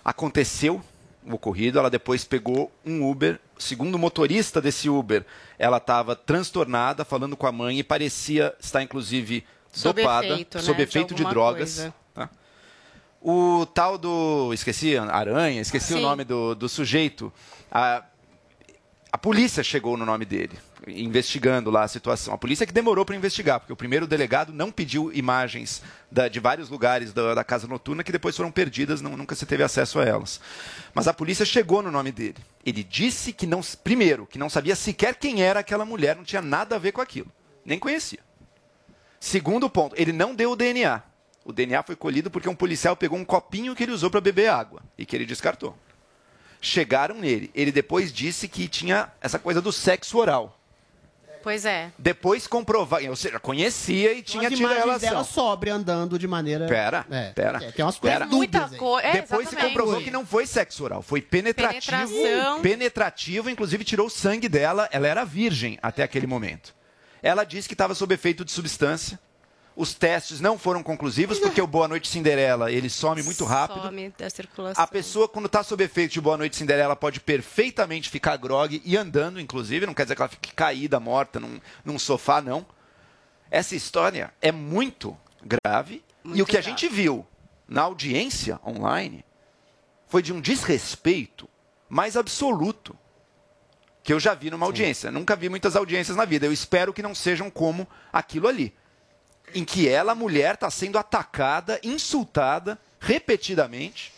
Aconteceu 0.06 0.82
o 1.26 1.34
ocorrido, 1.34 1.80
ela 1.80 1.90
depois 1.90 2.24
pegou 2.24 2.72
um 2.86 3.10
Uber. 3.10 3.40
Segundo 3.58 3.96
o 3.96 4.00
motorista 4.00 4.62
desse 4.62 4.90
Uber, 4.90 5.26
ela 5.58 5.78
estava 5.78 6.16
transtornada, 6.16 7.04
falando 7.04 7.36
com 7.36 7.48
a 7.48 7.52
mãe 7.52 7.80
e 7.80 7.84
parecia 7.84 8.54
estar, 8.60 8.82
inclusive, 8.82 9.44
Sob 9.72 10.02
dopada, 10.02 10.28
efeito, 10.28 10.58
né, 10.58 10.64
sob 10.64 10.78
de 10.78 10.84
efeito 10.84 11.16
de, 11.16 11.24
alguma 11.24 11.34
drogas. 11.34 11.92
tá? 12.14 12.30
O 13.22 13.66
tal 13.68 13.98
do. 13.98 14.52
Esqueci, 14.54 14.98
Aranha, 14.98 15.62
esqueci 15.62 15.94
o 15.94 15.98
Sim. 15.98 16.02
nome 16.02 16.24
do, 16.24 16.56
do 16.56 16.68
sujeito. 16.68 17.32
A, 17.72 18.04
a 19.14 19.18
polícia 19.18 19.62
chegou 19.64 19.98
no 19.98 20.06
nome 20.06 20.24
dele, 20.24 20.58
investigando 20.88 21.70
lá 21.70 21.84
a 21.84 21.88
situação. 21.88 22.34
A 22.34 22.38
polícia 22.38 22.66
que 22.66 22.72
demorou 22.72 23.04
para 23.06 23.16
investigar, 23.16 23.60
porque 23.60 23.74
o 23.74 23.76
primeiro 23.76 24.08
delegado 24.08 24.54
não 24.54 24.72
pediu 24.72 25.12
imagens 25.14 25.84
da- 26.10 26.30
de 26.30 26.40
vários 26.40 26.70
lugares 26.70 27.12
da, 27.12 27.34
da 27.36 27.44
casa 27.44 27.68
noturna 27.68 28.04
que 28.06 28.12
depois 28.12 28.38
foram 28.38 28.50
perdidas, 28.52 29.02
não- 29.02 29.18
nunca 29.18 29.36
se 29.36 29.46
teve 29.46 29.64
acesso 29.64 30.00
a 30.00 30.06
elas. 30.06 30.40
Mas 30.94 31.10
a 31.10 31.14
polícia 31.14 31.46
chegou 31.46 31.82
no 31.82 31.92
nome 31.92 32.12
dele. 32.12 32.38
Ele 32.66 32.84
disse 32.84 33.34
que 33.34 33.46
não. 33.46 33.60
Primeiro, 33.84 34.26
que 34.26 34.40
não 34.40 34.50
sabia 34.50 34.76
sequer 34.78 35.16
quem 35.16 35.44
era 35.44 35.60
aquela 35.60 35.84
mulher, 35.84 36.16
não 36.16 36.24
tinha 36.24 36.42
nada 36.42 36.78
a 36.78 36.80
ver 36.80 36.94
com 36.94 37.02
aquilo. 37.02 37.30
Nem 37.66 37.78
conhecia. 37.78 38.20
Segundo 39.20 39.70
ponto, 39.70 39.94
ele 39.98 40.12
não 40.14 40.34
deu 40.34 40.52
o 40.52 40.56
DNA. 40.56 41.02
O 41.44 41.52
DNA 41.52 41.84
foi 41.84 41.96
colhido 41.96 42.32
porque 42.32 42.48
um 42.48 42.56
policial 42.56 42.96
pegou 42.96 43.18
um 43.18 43.26
copinho 43.26 43.76
que 43.76 43.84
ele 43.84 43.92
usou 43.92 44.10
para 44.10 44.22
beber 44.22 44.48
água 44.50 44.82
e 44.98 45.06
que 45.06 45.16
ele 45.16 45.26
descartou. 45.26 45.76
Chegaram 46.62 47.16
nele. 47.16 47.50
Ele 47.56 47.72
depois 47.72 48.14
disse 48.14 48.48
que 48.48 48.68
tinha 48.68 49.12
essa 49.20 49.40
coisa 49.40 49.60
do 49.60 49.72
sexo 49.72 50.18
oral. 50.20 50.58
Pois 51.42 51.66
é. 51.66 51.92
Depois 51.98 52.46
comprovar, 52.46 53.02
ou 53.10 53.16
seja, 53.16 53.40
conhecia 53.40 54.14
e 54.14 54.22
tinha 54.22 54.48
tido 54.48 54.68
relação. 54.68 55.10
dela 55.10 55.24
sobre 55.24 55.72
andando 55.72 56.20
de 56.20 56.28
maneira. 56.28 56.68
Pera, 56.68 57.04
É, 57.10 57.32
pera. 57.32 57.58
é, 57.64 57.72
tem 57.72 57.84
umas 57.84 57.98
coisas 57.98 58.22
aí. 58.22 58.78
coisa. 58.78 59.08
É, 59.08 59.14
Depois 59.14 59.50
se 59.50 59.56
comprovou 59.56 60.02
que 60.04 60.12
não 60.12 60.24
foi 60.24 60.46
sexo 60.46 60.84
oral, 60.84 61.02
foi 61.02 61.20
penetrativo. 61.20 61.84
Penetração. 62.14 62.62
Penetrativo, 62.62 63.50
inclusive 63.50 63.84
tirou 63.84 64.06
o 64.06 64.10
sangue 64.10 64.48
dela. 64.48 64.88
Ela 64.92 65.08
era 65.08 65.24
virgem 65.26 65.80
até 65.82 66.04
aquele 66.04 66.28
momento. 66.28 66.76
Ela 67.24 67.44
disse 67.44 67.68
que 67.68 67.74
estava 67.74 67.96
sob 67.96 68.14
efeito 68.14 68.46
de 68.46 68.52
substância. 68.52 69.20
Os 69.76 69.94
testes 69.94 70.42
não 70.42 70.58
foram 70.58 70.84
conclusivos 70.84 71.40
porque 71.40 71.62
o 71.62 71.68
Boa 71.68 71.88
Noite 71.88 72.08
Cinderela 72.08 72.72
ele 72.72 72.90
some 72.90 73.24
muito 73.24 73.46
rápido. 73.46 73.84
Some 73.84 74.14
da 74.18 74.30
circulação. 74.30 74.84
A 74.84 74.86
pessoa, 74.86 75.30
quando 75.30 75.46
está 75.46 75.64
sob 75.64 75.82
efeito 75.84 76.12
de 76.12 76.22
Boa 76.22 76.38
Noite 76.38 76.58
Cinderela, 76.58 76.96
pode 76.96 77.20
perfeitamente 77.22 78.10
ficar 78.10 78.36
grogue 78.38 78.82
e 78.84 78.98
andando, 78.98 79.40
inclusive. 79.40 79.86
Não 79.86 79.94
quer 79.94 80.04
dizer 80.04 80.16
que 80.16 80.22
ela 80.22 80.30
fique 80.30 80.54
caída, 80.54 81.00
morta 81.00 81.40
num, 81.40 81.60
num 81.86 81.98
sofá, 81.98 82.42
não. 82.42 82.66
Essa 83.50 83.76
história 83.76 84.34
é 84.42 84.52
muito 84.52 85.18
grave. 85.44 86.04
e 86.24 86.28
Muito 86.28 86.44
o 86.44 86.46
que 86.46 86.58
a 86.58 86.62
grave. 86.62 86.70
gente 86.70 86.94
viu 86.94 87.26
na 87.68 87.84
audiência 87.84 88.60
online 88.66 89.24
foi 90.08 90.22
de 90.22 90.34
um 90.34 90.42
desrespeito 90.42 91.48
mais 91.88 92.18
absoluto 92.18 92.98
que 94.04 94.12
eu 94.12 94.20
já 94.20 94.34
vi 94.34 94.52
numa 94.52 94.66
audiência. 94.66 95.12
Nunca 95.12 95.36
vi 95.36 95.48
muitas 95.48 95.76
audiências 95.76 96.18
na 96.18 96.26
vida. 96.26 96.46
Eu 96.46 96.52
espero 96.52 96.94
que 96.94 97.02
não 97.02 97.16
sejam 97.16 97.50
como 97.50 97.88
aquilo 98.12 98.48
ali. 98.48 98.74
Em 99.54 99.66
que 99.66 99.88
ela, 99.88 100.16
mulher, 100.16 100.56
está 100.56 100.70
sendo 100.70 100.98
atacada, 100.98 101.80
insultada 101.84 102.80
repetidamente. 103.00 104.14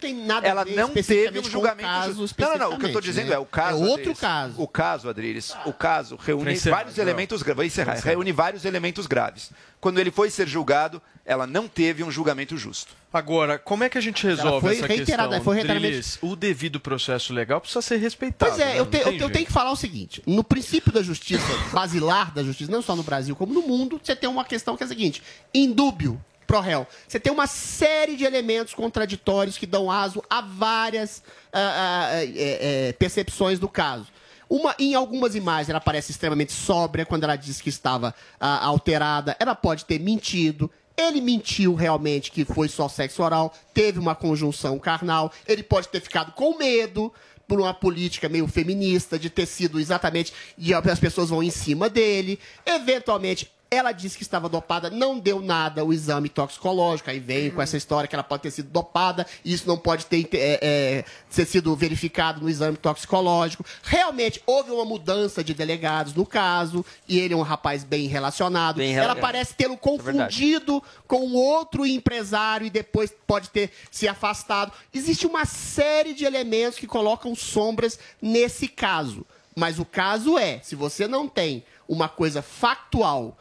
Tem 0.00 0.14
nada 0.14 0.46
Ela 0.46 0.62
a 0.62 0.64
ver 0.64 0.74
não 0.76 0.88
teve 0.90 1.38
um 1.38 1.44
julgamento 1.44 1.88
caso 1.88 2.14
justo. 2.14 2.40
Não, 2.40 2.50
não, 2.52 2.58
não. 2.58 2.66
O 2.74 2.78
que 2.78 2.84
eu 2.84 2.88
estou 2.88 3.00
especificamente, 3.00 3.04
dizendo 3.04 3.28
né? 3.30 3.34
é 3.34 3.38
o 3.38 3.44
caso. 3.46 3.76
É 3.84 3.86
outro 3.86 3.92
Adriles, 4.00 4.20
caso. 4.20 4.54
O 4.56 4.68
caso, 4.68 5.08
Adriles, 5.08 5.56
o 5.66 5.72
caso 5.72 6.16
reúne 6.16 6.52
encerrar, 6.52 6.76
vários 6.76 6.96
não. 6.96 7.04
elementos 7.04 7.42
graves. 7.42 7.56
Vou 7.56 7.64
encerrar. 7.64 7.94
Reúne 8.00 8.32
vários 8.32 8.64
elementos 8.64 9.06
graves. 9.06 9.50
Quando 9.80 9.98
ele 9.98 10.10
foi 10.10 10.30
ser 10.30 10.46
julgado, 10.46 11.00
ela 11.24 11.46
não 11.46 11.66
teve 11.68 12.02
um 12.04 12.10
julgamento 12.10 12.56
justo. 12.56 12.92
Agora, 13.12 13.58
como 13.58 13.82
é 13.82 13.88
que 13.88 13.96
a 13.98 14.00
gente 14.00 14.24
resolve 14.26 14.60
foi 14.66 14.76
essa 14.76 14.86
reiterada, 14.86 15.28
questão? 15.30 15.44
foi 15.44 15.54
reiteradamente- 15.56 15.92
Drilis? 15.92 16.18
O 16.22 16.36
devido 16.36 16.78
processo 16.78 17.32
legal 17.32 17.60
precisa 17.60 17.80
ser 17.82 17.96
respeitado. 17.96 18.50
Pois 18.52 18.60
é, 18.60 18.74
né? 18.74 18.78
eu, 18.80 18.86
te- 18.86 18.98
eu- 18.98 19.12
eu 19.14 19.30
tenho 19.30 19.46
que 19.46 19.52
falar 19.52 19.72
o 19.72 19.76
seguinte: 19.76 20.22
no 20.26 20.44
princípio 20.44 20.92
da 20.92 21.02
justiça, 21.02 21.42
basilar 21.72 22.32
da 22.32 22.42
justiça, 22.42 22.70
não 22.70 22.82
só 22.82 22.94
no 22.94 23.02
Brasil 23.02 23.34
como 23.34 23.52
no 23.54 23.62
mundo, 23.62 24.00
você 24.02 24.14
tem 24.14 24.28
uma 24.28 24.44
questão 24.44 24.76
que 24.76 24.82
é 24.82 24.86
a 24.86 24.88
seguinte: 24.88 25.22
indúbio 25.54 26.22
pro 26.50 26.58
réu. 26.58 26.84
Você 27.06 27.20
tem 27.20 27.32
uma 27.32 27.46
série 27.46 28.16
de 28.16 28.24
elementos 28.24 28.74
contraditórios 28.74 29.56
que 29.56 29.66
dão 29.66 29.88
aso 29.88 30.20
a 30.28 30.40
várias 30.40 31.22
ah, 31.52 32.08
ah, 32.10 32.24
é, 32.24 32.88
é, 32.88 32.92
percepções 32.94 33.60
do 33.60 33.68
caso. 33.68 34.08
Uma, 34.48 34.74
em 34.80 34.96
algumas 34.96 35.36
imagens 35.36 35.68
ela 35.68 35.80
parece 35.80 36.10
extremamente 36.10 36.52
sóbria 36.52 37.06
quando 37.06 37.22
ela 37.22 37.36
diz 37.36 37.60
que 37.60 37.68
estava 37.68 38.12
ah, 38.40 38.66
alterada. 38.66 39.36
Ela 39.38 39.54
pode 39.54 39.84
ter 39.84 40.00
mentido. 40.00 40.68
Ele 40.96 41.20
mentiu 41.20 41.76
realmente 41.76 42.32
que 42.32 42.44
foi 42.44 42.68
só 42.68 42.88
sexo 42.88 43.22
oral, 43.22 43.54
teve 43.72 44.00
uma 44.00 44.16
conjunção 44.16 44.76
carnal. 44.76 45.32
Ele 45.46 45.62
pode 45.62 45.86
ter 45.86 46.00
ficado 46.00 46.32
com 46.32 46.58
medo 46.58 47.12
por 47.46 47.60
uma 47.60 47.72
política 47.72 48.28
meio 48.28 48.48
feminista, 48.48 49.16
de 49.16 49.30
ter 49.30 49.46
sido 49.46 49.78
exatamente. 49.78 50.32
E 50.58 50.74
as 50.74 50.98
pessoas 50.98 51.30
vão 51.30 51.44
em 51.44 51.50
cima 51.50 51.88
dele. 51.88 52.40
Eventualmente, 52.66 53.48
ela 53.70 53.92
disse 53.92 54.16
que 54.16 54.24
estava 54.24 54.48
dopada, 54.48 54.90
não 54.90 55.16
deu 55.16 55.40
nada 55.40 55.84
o 55.84 55.92
exame 55.92 56.28
toxicológico. 56.28 57.08
Aí 57.08 57.20
vem 57.20 57.50
com 57.52 57.62
essa 57.62 57.76
história 57.76 58.08
que 58.08 58.14
ela 58.16 58.24
pode 58.24 58.42
ter 58.42 58.50
sido 58.50 58.68
dopada, 58.68 59.24
isso 59.44 59.68
não 59.68 59.78
pode 59.78 60.06
ter 60.06 60.28
é, 60.32 60.58
é, 60.60 61.04
ser 61.28 61.46
sido 61.46 61.76
verificado 61.76 62.40
no 62.40 62.50
exame 62.50 62.76
toxicológico. 62.76 63.64
Realmente 63.84 64.42
houve 64.44 64.72
uma 64.72 64.84
mudança 64.84 65.44
de 65.44 65.54
delegados 65.54 66.12
no 66.14 66.26
caso, 66.26 66.84
e 67.06 67.20
ele 67.20 67.32
é 67.32 67.36
um 67.36 67.42
rapaz 67.42 67.84
bem 67.84 68.08
relacionado. 68.08 68.78
Bem 68.78 68.92
ela 68.92 69.02
relacionado. 69.02 69.22
parece 69.22 69.54
tê-lo 69.54 69.74
é 69.74 69.76
confundido 69.76 70.82
com 71.06 71.32
outro 71.32 71.86
empresário 71.86 72.66
e 72.66 72.70
depois 72.70 73.14
pode 73.24 73.50
ter 73.50 73.70
se 73.88 74.08
afastado. 74.08 74.72
Existe 74.92 75.28
uma 75.28 75.44
série 75.44 76.12
de 76.12 76.24
elementos 76.24 76.76
que 76.76 76.88
colocam 76.88 77.36
sombras 77.36 78.00
nesse 78.20 78.66
caso. 78.66 79.24
Mas 79.54 79.78
o 79.78 79.84
caso 79.84 80.38
é, 80.38 80.58
se 80.60 80.74
você 80.74 81.06
não 81.06 81.28
tem 81.28 81.64
uma 81.88 82.08
coisa 82.08 82.40
factual, 82.40 83.36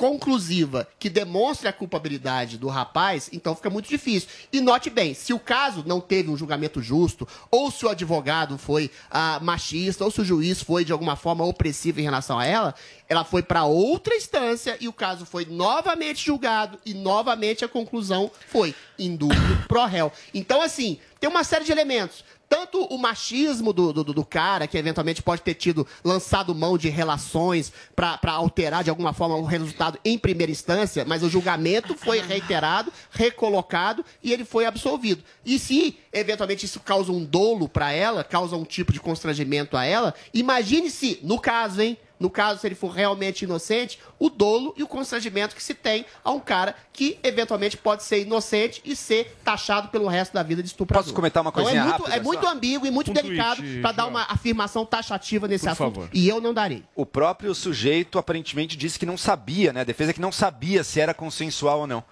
conclusiva, 0.00 0.88
que 0.98 1.10
demonstre 1.10 1.68
a 1.68 1.72
culpabilidade 1.74 2.56
do 2.56 2.68
rapaz, 2.68 3.28
então 3.34 3.54
fica 3.54 3.68
muito 3.68 3.86
difícil. 3.86 4.30
E 4.50 4.58
note 4.58 4.88
bem, 4.88 5.12
se 5.12 5.34
o 5.34 5.38
caso 5.38 5.84
não 5.86 6.00
teve 6.00 6.30
um 6.30 6.38
julgamento 6.38 6.80
justo, 6.80 7.28
ou 7.50 7.70
se 7.70 7.84
o 7.84 7.88
advogado 7.90 8.56
foi 8.56 8.90
ah, 9.10 9.38
machista, 9.42 10.02
ou 10.02 10.10
se 10.10 10.22
o 10.22 10.24
juiz 10.24 10.62
foi 10.62 10.86
de 10.86 10.92
alguma 10.92 11.16
forma 11.16 11.44
opressivo 11.44 12.00
em 12.00 12.04
relação 12.04 12.38
a 12.38 12.46
ela, 12.46 12.74
ela 13.10 13.24
foi 13.24 13.42
para 13.42 13.64
outra 13.64 14.14
instância 14.14 14.74
e 14.80 14.88
o 14.88 14.92
caso 14.92 15.26
foi 15.26 15.44
novamente 15.44 16.24
julgado 16.24 16.78
e 16.86 16.94
novamente 16.94 17.62
a 17.62 17.68
conclusão 17.68 18.30
foi 18.48 18.74
indúbio 18.98 19.36
pro 19.68 19.84
réu. 19.84 20.10
Então, 20.32 20.62
assim, 20.62 20.98
tem 21.20 21.28
uma 21.28 21.44
série 21.44 21.66
de 21.66 21.72
elementos. 21.72 22.24
Tanto 22.50 22.82
o 22.86 22.98
machismo 22.98 23.72
do, 23.72 23.92
do, 23.92 24.02
do 24.02 24.24
cara, 24.24 24.66
que 24.66 24.76
eventualmente 24.76 25.22
pode 25.22 25.40
ter 25.40 25.54
tido 25.54 25.86
lançado 26.04 26.52
mão 26.52 26.76
de 26.76 26.88
relações 26.88 27.72
para 27.94 28.18
alterar 28.32 28.82
de 28.82 28.90
alguma 28.90 29.12
forma 29.12 29.36
o 29.36 29.44
resultado 29.44 30.00
em 30.04 30.18
primeira 30.18 30.50
instância, 30.50 31.04
mas 31.04 31.22
o 31.22 31.30
julgamento 31.30 31.96
foi 31.96 32.20
reiterado, 32.20 32.92
recolocado 33.12 34.04
e 34.20 34.32
ele 34.32 34.44
foi 34.44 34.66
absolvido. 34.66 35.22
E 35.46 35.60
se 35.60 35.96
eventualmente 36.12 36.66
isso 36.66 36.80
causa 36.80 37.12
um 37.12 37.24
dolo 37.24 37.68
para 37.68 37.92
ela, 37.92 38.24
causa 38.24 38.56
um 38.56 38.64
tipo 38.64 38.92
de 38.92 38.98
constrangimento 38.98 39.76
a 39.76 39.84
ela, 39.84 40.12
imagine 40.34 40.90
se, 40.90 41.20
no 41.22 41.38
caso, 41.38 41.80
hein? 41.80 41.96
No 42.20 42.28
caso, 42.28 42.60
se 42.60 42.66
ele 42.68 42.74
for 42.74 42.90
realmente 42.90 43.46
inocente, 43.46 43.98
o 44.18 44.28
dolo 44.28 44.74
e 44.76 44.82
o 44.82 44.86
constrangimento 44.86 45.56
que 45.56 45.62
se 45.62 45.72
tem 45.72 46.04
a 46.22 46.30
um 46.30 46.38
cara 46.38 46.76
que 46.92 47.18
eventualmente 47.22 47.78
pode 47.78 48.02
ser 48.02 48.20
inocente 48.20 48.82
e 48.84 48.94
ser 48.94 49.34
taxado 49.42 49.88
pelo 49.88 50.06
resto 50.06 50.34
da 50.34 50.42
vida 50.42 50.62
de 50.62 50.68
estuprador. 50.68 51.02
Posso 51.04 51.14
comentar 51.14 51.40
uma 51.42 51.48
Então, 51.48 51.62
coisinha 51.64 51.80
é 51.80 51.84
muito, 51.86 51.98
rápida 52.02 52.16
é 52.16 52.20
muito 52.20 52.46
ambíguo 52.46 52.86
e 52.86 52.90
muito 52.90 53.10
Um 53.10 53.14
delicado 53.14 53.62
para 53.80 53.92
dar 53.92 54.06
uma 54.06 54.24
afirmação 54.24 54.84
taxativa 54.84 55.48
nesse 55.48 55.64
Por 55.64 55.70
assunto. 55.72 55.94
favor. 55.94 56.10
E 56.12 56.28
eu 56.28 56.42
não 56.42 56.52
darei. 56.52 56.84
O 56.94 57.06
próprio 57.06 57.54
sujeito 57.54 58.18
aparentemente 58.18 58.76
disse 58.76 58.98
que 58.98 59.06
não 59.06 59.16
sabia, 59.16 59.72
né? 59.72 59.80
A 59.80 59.84
defesa 59.84 60.12
que 60.12 60.20
não 60.20 60.30
sabia 60.30 60.84
se 60.84 61.00
era 61.00 61.14
consensual 61.14 61.80
ou 61.80 61.86
não. 61.86 62.04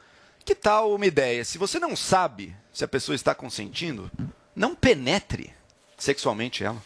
Que 0.43 0.55
tal 0.55 0.95
uma 0.95 1.05
ideia? 1.05 1.45
Se 1.45 1.59
você 1.59 1.79
não 1.79 1.95
sabe 1.95 2.57
se 2.73 2.83
a 2.83 2.89
pessoa 2.89 3.15
está 3.15 3.35
consentindo, 3.35 4.11
não 4.57 4.75
penetre 4.75 5.53
sexualmente 5.99 6.65
ela. 6.65 6.83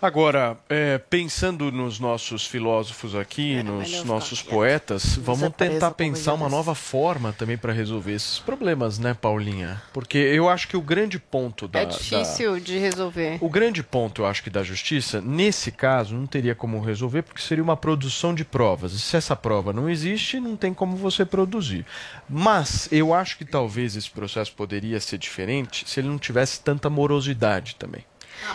Agora, 0.00 0.56
é, 0.68 0.96
pensando 0.98 1.72
nos 1.72 1.98
nossos 1.98 2.46
filósofos 2.46 3.16
aqui, 3.16 3.64
nos 3.64 4.04
nossos 4.04 4.40
poetas, 4.40 5.16
vamos 5.16 5.50
tentar 5.56 5.90
pensar 5.90 6.34
uma 6.34 6.48
nova 6.48 6.72
forma 6.72 7.32
também 7.32 7.58
para 7.58 7.72
resolver 7.72 8.12
esses 8.12 8.38
problemas, 8.38 8.96
né, 9.00 9.12
Paulinha? 9.12 9.82
Porque 9.92 10.16
eu 10.16 10.48
acho 10.48 10.68
que 10.68 10.76
o 10.76 10.80
grande 10.80 11.18
ponto 11.18 11.66
da. 11.66 11.80
É 11.80 11.86
da- 11.86 11.90
difícil 11.90 12.60
de 12.60 12.78
resolver. 12.78 13.38
O 13.40 13.48
grande 13.48 13.82
ponto, 13.82 14.22
eu 14.22 14.26
acho 14.26 14.40
que 14.44 14.50
da 14.50 14.62
justiça, 14.62 15.20
nesse 15.20 15.72
caso, 15.72 16.14
não 16.14 16.28
teria 16.28 16.54
como 16.54 16.80
resolver, 16.80 17.22
porque 17.22 17.42
seria 17.42 17.64
uma 17.64 17.76
produção 17.76 18.32
de 18.32 18.44
provas. 18.44 18.92
E 18.92 19.00
se 19.00 19.16
essa 19.16 19.34
prova 19.34 19.72
não 19.72 19.90
existe, 19.90 20.38
não 20.38 20.56
tem 20.56 20.72
como 20.72 20.96
você 20.96 21.24
produzir. 21.24 21.84
Mas 22.28 22.88
eu 22.92 23.12
acho 23.12 23.36
que 23.36 23.44
talvez 23.44 23.96
esse 23.96 24.10
processo 24.10 24.52
poderia 24.52 25.00
ser 25.00 25.18
diferente 25.18 25.84
se 25.88 25.98
ele 25.98 26.06
não 26.08 26.18
tivesse 26.18 26.60
tanta 26.60 26.88
morosidade 26.88 27.74
também. 27.76 28.04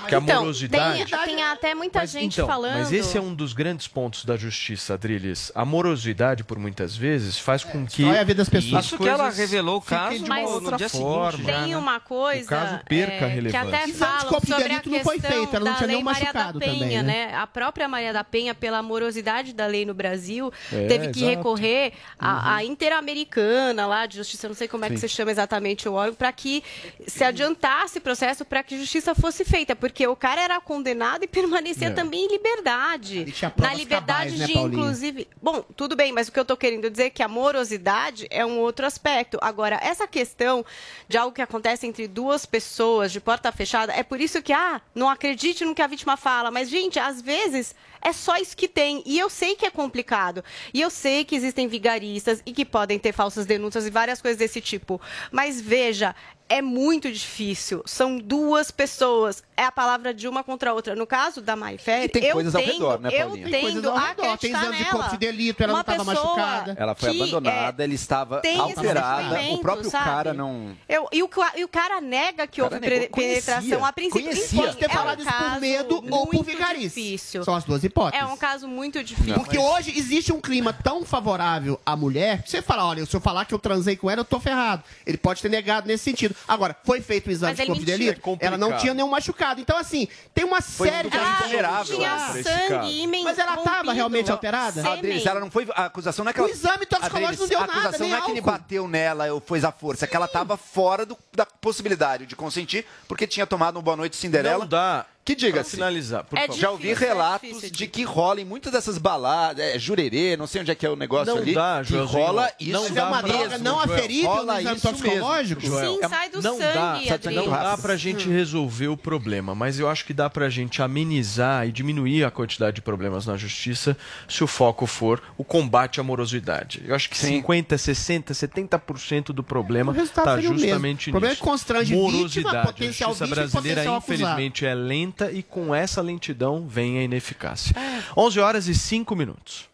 Que 0.07 0.15
a 0.15 0.19
então, 0.19 0.39
morosidade. 0.41 1.05
tem, 1.11 1.25
tem 1.25 1.43
até 1.43 1.75
muita 1.75 1.99
Mas, 1.99 2.11
gente 2.11 2.33
então, 2.33 2.47
falando. 2.47 2.73
Mas 2.79 2.91
esse 2.91 3.17
é 3.17 3.21
um 3.21 3.33
dos 3.33 3.53
grandes 3.53 3.87
pontos 3.87 4.25
da 4.25 4.35
justiça, 4.37 4.93
Adriles. 4.93 5.51
A 5.55 5.63
morosidade, 5.65 6.43
por 6.43 6.57
muitas 6.59 6.95
vezes, 6.95 7.37
faz 7.37 7.63
com 7.63 7.85
que. 7.85 8.03
a 8.09 8.23
vida 8.23 8.35
das 8.35 8.49
pessoas. 8.49 8.73
as 8.79 8.85
Isso 8.85 8.97
que 8.97 9.07
ela 9.07 9.29
revelou 9.29 9.77
o 9.77 9.81
caso 9.81 10.19
de 10.19 10.29
mas 10.29 10.45
uma 10.47 10.55
outra 10.55 10.77
dia 10.77 10.89
forma. 10.89 11.31
seguinte, 11.31 11.51
Tem 11.51 11.75
uma 11.75 11.99
coisa 11.99 12.45
O 12.45 12.47
caso 12.49 12.79
perca 12.87 13.25
a 13.25 13.27
é, 13.27 13.29
que 13.29 13.35
relevância. 13.35 13.61
até 13.61 13.77
Exame 13.89 13.93
de 13.93 13.97
falam 13.99 14.27
corpo 14.29 14.45
de 14.45 14.51
sobre 14.51 14.63
a 14.63 14.67
delito 14.67 14.89
não 14.89 14.99
foi 15.01 15.15
questão 15.19 15.31
feito, 15.31 15.55
ela 15.55 15.65
não 15.65 15.71
da 15.71 15.77
tinha 15.77 15.87
lei 15.87 15.95
nenhum 15.95 16.05
Maria 16.05 16.23
machucado 16.25 16.59
da 16.59 16.65
Penha, 16.65 16.79
também, 16.79 17.03
né? 17.03 17.35
A 17.35 17.47
própria 17.47 17.87
Maria 17.87 18.13
da 18.13 18.23
Penha, 18.23 18.55
pela 18.55 18.81
morosidade 18.81 19.53
da 19.53 19.65
lei 19.67 19.85
no 19.85 19.93
Brasil, 19.93 20.51
É, 20.71 20.87
teve 20.87 21.09
que 21.09 21.23
exato. 21.23 21.37
recorrer 21.37 21.93
à, 22.17 22.55
à 22.55 22.63
Interamericana 22.63 23.85
lá 23.85 24.05
de 24.05 24.17
justiça, 24.17 24.47
não 24.47 24.55
sei 24.55 24.67
como 24.67 24.85
é 24.85 24.89
que 24.89 24.95
Sim. 24.97 25.07
se 25.07 25.15
chama 25.15 25.31
exatamente 25.31 25.87
o 25.87 25.93
órgão, 25.93 26.15
para 26.15 26.31
que 26.31 26.63
se 27.07 27.23
adiantasse 27.23 27.97
o 27.97 28.01
processo 28.01 28.45
para 28.45 28.63
que 28.63 28.77
justiça 28.77 29.13
fosse 29.15 29.43
feita, 29.45 29.72
porque 29.75 30.05
o 30.07 30.15
cara 30.15 30.41
era 30.41 30.59
condenado 30.59 31.23
e 31.23 31.27
permanecia 31.27 31.87
É. 31.87 31.91
também 31.91 32.25
em 32.25 32.31
liberdade. 32.31 33.31
tinha 33.31 33.53
Na 33.57 33.73
liberdade 33.73 34.37
cabais, 34.37 34.39
né, 34.39 34.45
de, 34.47 34.57
inclusive. 34.57 35.27
Bom, 35.41 35.61
tudo 35.75 35.95
bem, 35.95 36.11
mas 36.11 36.27
o 36.27 36.31
que 36.31 36.39
eu 36.39 36.45
tô 36.45 36.55
querendo 36.57 36.89
dizer 36.89 37.03
é 37.05 37.09
que 37.09 37.23
a 37.23 37.27
morosidade 37.27 38.27
é 38.29 38.45
um 38.45 38.59
outro 38.59 38.85
aspecto. 38.85 39.37
Agora, 39.41 39.79
essa 39.81 40.07
questão 40.07 40.65
de 41.07 41.17
algo 41.17 41.33
que 41.33 41.41
acontece 41.41 41.85
entre 41.87 42.07
duas 42.07 42.45
pessoas 42.45 43.11
de 43.11 43.19
porta 43.19 43.51
fechada, 43.51 43.93
é 43.93 44.03
por 44.03 44.19
isso 44.19 44.41
que, 44.41 44.53
ah, 44.53 44.81
não 44.93 45.09
acredite 45.09 45.65
no 45.65 45.75
que 45.75 45.81
a 45.81 45.87
vítima 45.87 46.17
fala. 46.17 46.51
Mas, 46.51 46.69
gente, 46.69 46.99
às 46.99 47.21
vezes 47.21 47.75
é 48.01 48.11
só 48.11 48.35
isso 48.37 48.55
que 48.57 48.67
tem. 48.67 49.01
E 49.05 49.17
eu 49.17 49.29
sei 49.29 49.55
que 49.55 49.65
é 49.65 49.71
complicado. 49.71 50.43
E 50.73 50.81
eu 50.81 50.89
sei 50.89 51.23
que 51.23 51.35
existem 51.35 51.67
vigaristas 51.67 52.41
e 52.45 52.51
que 52.51 52.65
podem 52.65 52.99
ter 52.99 53.13
falsas 53.13 53.45
denúncias 53.45 53.85
e 53.85 53.89
várias 53.89 54.21
coisas 54.21 54.37
desse 54.37 54.59
tipo. 54.61 54.99
Mas 55.31 55.59
veja. 55.61 56.15
É 56.53 56.61
muito 56.61 57.11
difícil. 57.11 57.81
São 57.83 58.19
duas 58.19 58.69
pessoas. 58.69 59.43
É 59.57 59.63
a 59.63 59.71
palavra 59.71 60.13
de 60.13 60.27
uma 60.27 60.43
contra 60.43 60.69
a 60.69 60.73
outra. 60.73 60.95
No 60.95 61.07
caso 61.07 61.41
da 61.41 61.55
Maifere, 61.55 62.05
E 62.05 62.09
tem 62.09 62.25
eu 62.25 62.33
coisas 62.33 62.53
ao 62.53 62.61
redor, 62.61 62.99
né, 62.99 63.09
eu 63.11 63.27
Paulinha? 63.27 63.49
Tem 63.49 63.61
coisas 63.61 63.81
tendo 63.81 63.89
ao 63.89 63.97
redor, 63.97 64.37
tem 64.37 64.51
exame 64.51 64.77
de 64.77 64.85
corpo 64.85 65.09
de 65.09 65.17
delito, 65.17 65.63
ela 65.63 65.73
Uma 65.73 65.83
não 65.83 65.93
estava 65.93 66.11
pessoa 66.11 66.35
machucada. 66.35 66.75
Ela 66.79 66.93
foi 66.93 67.11
que, 67.11 67.21
abandonada, 67.23 67.81
é, 67.81 67.85
ele 67.85 67.95
estava 67.95 68.39
tem 68.41 68.59
alterada. 68.59 69.41
O 69.51 69.57
próprio 69.59 69.89
sabe? 69.89 70.05
cara 70.05 70.33
não. 70.33 70.77
Eu, 70.87 71.07
e, 71.11 71.23
o, 71.23 71.29
e 71.55 71.63
o 71.63 71.67
cara 71.67 71.99
nega 71.99 72.45
que 72.45 72.61
houve 72.61 72.79
negou, 72.79 73.09
penetração 73.09 73.63
conhecia, 73.63 73.87
a 73.87 73.93
princípio. 73.93 74.21
conhecia. 74.21 74.43
Enfim, 74.45 74.57
Pode 74.57 74.77
ter 74.77 74.85
é 74.85 74.89
falado 74.89 75.19
um 75.19 75.23
isso 75.23 75.33
por 75.33 75.59
medo 75.59 76.03
ou 76.11 76.27
por 76.27 76.43
vigarice. 76.43 77.01
difícil. 77.01 77.43
São 77.43 77.55
as 77.55 77.63
duas 77.63 77.83
hipóteses. 77.83 78.23
É 78.23 78.31
um 78.31 78.37
caso 78.37 78.67
muito 78.67 79.03
difícil. 79.03 79.33
Porque 79.33 79.57
hoje 79.57 79.91
existe 79.97 80.31
um 80.31 80.39
clima 80.39 80.71
tão 80.71 81.03
favorável 81.03 81.79
à 81.83 81.95
mulher, 81.95 82.43
que 82.43 82.51
você 82.51 82.61
fala, 82.61 82.85
olha, 82.85 83.03
se 83.07 83.15
eu 83.15 83.21
falar 83.21 83.45
que 83.45 83.53
eu 83.55 83.59
transei 83.59 83.95
com 83.95 84.07
ela, 84.07 84.21
eu 84.21 84.25
tô 84.25 84.39
ferrado. 84.39 84.83
Ele 85.05 85.17
pode 85.17 85.41
ter 85.41 85.49
negado 85.49 85.87
nesse 85.87 86.03
sentido. 86.03 86.35
Agora, 86.47 86.75
foi 86.83 87.01
feito 87.01 87.27
o 87.27 87.31
exame 87.31 87.51
Mas 87.51 87.55
de 87.57 87.61
ele 87.63 87.67
corpo 87.69 87.85
de 87.85 87.91
mentiu. 87.91 88.05
delito, 88.05 88.19
É 88.19 88.21
complicado. 88.21 88.53
ela 88.53 88.57
não 88.57 88.77
tinha 88.77 88.93
nenhum 88.93 89.09
machucado. 89.09 89.61
Então, 89.61 89.77
assim, 89.77 90.07
tem 90.33 90.43
uma 90.43 90.61
Foi 90.61 90.89
série 90.89 91.09
de 91.09 91.17
vulnerável, 91.17 91.95
tinha 91.95 92.09
pra 92.15 92.39
esse 92.39 92.43
sangue 92.43 93.01
imen- 93.03 93.23
Mas 93.23 93.37
ela 93.39 93.55
estava 93.55 93.75
rompido. 93.77 93.91
realmente 93.93 94.31
alterada? 94.31 94.81
Sêmen. 94.81 94.93
Adriles, 94.93 95.25
ela 95.25 95.39
não 95.39 95.49
foi. 95.51 95.67
A 95.75 95.85
acusação 95.85 96.23
não 96.25 96.29
é 96.29 96.33
que 96.33 96.39
ela. 96.39 96.47
O 96.47 96.51
exame 96.51 96.85
toxicológico 96.85 97.41
não 97.43 97.49
deu 97.49 97.57
a 97.59 97.61
nada, 97.67 97.73
acusação 97.79 97.99
nem 98.01 98.09
não 98.09 98.17
é 98.17 98.21
que 98.21 98.31
ele 98.31 98.39
álcool. 98.39 98.51
bateu 98.51 98.87
nela 98.87 99.33
ou 99.33 99.39
fez 99.41 99.63
a 99.63 99.71
força, 99.71 100.05
é 100.05 100.07
que 100.07 100.15
ela 100.15 100.25
estava 100.25 100.57
fora 100.57 101.05
do- 101.05 101.17
da 101.33 101.45
possibilidade 101.45 102.25
de 102.25 102.35
consentir, 102.35 102.85
porque 103.07 103.25
tinha 103.27 103.45
tomado 103.47 103.79
um 103.79 103.81
Boa 103.81 103.95
Noite 103.97 104.15
Cinderela. 104.15 104.59
Não 104.59 104.67
dá. 104.67 105.05
Que 105.25 105.35
diga 105.35 105.61
Pra 105.61 105.63
finalizar, 105.63 106.25
por 106.25 106.37
É 106.37 106.47
favor. 106.47 106.59
Já 106.59 106.69
ouvi 106.71 106.87
difícil, 106.89 107.05
é 107.05 107.09
relatos 107.13 107.47
difícil 107.49 107.71
de 107.71 107.87
que 107.87 108.03
rola 108.03 108.41
em 108.41 108.45
muitas 108.45 108.73
dessas 108.73 108.97
baladas, 108.97 109.63
é, 109.63 109.79
jurerê, 109.79 110.35
não 110.35 110.45
sei 110.45 110.59
onde 110.59 110.71
é 110.71 110.75
que 110.75 110.85
é 110.85 110.89
o 110.89 110.97
negócio 110.97 111.33
Não 111.33 111.41
ali. 111.41 111.53
dá, 111.53 111.81
que 111.81 111.91
Joelzinho. 111.93 112.19
rola 112.25 112.41
Não 112.41 112.49
isso. 112.59 112.89
Mas 112.89 112.97
é 112.97 113.03
uma 113.03 113.21
dá 113.21 113.27
droga 113.29 113.49
mesmo, 113.49 113.63
não 113.63 113.75
Joel. 113.81 113.93
aferível 113.93 114.29
no 114.29 114.35
Rola 114.35 114.59
exame 114.59 114.75
isso 114.75 114.87
toxicológico? 114.89 115.61
mesmo, 115.61 115.75
Joel. 115.77 115.93
Sim, 115.93 115.99
É- 116.03 116.09
sai 116.09 116.29
do 116.29 116.41
não 116.41 116.57
sangue, 116.57 116.73
dá, 117.07 117.13
Adriano. 117.13 117.45
não 117.45 117.51
dá 117.53 117.77
pra 117.77 117.95
gente 117.95 118.27
resolver 118.27 118.87
o 118.89 118.97
problema, 118.97 119.55
mas 119.55 119.79
eu 119.79 119.87
acho 119.89 120.03
que 120.03 120.13
dá 120.13 120.29
pra 120.29 120.49
gente 120.49 120.81
amenizar 120.81 121.65
e 121.67 121.71
diminuir 121.71 122.25
a 122.25 122.29
quantidade 122.31 122.75
de 122.75 122.81
problemas 122.81 123.25
na 123.25 123.37
justiça 123.37 123.95
se 124.27 124.43
o 124.43 124.47
foco 124.47 124.85
for 124.85 125.21
o 125.37 125.43
combate 125.45 126.01
à 126.01 126.03
morosidade. 126.03 126.83
Eu 126.85 126.93
acho 126.95 127.09
que 127.09 127.17
50, 127.17 127.77
60, 127.77 128.33
70% 128.33 129.31
do 129.31 129.41
problema 129.41 129.91
O 129.93 129.95
resultado 129.95 130.23
está 130.25 130.35
seria 130.35 130.49
o 130.49 130.53
mesmo. 130.53 130.67
justamente 130.67 131.09
O 131.09 131.13
problema 131.13 131.31
é 131.33 131.35
que 131.37 131.41
constrange 131.41 131.93
vítima, 131.95 132.11
morosidade. 132.11 132.67
potencial 132.67 133.09
a 133.09 133.13
justiça 133.13 133.25
vítima 133.25 133.25
e 133.25 133.29
brasileira, 133.51 133.81
potencial 133.81 133.95
acusado. 133.97 134.13
infelizmente, 134.21 134.65
é 134.65 134.73
lenta 134.75 135.12
e 135.31 135.43
com 135.43 135.73
essa 135.73 136.01
lentidão 136.01 136.67
vem 136.67 136.99
a 136.99 137.03
ineficácia. 137.03 137.75
É. 137.77 138.01
11 138.17 138.39
horas 138.39 138.67
e 138.67 138.75
5 138.75 139.15
minutos. 139.15 139.69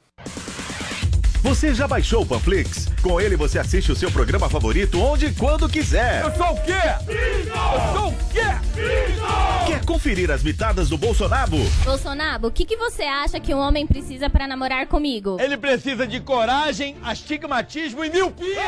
Você 1.41 1.73
já 1.73 1.87
baixou 1.87 2.23
o 2.23 2.25
Panflix? 2.25 2.87
Com 3.01 3.19
ele 3.19 3.37
você 3.37 3.57
assiste 3.57 3.91
o 3.91 3.95
seu 3.95 4.11
programa 4.11 4.49
favorito 4.49 4.99
onde 4.99 5.27
e 5.27 5.33
quando 5.33 5.69
quiser. 5.69 6.21
Eu 6.21 6.35
sou 6.35 6.51
o 6.51 6.61
quê? 6.63 6.73
Eu 7.07 7.93
sou 7.93 8.09
o 8.09 8.15
quê? 8.29 9.65
Quer 9.65 9.85
conferir 9.85 10.29
as 10.31 10.43
mitadas 10.43 10.89
do 10.89 10.97
Bolsonaro? 10.97 11.57
Bolsonaro, 11.85 12.47
o 12.47 12.51
que, 12.51 12.65
que 12.65 12.75
você 12.75 13.03
acha 13.03 13.39
que 13.39 13.53
um 13.53 13.57
homem 13.57 13.87
precisa 13.87 14.29
para 14.29 14.47
namorar 14.47 14.87
comigo? 14.87 15.37
Ele 15.39 15.55
precisa 15.55 16.05
de 16.05 16.19
coragem, 16.19 16.97
astigmatismo 17.01 18.03
e 18.03 18.09
miopia. 18.09 18.61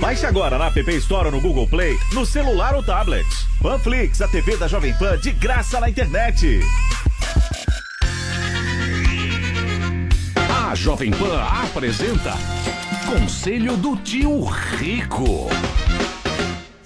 Baixe 0.00 0.26
agora 0.26 0.56
na 0.56 0.66
App 0.66 0.90
Store 0.98 1.26
ou 1.26 1.32
no 1.32 1.40
Google 1.40 1.66
Play, 1.66 1.98
no 2.12 2.24
celular 2.24 2.74
ou 2.74 2.82
tablet. 2.82 3.26
Panflix, 3.60 4.22
a 4.22 4.28
TV 4.28 4.56
da 4.56 4.68
Jovem 4.68 4.94
Pan 4.94 5.18
de 5.18 5.32
graça 5.32 5.80
na 5.80 5.90
internet. 5.90 6.60
A 10.70 10.74
Jovem 10.76 11.10
Pan 11.10 11.42
apresenta 11.64 12.34
Conselho 13.06 13.76
do 13.76 13.96
Tio 13.96 14.44
Rico. 14.44 15.48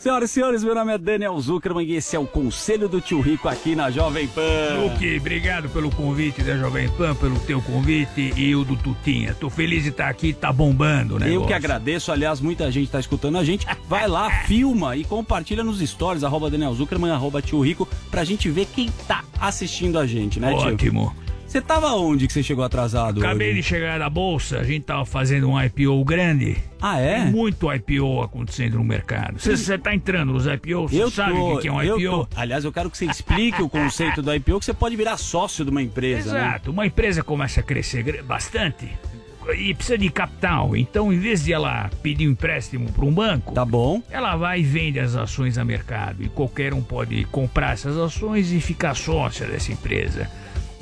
Senhoras 0.03 0.31
e 0.31 0.35
senhores, 0.35 0.65
meu 0.65 0.75
nome 0.75 0.93
é 0.93 0.99
Daniel 0.99 1.41
Zuckerman 1.41 1.87
e 1.87 1.95
esse 1.95 2.17
é 2.17 2.19
o 2.19 2.27
Conselho 2.27 2.89
do 2.89 3.01
Tio 3.01 3.21
Rico 3.21 3.49
aqui 3.49 3.77
na 3.77 3.89
Jovem 3.89 4.27
Pan. 4.27 4.81
Luque, 4.83 5.17
obrigado 5.17 5.69
pelo 5.69 5.93
convite 5.93 6.43
da 6.43 6.57
Jovem 6.57 6.89
Pan, 6.89 7.15
pelo 7.15 7.39
teu 7.39 7.63
convite 7.63 8.35
e 8.37 8.53
o 8.57 8.65
do 8.65 8.75
Tutinha. 8.75 9.33
Tô 9.33 9.49
feliz 9.49 9.85
de 9.85 9.91
estar 9.91 10.09
aqui, 10.09 10.33
tá 10.33 10.53
bombando, 10.53 11.21
né? 11.21 11.33
Eu 11.33 11.47
que 11.47 11.53
agradeço, 11.53 12.11
aliás, 12.11 12.41
muita 12.41 12.69
gente 12.73 12.91
tá 12.91 12.99
escutando 12.99 13.39
a 13.39 13.45
gente. 13.45 13.65
Vai 13.89 14.09
lá, 14.09 14.29
filma 14.43 14.97
e 14.97 15.05
compartilha 15.05 15.63
nos 15.63 15.79
stories, 15.79 16.25
arroba 16.25 16.51
Daniel 16.51 16.75
Zuckerman, 16.75 17.13
arroba 17.13 17.41
Tio 17.41 17.61
Rico, 17.61 17.87
pra 18.11 18.25
gente 18.25 18.51
ver 18.51 18.67
quem 18.75 18.91
tá 19.07 19.23
assistindo 19.41 20.01
a 20.01 20.05
gente, 20.05 20.41
né, 20.41 20.53
tio? 20.53 20.73
Ótimo. 20.73 21.15
Você 21.53 21.61
tava 21.61 21.93
onde 21.97 22.27
que 22.27 22.33
você 22.33 22.43
chegou 22.43 22.65
atrasado 22.65 23.21
Acabei 23.21 23.49
hoje? 23.49 23.61
de 23.61 23.63
chegar 23.63 23.99
da 23.99 24.09
bolsa, 24.09 24.61
a 24.61 24.65
gente 24.65 24.85
tava 24.85 25.05
fazendo 25.05 25.51
um 25.51 25.63
IPO 25.63 26.03
grande. 26.03 26.57
Ah, 26.81 26.99
é? 26.99 27.25
Tem 27.25 27.31
muito 27.31 27.71
IPO 27.71 28.23
acontecendo 28.23 28.79
no 28.79 28.85
mercado. 28.85 29.39
Você 29.39 29.77
tá 29.77 29.95
entrando 29.95 30.33
nos 30.33 30.47
IPOs? 30.47 30.91
Você 30.91 31.03
Eu 31.03 31.11
sabe 31.11 31.35
tô, 31.35 31.57
o 31.57 31.59
que 31.59 31.69
é 31.69 31.73
um 31.73 31.83
eu 31.83 32.01
IPO? 32.01 32.27
Aliás, 32.35 32.65
eu 32.65 32.73
quero 32.73 32.89
que 32.89 32.97
você 32.97 33.05
explique 33.05 33.61
o 33.61 33.69
conceito 33.69 34.23
do 34.23 34.35
IPO, 34.35 34.61
que 34.61 34.65
você 34.65 34.73
pode 34.73 34.97
virar 34.97 35.19
sócio 35.19 35.63
de 35.63 35.71
uma 35.71 35.83
empresa, 35.83 36.33
né? 36.33 36.39
Exato. 36.39 36.71
Uma 36.71 36.87
empresa 36.87 37.23
começa 37.23 37.61
a 37.61 37.63
crescer 37.63 38.23
bastante 38.23 38.89
e 39.55 39.75
precisa 39.75 39.99
de 39.99 40.09
capital. 40.09 40.75
Então, 40.75 41.13
em 41.13 41.19
vez 41.19 41.45
de 41.45 41.53
ela 41.53 41.91
pedir 42.03 42.29
um 42.29 42.31
empréstimo 42.31 42.91
para 42.91 43.05
um 43.05 43.13
banco, 43.13 43.53
tá 43.53 43.67
bom. 43.67 44.03
Ela 44.11 44.37
vai 44.37 44.61
e 44.61 44.63
vende 44.63 44.99
as 44.99 45.15
ações 45.15 45.59
a 45.59 45.65
mercado 45.67 46.25
e 46.25 46.31
qualquer 46.31 46.73
um 46.73 46.83
pode 46.83 47.25
comprar 47.27 47.75
essas 47.75 47.99
ações 47.99 48.51
e 48.51 48.59
ficar 48.59 48.95
sócia 48.95 49.47
dessa 49.47 49.71
empresa. 49.71 50.31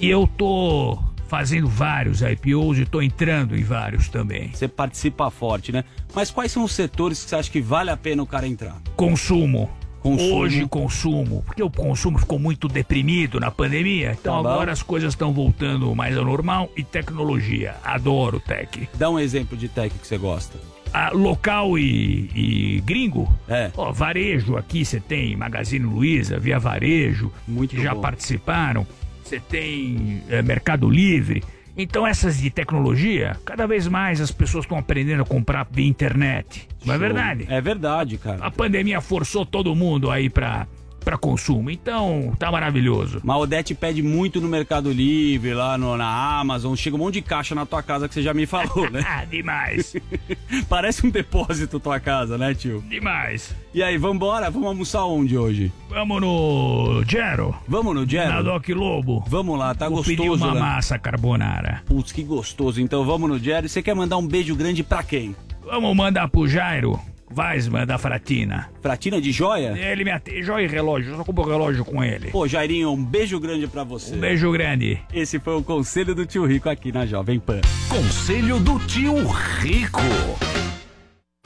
E 0.01 0.09
eu 0.09 0.26
tô 0.26 0.98
fazendo 1.28 1.68
vários 1.68 2.22
IPOs 2.22 2.78
e 2.78 2.86
tô 2.86 3.03
entrando 3.03 3.55
em 3.55 3.62
vários 3.62 4.09
também. 4.09 4.51
Você 4.51 4.66
participa 4.66 5.30
forte, 5.30 5.70
né? 5.70 5.84
Mas 6.14 6.30
quais 6.30 6.51
são 6.51 6.64
os 6.64 6.72
setores 6.72 7.22
que 7.22 7.28
você 7.28 7.36
acha 7.36 7.51
que 7.51 7.61
vale 7.61 7.90
a 7.90 7.96
pena 7.98 8.22
o 8.22 8.26
cara 8.26 8.48
entrar? 8.48 8.78
Consumo. 8.96 9.70
Consumo. 10.01 10.36
Hoje 10.36 10.66
consumo, 10.66 11.42
porque 11.44 11.62
o 11.62 11.68
consumo 11.68 12.18
ficou 12.18 12.38
muito 12.38 12.66
deprimido 12.66 13.38
na 13.38 13.51
pandemia, 13.51 14.16
então 14.18 14.42
tá 14.42 14.48
agora 14.48 14.72
as 14.72 14.82
coisas 14.82 15.12
estão 15.12 15.30
voltando 15.30 15.94
mais 15.94 16.16
ao 16.16 16.24
normal 16.24 16.70
e 16.74 16.83
tecnologia. 16.83 17.74
Adoro 17.84 18.41
tech. 18.41 18.88
Dá 18.95 19.11
um 19.11 19.18
exemplo 19.18 19.58
de 19.58 19.68
tech 19.68 19.95
que 19.95 20.07
você 20.07 20.16
gosta. 20.16 20.58
Ah, 20.92 21.11
local 21.12 21.79
e, 21.79 22.30
e, 22.34 22.80
gringo? 22.80 23.33
É. 23.46 23.70
Ó, 23.76 23.92
varejo 23.92 24.57
aqui 24.57 24.84
você 24.84 24.99
tem 24.99 25.37
Magazine 25.37 25.84
Luiza, 25.84 26.38
Via 26.38 26.58
Varejo, 26.58 27.30
Muito 27.46 27.76
que 27.76 27.83
já 27.83 27.95
bom. 27.95 28.00
participaram. 28.00 28.87
Você 29.30 29.38
tem 29.38 30.24
é, 30.28 30.42
Mercado 30.42 30.90
Livre. 30.90 31.40
Então 31.76 32.04
essas 32.04 32.36
de 32.36 32.50
tecnologia, 32.50 33.36
cada 33.44 33.64
vez 33.64 33.86
mais 33.86 34.20
as 34.20 34.32
pessoas 34.32 34.64
estão 34.64 34.76
aprendendo 34.76 35.22
a 35.22 35.24
comprar 35.24 35.68
via 35.70 35.86
internet. 35.86 36.66
Não 36.84 36.94
é 36.94 36.98
verdade? 36.98 37.46
É 37.48 37.61
verdade, 37.61 38.18
cara. 38.18 38.44
A 38.44 38.50
pandemia 38.50 39.00
forçou 39.00 39.46
todo 39.46 39.72
mundo 39.72 40.11
aí 40.11 40.28
pra 40.28 40.66
para 41.04 41.16
consumo. 41.16 41.70
Então, 41.70 42.34
tá 42.38 42.50
maravilhoso. 42.50 43.20
Mas 43.24 43.36
Odete 43.36 43.74
pede 43.74 44.02
muito 44.02 44.40
no 44.40 44.48
Mercado 44.48 44.92
Livre, 44.92 45.54
lá 45.54 45.76
no, 45.78 45.96
na 45.96 46.40
Amazon. 46.40 46.74
Chega 46.74 46.96
um 46.96 46.98
monte 46.98 47.14
de 47.14 47.22
caixa 47.22 47.54
na 47.54 47.66
tua 47.66 47.82
casa 47.82 48.08
que 48.08 48.14
você 48.14 48.22
já 48.22 48.34
me 48.34 48.46
falou, 48.46 48.90
né? 48.90 49.04
Ah, 49.06 49.24
Demais. 49.30 49.94
Parece 50.68 51.06
um 51.06 51.10
depósito 51.10 51.80
tua 51.80 51.98
casa, 52.00 52.36
né, 52.36 52.54
tio? 52.54 52.82
Demais. 52.88 53.54
E 53.72 53.82
aí, 53.82 53.96
vambora? 53.96 54.50
Vamos 54.50 54.68
almoçar 54.68 55.04
onde 55.04 55.36
hoje? 55.36 55.72
Vamos 55.88 56.20
no 56.20 57.02
Gero. 57.06 57.54
Vamos 57.66 57.94
no 57.94 58.08
Gero? 58.08 58.32
Na 58.32 58.42
Doc 58.42 58.68
Lobo. 58.68 59.24
Vamos 59.28 59.58
lá, 59.58 59.74
tá 59.74 59.88
Vou 59.88 59.98
gostoso. 59.98 60.16
pedir 60.16 60.30
uma 60.30 60.54
né? 60.54 60.60
massa 60.60 60.98
carbonara. 60.98 61.82
Putz, 61.86 62.12
que 62.12 62.22
gostoso. 62.22 62.80
Então 62.80 63.04
vamos 63.04 63.28
no 63.28 63.38
Gero. 63.38 63.66
E 63.66 63.68
você 63.68 63.82
quer 63.82 63.94
mandar 63.94 64.16
um 64.16 64.26
beijo 64.26 64.54
grande 64.56 64.82
pra 64.82 65.02
quem? 65.02 65.34
Vamos 65.64 65.96
mandar 65.96 66.28
pro 66.28 66.48
Jairo. 66.48 66.98
Weisman 67.36 67.86
da 67.86 67.96
Fratina. 67.98 68.68
Fratina 68.82 69.20
de 69.20 69.30
joia? 69.32 69.76
Ele 69.78 70.04
me 70.04 70.11
atende, 70.11 70.42
joia 70.42 70.64
e 70.64 70.68
relógio, 70.68 71.12
eu 71.12 71.16
só 71.16 71.24
compro 71.24 71.44
relógio 71.44 71.84
com 71.84 72.02
ele. 72.02 72.30
Pô, 72.30 72.46
Jairinho, 72.46 72.90
um 72.92 73.04
beijo 73.04 73.38
grande 73.38 73.66
pra 73.66 73.84
você. 73.84 74.14
Um 74.14 74.18
beijo 74.20 74.50
grande. 74.50 74.98
Esse 75.12 75.38
foi 75.38 75.54
o 75.57 75.62
Conselho 75.62 76.14
do 76.14 76.26
Tio 76.26 76.44
Rico 76.44 76.68
aqui 76.68 76.90
na 76.92 77.07
Jovem 77.07 77.38
Pan. 77.38 77.61
Conselho 77.88 78.58
do 78.58 78.78
Tio 78.80 79.14
Rico. 79.26 80.00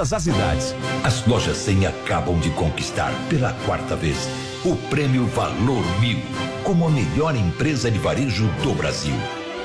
todas 0.00 0.12
as 0.14 0.26
idades. 0.26 0.74
As 1.04 1.26
lojas 1.26 1.58
100 1.58 1.86
acabam 1.86 2.38
de 2.38 2.48
conquistar 2.50 3.12
pela 3.28 3.52
quarta 3.66 3.94
vez 3.94 4.16
o 4.64 4.74
prêmio 4.88 5.26
Valor 5.26 5.84
Mil 6.00 6.18
como 6.64 6.86
a 6.86 6.90
melhor 6.90 7.36
empresa 7.36 7.90
de 7.90 7.98
varejo 7.98 8.46
do 8.62 8.74
Brasil. 8.74 9.14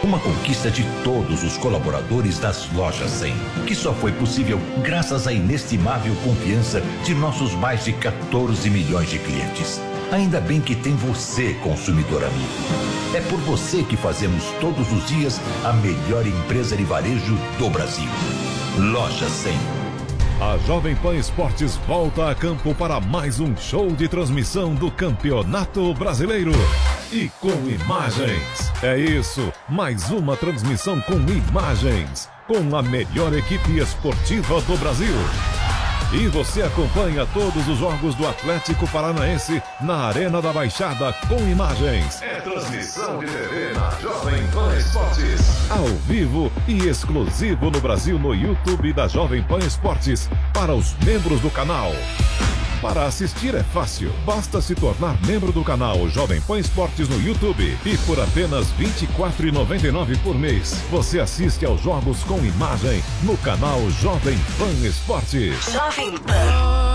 Uma 0.04 0.20
conquista 0.20 0.70
de 0.70 0.84
todos 1.04 1.42
os 1.44 1.58
colaboradores 1.58 2.38
das 2.38 2.70
lojas 2.74 3.12
100, 3.12 3.34
que 3.66 3.74
só 3.74 3.94
foi 3.94 4.12
possível 4.12 4.60
graças 4.84 5.26
à 5.26 5.32
inestimável 5.32 6.14
confiança 6.24 6.82
de 7.06 7.14
nossos 7.16 7.54
mais 7.54 7.86
de 7.86 7.94
14 7.94 8.70
milhões 8.70 9.10
de 9.10 9.20
clientes. 9.20 9.82
Ainda 10.12 10.42
bem 10.42 10.60
que 10.60 10.76
tem 10.76 10.96
você, 10.96 11.54
consumidor 11.64 12.24
amigo. 12.24 13.16
É 13.16 13.22
por 13.22 13.40
você 13.40 13.84
que 13.84 13.96
fazemos 13.96 14.44
todos 14.60 14.92
os 14.92 15.08
dias 15.08 15.40
a 15.64 15.72
melhor 15.72 16.28
empresa 16.28 16.76
de 16.76 16.84
varejo 16.84 17.38
do 17.58 17.70
Brasil. 17.70 18.10
Loja 18.78 19.30
100 19.30 19.85
a 20.40 20.58
Jovem 20.58 20.96
Pan 20.96 21.16
Esportes 21.16 21.78
volta 21.88 22.30
a 22.30 22.36
campo 22.36 22.76
para 22.76 23.00
mais 23.00 23.40
um 23.40 23.56
show 23.56 23.92
de 23.92 24.08
transmissão 24.08 24.76
do 24.76 24.92
Campeonato 24.92 25.94
Brasileiro. 25.94 26.52
E 27.12 27.30
com 27.40 27.54
imagens. 27.70 28.72
É 28.84 28.98
isso, 28.98 29.52
mais 29.70 30.12
uma 30.12 30.36
transmissão 30.36 31.00
com 31.02 31.16
imagens. 31.32 32.30
Com 32.48 32.76
a 32.76 32.84
melhor 32.84 33.34
equipe 33.34 33.78
esportiva 33.78 34.62
do 34.62 34.78
Brasil. 34.78 35.16
E 36.14 36.28
você 36.28 36.62
acompanha 36.62 37.26
todos 37.34 37.68
os 37.68 37.78
jogos 37.78 38.16
do 38.16 38.28
Atlético 38.28 38.88
Paranaense 38.88 39.62
na 39.82 40.06
Arena 40.06 40.42
da 40.42 40.54
Baixada 40.54 41.12
com 41.28 41.38
imagens. 41.50 42.22
É 42.22 42.40
transmissão 42.42 43.20
de 43.20 43.26
TV 43.26 43.74
na 43.74 43.90
Jovem 44.00 44.48
Pan 44.48 44.76
Esportes. 44.78 45.70
Ao 45.70 45.86
vivo 46.08 46.52
e 46.68 46.88
exclusivo 46.88 47.70
no 47.70 47.82
Brasil 47.82 48.20
no 48.20 48.34
YouTube 48.34 48.94
da 48.94 49.08
Jovem 49.08 49.44
Pan 49.44 49.60
Esportes 49.60 50.30
para 50.54 50.74
os 50.74 50.96
membros 51.04 51.42
do 51.42 51.50
canal. 51.50 51.92
Para 52.82 53.06
assistir 53.06 53.56
é 53.56 53.64
fácil, 53.64 54.12
basta 54.26 54.62
se 54.62 54.76
tornar 54.76 55.18
membro 55.26 55.52
do 55.52 55.64
canal 55.64 56.08
Jovem 56.10 56.42
Pan 56.42 56.60
Esportes 56.60 57.08
no 57.08 57.20
YouTube 57.22 57.78
e 57.86 57.98
por 58.00 58.20
apenas 58.20 58.72
R$ 58.72 58.86
24,99 58.86 60.18
por 60.24 60.36
mês 60.36 60.74
você 60.92 61.20
assiste 61.20 61.66
aos 61.66 61.82
jogos 61.82 62.24
com 62.24 62.38
imagem 62.46 63.04
no 63.24 63.38
canal 63.38 63.80
Jovem 64.02 64.38
Pan 64.58 64.88
Esportes. 64.88 65.72
Jovem 65.72 66.18
Pan. 66.18 66.86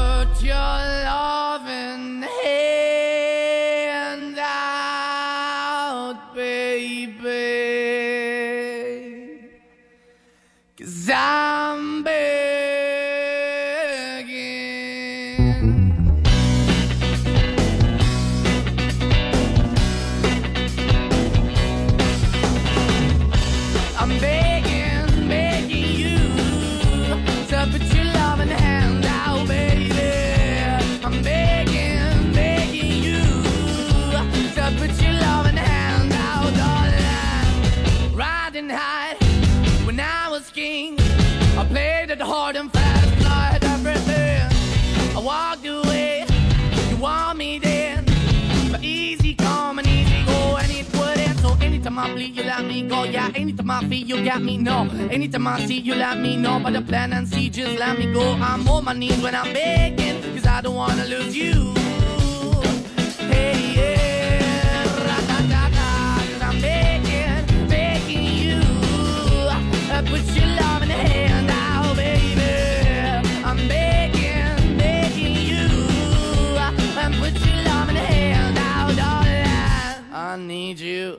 Anytime 52.17 52.35
you 52.35 52.43
let 52.43 52.65
me 52.65 52.83
go. 52.89 53.05
Yeah, 53.05 53.31
anytime 53.35 53.71
I 53.71 53.81
feel, 53.89 54.07
you 54.07 54.25
got 54.25 54.43
me. 54.43 54.59
No, 54.59 54.89
anytime 55.11 55.47
I 55.47 55.65
see, 55.67 55.79
you 55.81 55.95
let 55.95 56.19
me 56.19 56.37
know. 56.37 56.61
But 56.63 56.73
the 56.75 56.83
plan 56.83 57.13
and 57.13 57.27
see, 57.29 57.49
just 57.51 57.79
let 57.79 57.99
me 57.99 58.13
go. 58.13 58.33
I'm 58.35 58.67
on 58.69 58.85
my 58.85 58.93
knees 58.93 59.21
when 59.23 59.35
I'm 59.35 59.53
begging, 59.53 60.23
cause 60.35 60.47
I 60.47 60.61
don't 60.61 60.75
wanna 60.75 61.05
lose 61.07 61.37
you. 61.37 61.75
Hey, 63.31 63.75
yeah, 63.77 64.85
ra-da-da-da, 65.07 66.47
I'm 66.49 66.61
begging, 66.61 67.69
begging 67.69 68.25
you. 68.25 68.61
uh, 69.49 70.03
Put 70.07 70.25
your 70.37 70.47
love 70.61 70.83
in 70.83 70.89
the 70.89 70.95
hand 70.95 71.51
out, 71.51 71.97
baby. 71.97 73.45
I'm 73.45 73.69
begging, 73.69 74.77
begging 74.79 75.37
you. 75.51 75.69
uh, 76.59 76.73
And 77.03 77.15
put 77.17 77.35
your 77.47 77.57
love 77.65 77.89
in 77.89 77.97
hand 77.97 78.59
out, 78.59 78.97
darling. 78.97 80.05
I 80.13 80.37
need 80.37 80.79
you. 80.81 81.19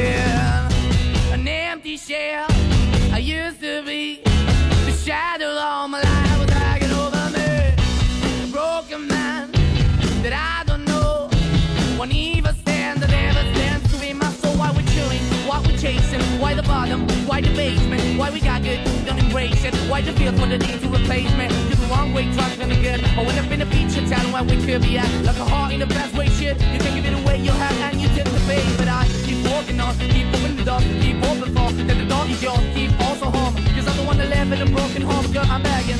Why 17.41 17.49
the 17.49 17.55
basement? 17.55 18.19
Why 18.19 18.29
we 18.29 18.39
got 18.39 18.61
good? 18.61 18.79
Don't 19.03 19.17
embrace 19.17 19.63
it. 19.63 19.73
Why 19.89 20.01
the 20.01 20.13
feel 20.13 20.31
for 20.33 20.45
the 20.45 20.59
need 20.59 20.79
to 20.79 20.87
replace 20.89 21.33
me? 21.33 21.47
Took 21.71 21.79
the 21.79 21.87
wrong 21.89 22.13
way, 22.13 22.31
trying 22.33 22.69
to 22.69 22.75
good. 22.75 23.03
I 23.03 23.25
went 23.25 23.39
up 23.39 23.49
in 23.49 23.63
a 23.63 23.65
feature 23.65 24.05
town 24.07 24.31
where 24.31 24.43
we 24.43 24.63
could 24.63 24.83
be 24.83 24.99
at. 24.99 25.09
Like 25.25 25.37
a 25.37 25.45
heart 25.45 25.73
in 25.73 25.79
the 25.79 25.87
best 25.87 26.13
way, 26.13 26.27
shit. 26.29 26.61
You 26.61 26.77
can 26.77 26.93
give 26.93 27.05
it 27.05 27.15
away, 27.19 27.37
you 27.39 27.49
have, 27.49 27.75
and 27.81 27.99
you 27.99 28.09
take 28.09 28.25
the 28.25 28.75
but 28.77 28.87
I 28.87 29.07
keep 29.25 29.43
walking 29.49 29.79
on, 29.79 29.97
keep 29.97 30.27
moving 30.27 30.55
the 30.55 30.65
door, 30.65 30.81
keep 31.01 31.17
open 31.17 31.49
for 31.55 31.71
that 31.71 31.97
the 31.97 32.05
dog 32.05 32.29
is 32.29 32.43
yours, 32.43 32.61
keep 32.75 32.91
also 33.01 33.25
home. 33.25 33.55
Cause 33.73 33.87
I'm 33.87 33.97
the 33.97 34.03
one 34.03 34.17
that 34.19 34.29
live 34.29 34.51
in 34.51 34.61
a 34.61 34.69
broken 34.69 35.01
home, 35.01 35.31
girl, 35.33 35.45
I'm 35.47 35.63
begging. 35.63 35.97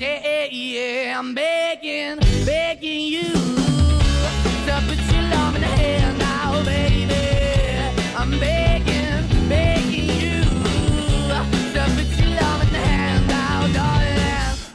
Yeah, 0.00 0.18
yeah, 0.24 0.44
yeah, 0.50 1.18
I'm 1.18 1.32
begging, 1.32 2.18
begging 2.44 3.02
you 3.02 3.61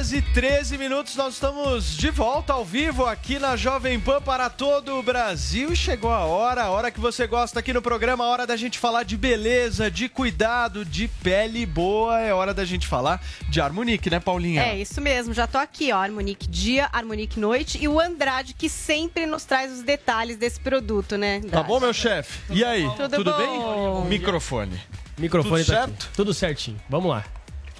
horas 0.00 0.12
e 0.14 0.22
13 0.22 0.78
minutos, 0.78 1.14
nós 1.14 1.34
estamos 1.34 1.94
de 1.94 2.10
volta 2.10 2.54
ao 2.54 2.64
vivo 2.64 3.04
aqui 3.04 3.38
na 3.38 3.54
Jovem 3.54 4.00
Pan 4.00 4.22
para 4.22 4.48
todo 4.48 4.98
o 4.98 5.02
Brasil. 5.02 5.70
E 5.72 5.76
chegou 5.76 6.10
a 6.10 6.20
hora, 6.20 6.62
a 6.62 6.70
hora 6.70 6.90
que 6.90 6.98
você 6.98 7.26
gosta 7.26 7.60
aqui 7.60 7.70
no 7.70 7.82
programa, 7.82 8.24
a 8.24 8.28
hora 8.28 8.46
da 8.46 8.56
gente 8.56 8.78
falar 8.78 9.02
de 9.02 9.14
beleza, 9.14 9.90
de 9.90 10.08
cuidado, 10.08 10.86
de 10.86 11.06
pele 11.06 11.66
boa. 11.66 12.18
É 12.18 12.32
hora 12.32 12.54
da 12.54 12.64
gente 12.64 12.86
falar 12.86 13.22
de 13.50 13.60
Harmonique, 13.60 14.08
né, 14.08 14.18
Paulinha? 14.18 14.62
É 14.62 14.78
isso 14.78 15.02
mesmo, 15.02 15.34
já 15.34 15.46
tô 15.46 15.58
aqui, 15.58 15.92
ó. 15.92 15.98
Harmonique 15.98 16.48
dia, 16.48 16.88
Harmonique 16.90 17.38
noite 17.38 17.76
e 17.78 17.86
o 17.86 18.00
Andrade 18.00 18.54
que 18.54 18.70
sempre 18.70 19.26
nos 19.26 19.44
traz 19.44 19.70
os 19.70 19.82
detalhes 19.82 20.38
desse 20.38 20.60
produto, 20.60 21.18
né? 21.18 21.36
Andrade? 21.36 21.52
Tá 21.52 21.62
bom, 21.62 21.78
meu 21.78 21.92
chefe? 21.92 22.40
E 22.48 22.64
aí, 22.64 22.88
Tudo 22.96 23.16
tudo, 23.16 23.32
bom? 23.32 24.00
bem? 24.00 24.08
Microfone. 24.18 24.80
Microfone 25.18 25.62
Tudo 25.62 25.74
tá 25.74 25.80
certo? 25.82 26.04
aqui. 26.06 26.16
Tudo 26.16 26.32
certinho. 26.32 26.80
Vamos 26.88 27.10
lá. 27.10 27.22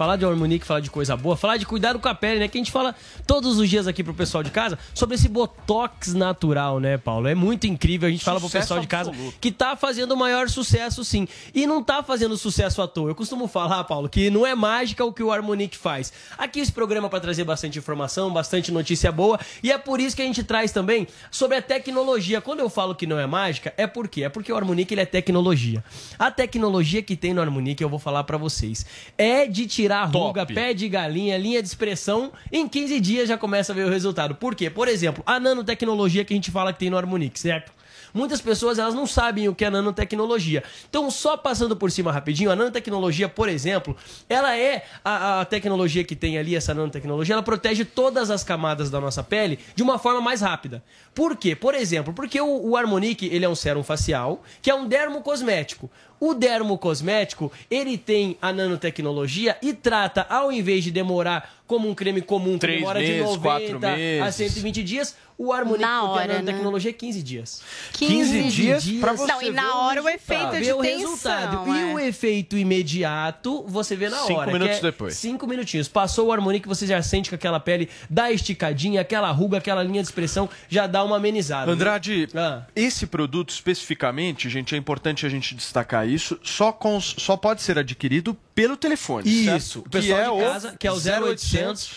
Falar 0.01 0.15
de 0.15 0.25
Harmonique, 0.25 0.65
falar 0.65 0.79
de 0.79 0.89
coisa 0.89 1.15
boa, 1.15 1.37
falar 1.37 1.57
de 1.57 1.65
cuidado 1.67 1.99
com 1.99 2.07
a 2.07 2.15
pele, 2.15 2.39
né? 2.39 2.47
Que 2.47 2.57
a 2.57 2.59
gente 2.59 2.71
fala 2.71 2.95
todos 3.27 3.59
os 3.59 3.69
dias 3.69 3.85
aqui 3.85 4.03
pro 4.03 4.15
pessoal 4.15 4.41
de 4.41 4.49
casa 4.49 4.79
sobre 4.95 5.13
esse 5.13 5.29
botox 5.29 6.15
natural, 6.15 6.79
né, 6.79 6.97
Paulo? 6.97 7.27
É 7.27 7.35
muito 7.35 7.67
incrível. 7.67 8.09
A 8.09 8.11
gente 8.11 8.25
fala 8.25 8.39
pro 8.39 8.47
Sucesso 8.47 8.63
pessoal 8.63 8.79
de 8.79 8.87
casa 8.87 9.11
absoluto. 9.11 9.37
que 9.39 9.51
tá 9.51 9.75
fazendo 9.75 10.13
o 10.13 10.17
maior 10.17 10.49
sucesso, 10.49 11.05
sim. 11.05 11.27
E 11.53 11.67
não 11.67 11.83
tá 11.83 12.01
fazendo 12.01 12.35
sucesso 12.35 12.81
à 12.81 12.87
toa. 12.87 13.11
Eu 13.11 13.13
costumo 13.13 13.47
falar, 13.47 13.83
Paulo, 13.83 14.09
que 14.09 14.31
não 14.31 14.43
é 14.43 14.55
mágica 14.55 15.05
o 15.05 15.13
que 15.13 15.21
o 15.21 15.31
Harmonique 15.31 15.77
faz. 15.77 16.11
Aqui 16.35 16.61
esse 16.61 16.71
programa 16.71 17.07
pra 17.07 17.19
trazer 17.19 17.43
bastante 17.43 17.77
informação, 17.77 18.33
bastante 18.33 18.71
notícia 18.71 19.11
boa. 19.11 19.39
E 19.61 19.71
é 19.71 19.77
por 19.77 19.99
isso 19.99 20.15
que 20.15 20.23
a 20.23 20.25
gente 20.25 20.43
traz 20.43 20.71
também 20.71 21.07
sobre 21.29 21.57
a 21.57 21.61
tecnologia. 21.61 22.41
Quando 22.41 22.61
eu 22.61 22.71
falo 22.71 22.95
que 22.95 23.05
não 23.05 23.19
é 23.19 23.27
mágica, 23.27 23.71
é 23.77 23.85
por 23.85 24.07
quê? 24.07 24.23
É 24.23 24.29
porque 24.29 24.51
o 24.51 24.57
Harmonique 24.57 24.95
ele 24.95 25.01
é 25.01 25.05
tecnologia. 25.05 25.83
A 26.17 26.31
tecnologia 26.31 27.03
que 27.03 27.15
tem 27.15 27.35
no 27.35 27.41
Harmonique, 27.41 27.83
eu 27.83 27.89
vou 27.89 27.99
falar 27.99 28.23
pra 28.23 28.35
vocês, 28.35 28.83
é 29.15 29.45
de 29.45 29.67
tirar 29.67 29.90
ruga, 30.05 30.45
pé 30.45 30.73
de 30.73 30.87
galinha, 30.89 31.37
linha 31.37 31.61
de 31.61 31.67
expressão, 31.67 32.31
em 32.51 32.67
15 32.67 32.99
dias 32.99 33.29
já 33.29 33.37
começa 33.37 33.71
a 33.71 33.75
ver 33.75 33.85
o 33.85 33.89
resultado. 33.89 34.35
Por 34.35 34.55
quê? 34.55 34.69
Por 34.69 34.87
exemplo, 34.87 35.23
a 35.25 35.39
nanotecnologia 35.39 36.25
que 36.25 36.33
a 36.33 36.35
gente 36.35 36.51
fala 36.51 36.73
que 36.73 36.79
tem 36.79 36.89
no 36.89 36.97
Harmonique, 36.97 37.39
certo? 37.39 37.71
Muitas 38.13 38.41
pessoas 38.41 38.79
elas 38.79 38.93
não 38.93 39.05
sabem 39.07 39.47
o 39.47 39.55
que 39.55 39.65
é 39.65 39.69
nanotecnologia. 39.69 40.63
Então, 40.89 41.09
só 41.09 41.37
passando 41.37 41.75
por 41.75 41.91
cima 41.91 42.11
rapidinho, 42.11 42.51
a 42.51 42.55
nanotecnologia, 42.55 43.29
por 43.29 43.49
exemplo, 43.49 43.95
ela 44.27 44.57
é 44.57 44.83
a, 45.03 45.41
a 45.41 45.45
tecnologia 45.45 46.03
que 46.03 46.15
tem 46.15 46.37
ali, 46.37 46.55
essa 46.55 46.73
nanotecnologia, 46.73 47.35
ela 47.35 47.43
protege 47.43 47.85
todas 47.85 48.29
as 48.29 48.43
camadas 48.43 48.89
da 48.89 48.99
nossa 48.99 49.23
pele 49.23 49.59
de 49.75 49.83
uma 49.83 49.97
forma 49.97 50.21
mais 50.21 50.41
rápida. 50.41 50.83
Por 51.13 51.35
quê? 51.35 51.55
Por 51.55 51.75
exemplo, 51.75 52.13
porque 52.13 52.39
o, 52.39 52.69
o 52.69 52.77
Harmonique, 52.77 53.27
ele 53.31 53.45
é 53.45 53.49
um 53.49 53.55
sérum 53.55 53.83
facial, 53.83 54.43
que 54.61 54.69
é 54.69 54.75
um 54.75 54.87
dermocosmético. 54.87 55.89
O 56.19 56.35
dermocosmético, 56.35 57.51
ele 57.69 57.97
tem 57.97 58.37
a 58.39 58.53
nanotecnologia 58.53 59.57
e 59.59 59.73
trata, 59.73 60.25
ao 60.29 60.51
invés 60.51 60.83
de 60.83 60.91
demorar 60.91 61.51
como 61.65 61.89
um 61.89 61.95
creme 61.95 62.21
comum, 62.21 62.59
que 62.59 62.67
demora 62.67 62.99
de 62.99 63.07
meses, 63.07 63.23
90 63.23 63.41
quatro 63.41 63.77
a 63.77 63.95
meses. 63.95 64.35
120 64.35 64.83
dias, 64.83 65.15
o 65.45 65.51
Harmonique, 65.53 65.81
Na 65.81 65.99
porque 66.01 66.11
hora, 66.19 66.23
a 66.23 66.27
né? 66.27 66.33
nanotecnologia 66.41 66.89
é 66.91 66.93
15 66.93 67.23
dias. 67.23 67.61
15 67.93 68.43
dias 68.49 68.85
pra 68.99 69.13
você 69.13 69.25
Não, 69.31 69.41
e 69.41 69.51
na 69.51 69.75
hora 69.75 70.01
o 70.03 70.09
efeito 70.09 70.49
Pra 70.49 70.59
de 70.59 70.65
ver 70.65 70.73
o 70.73 70.81
tensão. 70.81 70.99
resultado. 70.99 71.71
é. 71.75 71.81
E 71.81 71.93
o 71.93 71.99
efeito 71.99 72.57
imediato, 72.57 73.63
você 73.67 73.95
vê 73.95 74.09
na 74.09 74.17
Cinco 74.19 74.39
hora. 74.39 74.51
minutos 74.51 74.79
que 74.79 74.85
é 74.85 74.91
depois. 74.91 75.15
Cinco 75.15 75.47
minutinhos. 75.47 75.87
Passou 75.87 76.27
o 76.27 76.31
Harmonique, 76.31 76.67
você 76.67 76.85
já 76.85 77.01
sente 77.01 77.29
que 77.29 77.35
aquela 77.35 77.59
pele 77.59 77.89
dá 78.09 78.31
esticadinha, 78.31 79.01
aquela 79.01 79.31
ruga, 79.31 79.57
aquela 79.57 79.83
linha 79.83 80.01
de 80.01 80.07
expressão 80.07 80.49
já 80.69 80.87
dá 80.87 81.03
uma 81.03 81.17
amenizada. 81.17 81.71
Andrade, 81.71 82.27
Ah. 82.35 82.63
esse 82.75 83.07
produto 83.07 83.49
especificamente, 83.49 84.49
gente, 84.49 84.75
é 84.75 84.77
importante 84.77 85.25
a 85.25 85.29
gente 85.29 85.55
destacar 85.55 86.07
isso, 86.07 86.39
só, 86.43 86.71
cons- 86.71 87.15
só 87.17 87.35
pode 87.37 87.61
ser 87.61 87.77
adquirido 87.77 88.37
pelo 88.53 88.75
telefone. 88.75 89.29
Isso, 89.29 89.79
certo? 89.79 89.87
o 89.87 89.89
pessoal 89.89 90.37
de 90.37 90.43
casa, 90.43 90.75
que 90.77 90.87
é 90.87 90.91
o 90.91 90.95
0800 90.95 91.91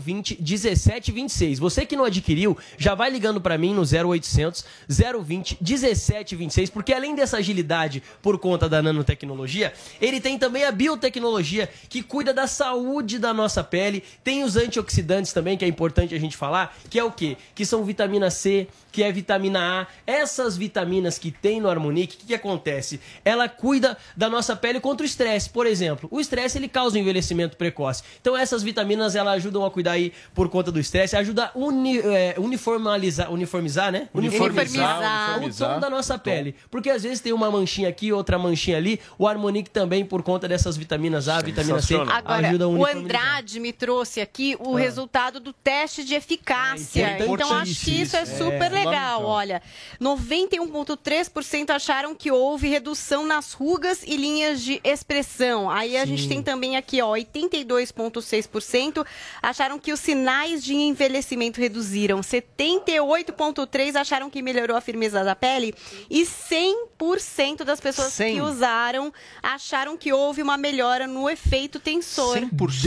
020 0.00 0.38
1726. 0.40 1.58
Você 1.58 1.86
que 1.86 1.96
não 1.96 2.04
adquiriu, 2.04 2.56
já 2.76 2.94
vai 2.94 3.10
ligando 3.10 3.40
pra 3.40 3.56
mim 3.56 3.74
no 3.74 3.82
0800 3.82 4.64
020 4.88 5.58
1726, 5.60 6.70
porque 6.70 6.92
além 6.92 7.14
dessa 7.14 7.36
agilidade 7.36 8.02
por 8.20 8.38
conta 8.38 8.68
da 8.68 8.82
nanotecnologia, 8.82 9.72
ele 10.00 10.20
tem 10.20 10.38
também 10.38 10.64
a 10.64 10.72
biotecnologia 10.72 11.68
que 11.88 12.02
cuida 12.02 12.34
da 12.34 12.46
saúde 12.46 13.18
da 13.18 13.32
nossa 13.32 13.62
pele, 13.62 14.02
tem 14.24 14.42
os 14.44 14.56
antioxidantes 14.56 15.32
também, 15.32 15.56
que 15.56 15.64
é 15.64 15.68
importante 15.68 16.14
a 16.14 16.20
gente 16.20 16.36
falar, 16.36 16.76
que 16.90 16.98
é 16.98 17.04
o 17.04 17.12
quê? 17.12 17.36
Que 17.54 17.64
são 17.64 17.84
vitamina 17.84 18.30
C, 18.30 18.68
que 18.90 19.02
é 19.02 19.10
vitamina 19.10 19.82
A. 19.82 19.86
Essas 20.06 20.56
vitaminas 20.56 21.18
que 21.18 21.30
tem 21.30 21.60
no 21.60 21.68
Harmonique, 21.68 22.16
o 22.16 22.18
que, 22.20 22.26
que 22.26 22.34
acontece? 22.34 23.00
Ela 23.24 23.48
cuida 23.48 23.96
da 24.16 24.28
nossa 24.28 24.54
pele 24.54 24.80
contra 24.80 25.02
o 25.02 25.06
estresse, 25.06 25.48
por 25.48 25.66
exemplo. 25.66 25.91
O 26.10 26.20
estresse 26.20 26.58
ele 26.58 26.68
causa 26.68 26.96
um 26.96 27.00
envelhecimento 27.00 27.56
precoce. 27.56 28.02
Então 28.20 28.36
essas 28.36 28.62
vitaminas 28.62 29.14
elas 29.16 29.34
ajudam 29.34 29.64
a 29.64 29.70
cuidar 29.70 29.92
aí 29.92 30.12
por 30.34 30.48
conta 30.48 30.70
do 30.72 30.78
estresse, 30.80 31.16
ajuda 31.16 31.46
a 31.54 31.58
uni, 31.58 31.98
é, 31.98 32.34
uniformalizar, 32.38 33.30
uniformizar, 33.32 33.90
né? 33.92 34.08
Uniformizar, 34.14 34.98
o 34.98 35.36
uniformizar. 35.36 35.74
tom 35.74 35.80
da 35.80 35.90
nossa 35.90 36.18
pele. 36.18 36.54
Porque 36.70 36.90
às 36.90 37.02
vezes 37.02 37.20
tem 37.20 37.32
uma 37.32 37.50
manchinha 37.50 37.88
aqui, 37.88 38.12
outra 38.12 38.38
manchinha 38.38 38.76
ali. 38.76 39.00
O 39.18 39.26
Harmonique 39.26 39.70
também, 39.70 40.04
por 40.04 40.22
conta 40.22 40.48
dessas 40.48 40.76
vitaminas 40.76 41.28
A, 41.28 41.40
vitamina 41.40 41.80
C, 41.80 41.94
Agora, 41.94 42.48
ajuda 42.48 42.64
a 42.64 42.68
o 42.68 42.70
uniformizar. 42.72 43.02
Andrade 43.04 43.60
me 43.60 43.72
trouxe 43.72 44.20
aqui 44.20 44.56
o 44.60 44.76
Ah. 44.76 44.80
resultado 44.80 45.40
do 45.40 45.52
teste 45.52 46.04
de 46.04 46.14
eficácia. 46.14 47.06
É 47.06 47.26
então 47.26 47.52
acho 47.54 47.84
que 47.84 48.02
isso 48.02 48.16
é 48.16 48.22
importantíssimo. 48.22 48.50
super 48.52 48.66
É, 48.72 48.84
legal. 48.84 49.24
Olha, 49.24 49.62
91,3% 50.00 51.70
acharam 51.70 52.14
que 52.14 52.30
houve 52.30 52.68
redução 52.68 53.26
nas 53.26 53.52
rugas 53.52 54.02
e 54.06 54.16
linhas 54.16 54.60
de 54.62 54.80
expressão. 54.84 55.70
Aí 55.82 55.96
a 55.96 56.06
gente 56.06 56.28
tem 56.28 56.40
também 56.40 56.76
aqui, 56.76 57.02
ó, 57.02 57.10
82,6% 57.16 59.04
acharam 59.42 59.80
que 59.80 59.92
os 59.92 59.98
sinais 59.98 60.62
de 60.62 60.74
envelhecimento 60.74 61.60
reduziram. 61.60 62.20
78,3% 62.20 63.96
acharam 63.96 64.30
que 64.30 64.40
melhorou 64.40 64.76
a 64.76 64.80
firmeza 64.80 65.24
da 65.24 65.34
pele. 65.34 65.74
E 66.08 66.22
100% 66.22 67.64
das 67.64 67.80
pessoas 67.80 68.12
100. 68.12 68.36
que 68.36 68.40
usaram 68.40 69.12
acharam 69.42 69.96
que 69.96 70.12
houve 70.12 70.40
uma 70.40 70.56
melhora 70.56 71.08
no 71.08 71.28
efeito 71.28 71.80
tensor. 71.80 72.38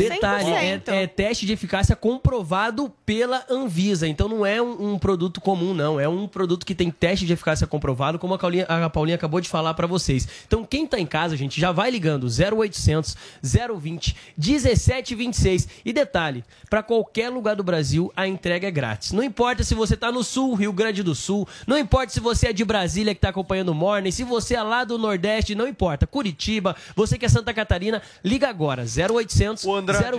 Detalhe, 0.10 0.52
é, 0.52 0.82
é 1.04 1.08
teste 1.08 1.46
de 1.46 1.52
eficácia 1.52 1.98
comprovado 1.98 2.90
pela 3.06 3.46
Anvisa. 3.50 4.08
Então 4.08 4.30
não 4.30 4.46
é 4.46 4.62
um, 4.62 4.94
um 4.94 5.00
produto 5.00 5.42
comum, 5.42 5.74
não. 5.74 6.00
É 6.00 6.08
um 6.08 6.28
produto 6.28 6.66
que 6.66 6.74
tem 6.74 6.90
teste 6.90 7.26
de 7.26 7.34
eficácia 7.34 7.68
comprovado, 7.68 8.18
como 8.18 8.34
a 8.34 8.38
Paulinha, 8.38 8.66
a 8.66 8.90
Paulinha 8.90 9.16
acabou 9.16 9.42
de 9.42 9.50
falar 9.50 9.74
pra 9.74 9.86
vocês. 9.86 10.26
Então 10.48 10.64
quem 10.64 10.88
tá 10.88 10.98
em 10.98 11.06
casa, 11.06 11.36
gente, 11.36 11.60
já 11.60 11.74
vai 11.74 11.92
ligando 11.92 12.26
0800 12.28 12.85
0800 12.86 13.16
020 13.80 14.16
1726. 14.38 15.68
E 15.84 15.94
detalhe, 15.94 16.44
para 16.70 16.84
qualquer 16.84 17.30
lugar 17.30 17.56
do 17.56 17.64
Brasil 17.64 18.12
a 18.16 18.28
entrega 18.28 18.68
é 18.68 18.72
grátis. 18.72 19.12
Não 19.12 19.24
importa 19.24 19.64
se 19.64 19.74
você 19.74 19.96
tá 19.98 20.12
no 20.12 20.24
sul, 20.24 20.54
Rio 20.56 20.74
Grande 20.74 21.04
do 21.04 21.16
Sul, 21.16 21.48
não 21.68 21.78
importa 21.78 22.12
se 22.12 22.20
você 22.20 22.48
é 22.48 22.54
de 22.54 22.64
Brasília 22.64 23.14
que 23.14 23.22
tá 23.22 23.30
acompanhando 23.30 23.70
o 23.70 23.76
Morning, 23.76 24.12
se 24.12 24.24
você 24.24 24.56
é 24.56 24.62
lá 24.64 24.84
do 24.84 24.98
Nordeste, 24.98 25.56
não 25.56 25.68
importa. 25.68 26.06
Curitiba, 26.08 26.76
você 26.96 27.18
que 27.18 27.26
é 27.26 27.30
Santa 27.30 27.54
Catarina, 27.54 28.02
liga 28.24 28.48
agora 28.50 28.84
0800 28.84 29.64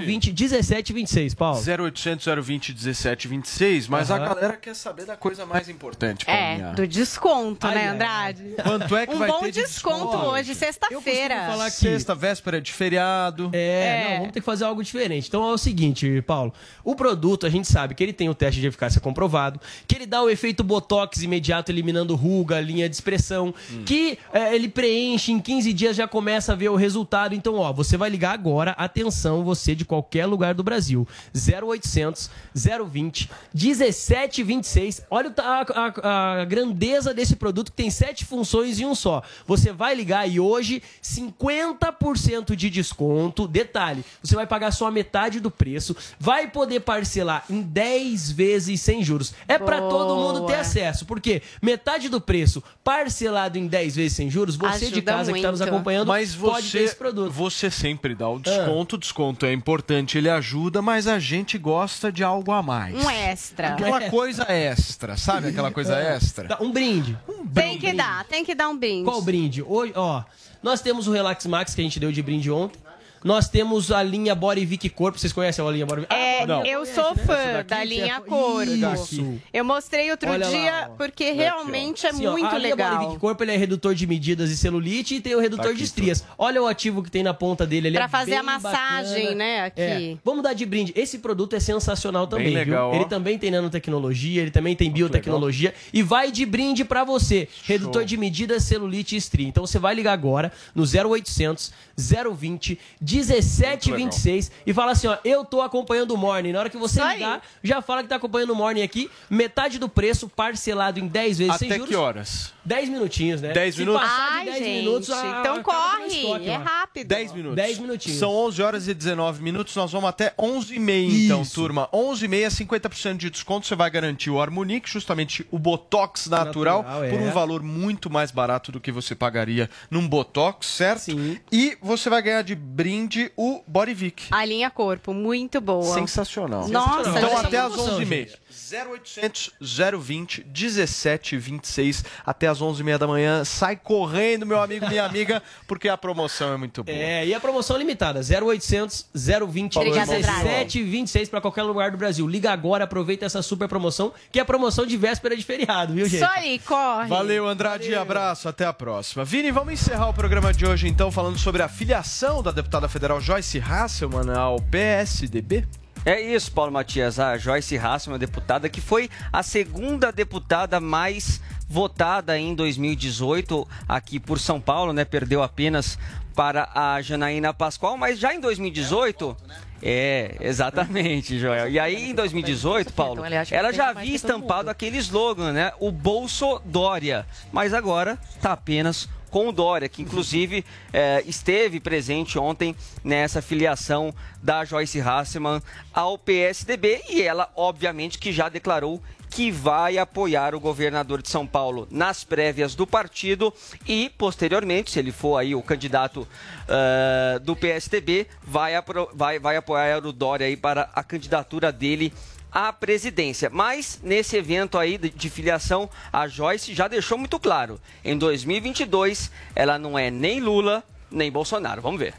020 0.05 0.32
1726, 0.32 1.34
Paulo. 1.34 1.60
0800 1.60 2.26
020 2.44 2.72
1726, 2.72 3.88
mas 3.88 4.10
a 4.10 4.18
galera 4.18 4.56
quer 4.56 4.74
saber 4.74 5.05
da 5.06 5.16
coisa 5.16 5.44
mais 5.47 5.68
importante, 5.68 6.24
É, 6.28 6.56
Paulinha. 6.56 6.72
do 6.74 6.86
desconto, 6.86 7.66
Ai, 7.66 7.74
né. 7.74 7.88
Andrade? 7.88 8.55
Quanto 8.62 8.97
é 8.97 9.06
que 9.06 9.14
um 9.14 9.18
vai 9.18 9.28
bom 9.28 9.40
ter 9.40 9.52
de 9.52 9.62
desconto 9.62 9.97
desconto? 10.06 10.26
hoje, 10.26 10.55
sexta-feira. 10.55 11.47
falar 11.47 11.66
que 11.70 11.76
sexta, 11.76 12.14
véspera 12.14 12.55
de 12.60 12.72
feriado. 12.72 13.50
É, 13.52 14.08
não, 14.10 14.16
vamos 14.18 14.32
ter 14.32 14.40
que 14.40 14.46
fazer 14.46 14.64
algo 14.64 14.82
diferente. 14.82 15.28
Então 15.28 15.48
é 15.48 15.52
o 15.52 15.58
seguinte, 15.58 16.22
Paulo. 16.22 16.52
O 16.84 16.94
produto, 16.94 17.46
a 17.46 17.50
gente 17.50 17.68
sabe 17.68 17.94
que 17.94 18.02
ele 18.02 18.12
tem 18.12 18.28
o 18.28 18.34
teste 18.34 18.60
de 18.60 18.66
eficácia 18.66 19.00
comprovado, 19.00 19.60
que 19.86 19.94
ele 19.94 20.06
dá 20.06 20.22
o 20.22 20.28
efeito 20.30 20.62
botox 20.64 21.22
imediato, 21.22 21.70
eliminando 21.70 22.14
ruga, 22.14 22.60
linha 22.60 22.88
de 22.88 22.94
expressão, 22.94 23.54
que 23.84 24.18
é, 24.32 24.54
ele 24.54 24.68
preenche 24.68 25.32
em 25.32 25.40
15 25.40 25.72
dias, 25.72 25.96
já 25.96 26.06
começa 26.08 26.52
a 26.52 26.56
ver 26.56 26.68
o 26.68 26.76
resultado. 26.76 27.34
Então, 27.34 27.56
ó, 27.56 27.72
você 27.72 27.96
vai 27.96 28.08
ligar 28.10 28.32
agora, 28.32 28.72
atenção, 28.72 29.44
você 29.44 29.74
de 29.74 29.84
qualquer 29.84 30.26
lugar 30.26 30.54
do 30.54 30.62
Brasil. 30.62 31.06
0800 31.34 32.30
020 32.54 33.28
1726. 33.54 35.02
Olha 35.10 35.32
a, 35.38 35.66
a- 35.74 36.40
a 36.40 36.44
grandeza 36.44 37.12
desse 37.14 37.36
produto 37.36 37.70
que 37.70 37.76
tem 37.76 37.90
sete 37.90 38.24
funções 38.24 38.78
em 38.80 38.84
um 38.86 38.94
só. 38.94 39.22
Você 39.46 39.72
vai 39.72 39.94
ligar 39.94 40.28
e 40.28 40.38
hoje 40.40 40.82
50% 41.02 42.45
de 42.55 42.68
desconto. 42.70 43.48
Detalhe, 43.48 44.05
você 44.23 44.35
vai 44.36 44.47
pagar 44.47 44.70
só 44.70 44.86
a 44.86 44.90
metade 44.90 45.40
do 45.40 45.51
preço, 45.51 45.97
vai 46.20 46.48
poder 46.48 46.81
parcelar 46.81 47.44
em 47.51 47.62
10 47.62 48.31
vezes 48.32 48.81
sem 48.81 49.02
juros. 49.02 49.32
É 49.48 49.59
pra 49.59 49.81
todo 49.81 50.14
mundo 50.16 50.47
ter 50.47 50.56
acesso, 50.56 51.06
porque 51.06 51.43
metade 51.62 52.09
do 52.09 52.20
preço 52.20 52.62
parcelado 52.85 53.59
em 53.59 53.66
10 53.66 53.97
vezes 53.97 54.12
sem 54.16 54.31
juros, 54.31 54.56
você 54.56 54.86
de 54.86 54.94
Ajuda 54.97 55.12
casa 55.12 55.32
que 55.32 55.39
está 55.39 55.51
nos 55.51 55.60
muito. 55.60 55.73
acompanhando 55.74 56.09
Mas 56.09 56.35
pode 56.35 56.62
ter 56.70 56.78
você, 56.78 56.85
esse 56.85 56.97
produto. 56.97 57.32
você 57.32 57.70
sempre 57.70 58.14
dá 58.14 58.28
o 58.28 58.39
desconto, 58.39 58.97
o 58.97 58.98
desconto 58.98 59.47
é 59.47 59.52
importante, 59.52 60.18
ele 60.18 60.28
ajuda, 60.28 60.82
mas 60.82 61.06
a 61.09 61.18
gente 61.18 61.56
gosta 61.59 62.12
de 62.12 62.23
algo 62.23 62.52
a 62.52 62.62
mais. 62.62 62.94
Um 62.94 63.10
extra. 63.10 63.68
Aquela 63.68 64.10
coisa 64.10 64.44
extra, 64.51 65.16
sabe 65.16 65.48
aquela 65.48 65.70
coisa 65.70 65.94
É. 65.97 66.16
extra? 66.16 66.48
Dá 66.48 66.59
Um 66.60 66.70
brinde. 66.70 67.16
Tem 67.55 67.78
que 67.78 67.93
dar, 67.93 68.24
tem 68.24 68.44
que 68.44 68.55
dar 68.55 68.68
um 68.68 68.77
brinde. 68.77 69.05
Qual 69.05 69.23
brinde? 69.23 69.62
Hoje, 69.62 69.93
ó, 69.97 70.23
nós 70.62 70.80
temos 70.80 71.06
o 71.06 71.12
Relax 71.12 71.46
Max 71.46 71.74
que 71.74 71.80
a 71.80 71.84
gente 71.84 72.00
deu 72.00 72.10
de 72.10 72.22
brinde 72.22 72.50
ontem. 72.50 72.78
Nós 73.27 73.48
temos 73.48 73.90
a 73.90 74.03
linha 74.03 74.35
Body 74.35 74.65
Vic 74.65 74.89
Corpo. 74.90 75.19
Vocês 75.19 75.32
conhecem 75.32 75.66
a 75.66 75.70
linha 75.70 75.85
Body 75.85 76.03
Vic? 76.03 76.12
É, 76.15 76.43
Ah, 76.43 76.47
não. 76.47 76.65
eu 76.65 76.86
sou 76.86 77.15
fã 77.16 77.53
daqui 77.55 77.70
da 77.70 77.82
linha 77.85 78.15
é- 78.16 78.20
Corpo. 78.20 78.70
Isso. 78.94 79.35
Eu 79.53 79.65
mostrei 79.65 80.11
outro 80.11 80.31
Olha 80.31 80.47
lá, 80.47 80.53
dia 80.53 80.89
ó. 80.93 80.94
porque 80.97 81.32
realmente 81.32 82.07
é 82.07 82.11
Assim, 82.11 82.27
ó, 82.27 82.32
muito 82.32 82.47
a 82.47 82.57
linha 82.59 82.77
Body 82.77 82.89
legal. 82.90 83.09
Vic 83.11 83.20
Corpo 83.20 83.43
ele 83.43 83.53
é 83.53 83.57
redutor 83.57 83.94
de 83.94 84.07
medidas 84.07 84.51
e 84.51 84.57
celulite 84.57 85.16
e 85.16 85.20
tem 85.20 85.35
o 85.35 85.40
redutor 85.40 85.74
de 85.74 85.82
estrias. 85.82 86.24
Olha 86.39 86.62
o 86.62 86.66
ativo 86.66 87.03
que 87.03 87.11
tem 87.11 87.23
na 87.24 87.35
ponta 87.35 87.66
dele. 87.66 87.89
Ele 87.89 87.97
Pra 87.97 88.05
é 88.05 88.09
fazer 88.09 88.31
bem 88.31 88.39
a 88.39 88.43
massagem, 88.44 89.23
bacana. 89.24 89.35
né, 89.36 89.61
aqui. 89.65 89.81
É. 89.81 90.16
Vamos 90.24 90.43
dar 90.44 90.53
de 90.53 90.65
brinde. 90.65 90.93
Esse 90.94 91.19
produto 91.19 91.57
é 91.57 91.61
sensacional 91.61 92.27
também, 92.28 92.55
legal, 92.55 92.90
viu? 92.90 92.98
ó. 92.98 93.01
Ele 93.03 93.09
também 93.11 93.39
tem 93.39 93.51
nanotecnologia, 93.51 94.43
ele 94.43 94.51
também 94.53 94.77
tem 94.77 94.89
biotecnologia 94.90 95.74
e 95.93 96.01
vai 96.03 96.31
de 96.31 96.47
brinde 96.47 96.85
pra 96.85 97.03
você. 97.03 97.48
Redutor 97.65 98.05
de 98.05 98.16
medidas, 98.16 98.62
celulite 98.62 99.15
e 99.15 99.19
estria. 99.19 99.48
Então 99.48 99.66
você 99.66 99.78
vai 99.81 99.94
ligar 99.97 100.12
agora 100.12 100.53
no 100.74 100.85
0800 100.86 101.73
020 101.97 102.78
1726 103.16 104.51
e 104.66 104.74
fala 104.74 104.93
assim, 104.93 105.06
ó, 105.06 105.16
eu 105.24 105.44
tô 105.44 105.62
acompanhando 105.62 106.12
o 106.12 106.16
Morning. 106.16 106.52
Na 106.52 106.60
hora 106.60 106.70
que 106.70 106.76
você 106.76 107.01
aí. 107.01 107.14
ligar, 107.14 107.43
já 107.62 107.80
fala 107.80 108.02
que 108.02 108.09
tá 108.09 108.16
acompanhando 108.16 108.51
o 108.51 108.56
Morning 108.56 108.82
aqui, 108.82 109.10
metade 109.30 109.78
do 109.78 109.88
preço 109.88 110.28
parcelado 110.28 110.98
em 110.98 111.06
10 111.06 111.38
vezes 111.38 111.56
sem 111.56 111.68
Até 111.68 111.76
juros. 111.76 111.88
que 111.88 111.97
horas? 111.97 112.55
10 112.66 112.88
minutinhos, 112.88 113.40
né? 113.40 113.52
10 113.52 113.74
Se 113.74 113.80
minutos? 113.80 114.02
de 114.02 114.12
Ai, 114.12 114.44
10 114.47 114.59
gente, 114.59 114.84
minutos, 114.84 115.10
a- 115.10 115.38
então 115.40 115.62
corre, 115.62 116.06
estoque 116.06 116.48
é 116.48 116.56
rápido. 116.56 117.06
10 117.09 117.32
minutos. 117.32 117.56
10 117.56 117.78
minutinhos. 117.78 118.18
São 118.18 118.30
11 118.34 118.62
horas 118.62 118.88
e 118.88 118.94
19 118.94 119.43
minutos, 119.43 119.74
nós 119.76 119.93
vamos 119.93 120.09
até 120.10 120.34
11h30 120.38 121.24
então, 121.24 121.44
turma. 121.44 121.88
11h30, 121.93 122.51
50% 122.51 123.16
de 123.18 123.30
desconto, 123.30 123.66
você 123.66 123.76
vai 123.76 123.88
garantir 123.90 124.30
o 124.30 124.40
Harmonic, 124.40 124.90
justamente 124.90 125.47
o 125.51 125.59
Botox 125.59 126.26
natural, 126.26 126.82
Natural, 126.82 127.10
por 127.10 127.20
é. 127.20 127.22
um 127.22 127.30
valor 127.30 127.62
muito 127.62 128.10
mais 128.10 128.30
barato 128.30 128.72
do 128.72 128.80
que 128.80 128.90
você 128.90 129.14
pagaria 129.14 129.70
num 129.90 130.06
Botox, 130.09 130.66
certo? 130.66 131.12
E 131.52 131.76
você 131.80 132.10
vai 132.10 132.20
ganhar 132.22 132.43
de 132.43 132.55
brinde 132.55 133.30
o 133.36 133.62
Body 133.66 133.94
Vic. 133.94 134.24
A 134.30 134.44
linha 134.44 134.70
Corpo, 134.70 135.14
muito 135.14 135.60
boa. 135.60 135.94
Sensacional. 135.94 136.68
Nossa, 136.68 137.10
então 137.10 137.36
até 137.38 137.59
às 137.59 137.72
promoção, 137.72 138.01
11h30. 138.01 138.38
0800 138.72 139.52
020 139.60 140.47
1726 140.47 142.05
até 142.24 142.48
às 142.48 142.60
11h30 142.60 142.98
da 142.98 143.06
manhã. 143.06 143.44
Sai 143.44 143.76
correndo, 143.76 144.47
meu 144.47 144.60
amigo, 144.60 144.88
minha 144.88 145.05
amiga, 145.06 145.43
porque 145.66 145.88
a 145.88 145.97
promoção 145.97 146.52
é 146.52 146.56
muito 146.56 146.82
boa. 146.82 146.97
É, 146.97 147.26
e 147.26 147.34
a 147.34 147.40
promoção 147.40 147.76
limitada, 147.76 148.20
0800 148.20 149.06
020 149.14 149.78
Obrigada, 149.78 150.12
17 150.12 150.82
26 150.82 151.28
para 151.28 151.40
qualquer 151.40 151.62
lugar 151.62 151.90
do 151.90 151.97
Brasil. 151.97 152.26
Liga 152.26 152.52
agora, 152.52 152.84
aproveita 152.84 153.24
essa 153.24 153.43
super 153.43 153.68
promoção, 153.68 154.12
que 154.30 154.38
é 154.38 154.43
a 154.43 154.44
promoção 154.44 154.86
de 154.86 154.97
véspera 154.97 155.36
de 155.36 155.44
feriado, 155.44 155.94
viu, 155.94 156.06
gente? 156.06 156.22
Isso 156.22 156.32
aí, 156.32 156.59
corre. 156.60 157.09
Valeu, 157.09 157.47
Andrade. 157.47 157.94
Abraço. 157.94 158.48
Até 158.48 158.64
a 158.64 158.72
próxima. 158.72 159.24
Vini, 159.24 159.51
vamos 159.51 159.72
encerrar 159.72 160.09
o 160.09 160.14
programa 160.14 160.52
de 160.52 160.66
hoje, 160.66 160.88
então, 160.88 161.10
falando 161.10 161.38
sobre 161.38 161.62
a 161.62 161.68
filiação 161.68 162.43
da 162.43 162.51
deputada 162.51 162.88
federal 162.88 163.20
Joyce 163.20 163.59
Hasselman 163.59 164.30
ao 164.34 164.60
PSDB. 164.60 165.66
É 166.06 166.20
isso, 166.20 166.52
Paulo 166.52 166.70
Matias. 166.70 167.18
A 167.18 167.36
Joyce 167.36 167.76
Hasselman, 167.76 168.16
deputada, 168.16 168.68
que 168.68 168.80
foi 168.80 169.10
a 169.32 169.42
segunda 169.42 170.12
deputada 170.12 170.78
mais 170.78 171.40
votada 171.68 172.38
em 172.38 172.54
2018 172.54 173.66
aqui 173.88 174.20
por 174.20 174.38
São 174.38 174.60
Paulo, 174.60 174.92
né? 174.92 175.04
Perdeu 175.04 175.42
apenas 175.42 175.98
para 176.32 176.68
a 176.72 177.02
Janaína 177.02 177.52
Pascoal, 177.52 177.96
mas 177.96 178.20
já 178.20 178.32
em 178.32 178.38
2018. 178.38 179.36
É, 179.82 180.36
exatamente, 180.38 181.40
Joel. 181.40 181.68
E 181.68 181.80
aí, 181.80 182.10
em 182.10 182.14
2018, 182.14 182.92
Paulo, 182.92 183.26
Então, 183.26 183.44
que 183.44 183.52
ela 183.52 183.72
já 183.72 183.88
havia 183.88 184.14
estampado 184.14 184.70
aquele 184.70 184.98
slogan, 184.98 185.52
né? 185.52 185.72
O 185.80 185.90
Bolso 185.90 186.62
Dória. 186.64 187.26
Mas 187.52 187.74
agora 187.74 188.16
tá 188.40 188.52
apenas 188.52 189.08
com 189.36 189.48
o 189.48 189.52
Dória, 189.52 189.86
que 189.86 190.00
inclusive 190.00 190.64
eh, 190.94 191.22
esteve 191.26 191.78
presente 191.78 192.38
ontem 192.38 192.74
nessa 193.04 193.42
filiação 193.42 194.10
da 194.42 194.64
Joyce 194.64 194.98
Hasselman 194.98 195.60
ao 195.92 196.16
PSDB 196.16 197.02
e 197.10 197.20
ela, 197.20 197.52
obviamente, 197.54 198.18
que 198.18 198.32
já 198.32 198.48
declarou 198.48 198.98
que 199.28 199.50
vai 199.50 199.98
apoiar 199.98 200.54
o 200.54 200.60
governador 200.60 201.20
de 201.20 201.28
São 201.28 201.46
Paulo 201.46 201.86
nas 201.90 202.24
prévias 202.24 202.74
do 202.74 202.86
partido 202.86 203.52
e, 203.86 204.10
posteriormente, 204.16 204.90
se 204.90 204.98
ele 205.00 205.12
for 205.12 205.36
aí 205.36 205.54
o 205.54 205.60
candidato 205.60 206.26
eh, 206.66 207.38
do 207.40 207.54
PSDB, 207.54 208.26
vai, 208.42 208.72
vai, 209.12 209.38
vai 209.38 209.56
apoiar 209.58 210.06
o 210.06 210.14
Dória 210.14 210.46
aí 210.46 210.56
para 210.56 210.88
a 210.94 211.04
candidatura 211.04 211.70
dele 211.70 212.10
à 212.56 212.72
presidência. 212.72 213.50
Mas 213.52 214.00
nesse 214.02 214.34
evento 214.34 214.78
aí 214.78 214.96
de, 214.96 215.10
de 215.10 215.28
filiação, 215.28 215.90
a 216.10 216.26
Joyce 216.26 216.72
já 216.72 216.88
deixou 216.88 217.18
muito 217.18 217.38
claro: 217.38 217.78
em 218.02 218.16
2022 218.16 219.30
ela 219.54 219.78
não 219.78 219.98
é 219.98 220.10
nem 220.10 220.40
Lula 220.40 220.82
nem 221.10 221.30
Bolsonaro. 221.30 221.82
Vamos 221.82 222.00
ver. 222.00 222.14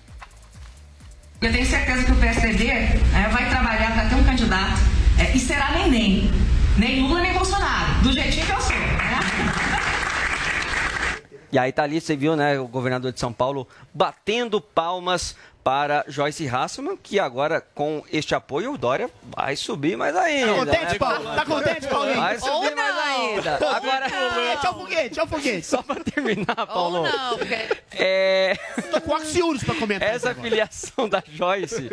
Eu 1.41 1.51
tenho 1.51 1.65
certeza 1.65 2.03
que 2.03 2.11
o 2.11 2.15
PSDB 2.15 2.68
é, 2.68 3.30
vai 3.31 3.49
trabalhar 3.49 3.93
para 3.93 4.09
ter 4.09 4.15
um 4.15 4.23
candidato 4.23 4.80
é, 5.19 5.35
e 5.35 5.39
será 5.39 5.72
nem 5.72 5.89
nem. 5.89 6.31
Nem 6.77 7.01
Lula 7.01 7.22
nem 7.22 7.34
Bolsonaro, 7.34 8.03
do 8.03 8.14
jeitinho 8.14 8.45
que 8.45 8.51
eu 8.51 8.61
sou. 8.61 8.76
Né? 8.76 8.97
E 11.51 11.57
aí 11.57 11.72
tá 11.72 11.81
ali, 11.84 11.99
você 11.99 12.15
viu, 12.15 12.35
né, 12.35 12.59
o 12.59 12.68
governador 12.68 13.11
de 13.11 13.19
São 13.19 13.34
Paulo 13.34 13.68
batendo 13.93 14.61
palmas 14.61 15.35
para 15.68 16.06
Joyce 16.07 16.48
Hasselman, 16.48 16.95
que 16.95 17.19
agora 17.19 17.60
com 17.60 18.02
este 18.10 18.34
apoio 18.34 18.72
o 18.72 18.77
Dória 18.77 19.10
vai 19.35 19.53
subir 19.57 19.98
mais 19.98 20.15
ainda. 20.15 20.48
Tá 20.48 20.56
contente, 20.56 20.94
né? 20.94 20.98
Paulo? 20.98 21.35
Tá 21.35 21.45
contente, 21.45 21.88
Paulinho? 21.88 22.15
Vai 22.15 22.39
subir 22.39 22.52
Ou 22.53 22.76
mais 22.77 22.95
não? 22.95 23.03
ainda. 23.03 23.56
Agora 23.76 24.10
Foguete, 24.10 24.65
é 24.65 24.69
o 24.69 24.73
foguete, 24.73 25.19
é 25.19 25.23
o 25.23 25.27
foguete. 25.27 25.65
Só 25.65 25.81
pra 25.81 25.95
terminar, 25.95 26.56
Paulo. 26.68 26.99
Ou 26.99 27.03
não, 27.03 27.38
porque... 27.38 27.77
É... 27.91 28.57
Tô 28.91 29.02
com 29.02 29.15
axiúros 29.15 29.61
pra 29.61 29.76
comentar. 29.76 30.07
Essa 30.07 30.34
filiação 30.34 31.10
da 31.10 31.22
Joyce 31.27 31.89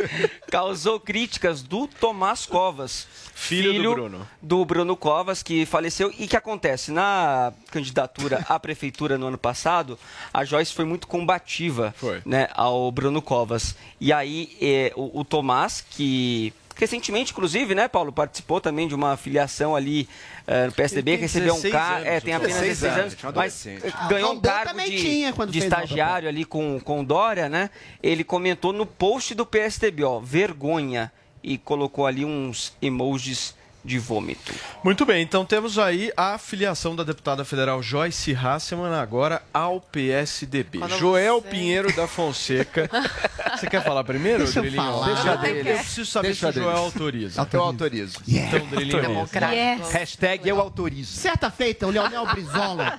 causou 0.49 1.01
críticas 1.01 1.61
do 1.61 1.89
Tomás 1.89 2.47
Covas, 2.47 3.09
Filho 3.35 3.83
do 3.83 3.93
Bruno. 3.95 4.29
do 4.41 4.65
Bruno 4.65 4.97
Covas, 4.97 5.43
que 5.43 5.67
faleceu. 5.67 6.13
E 6.17 6.29
que 6.29 6.37
acontece? 6.37 6.93
Na 6.93 7.53
candidatura 7.73 8.45
à 8.49 8.61
prefeitura 8.61 9.19
no 9.19 9.27
ano 9.27 9.39
passado, 9.39 9.99
a 10.33 10.45
Joyce 10.45 10.73
foi 10.73 10.85
muito 10.85 11.09
combativa 11.09 11.93
Foi. 11.97 12.23
Né, 12.25 12.49
ao 12.55 12.93
Bruno 12.93 13.21
Covas. 13.21 13.64
E 14.01 14.13
aí 14.13 14.57
eh, 14.61 14.93
o, 14.97 15.21
o 15.21 15.25
Tomás, 15.25 15.85
que 15.91 16.53
recentemente, 16.77 17.33
inclusive, 17.33 17.75
né, 17.75 17.89
Paulo, 17.89 18.13
participou 18.13 18.61
também 18.61 18.89
de 18.89 18.95
uma 18.95 19.17
filiação 19.17 19.77
ali 19.77 20.09
uh, 20.47 20.67
no 20.67 20.73
PSDB, 20.73 21.17
que 21.17 21.23
recebeu 21.23 21.55
um 21.55 21.71
cargo, 21.71 22.07
é, 22.07 22.21
tem 22.21 22.35
apenas 22.35 22.61
16 22.61 22.85
anos, 22.85 23.17
anos 23.25 23.35
mas 23.35 23.67
ganhou 24.09 24.33
um 24.33 24.41
cargo 24.41 24.79
de, 24.81 25.51
de 25.51 25.59
estagiário 25.59 26.29
ali 26.29 26.45
com, 26.45 26.81
com 26.81 27.05
Dória, 27.05 27.49
né? 27.49 27.71
Ele 28.03 28.25
comentou 28.25 28.73
no 28.73 28.85
post 28.85 29.35
do 29.35 29.47
PSDB, 29.47 30.03
ó, 30.03 30.19
vergonha, 30.19 31.13
e 31.43 31.59
colocou 31.59 32.07
ali 32.07 32.25
uns 32.25 32.73
emojis 32.81 33.55
de 33.85 33.99
vômito. 33.99 34.55
Muito 34.83 35.05
bem, 35.05 35.23
então 35.23 35.45
temos 35.45 35.79
aí 35.79 36.11
a 36.17 36.39
filiação 36.39 36.97
da 36.97 37.05
deputada 37.05 37.45
federal 37.45 37.83
Joyce 37.83 38.35
Hasselman 38.35 38.95
agora 38.95 39.43
ao 39.53 39.81
PSDB. 39.81 40.79
Quando 40.79 40.99
Joel 40.99 41.41
você... 41.41 41.49
Pinheiro 41.49 41.95
da 41.95 42.09
Fonseca. 42.09 42.89
você 43.59 43.67
quer 43.67 43.85
falar 43.85 44.03
primeiro, 44.05 44.45
Deixa 44.45 44.61
Drilinho? 44.61 44.83
Eu, 44.83 44.93
falar. 44.93 45.07
Deixa 45.07 45.37
dele. 45.37 45.71
eu 45.71 45.79
preciso 45.79 46.11
saber 46.11 46.29
Deixa 46.29 46.53
se 46.53 46.59
o 46.59 46.63
Joel 46.63 46.77
autoriza. 46.77 47.49
Eu 47.53 47.63
autorizo. 47.63 48.19
Yeah. 48.27 48.57
Então, 48.57 48.69
Drilinho. 48.69 49.29
Yes. 49.53 49.93
Hashtag 49.93 50.49
eu 50.49 50.61
autorizo. 50.61 51.13
Certa 51.13 51.51
feita, 51.51 51.87
o 51.87 51.91
Leonel 51.91 52.27
Brizola. 52.27 52.99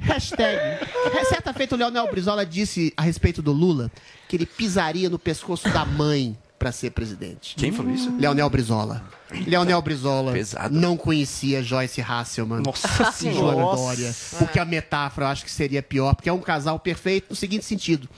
Hashtag. 0.00 0.86
Certa 1.28 1.52
feita, 1.54 1.74
o 1.74 1.78
Leonel 1.78 2.10
Brizola 2.10 2.44
disse 2.44 2.92
a 2.96 3.02
respeito 3.02 3.40
do 3.40 3.52
Lula 3.52 3.90
que 4.28 4.36
ele 4.36 4.46
pisaria 4.46 5.08
no 5.08 5.18
pescoço 5.18 5.68
da 5.70 5.84
mãe 5.84 6.36
para 6.58 6.72
ser 6.72 6.90
presidente. 6.90 7.54
Quem 7.56 7.72
falou 7.72 7.92
isso? 7.92 8.14
Leonel 8.18 8.48
Brizola. 8.48 9.04
Leonel 9.46 9.80
Brizola 9.82 10.32
Pesado. 10.32 10.74
não 10.74 10.96
conhecia 10.96 11.62
Joyce 11.62 12.00
Hasselman 12.00 12.62
Nossa 12.62 13.12
João 13.32 13.74
Dória. 13.76 14.14
Porque 14.38 14.58
a 14.58 14.64
metáfora 14.64 15.26
eu 15.26 15.30
acho 15.30 15.44
que 15.44 15.50
seria 15.50 15.82
pior, 15.82 16.14
porque 16.14 16.28
é 16.28 16.32
um 16.32 16.40
casal 16.40 16.78
perfeito 16.78 17.26
no 17.30 17.36
seguinte 17.36 17.64
sentido. 17.64 18.08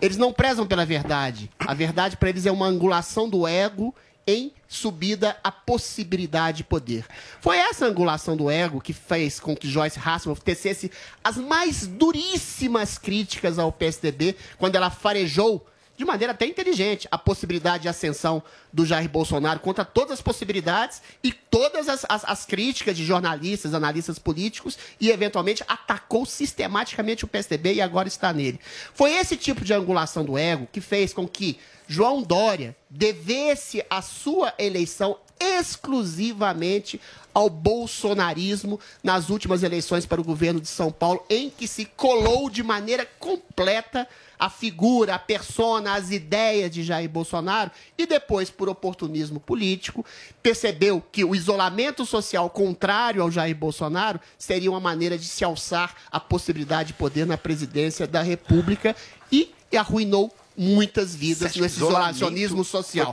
Eles 0.00 0.16
não 0.16 0.32
prezam 0.32 0.66
pela 0.66 0.84
verdade. 0.84 1.50
A 1.58 1.74
verdade 1.74 2.16
para 2.16 2.28
eles 2.28 2.46
é 2.46 2.50
uma 2.50 2.66
angulação 2.66 3.28
do 3.28 3.46
ego 3.46 3.94
em 4.26 4.52
subida 4.68 5.36
à 5.42 5.50
possibilidade 5.50 6.58
de 6.58 6.64
poder. 6.64 7.04
Foi 7.40 7.56
essa 7.56 7.86
angulação 7.86 8.36
do 8.36 8.50
ego 8.50 8.80
que 8.80 8.92
fez 8.92 9.38
com 9.38 9.56
que 9.56 9.68
Joyce 9.68 10.00
Hasselman 10.02 10.40
tecesse 10.40 10.90
as 11.22 11.36
mais 11.36 11.86
duríssimas 11.86 12.98
críticas 12.98 13.58
ao 13.58 13.72
PSDB 13.72 14.36
quando 14.58 14.76
ela 14.76 14.90
farejou 14.90 15.66
de 15.96 16.04
maneira 16.04 16.32
até 16.32 16.46
inteligente, 16.46 17.06
a 17.10 17.18
possibilidade 17.18 17.82
de 17.82 17.88
ascensão 17.88 18.42
do 18.72 18.84
Jair 18.86 19.08
Bolsonaro 19.08 19.60
contra 19.60 19.84
todas 19.84 20.12
as 20.12 20.22
possibilidades 20.22 21.02
e 21.22 21.32
todas 21.32 21.88
as, 21.88 22.04
as, 22.08 22.24
as, 22.24 22.44
críticas 22.44 22.96
de 22.96 23.04
jornalistas, 23.04 23.74
analistas 23.74 24.18
políticos 24.18 24.78
e, 25.00 25.10
eventualmente, 25.10 25.62
atacou 25.68 26.24
sistematicamente 26.24 27.24
o 27.24 27.28
PSDB 27.28 27.74
e 27.74 27.80
agora 27.80 28.08
está 28.08 28.32
nele. 28.32 28.58
Foi 28.94 29.12
esse 29.12 29.36
tipo 29.36 29.64
de 29.64 29.74
angulação 29.74 30.24
do 30.24 30.38
ego 30.38 30.68
que 30.72 30.80
fez 30.80 31.12
com 31.12 31.28
que 31.28 31.58
João 31.86 32.22
Dória 32.22 32.74
devesse 32.88 33.84
a 33.90 34.00
sua 34.00 34.54
eleição 34.58 35.18
exclusivamente 35.42 37.00
ao 37.34 37.48
bolsonarismo 37.48 38.78
nas 39.02 39.30
últimas 39.30 39.62
eleições 39.62 40.06
para 40.06 40.20
o 40.20 40.24
governo 40.24 40.60
de 40.60 40.68
São 40.68 40.92
Paulo, 40.92 41.24
em 41.28 41.50
que 41.50 41.66
se 41.66 41.84
colou 41.84 42.50
de 42.50 42.62
maneira 42.62 43.06
completa 43.18 44.06
a 44.38 44.50
figura, 44.50 45.14
a 45.14 45.18
persona, 45.18 45.94
as 45.94 46.10
ideias 46.10 46.70
de 46.70 46.82
Jair 46.82 47.08
Bolsonaro 47.08 47.70
e 47.96 48.06
depois, 48.06 48.50
por 48.50 48.68
oportunismo 48.68 49.38
político, 49.38 50.04
percebeu 50.42 51.02
que 51.12 51.24
o 51.24 51.34
isolamento 51.34 52.04
social 52.04 52.50
contrário 52.50 53.22
ao 53.22 53.30
Jair 53.30 53.56
Bolsonaro 53.56 54.20
seria 54.36 54.70
uma 54.70 54.80
maneira 54.80 55.16
de 55.16 55.26
se 55.26 55.44
alçar 55.44 55.94
a 56.10 56.18
possibilidade 56.18 56.88
de 56.88 56.94
poder 56.94 57.24
na 57.24 57.38
presidência 57.38 58.06
da 58.06 58.20
República 58.20 58.96
e 59.30 59.54
arruinou 59.76 60.34
muitas 60.56 61.14
vidas 61.14 61.54
nesse 61.56 61.76
isolacionismo 61.76 62.64
social. 62.64 63.06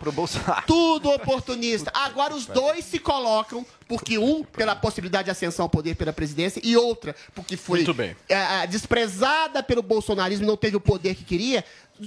Tudo 0.65 1.09
oportunista. 1.09 1.91
Agora 1.93 2.35
os 2.35 2.45
dois 2.45 2.85
se 2.85 2.99
colocam, 2.99 3.65
porque 3.87 4.17
um, 4.17 4.43
pela 4.43 4.75
possibilidade 4.75 5.25
de 5.25 5.31
ascensão 5.31 5.63
ao 5.63 5.69
poder 5.69 5.95
pela 5.95 6.13
presidência, 6.13 6.61
e 6.63 6.75
outra, 6.75 7.15
porque 7.33 7.55
foi 7.57 7.85
é, 8.27 8.67
desprezada 8.67 9.63
pelo 9.63 9.81
bolsonarismo 9.81 10.43
e 10.43 10.47
não 10.47 10.57
teve 10.57 10.75
o 10.75 10.81
poder 10.81 11.15
que 11.15 11.23
queria, 11.23 11.63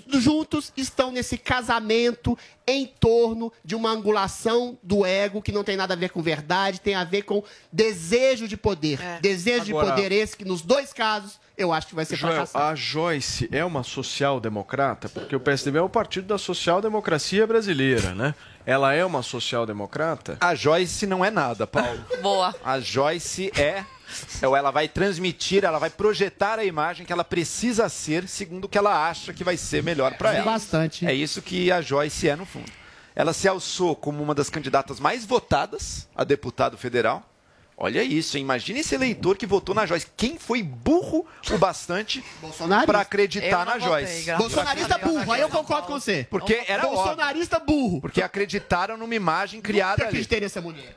juntos 0.08 0.72
estão 0.76 1.10
nesse 1.10 1.36
casamento 1.36 2.38
em 2.66 2.86
torno 2.86 3.52
de 3.64 3.74
uma 3.74 3.90
angulação 3.90 4.78
do 4.82 5.04
ego 5.04 5.42
que 5.42 5.52
não 5.52 5.64
tem 5.64 5.76
nada 5.76 5.94
a 5.94 5.96
ver 5.96 6.10
com 6.10 6.22
verdade, 6.22 6.80
tem 6.80 6.94
a 6.94 7.04
ver 7.04 7.22
com 7.22 7.42
desejo 7.70 8.48
de 8.48 8.56
poder. 8.56 9.00
É. 9.00 9.20
Desejo 9.20 9.70
Agora, 9.70 9.86
de 9.86 9.92
poder 9.92 10.12
esse 10.12 10.36
que 10.36 10.44
nos 10.44 10.62
dois 10.62 10.92
casos 10.92 11.38
eu 11.56 11.72
acho 11.72 11.88
que 11.88 11.94
vai 11.94 12.04
ser 12.04 12.16
Joel, 12.16 12.48
A 12.54 12.74
Joyce 12.74 13.48
é 13.52 13.64
uma 13.64 13.82
social-democrata? 13.82 15.08
Porque 15.08 15.36
o 15.36 15.40
PSDB 15.40 15.78
é 15.78 15.82
o 15.82 15.88
partido 15.88 16.26
da 16.26 16.38
social-democracia 16.38 17.46
brasileira, 17.46 18.14
né? 18.14 18.34
Ela 18.64 18.94
é 18.94 19.04
uma 19.04 19.22
social-democrata? 19.22 20.36
A 20.40 20.54
Joyce 20.54 21.06
não 21.06 21.24
é 21.24 21.30
nada, 21.30 21.66
Paulo. 21.66 22.04
Boa. 22.22 22.54
A 22.64 22.80
Joyce 22.80 23.50
é 23.58 23.84
ou 24.42 24.56
ela 24.56 24.70
vai 24.70 24.88
transmitir, 24.88 25.64
ela 25.64 25.78
vai 25.78 25.88
projetar 25.88 26.58
a 26.58 26.64
imagem 26.64 27.06
que 27.06 27.12
ela 27.12 27.24
precisa 27.24 27.88
ser, 27.88 28.28
segundo 28.28 28.64
o 28.64 28.68
que 28.68 28.76
ela 28.76 29.08
acha 29.08 29.32
que 29.32 29.42
vai 29.42 29.56
ser 29.56 29.82
melhor 29.82 30.14
para 30.18 30.34
ela. 30.34 30.44
Bastante. 30.44 31.06
É 31.06 31.14
isso 31.14 31.40
que 31.40 31.72
a 31.72 31.80
Joyce 31.80 32.28
é 32.28 32.36
no 32.36 32.44
fundo. 32.44 32.70
Ela 33.14 33.32
se 33.32 33.46
alçou 33.46 33.94
como 33.94 34.22
uma 34.22 34.34
das 34.34 34.48
candidatas 34.48 34.98
mais 34.98 35.24
votadas 35.24 36.08
a 36.14 36.24
deputado 36.24 36.76
federal. 36.76 37.22
Olha 37.84 38.00
isso, 38.00 38.36
hein? 38.36 38.42
imagina 38.42 38.78
esse 38.78 38.94
eleitor 38.94 39.36
que 39.36 39.44
votou 39.44 39.74
na 39.74 39.84
Joyce. 39.84 40.06
Quem 40.16 40.38
foi 40.38 40.62
burro 40.62 41.26
o 41.50 41.58
bastante 41.58 42.22
para 42.86 43.00
acreditar 43.00 43.66
na 43.66 43.76
Joyce? 43.76 44.30
Bolsonarista 44.36 44.98
burro, 44.98 45.32
aí 45.32 45.40
eu 45.40 45.48
concordo 45.48 45.88
com 45.88 45.94
você. 45.94 46.24
Porque 46.30 46.62
era 46.68 46.86
Bolsonarista 46.86 47.56
óbvio. 47.56 47.76
burro. 47.76 48.00
Porque 48.00 48.22
acreditaram 48.22 48.96
numa 48.96 49.16
imagem 49.16 49.60
criada 49.60 49.94
Nunca 49.94 50.04
acreditei 50.04 50.38
nessa 50.38 50.60
mulher. 50.60 50.96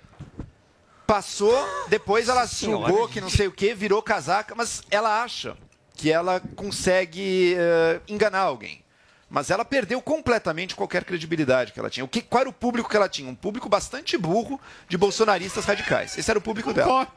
Passou, 1.07 1.57
depois 1.87 2.29
ela 2.29 2.45
sugou 2.45 3.07
que 3.07 3.19
não 3.19 3.31
sei 3.31 3.47
o 3.47 3.51
que, 3.51 3.73
virou 3.73 4.03
casaca, 4.03 4.53
mas 4.53 4.83
ela 4.91 5.23
acha 5.23 5.57
que 5.95 6.11
ela 6.11 6.39
consegue 6.55 7.55
uh, 7.57 8.01
enganar 8.07 8.41
alguém. 8.41 8.84
Mas 9.29 9.49
ela 9.49 9.65
perdeu 9.65 10.01
completamente 10.01 10.75
qualquer 10.75 11.03
credibilidade 11.03 11.73
que 11.73 11.79
ela 11.79 11.89
tinha. 11.89 12.05
O 12.05 12.07
que, 12.07 12.21
qual 12.21 12.41
era 12.41 12.49
o 12.49 12.53
público 12.53 12.89
que 12.89 12.95
ela 12.95 13.09
tinha? 13.09 13.29
Um 13.29 13.35
público 13.35 13.67
bastante 13.67 14.17
burro 14.17 14.59
de 14.87 14.97
bolsonaristas 14.97 15.65
radicais. 15.65 16.17
Esse 16.17 16.29
era 16.29 16.37
o 16.37 16.41
público 16.41 16.73
dela. 16.73 17.07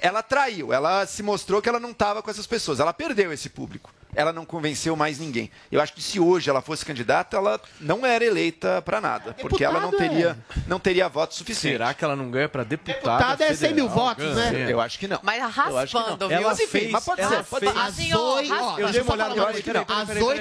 Ela 0.00 0.22
traiu, 0.22 0.72
ela 0.72 1.06
se 1.06 1.22
mostrou 1.22 1.62
que 1.62 1.68
ela 1.68 1.78
não 1.78 1.92
estava 1.92 2.22
com 2.22 2.30
essas 2.30 2.46
pessoas. 2.46 2.80
Ela 2.80 2.92
perdeu 2.92 3.32
esse 3.32 3.48
público 3.48 3.94
ela 4.14 4.32
não 4.32 4.44
convenceu 4.44 4.94
mais 4.94 5.18
ninguém. 5.18 5.50
Eu 5.70 5.80
acho 5.80 5.92
que 5.92 6.02
se 6.02 6.20
hoje 6.20 6.50
ela 6.50 6.60
fosse 6.60 6.84
candidata, 6.84 7.36
ela 7.36 7.60
não 7.80 8.04
era 8.04 8.24
eleita 8.24 8.82
para 8.82 9.00
nada, 9.00 9.34
porque 9.34 9.64
ela 9.64 9.80
não 9.80 9.90
teria, 9.90 10.36
é. 10.56 10.60
não 10.66 10.78
teria 10.78 11.08
voto 11.08 11.34
suficiente. 11.34 11.74
Será 11.74 11.94
que 11.94 12.04
ela 12.04 12.14
não 12.14 12.30
ganha 12.30 12.48
para 12.48 12.62
deputada? 12.62 13.36
Deputada 13.36 13.44
é 13.44 13.54
100 13.54 13.74
mil 13.74 13.88
votos, 13.88 14.36
né? 14.36 14.66
Eu 14.70 14.80
acho 14.80 14.98
que 14.98 15.08
não. 15.08 15.18
Mas 15.22 15.42
raspando, 15.42 16.28
viu? 16.28 16.36
Ela 16.36 16.54
fez, 16.54 16.90
mas 16.90 17.04
pode 17.04 17.26
ser. 17.26 17.44
Pode 17.44 17.66
ser. 17.66 17.78
A 17.78 17.90
Zoe, 17.90 18.48
eu 18.78 18.90
dei 18.90 19.00
uma 19.00 19.12
olhada 19.14 19.34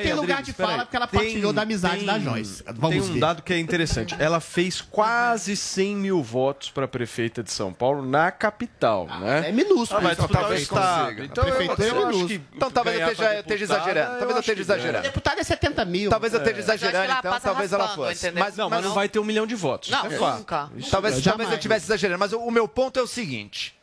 tem 0.02 0.14
lugar 0.14 0.44
de 0.44 0.54
fala 0.54 0.86
porque 0.86 0.96
ela 0.96 1.08
partilhou 1.08 1.54
da 1.54 1.62
amizade 1.62 2.06
da 2.06 2.20
Joyce. 2.20 2.64
Vamos 2.76 3.06
tem 3.06 3.16
um 3.16 3.20
dado 3.20 3.42
que 3.42 3.54
é 3.54 3.60
interessante. 3.60 4.16
Ela 4.20 4.40
fez 4.40 4.82
quase 4.82 5.56
100 5.56 5.96
mil 5.96 6.22
votos 6.22 6.70
para 6.70 6.88
prefeita 6.88 7.44
de 7.44 7.52
São 7.52 7.74
Paulo 7.74 8.06
na 8.06 8.32
capital, 8.32 9.08
né? 9.08 9.50
É 9.50 9.52
minúsculo. 9.52 10.02
Ela 10.02 10.02
vai 10.02 10.16
disputar 10.16 10.50
o 10.50 10.54
estado. 10.54 11.24
Então, 11.24 11.48
eu 11.48 12.08
acho 12.08 12.28
que 12.28 12.42
então 12.54 12.70
talvez 12.70 13.00
eu 13.00 13.40
esteja 13.40 13.61
esteja 13.64 13.80
exagerando. 13.82 14.18
Talvez 14.18 14.36
eu 14.36 14.40
esteja 14.40 14.62
exagerando. 14.62 15.04
Deputado 15.04 15.40
é 15.40 15.44
70 15.44 15.86
mil. 15.86 16.10
Talvez 16.10 16.34
eu 16.34 16.40
esteja 16.40 16.60
exagerando, 16.60 17.14
então 17.20 17.40
talvez 17.40 17.74
ela 17.74 17.88
fosse. 17.90 18.32
Mas 18.32 18.58
não, 18.58 18.70
mas 18.70 18.84
não 18.84 18.94
vai 18.94 19.08
ter 19.08 19.20
um 19.20 19.24
milhão 19.24 19.48
de 19.48 19.56
votos. 19.56 19.90
Não, 19.90 20.06
é 20.06 20.10
nunca. 20.10 20.70
Talvez, 20.90 21.22
talvez 21.22 21.50
eu 21.50 21.56
estivesse 21.56 21.86
exagerando. 21.86 22.20
Mas 22.20 22.34
o 22.34 22.52
meu 22.52 22.68
ponto 22.68 23.00
é 23.00 23.02
o 23.04 23.08
seguinte: 23.08 23.76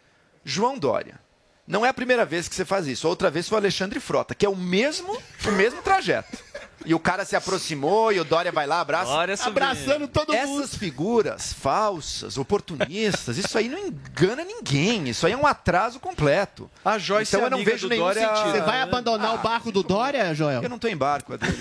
João 0.44 0.78
Dória. 0.78 1.27
Não 1.69 1.85
é 1.85 1.90
a 1.90 1.95
primeira 1.95 2.24
vez 2.24 2.49
que 2.49 2.55
você 2.55 2.65
faz 2.65 2.86
isso. 2.86 3.07
A 3.07 3.11
outra 3.11 3.31
vez 3.31 3.47
foi 3.47 3.57
o 3.57 3.61
Alexandre 3.61 4.01
Frota, 4.01 4.35
que 4.35 4.47
é 4.47 4.49
o 4.49 4.57
mesmo, 4.57 5.20
o 5.47 5.53
mesmo 5.53 5.82
trajeto. 5.82 6.39
E 6.86 6.95
o 6.95 6.99
cara 6.99 7.27
se 7.27 7.36
aproximou 7.36 8.11
e 8.11 8.19
o 8.19 8.24
Dória 8.24 8.51
vai 8.51 8.66
lá, 8.66 8.81
abraça. 8.81 9.12
Dória 9.12 9.36
abraçando 9.39 10.09
todo 10.09 10.32
mundo. 10.32 10.62
Essas 10.62 10.74
figuras 10.74 11.53
falsas, 11.53 12.39
oportunistas, 12.39 13.36
isso 13.36 13.59
aí 13.59 13.69
não 13.69 13.78
engana 13.78 14.45
ninguém. 14.45 15.09
Isso 15.11 15.27
aí 15.27 15.35
é 15.35 15.36
um 15.36 15.47
atraso 15.47 16.01
completo. 16.01 16.70
A 16.82 16.97
Joyce 16.97 17.36
então 17.36 17.47
eu 17.47 17.51
não 17.51 17.62
vejo 17.62 17.86
nenhum 17.86 18.05
Dória... 18.05 18.27
sentido. 18.27 18.53
Você 18.53 18.61
vai 18.62 18.81
abandonar 18.81 19.32
ah, 19.32 19.35
o 19.35 19.39
barco 19.39 19.70
do 19.70 19.82
Dória, 19.82 20.35
Joel? 20.35 20.62
Eu 20.62 20.69
não 20.70 20.77
estou 20.77 20.90
em 20.90 20.97
barco, 20.97 21.35
Adriano. 21.35 21.59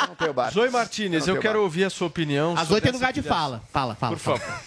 Eu 0.00 0.08
não 0.08 0.14
tenho 0.16 0.34
barco. 0.34 0.54
Zoe 0.54 0.70
Martinez, 0.70 1.28
eu, 1.28 1.36
eu 1.36 1.40
quero 1.40 1.54
barco. 1.54 1.64
ouvir 1.64 1.84
a 1.84 1.90
sua 1.90 2.08
opinião. 2.08 2.56
A 2.56 2.64
Zoe 2.64 2.80
tem 2.80 2.90
lugar 2.90 3.12
de 3.12 3.22
fala. 3.22 3.62
Fala, 3.70 3.94
fala. 3.94 4.16
Por 4.16 4.18
favor. 4.18 4.60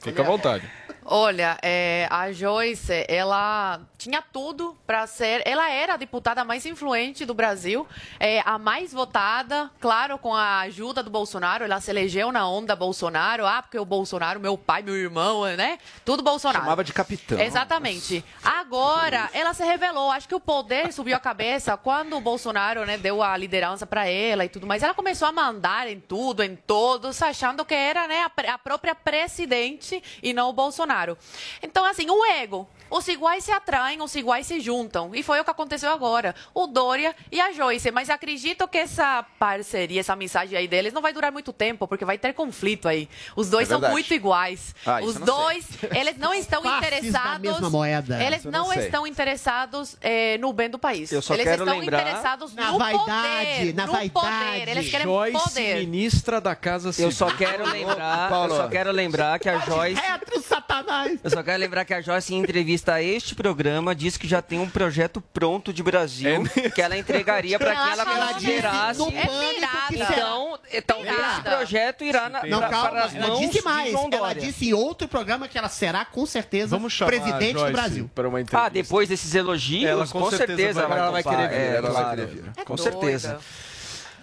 Fica 0.00 0.22
à 0.22 0.24
vontade. 0.24 0.77
Olha, 1.10 1.56
é, 1.62 2.06
a 2.10 2.30
Joyce, 2.30 3.06
ela 3.08 3.80
tinha 3.96 4.20
tudo 4.20 4.76
para 4.86 5.06
ser. 5.06 5.40
Ela 5.46 5.70
era 5.70 5.94
a 5.94 5.96
deputada 5.96 6.44
mais 6.44 6.66
influente 6.66 7.24
do 7.24 7.32
Brasil, 7.32 7.86
é, 8.20 8.42
a 8.44 8.58
mais 8.58 8.92
votada, 8.92 9.70
claro, 9.80 10.18
com 10.18 10.34
a 10.34 10.58
ajuda 10.60 11.02
do 11.02 11.08
Bolsonaro. 11.08 11.64
Ela 11.64 11.80
se 11.80 11.90
elegeu 11.90 12.30
na 12.30 12.46
onda 12.46 12.76
Bolsonaro. 12.76 13.46
Ah, 13.46 13.62
porque 13.62 13.78
o 13.78 13.86
Bolsonaro, 13.86 14.38
meu 14.38 14.58
pai, 14.58 14.82
meu 14.82 14.94
irmão, 14.94 15.44
né? 15.56 15.78
Tudo 16.04 16.22
Bolsonaro. 16.22 16.62
Chamava 16.62 16.84
de 16.84 16.92
capitão. 16.92 17.40
Exatamente. 17.40 18.22
Agora, 18.44 19.30
ela 19.32 19.54
se 19.54 19.64
revelou. 19.64 20.10
Acho 20.10 20.28
que 20.28 20.34
o 20.34 20.40
poder 20.40 20.92
subiu 20.92 21.16
a 21.16 21.20
cabeça 21.20 21.74
quando 21.78 22.18
o 22.18 22.20
Bolsonaro 22.20 22.84
né, 22.84 22.98
deu 22.98 23.22
a 23.22 23.34
liderança 23.34 23.86
para 23.86 24.06
ela 24.06 24.44
e 24.44 24.50
tudo 24.50 24.66
mais. 24.66 24.82
Ela 24.82 24.92
começou 24.92 25.26
a 25.26 25.32
mandar 25.32 25.88
em 25.88 26.00
tudo, 26.00 26.42
em 26.42 26.54
todos, 26.54 27.22
achando 27.22 27.64
que 27.64 27.74
era 27.74 28.06
né, 28.06 28.26
a, 28.26 28.52
a 28.52 28.58
própria 28.58 28.94
presidente 28.94 30.02
e 30.22 30.34
não 30.34 30.50
o 30.50 30.52
Bolsonaro. 30.52 30.97
Então, 31.62 31.84
assim, 31.84 32.10
o 32.10 32.24
ego. 32.24 32.68
Os 32.90 33.06
iguais 33.08 33.44
se 33.44 33.50
atraem, 33.52 34.00
os 34.02 34.14
iguais 34.14 34.46
se 34.46 34.60
juntam. 34.60 35.14
E 35.14 35.22
foi 35.22 35.40
o 35.40 35.44
que 35.44 35.50
aconteceu 35.50 35.90
agora. 35.90 36.34
O 36.54 36.66
Dória 36.66 37.14
e 37.30 37.40
a 37.40 37.52
Joyce. 37.52 37.90
Mas 37.90 38.10
acredito 38.10 38.66
que 38.68 38.78
essa 38.78 39.24
parceria, 39.38 40.00
essa 40.00 40.16
mensagem 40.16 40.56
aí 40.58 40.66
deles 40.68 40.92
não 40.92 41.02
vai 41.02 41.12
durar 41.12 41.30
muito 41.32 41.52
tempo, 41.52 41.86
porque 41.86 42.04
vai 42.04 42.18
ter 42.18 42.32
conflito 42.34 42.88
aí. 42.88 43.08
Os 43.36 43.48
dois 43.50 43.68
É 43.70 43.78
são 43.78 43.90
muito 43.90 44.12
iguais. 44.14 44.74
Ah, 44.86 45.00
Os 45.02 45.14
dois, 45.16 45.64
sei. 45.64 45.90
eles 46.00 46.16
não 46.18 46.32
estão 46.34 46.62
interessados. 46.64 47.40
mesma 47.40 47.70
moeda. 47.70 48.22
Eles 48.22 48.40
Isso 48.40 48.50
não 48.50 48.58
não 48.68 48.72
estão 48.72 49.06
interessados 49.06 49.96
eh, 50.00 50.36
no 50.38 50.52
bem 50.52 50.68
do 50.68 50.78
país. 50.78 51.10
Eu 51.12 51.22
só 51.22 51.34
eles 51.34 51.44
quero 51.44 51.62
estão 51.64 51.78
lembrar- 51.78 52.00
interessados 52.02 52.54
Na 52.54 52.72
no 52.72 52.78
vaidade, 52.78 53.06
poder. 53.06 53.74
na 53.74 53.86
no 53.86 53.92
vaidade. 53.92 54.10
poder. 54.10 54.68
Eles 54.68 54.90
querem 54.90 55.06
Joyce, 55.06 55.38
poder. 55.38 55.74
ministra 55.86 56.40
da 56.40 56.54
Casa 56.56 56.92
Civil. 56.92 57.08
Eu 57.08 57.12
só 57.12 57.30
quero 57.30 57.64
lembrar, 57.70 58.28
Paulo. 58.28 58.52
eu 58.54 58.56
só 58.56 58.68
quero 58.68 58.90
lembrar 58.92 59.38
que 59.38 59.48
a 59.48 59.58
Joyce 59.60 60.00
Retro 60.00 60.40
Satanás. 60.42 61.18
Eu 61.22 61.30
só 61.30 61.42
quero 61.42 61.58
lembrar 61.60 61.84
que 61.84 61.94
a 61.94 62.00
Joyce, 62.00 62.34
em 62.34 62.38
entrevista 62.38 62.77
a 62.86 63.02
este 63.02 63.34
programa, 63.34 63.94
disse 63.94 64.18
que 64.18 64.28
já 64.28 64.40
tem 64.42 64.58
um 64.58 64.68
projeto 64.68 65.20
pronto 65.32 65.72
de 65.72 65.82
Brasil 65.82 66.44
que 66.74 66.80
ela 66.82 66.96
entregaria 66.96 67.58
para 67.58 67.74
quem 67.74 67.92
ela 67.92 68.04
considerasse. 68.04 69.02
É 69.14 69.26
pirata. 69.88 70.12
Então, 70.12 70.58
eh, 70.70 70.80
talvez 70.80 71.14
esse 71.32 71.40
projeto 71.42 72.04
irá 72.04 72.28
na, 72.28 72.44
Não, 72.44 72.58
pra- 72.58 72.68
calma, 72.68 72.88
para 72.90 73.04
as 73.04 73.14
ela 73.14 73.26
mãos 73.28 73.40
disse 73.40 73.62
mais. 73.64 73.86
de 73.86 73.92
João 73.92 74.08
Ela 74.12 74.34
disse 74.34 74.68
em 74.68 74.72
outro 74.74 75.08
programa 75.08 75.48
que 75.48 75.56
ela 75.58 75.68
será, 75.68 76.04
com 76.04 76.24
certeza, 76.26 76.68
Vamos 76.76 76.92
chamar 76.92 77.10
presidente 77.10 77.54
do 77.54 77.72
Brasil. 77.72 78.10
Para 78.14 78.28
uma 78.28 78.40
entrevista. 78.40 78.66
Ah, 78.66 78.68
depois 78.68 79.08
desses 79.08 79.34
elogios, 79.34 79.84
Ela 79.88 80.06
com, 80.06 80.20
com 80.20 80.30
certeza 80.30 80.56
certeza, 80.56 80.86
vai- 80.86 80.98
ela 80.98 81.10
vai 81.10 81.22
querer 81.22 81.48
vir, 81.48 81.54
É, 81.56 81.76
ela 81.76 81.90
vai 81.90 82.10
querer 82.10 82.26
vir. 82.26 82.42
Com 82.64 82.74
doida. 82.74 82.82
certeza. 82.90 83.40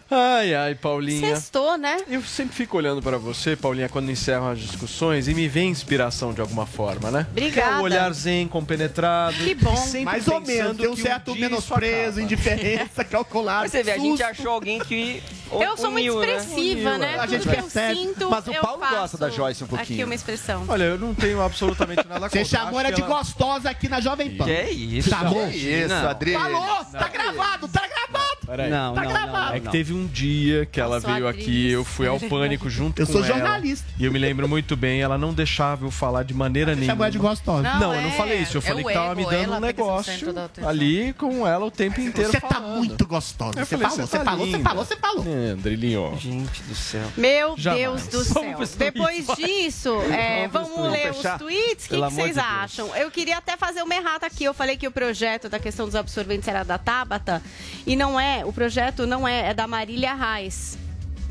Ai, 0.10 0.54
ai, 0.54 0.76
Paulinha. 0.76 1.36
Sextou, 1.36 1.78
né? 1.78 1.98
Eu 2.08 2.22
sempre 2.22 2.56
fico 2.56 2.78
olhando 2.78 3.02
pra 3.02 3.18
você, 3.18 3.56
Paulinha, 3.56 3.90
quando 3.90 4.12
encerram 4.12 4.50
as 4.50 4.60
discussões 4.60 5.28
e 5.28 5.34
me 5.34 5.48
vem 5.48 5.70
inspiração 5.70 6.32
de 6.32 6.42
alguma 6.42 6.66
forma, 6.68 7.10
né? 7.10 7.26
Obrigada. 7.32 7.70
Que 7.70 7.74
é 7.76 7.78
um 7.78 7.82
olhar 7.82 8.14
zen, 8.14 8.48
compenetrado. 8.48 9.36
Que 9.36 9.56
bom. 9.56 9.74
e 9.74 9.78
sempre 9.78 10.06
Mais 10.06 10.28
ou 10.28 10.40
menos, 10.42 10.78
tem 10.78 10.88
um 10.88 10.96
que 10.96 11.02
certo 11.02 11.32
isso 11.32 11.40
menosprezo, 11.40 12.22
indiferença, 12.22 13.04
calculado. 13.06 13.68
Você 13.68 13.82
vê, 13.82 13.92
a 13.94 13.98
gente 13.98 14.22
achou 14.22 14.52
alguém 14.52 14.80
que 14.80 15.24
Eu 15.52 15.78
sou 15.78 15.92
muito 15.92 16.20
né? 16.20 16.38
expressiva, 16.38 16.98
né? 16.98 17.14
é. 17.14 17.20
A 17.20 17.22
Tudo 17.22 17.30
gente 17.32 17.44
que 17.44 17.50
eu 17.50 17.54
percebe. 17.64 17.96
sinto, 17.96 18.30
Mas 18.30 18.48
o 18.48 18.54
Paulo 18.54 18.80
gosta 18.90 19.18
da 19.18 19.30
Joyce 19.30 19.64
um 19.64 19.68
pouquinho. 19.68 20.00
Aqui 20.00 20.04
uma 20.04 20.16
expressão. 20.16 20.66
Olha, 20.68 20.84
eu 20.84 20.98
não 21.00 21.14
tenho 21.14 21.42
absolutamente 21.42 22.06
nada 22.08 22.28
Você 22.30 22.40
contra. 22.40 22.58
chamou 22.60 22.80
Acho 22.80 22.88
ela 22.88 22.96
de 22.96 23.02
ela- 23.02 23.16
gostosa 23.18 23.70
aqui 23.70 23.88
na 23.88 24.02
Jovem 24.02 24.36
Pan. 24.36 24.44
Que 24.46 24.52
é 24.52 24.72
isso? 24.72 25.10
Tá 25.10 25.24
bom? 25.24 25.48
Que 25.50 25.58
isso, 25.58 25.88
Não. 25.90 26.10
Adri. 26.10 26.34
Falou, 26.34 26.86
tá 26.86 27.08
gravado, 27.08 27.68
tá 27.68 27.88
gravado. 27.88 28.36
Peraí. 28.46 28.70
Não, 28.70 28.94
Tá 28.96 29.02
não, 29.04 29.10
gravado. 29.10 29.46
não, 29.50 29.54
É 29.56 29.60
que 29.60 29.66
não. 29.66 29.72
teve 29.72 29.94
um 29.96 30.06
dia 30.08 30.66
que 30.66 30.80
ela 30.80 31.00
sou 31.02 31.12
veio 31.12 31.28
atriz. 31.28 31.44
aqui, 31.46 31.70
eu 31.72 31.84
fui 31.86 32.08
ao 32.08 32.20
pânico 32.20 32.70
junto 32.70 33.02
Eu 33.02 33.06
com 33.08 33.14
sou 33.14 33.24
ela. 33.26 33.34
jornalista. 33.34 33.86
E 34.00 34.06
eu 34.06 34.12
me 34.12 34.20
lembro 34.20 34.48
muito 34.48 34.76
bem, 34.76 35.02
ela 35.02 35.18
não 35.18 35.34
deixava 35.34 35.86
eu 35.86 35.92
falar 35.92 36.24
de 36.24 36.34
maneira 36.34 36.76
nenhuma. 36.76 37.06
Ela 37.06 37.10
de 37.10 37.18
gostosa. 37.18 37.62
Não, 37.64 37.80
Não, 37.80 37.96
eu 37.96 38.02
não 38.02 38.10
é- 38.10 38.18
falei 38.18 38.38
isso. 38.40 38.58
Eu 38.58 38.60
é 38.60 38.62
falei 38.62 38.84
que 38.84 38.94
tava 38.94 39.12
ego, 39.12 39.22
me 39.22 39.36
dando 39.38 39.54
um 39.54 39.58
o 39.58 39.60
negócio 39.60 40.36
ali 40.68 41.14
com 41.14 41.48
ela 41.48 41.66
o 41.66 41.72
tempo 41.72 42.00
inteiro 42.02 42.32
Você 42.32 42.40
tá 42.42 42.48
falando. 42.50 42.78
muito 42.78 43.08
gostosa. 43.08 43.60
Eu 43.60 43.66
Você 43.66 43.78
falei, 43.78 43.90
falou, 43.92 44.08
você 44.08 44.18
tá 44.18 44.24
falou, 44.26 44.46
você 44.48 44.60
falou, 44.60 44.86
você 44.86 44.96
falou. 44.98 45.26
É, 45.28 45.50
Andrilinho. 45.52 46.18
Gente 46.20 46.62
do 46.64 46.76
céu. 46.76 47.06
Meu 47.18 47.56
Jamais. 47.58 47.82
Deus 47.82 48.08
do 48.08 48.24
céu. 48.24 48.58
Depois 48.78 49.28
disso, 49.36 49.96
é, 50.12 50.48
Vamos 50.48 50.70
vamos, 50.70 50.92
ler 50.92 51.12
os 51.12 51.18
tweets. 51.40 51.86
O 51.86 51.90
que, 51.90 51.98
vocês 51.98 52.38
acham? 52.38 52.96
Eu 52.96 53.10
queria 53.12 53.38
até 53.38 53.56
fazer 53.58 53.82
uma 53.82 53.96
errata 53.96 54.26
aqui. 54.26 54.44
Eu 54.44 54.54
falei 54.54 54.78
que 54.78 54.88
o 54.88 54.92
projeto 54.92 55.50
da 55.50 55.60
questão 55.60 55.86
dos 55.86 55.96
absorventes 55.96 56.48
era 56.48 56.64
da 56.64 56.78
Tabata. 56.78 57.42
E 57.86 57.96
não 57.96 58.20
é. 58.20 58.44
O 58.46 58.52
projeto 58.54 59.06
não 59.06 59.28
é. 59.28 59.50
É 59.50 59.54
da 59.54 59.68
Marília 59.86 60.16
Reis. 60.16 60.85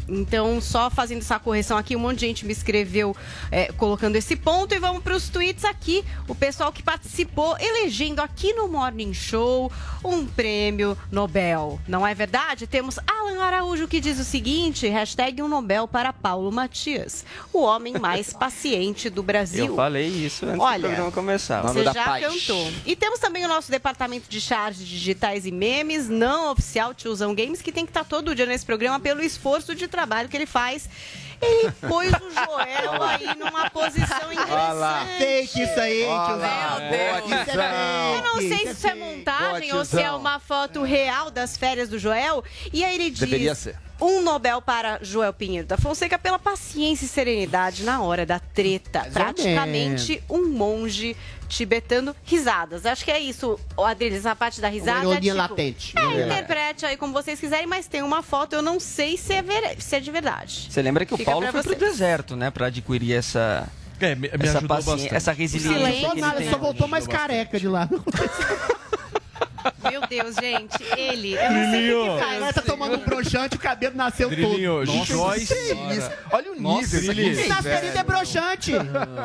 Então, 0.08 0.60
só 0.60 0.90
fazendo 0.90 1.20
essa 1.20 1.38
correção 1.38 1.76
aqui, 1.76 1.96
um 1.96 2.00
monte 2.00 2.20
de 2.20 2.26
gente 2.26 2.46
me 2.46 2.52
escreveu 2.52 3.16
é, 3.50 3.72
colocando 3.72 4.16
esse 4.16 4.36
ponto. 4.36 4.74
E 4.74 4.78
vamos 4.78 5.02
para 5.02 5.14
os 5.14 5.28
tweets 5.28 5.64
aqui. 5.64 6.04
O 6.28 6.34
pessoal 6.34 6.72
que 6.72 6.82
participou 6.82 7.56
elegendo 7.58 8.20
aqui 8.20 8.52
no 8.52 8.68
Morning 8.68 9.14
Show 9.14 9.70
um 10.04 10.26
prêmio 10.26 10.96
Nobel. 11.10 11.80
Não 11.88 12.06
é 12.06 12.14
verdade? 12.14 12.66
Temos 12.66 12.98
Alan 13.06 13.42
Araújo 13.42 13.88
que 13.88 14.00
diz 14.00 14.18
o 14.18 14.24
seguinte: 14.24 14.86
hashtag 14.86 15.42
um 15.42 15.48
Nobel 15.48 15.88
para 15.88 16.12
Paulo 16.12 16.52
Matias, 16.52 17.24
o 17.52 17.62
homem 17.62 17.98
mais 17.98 18.32
paciente 18.34 19.08
do 19.08 19.22
Brasil. 19.22 19.66
Eu 19.66 19.76
falei 19.76 20.06
isso 20.06 20.44
antes 20.44 20.60
Olha, 20.60 20.80
do 20.80 20.86
programa 20.88 21.12
começar. 21.12 21.62
Você 21.62 21.84
já 21.84 22.20
cantou. 22.20 22.72
E 22.84 22.94
temos 22.94 23.18
também 23.18 23.44
o 23.44 23.48
nosso 23.48 23.70
departamento 23.70 24.28
de 24.28 24.40
charges 24.40 24.86
digitais 24.86 25.46
e 25.46 25.50
memes, 25.50 26.08
não 26.08 26.50
oficial 26.52 26.92
Tiozão 26.92 27.34
Games, 27.34 27.62
que 27.62 27.72
tem 27.72 27.86
que 27.86 27.90
estar 27.90 28.04
todo 28.04 28.34
dia 28.34 28.46
nesse 28.46 28.66
programa 28.66 29.00
pelo 29.00 29.22
esforço 29.22 29.74
de 29.74 29.88
trabalho 29.94 30.28
que 30.28 30.36
ele 30.36 30.46
faz. 30.46 30.88
Ele 31.40 31.70
pôs 31.72 32.10
o 32.10 32.30
Joel 32.30 33.02
aí 33.02 33.34
numa 33.36 33.68
posição 33.68 34.32
interessante. 34.32 35.18
Fake 35.18 35.62
isso 35.62 35.80
aí, 35.80 36.06
Meu. 36.06 37.28
Deus. 37.28 37.54
Eu 38.16 38.22
não 38.22 38.36
sei 38.36 38.58
se 38.66 38.72
isso 38.72 38.86
é 38.86 38.94
montagem 38.94 39.72
ou 39.72 39.84
se 39.84 40.00
é 40.00 40.10
uma 40.12 40.38
foto 40.40 40.82
real 40.82 41.30
das 41.30 41.56
férias 41.56 41.88
do 41.88 41.98
Joel. 41.98 42.42
E 42.72 42.84
aí 42.84 42.94
ele 42.94 43.10
diz... 43.10 43.20
Deveria 43.20 43.54
ser. 43.54 43.76
Um 44.00 44.20
Nobel 44.22 44.60
para 44.60 44.98
Joel 45.02 45.32
Pinheiro 45.32 45.66
da 45.66 45.76
Fonseca 45.78 46.18
pela 46.18 46.38
paciência 46.38 47.04
e 47.04 47.08
serenidade 47.08 47.84
na 47.84 48.02
hora 48.02 48.26
da 48.26 48.38
treta. 48.38 49.08
Praticamente 49.12 50.22
um 50.28 50.48
monge 50.48 51.16
tibetano. 51.48 52.14
Risadas. 52.24 52.84
Acho 52.86 53.04
que 53.04 53.10
é 53.10 53.20
isso, 53.20 53.58
Adriles, 53.78 54.26
a 54.26 54.34
parte 54.34 54.60
da 54.60 54.68
risada. 54.68 55.06
Uma 55.06 55.16
é, 55.16 55.20
tipo, 55.20 55.36
latente. 55.36 55.94
É, 55.96 56.02
É. 56.02 56.24
interprete 56.26 56.84
aí 56.84 56.96
como 56.96 57.12
vocês 57.12 57.38
quiserem, 57.38 57.66
mas 57.66 57.86
tem 57.86 58.02
uma 58.02 58.22
foto, 58.22 58.54
eu 58.54 58.62
não 58.62 58.80
sei 58.80 59.16
se 59.16 59.32
é, 59.32 59.42
ver- 59.42 59.80
se 59.80 59.94
é 59.96 60.00
de 60.00 60.10
verdade. 60.10 60.66
Você 60.70 60.82
lembra 60.82 61.06
que 61.06 61.14
o 61.14 61.16
Fica 61.16 61.30
Paulo 61.30 61.46
pra 61.46 61.52
foi 61.52 61.62
pro 61.62 61.78
vocês. 61.78 61.92
deserto, 61.92 62.34
né? 62.36 62.50
Pra 62.50 62.66
adquirir 62.66 63.14
essa, 63.14 63.68
É, 64.00 64.14
me, 64.16 64.28
me 64.28 64.30
essa 64.40 64.60
bastante. 64.60 65.14
essa 65.14 65.32
resiliência 65.32 65.78
Silêncio. 65.78 66.16
nada, 66.20 66.40
ele 66.42 66.50
só 66.50 66.58
voltou 66.58 66.88
mais 66.88 67.06
careca 67.06 67.58
de 67.60 67.68
lá. 67.68 67.88
Meu 69.90 70.00
Deus, 70.06 70.34
gente, 70.36 70.82
ele. 70.96 71.34
Eu 71.34 71.50
não 71.50 71.70
sei 71.70 71.94
o 71.94 72.04
que 72.04 72.10
que 72.10 72.18
faz. 72.24 72.36
Ela 72.36 72.52
tá 72.52 72.62
tomando 72.62 72.96
um 72.96 73.04
broxante, 73.04 73.56
o 73.56 73.58
cabelo 73.58 73.96
nasceu 73.96 74.28
Drilinho, 74.28 74.84
todo. 74.86 75.04
Joyce. 75.04 75.46
Que 75.54 75.94
isso? 75.96 76.10
Olha 76.32 76.52
o 76.52 76.60
Nossa, 76.60 76.80
nível. 76.80 77.00
isso 77.00 77.10
aqui, 77.10 77.30
velho. 77.62 77.80
querido 77.80 77.98
é 77.98 78.02
broxante. 78.04 78.72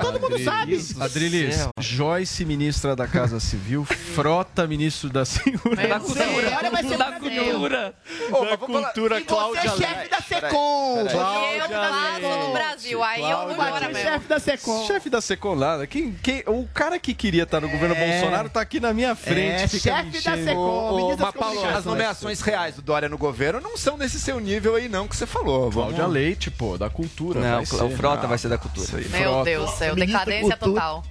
Todo 0.01 0.19
mundo 0.19 0.43
sabe. 0.43 0.79
Adrilis. 0.99 1.67
Joyce, 1.79 2.45
ministra 2.45 2.95
da 2.95 3.07
Casa 3.07 3.39
Civil, 3.39 3.85
Frota, 3.85 4.65
ministro 4.67 5.09
da 5.09 5.25
Segurança. 5.25 5.87
Da 5.87 5.99
cultura. 5.99 6.57
Olha, 6.57 6.71
vai 6.71 6.83
ser 6.83 6.97
da 6.97 7.11
cultura. 7.13 7.93
Ô, 8.31 8.31
da 8.31 8.49
mas 8.49 8.59
vamos 8.59 8.75
falar- 8.75 8.83
cultura, 8.93 9.15
E 9.15 9.19
você 9.19 9.25
Cláudia 9.25 9.59
é 9.59 9.63
chefe 9.69 9.95
Leite. 9.95 10.09
da 10.09 10.21
SECOM. 10.21 10.99
Eu 10.99 11.07
Cláudia 11.07 11.67
faço 11.69 12.21
Leite. 12.21 12.45
no 12.47 12.51
Brasil, 12.53 13.03
aí 13.03 13.21
eu 13.29 13.37
vou 13.37 13.51
embora 13.51 13.85
é 13.85 13.87
mesmo. 13.87 14.03
chefe 14.03 14.27
da 14.27 14.39
SECOM. 14.39 14.87
Chefe 14.87 15.09
da 15.09 15.21
Secom 15.21 15.55
nada. 15.55 15.87
Quem, 15.87 16.11
quem, 16.23 16.43
o 16.47 16.67
cara 16.73 16.99
que 16.99 17.13
queria 17.13 17.43
estar 17.43 17.59
no 17.61 17.69
governo 17.69 17.95
Bolsonaro 17.95 18.49
tá 18.49 18.61
aqui 18.61 18.79
na 18.79 18.93
minha 18.93 19.15
frente. 19.15 19.63
É, 19.63 19.67
fica 19.67 20.03
me 20.03 20.11
chefe 20.13 20.28
mas, 20.37 21.33
Paulo, 21.33 21.65
as 21.75 21.85
nomeações 21.85 22.41
reais 22.41 22.75
do 22.75 22.81
Dória 22.81 23.09
no 23.09 23.17
governo 23.17 23.59
não 23.61 23.77
são 23.77 23.97
nesse 23.97 24.19
seu 24.19 24.39
nível 24.39 24.75
aí, 24.75 24.87
não, 24.89 25.07
que 25.07 25.15
você 25.15 25.25
falou. 25.25 25.69
Vamos- 25.69 25.95
Cláudia 25.95 26.07
Leite, 26.07 26.51
pô, 26.51 26.77
da 26.77 26.89
cultura. 26.89 27.39
Não, 27.39 27.63
vai 27.63 27.63
o 27.63 27.65
ser. 27.89 27.97
Frota 27.97 28.25
Ah, 28.25 28.27
vai 28.27 28.37
ser 28.37 28.49
da 28.49 28.57
cultura. 28.57 28.87
Meu 28.93 29.01
Frota. 29.09 29.43
Deus 29.45 29.71
do 29.71 29.77
céu, 29.77 29.95
decadência 29.95 30.57
total. 30.57 31.03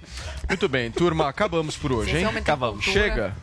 Muito 0.48 0.68
bem, 0.68 0.90
turma, 0.90 1.28
acabamos 1.28 1.76
por 1.76 1.92
hoje, 1.92 2.12
Sim, 2.12 2.18
hein? 2.18 2.26
Acabamos. 2.36 2.84
Chega. 2.84 3.34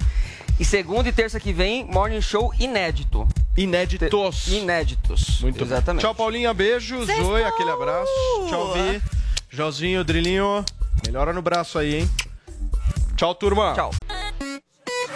E 0.60 0.64
segunda 0.64 1.10
e 1.10 1.12
terça 1.12 1.40
que 1.40 1.52
vem, 1.52 1.84
Morning 1.86 2.22
Show 2.22 2.54
inédito. 2.60 3.28
Inéditos. 3.58 4.48
Inéditos. 4.48 5.42
Muito 5.42 5.56
bem. 5.58 5.66
Exatamente. 5.66 6.02
Tchau, 6.02 6.16
Paulinha. 6.16 6.54
Beijo. 6.54 7.06
Zoe, 7.06 7.44
aquele 7.44 7.70
abraço. 7.72 8.12
Tchau, 8.50 8.74
Vi. 8.74 9.02
Jozinho, 9.50 10.04
Drilinho. 10.04 10.64
Melhora 11.06 11.34
no 11.34 11.42
braço 11.42 11.78
aí, 11.78 11.96
hein? 11.96 12.10
Tchau, 13.18 13.34
turma. 13.36 13.74
Tchau. 13.74 13.92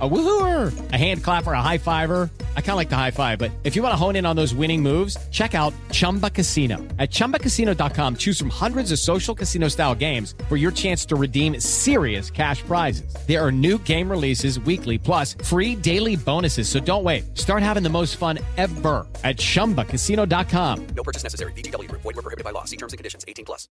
A 0.00 0.08
woohooer, 0.08 0.92
a 0.92 0.96
hand 0.96 1.22
clapper, 1.22 1.52
a 1.52 1.60
high 1.60 1.76
fiver. 1.76 2.30
I 2.56 2.60
kind 2.60 2.70
of 2.70 2.76
like 2.76 2.88
the 2.88 2.96
high 2.96 3.10
five, 3.10 3.38
but 3.38 3.50
if 3.64 3.76
you 3.76 3.82
want 3.82 3.92
to 3.92 3.96
hone 3.96 4.16
in 4.16 4.24
on 4.24 4.36
those 4.36 4.54
winning 4.54 4.82
moves, 4.82 5.16
check 5.30 5.54
out 5.54 5.74
Chumba 5.90 6.30
Casino. 6.30 6.78
At 6.98 7.10
ChumbaCasino.com, 7.10 8.16
choose 8.16 8.38
from 8.38 8.50
hundreds 8.50 8.92
of 8.92 8.98
social 8.98 9.34
casino 9.34 9.68
style 9.68 9.94
games 9.94 10.34
for 10.48 10.56
your 10.56 10.70
chance 10.70 11.04
to 11.06 11.16
redeem 11.16 11.58
serious 11.60 12.30
cash 12.30 12.62
prizes. 12.62 13.14
There 13.26 13.44
are 13.44 13.52
new 13.52 13.76
game 13.78 14.08
releases 14.08 14.58
weekly, 14.60 14.96
plus 14.96 15.34
free 15.44 15.74
daily 15.74 16.16
bonuses. 16.16 16.68
So 16.68 16.80
don't 16.80 17.04
wait. 17.04 17.36
Start 17.36 17.62
having 17.62 17.82
the 17.82 17.90
most 17.90 18.16
fun 18.16 18.38
ever 18.56 19.06
at 19.22 19.36
ChumbaCasino.com. 19.36 20.86
No 20.96 21.02
purchase 21.02 21.24
necessary. 21.24 21.52
VGW. 21.52 21.90
Void 21.90 22.04
were 22.04 22.12
prohibited 22.14 22.44
by 22.44 22.52
law. 22.52 22.64
See 22.64 22.78
terms 22.78 22.94
and 22.94 22.98
conditions. 22.98 23.24
18 23.28 23.44
plus. 23.44 23.68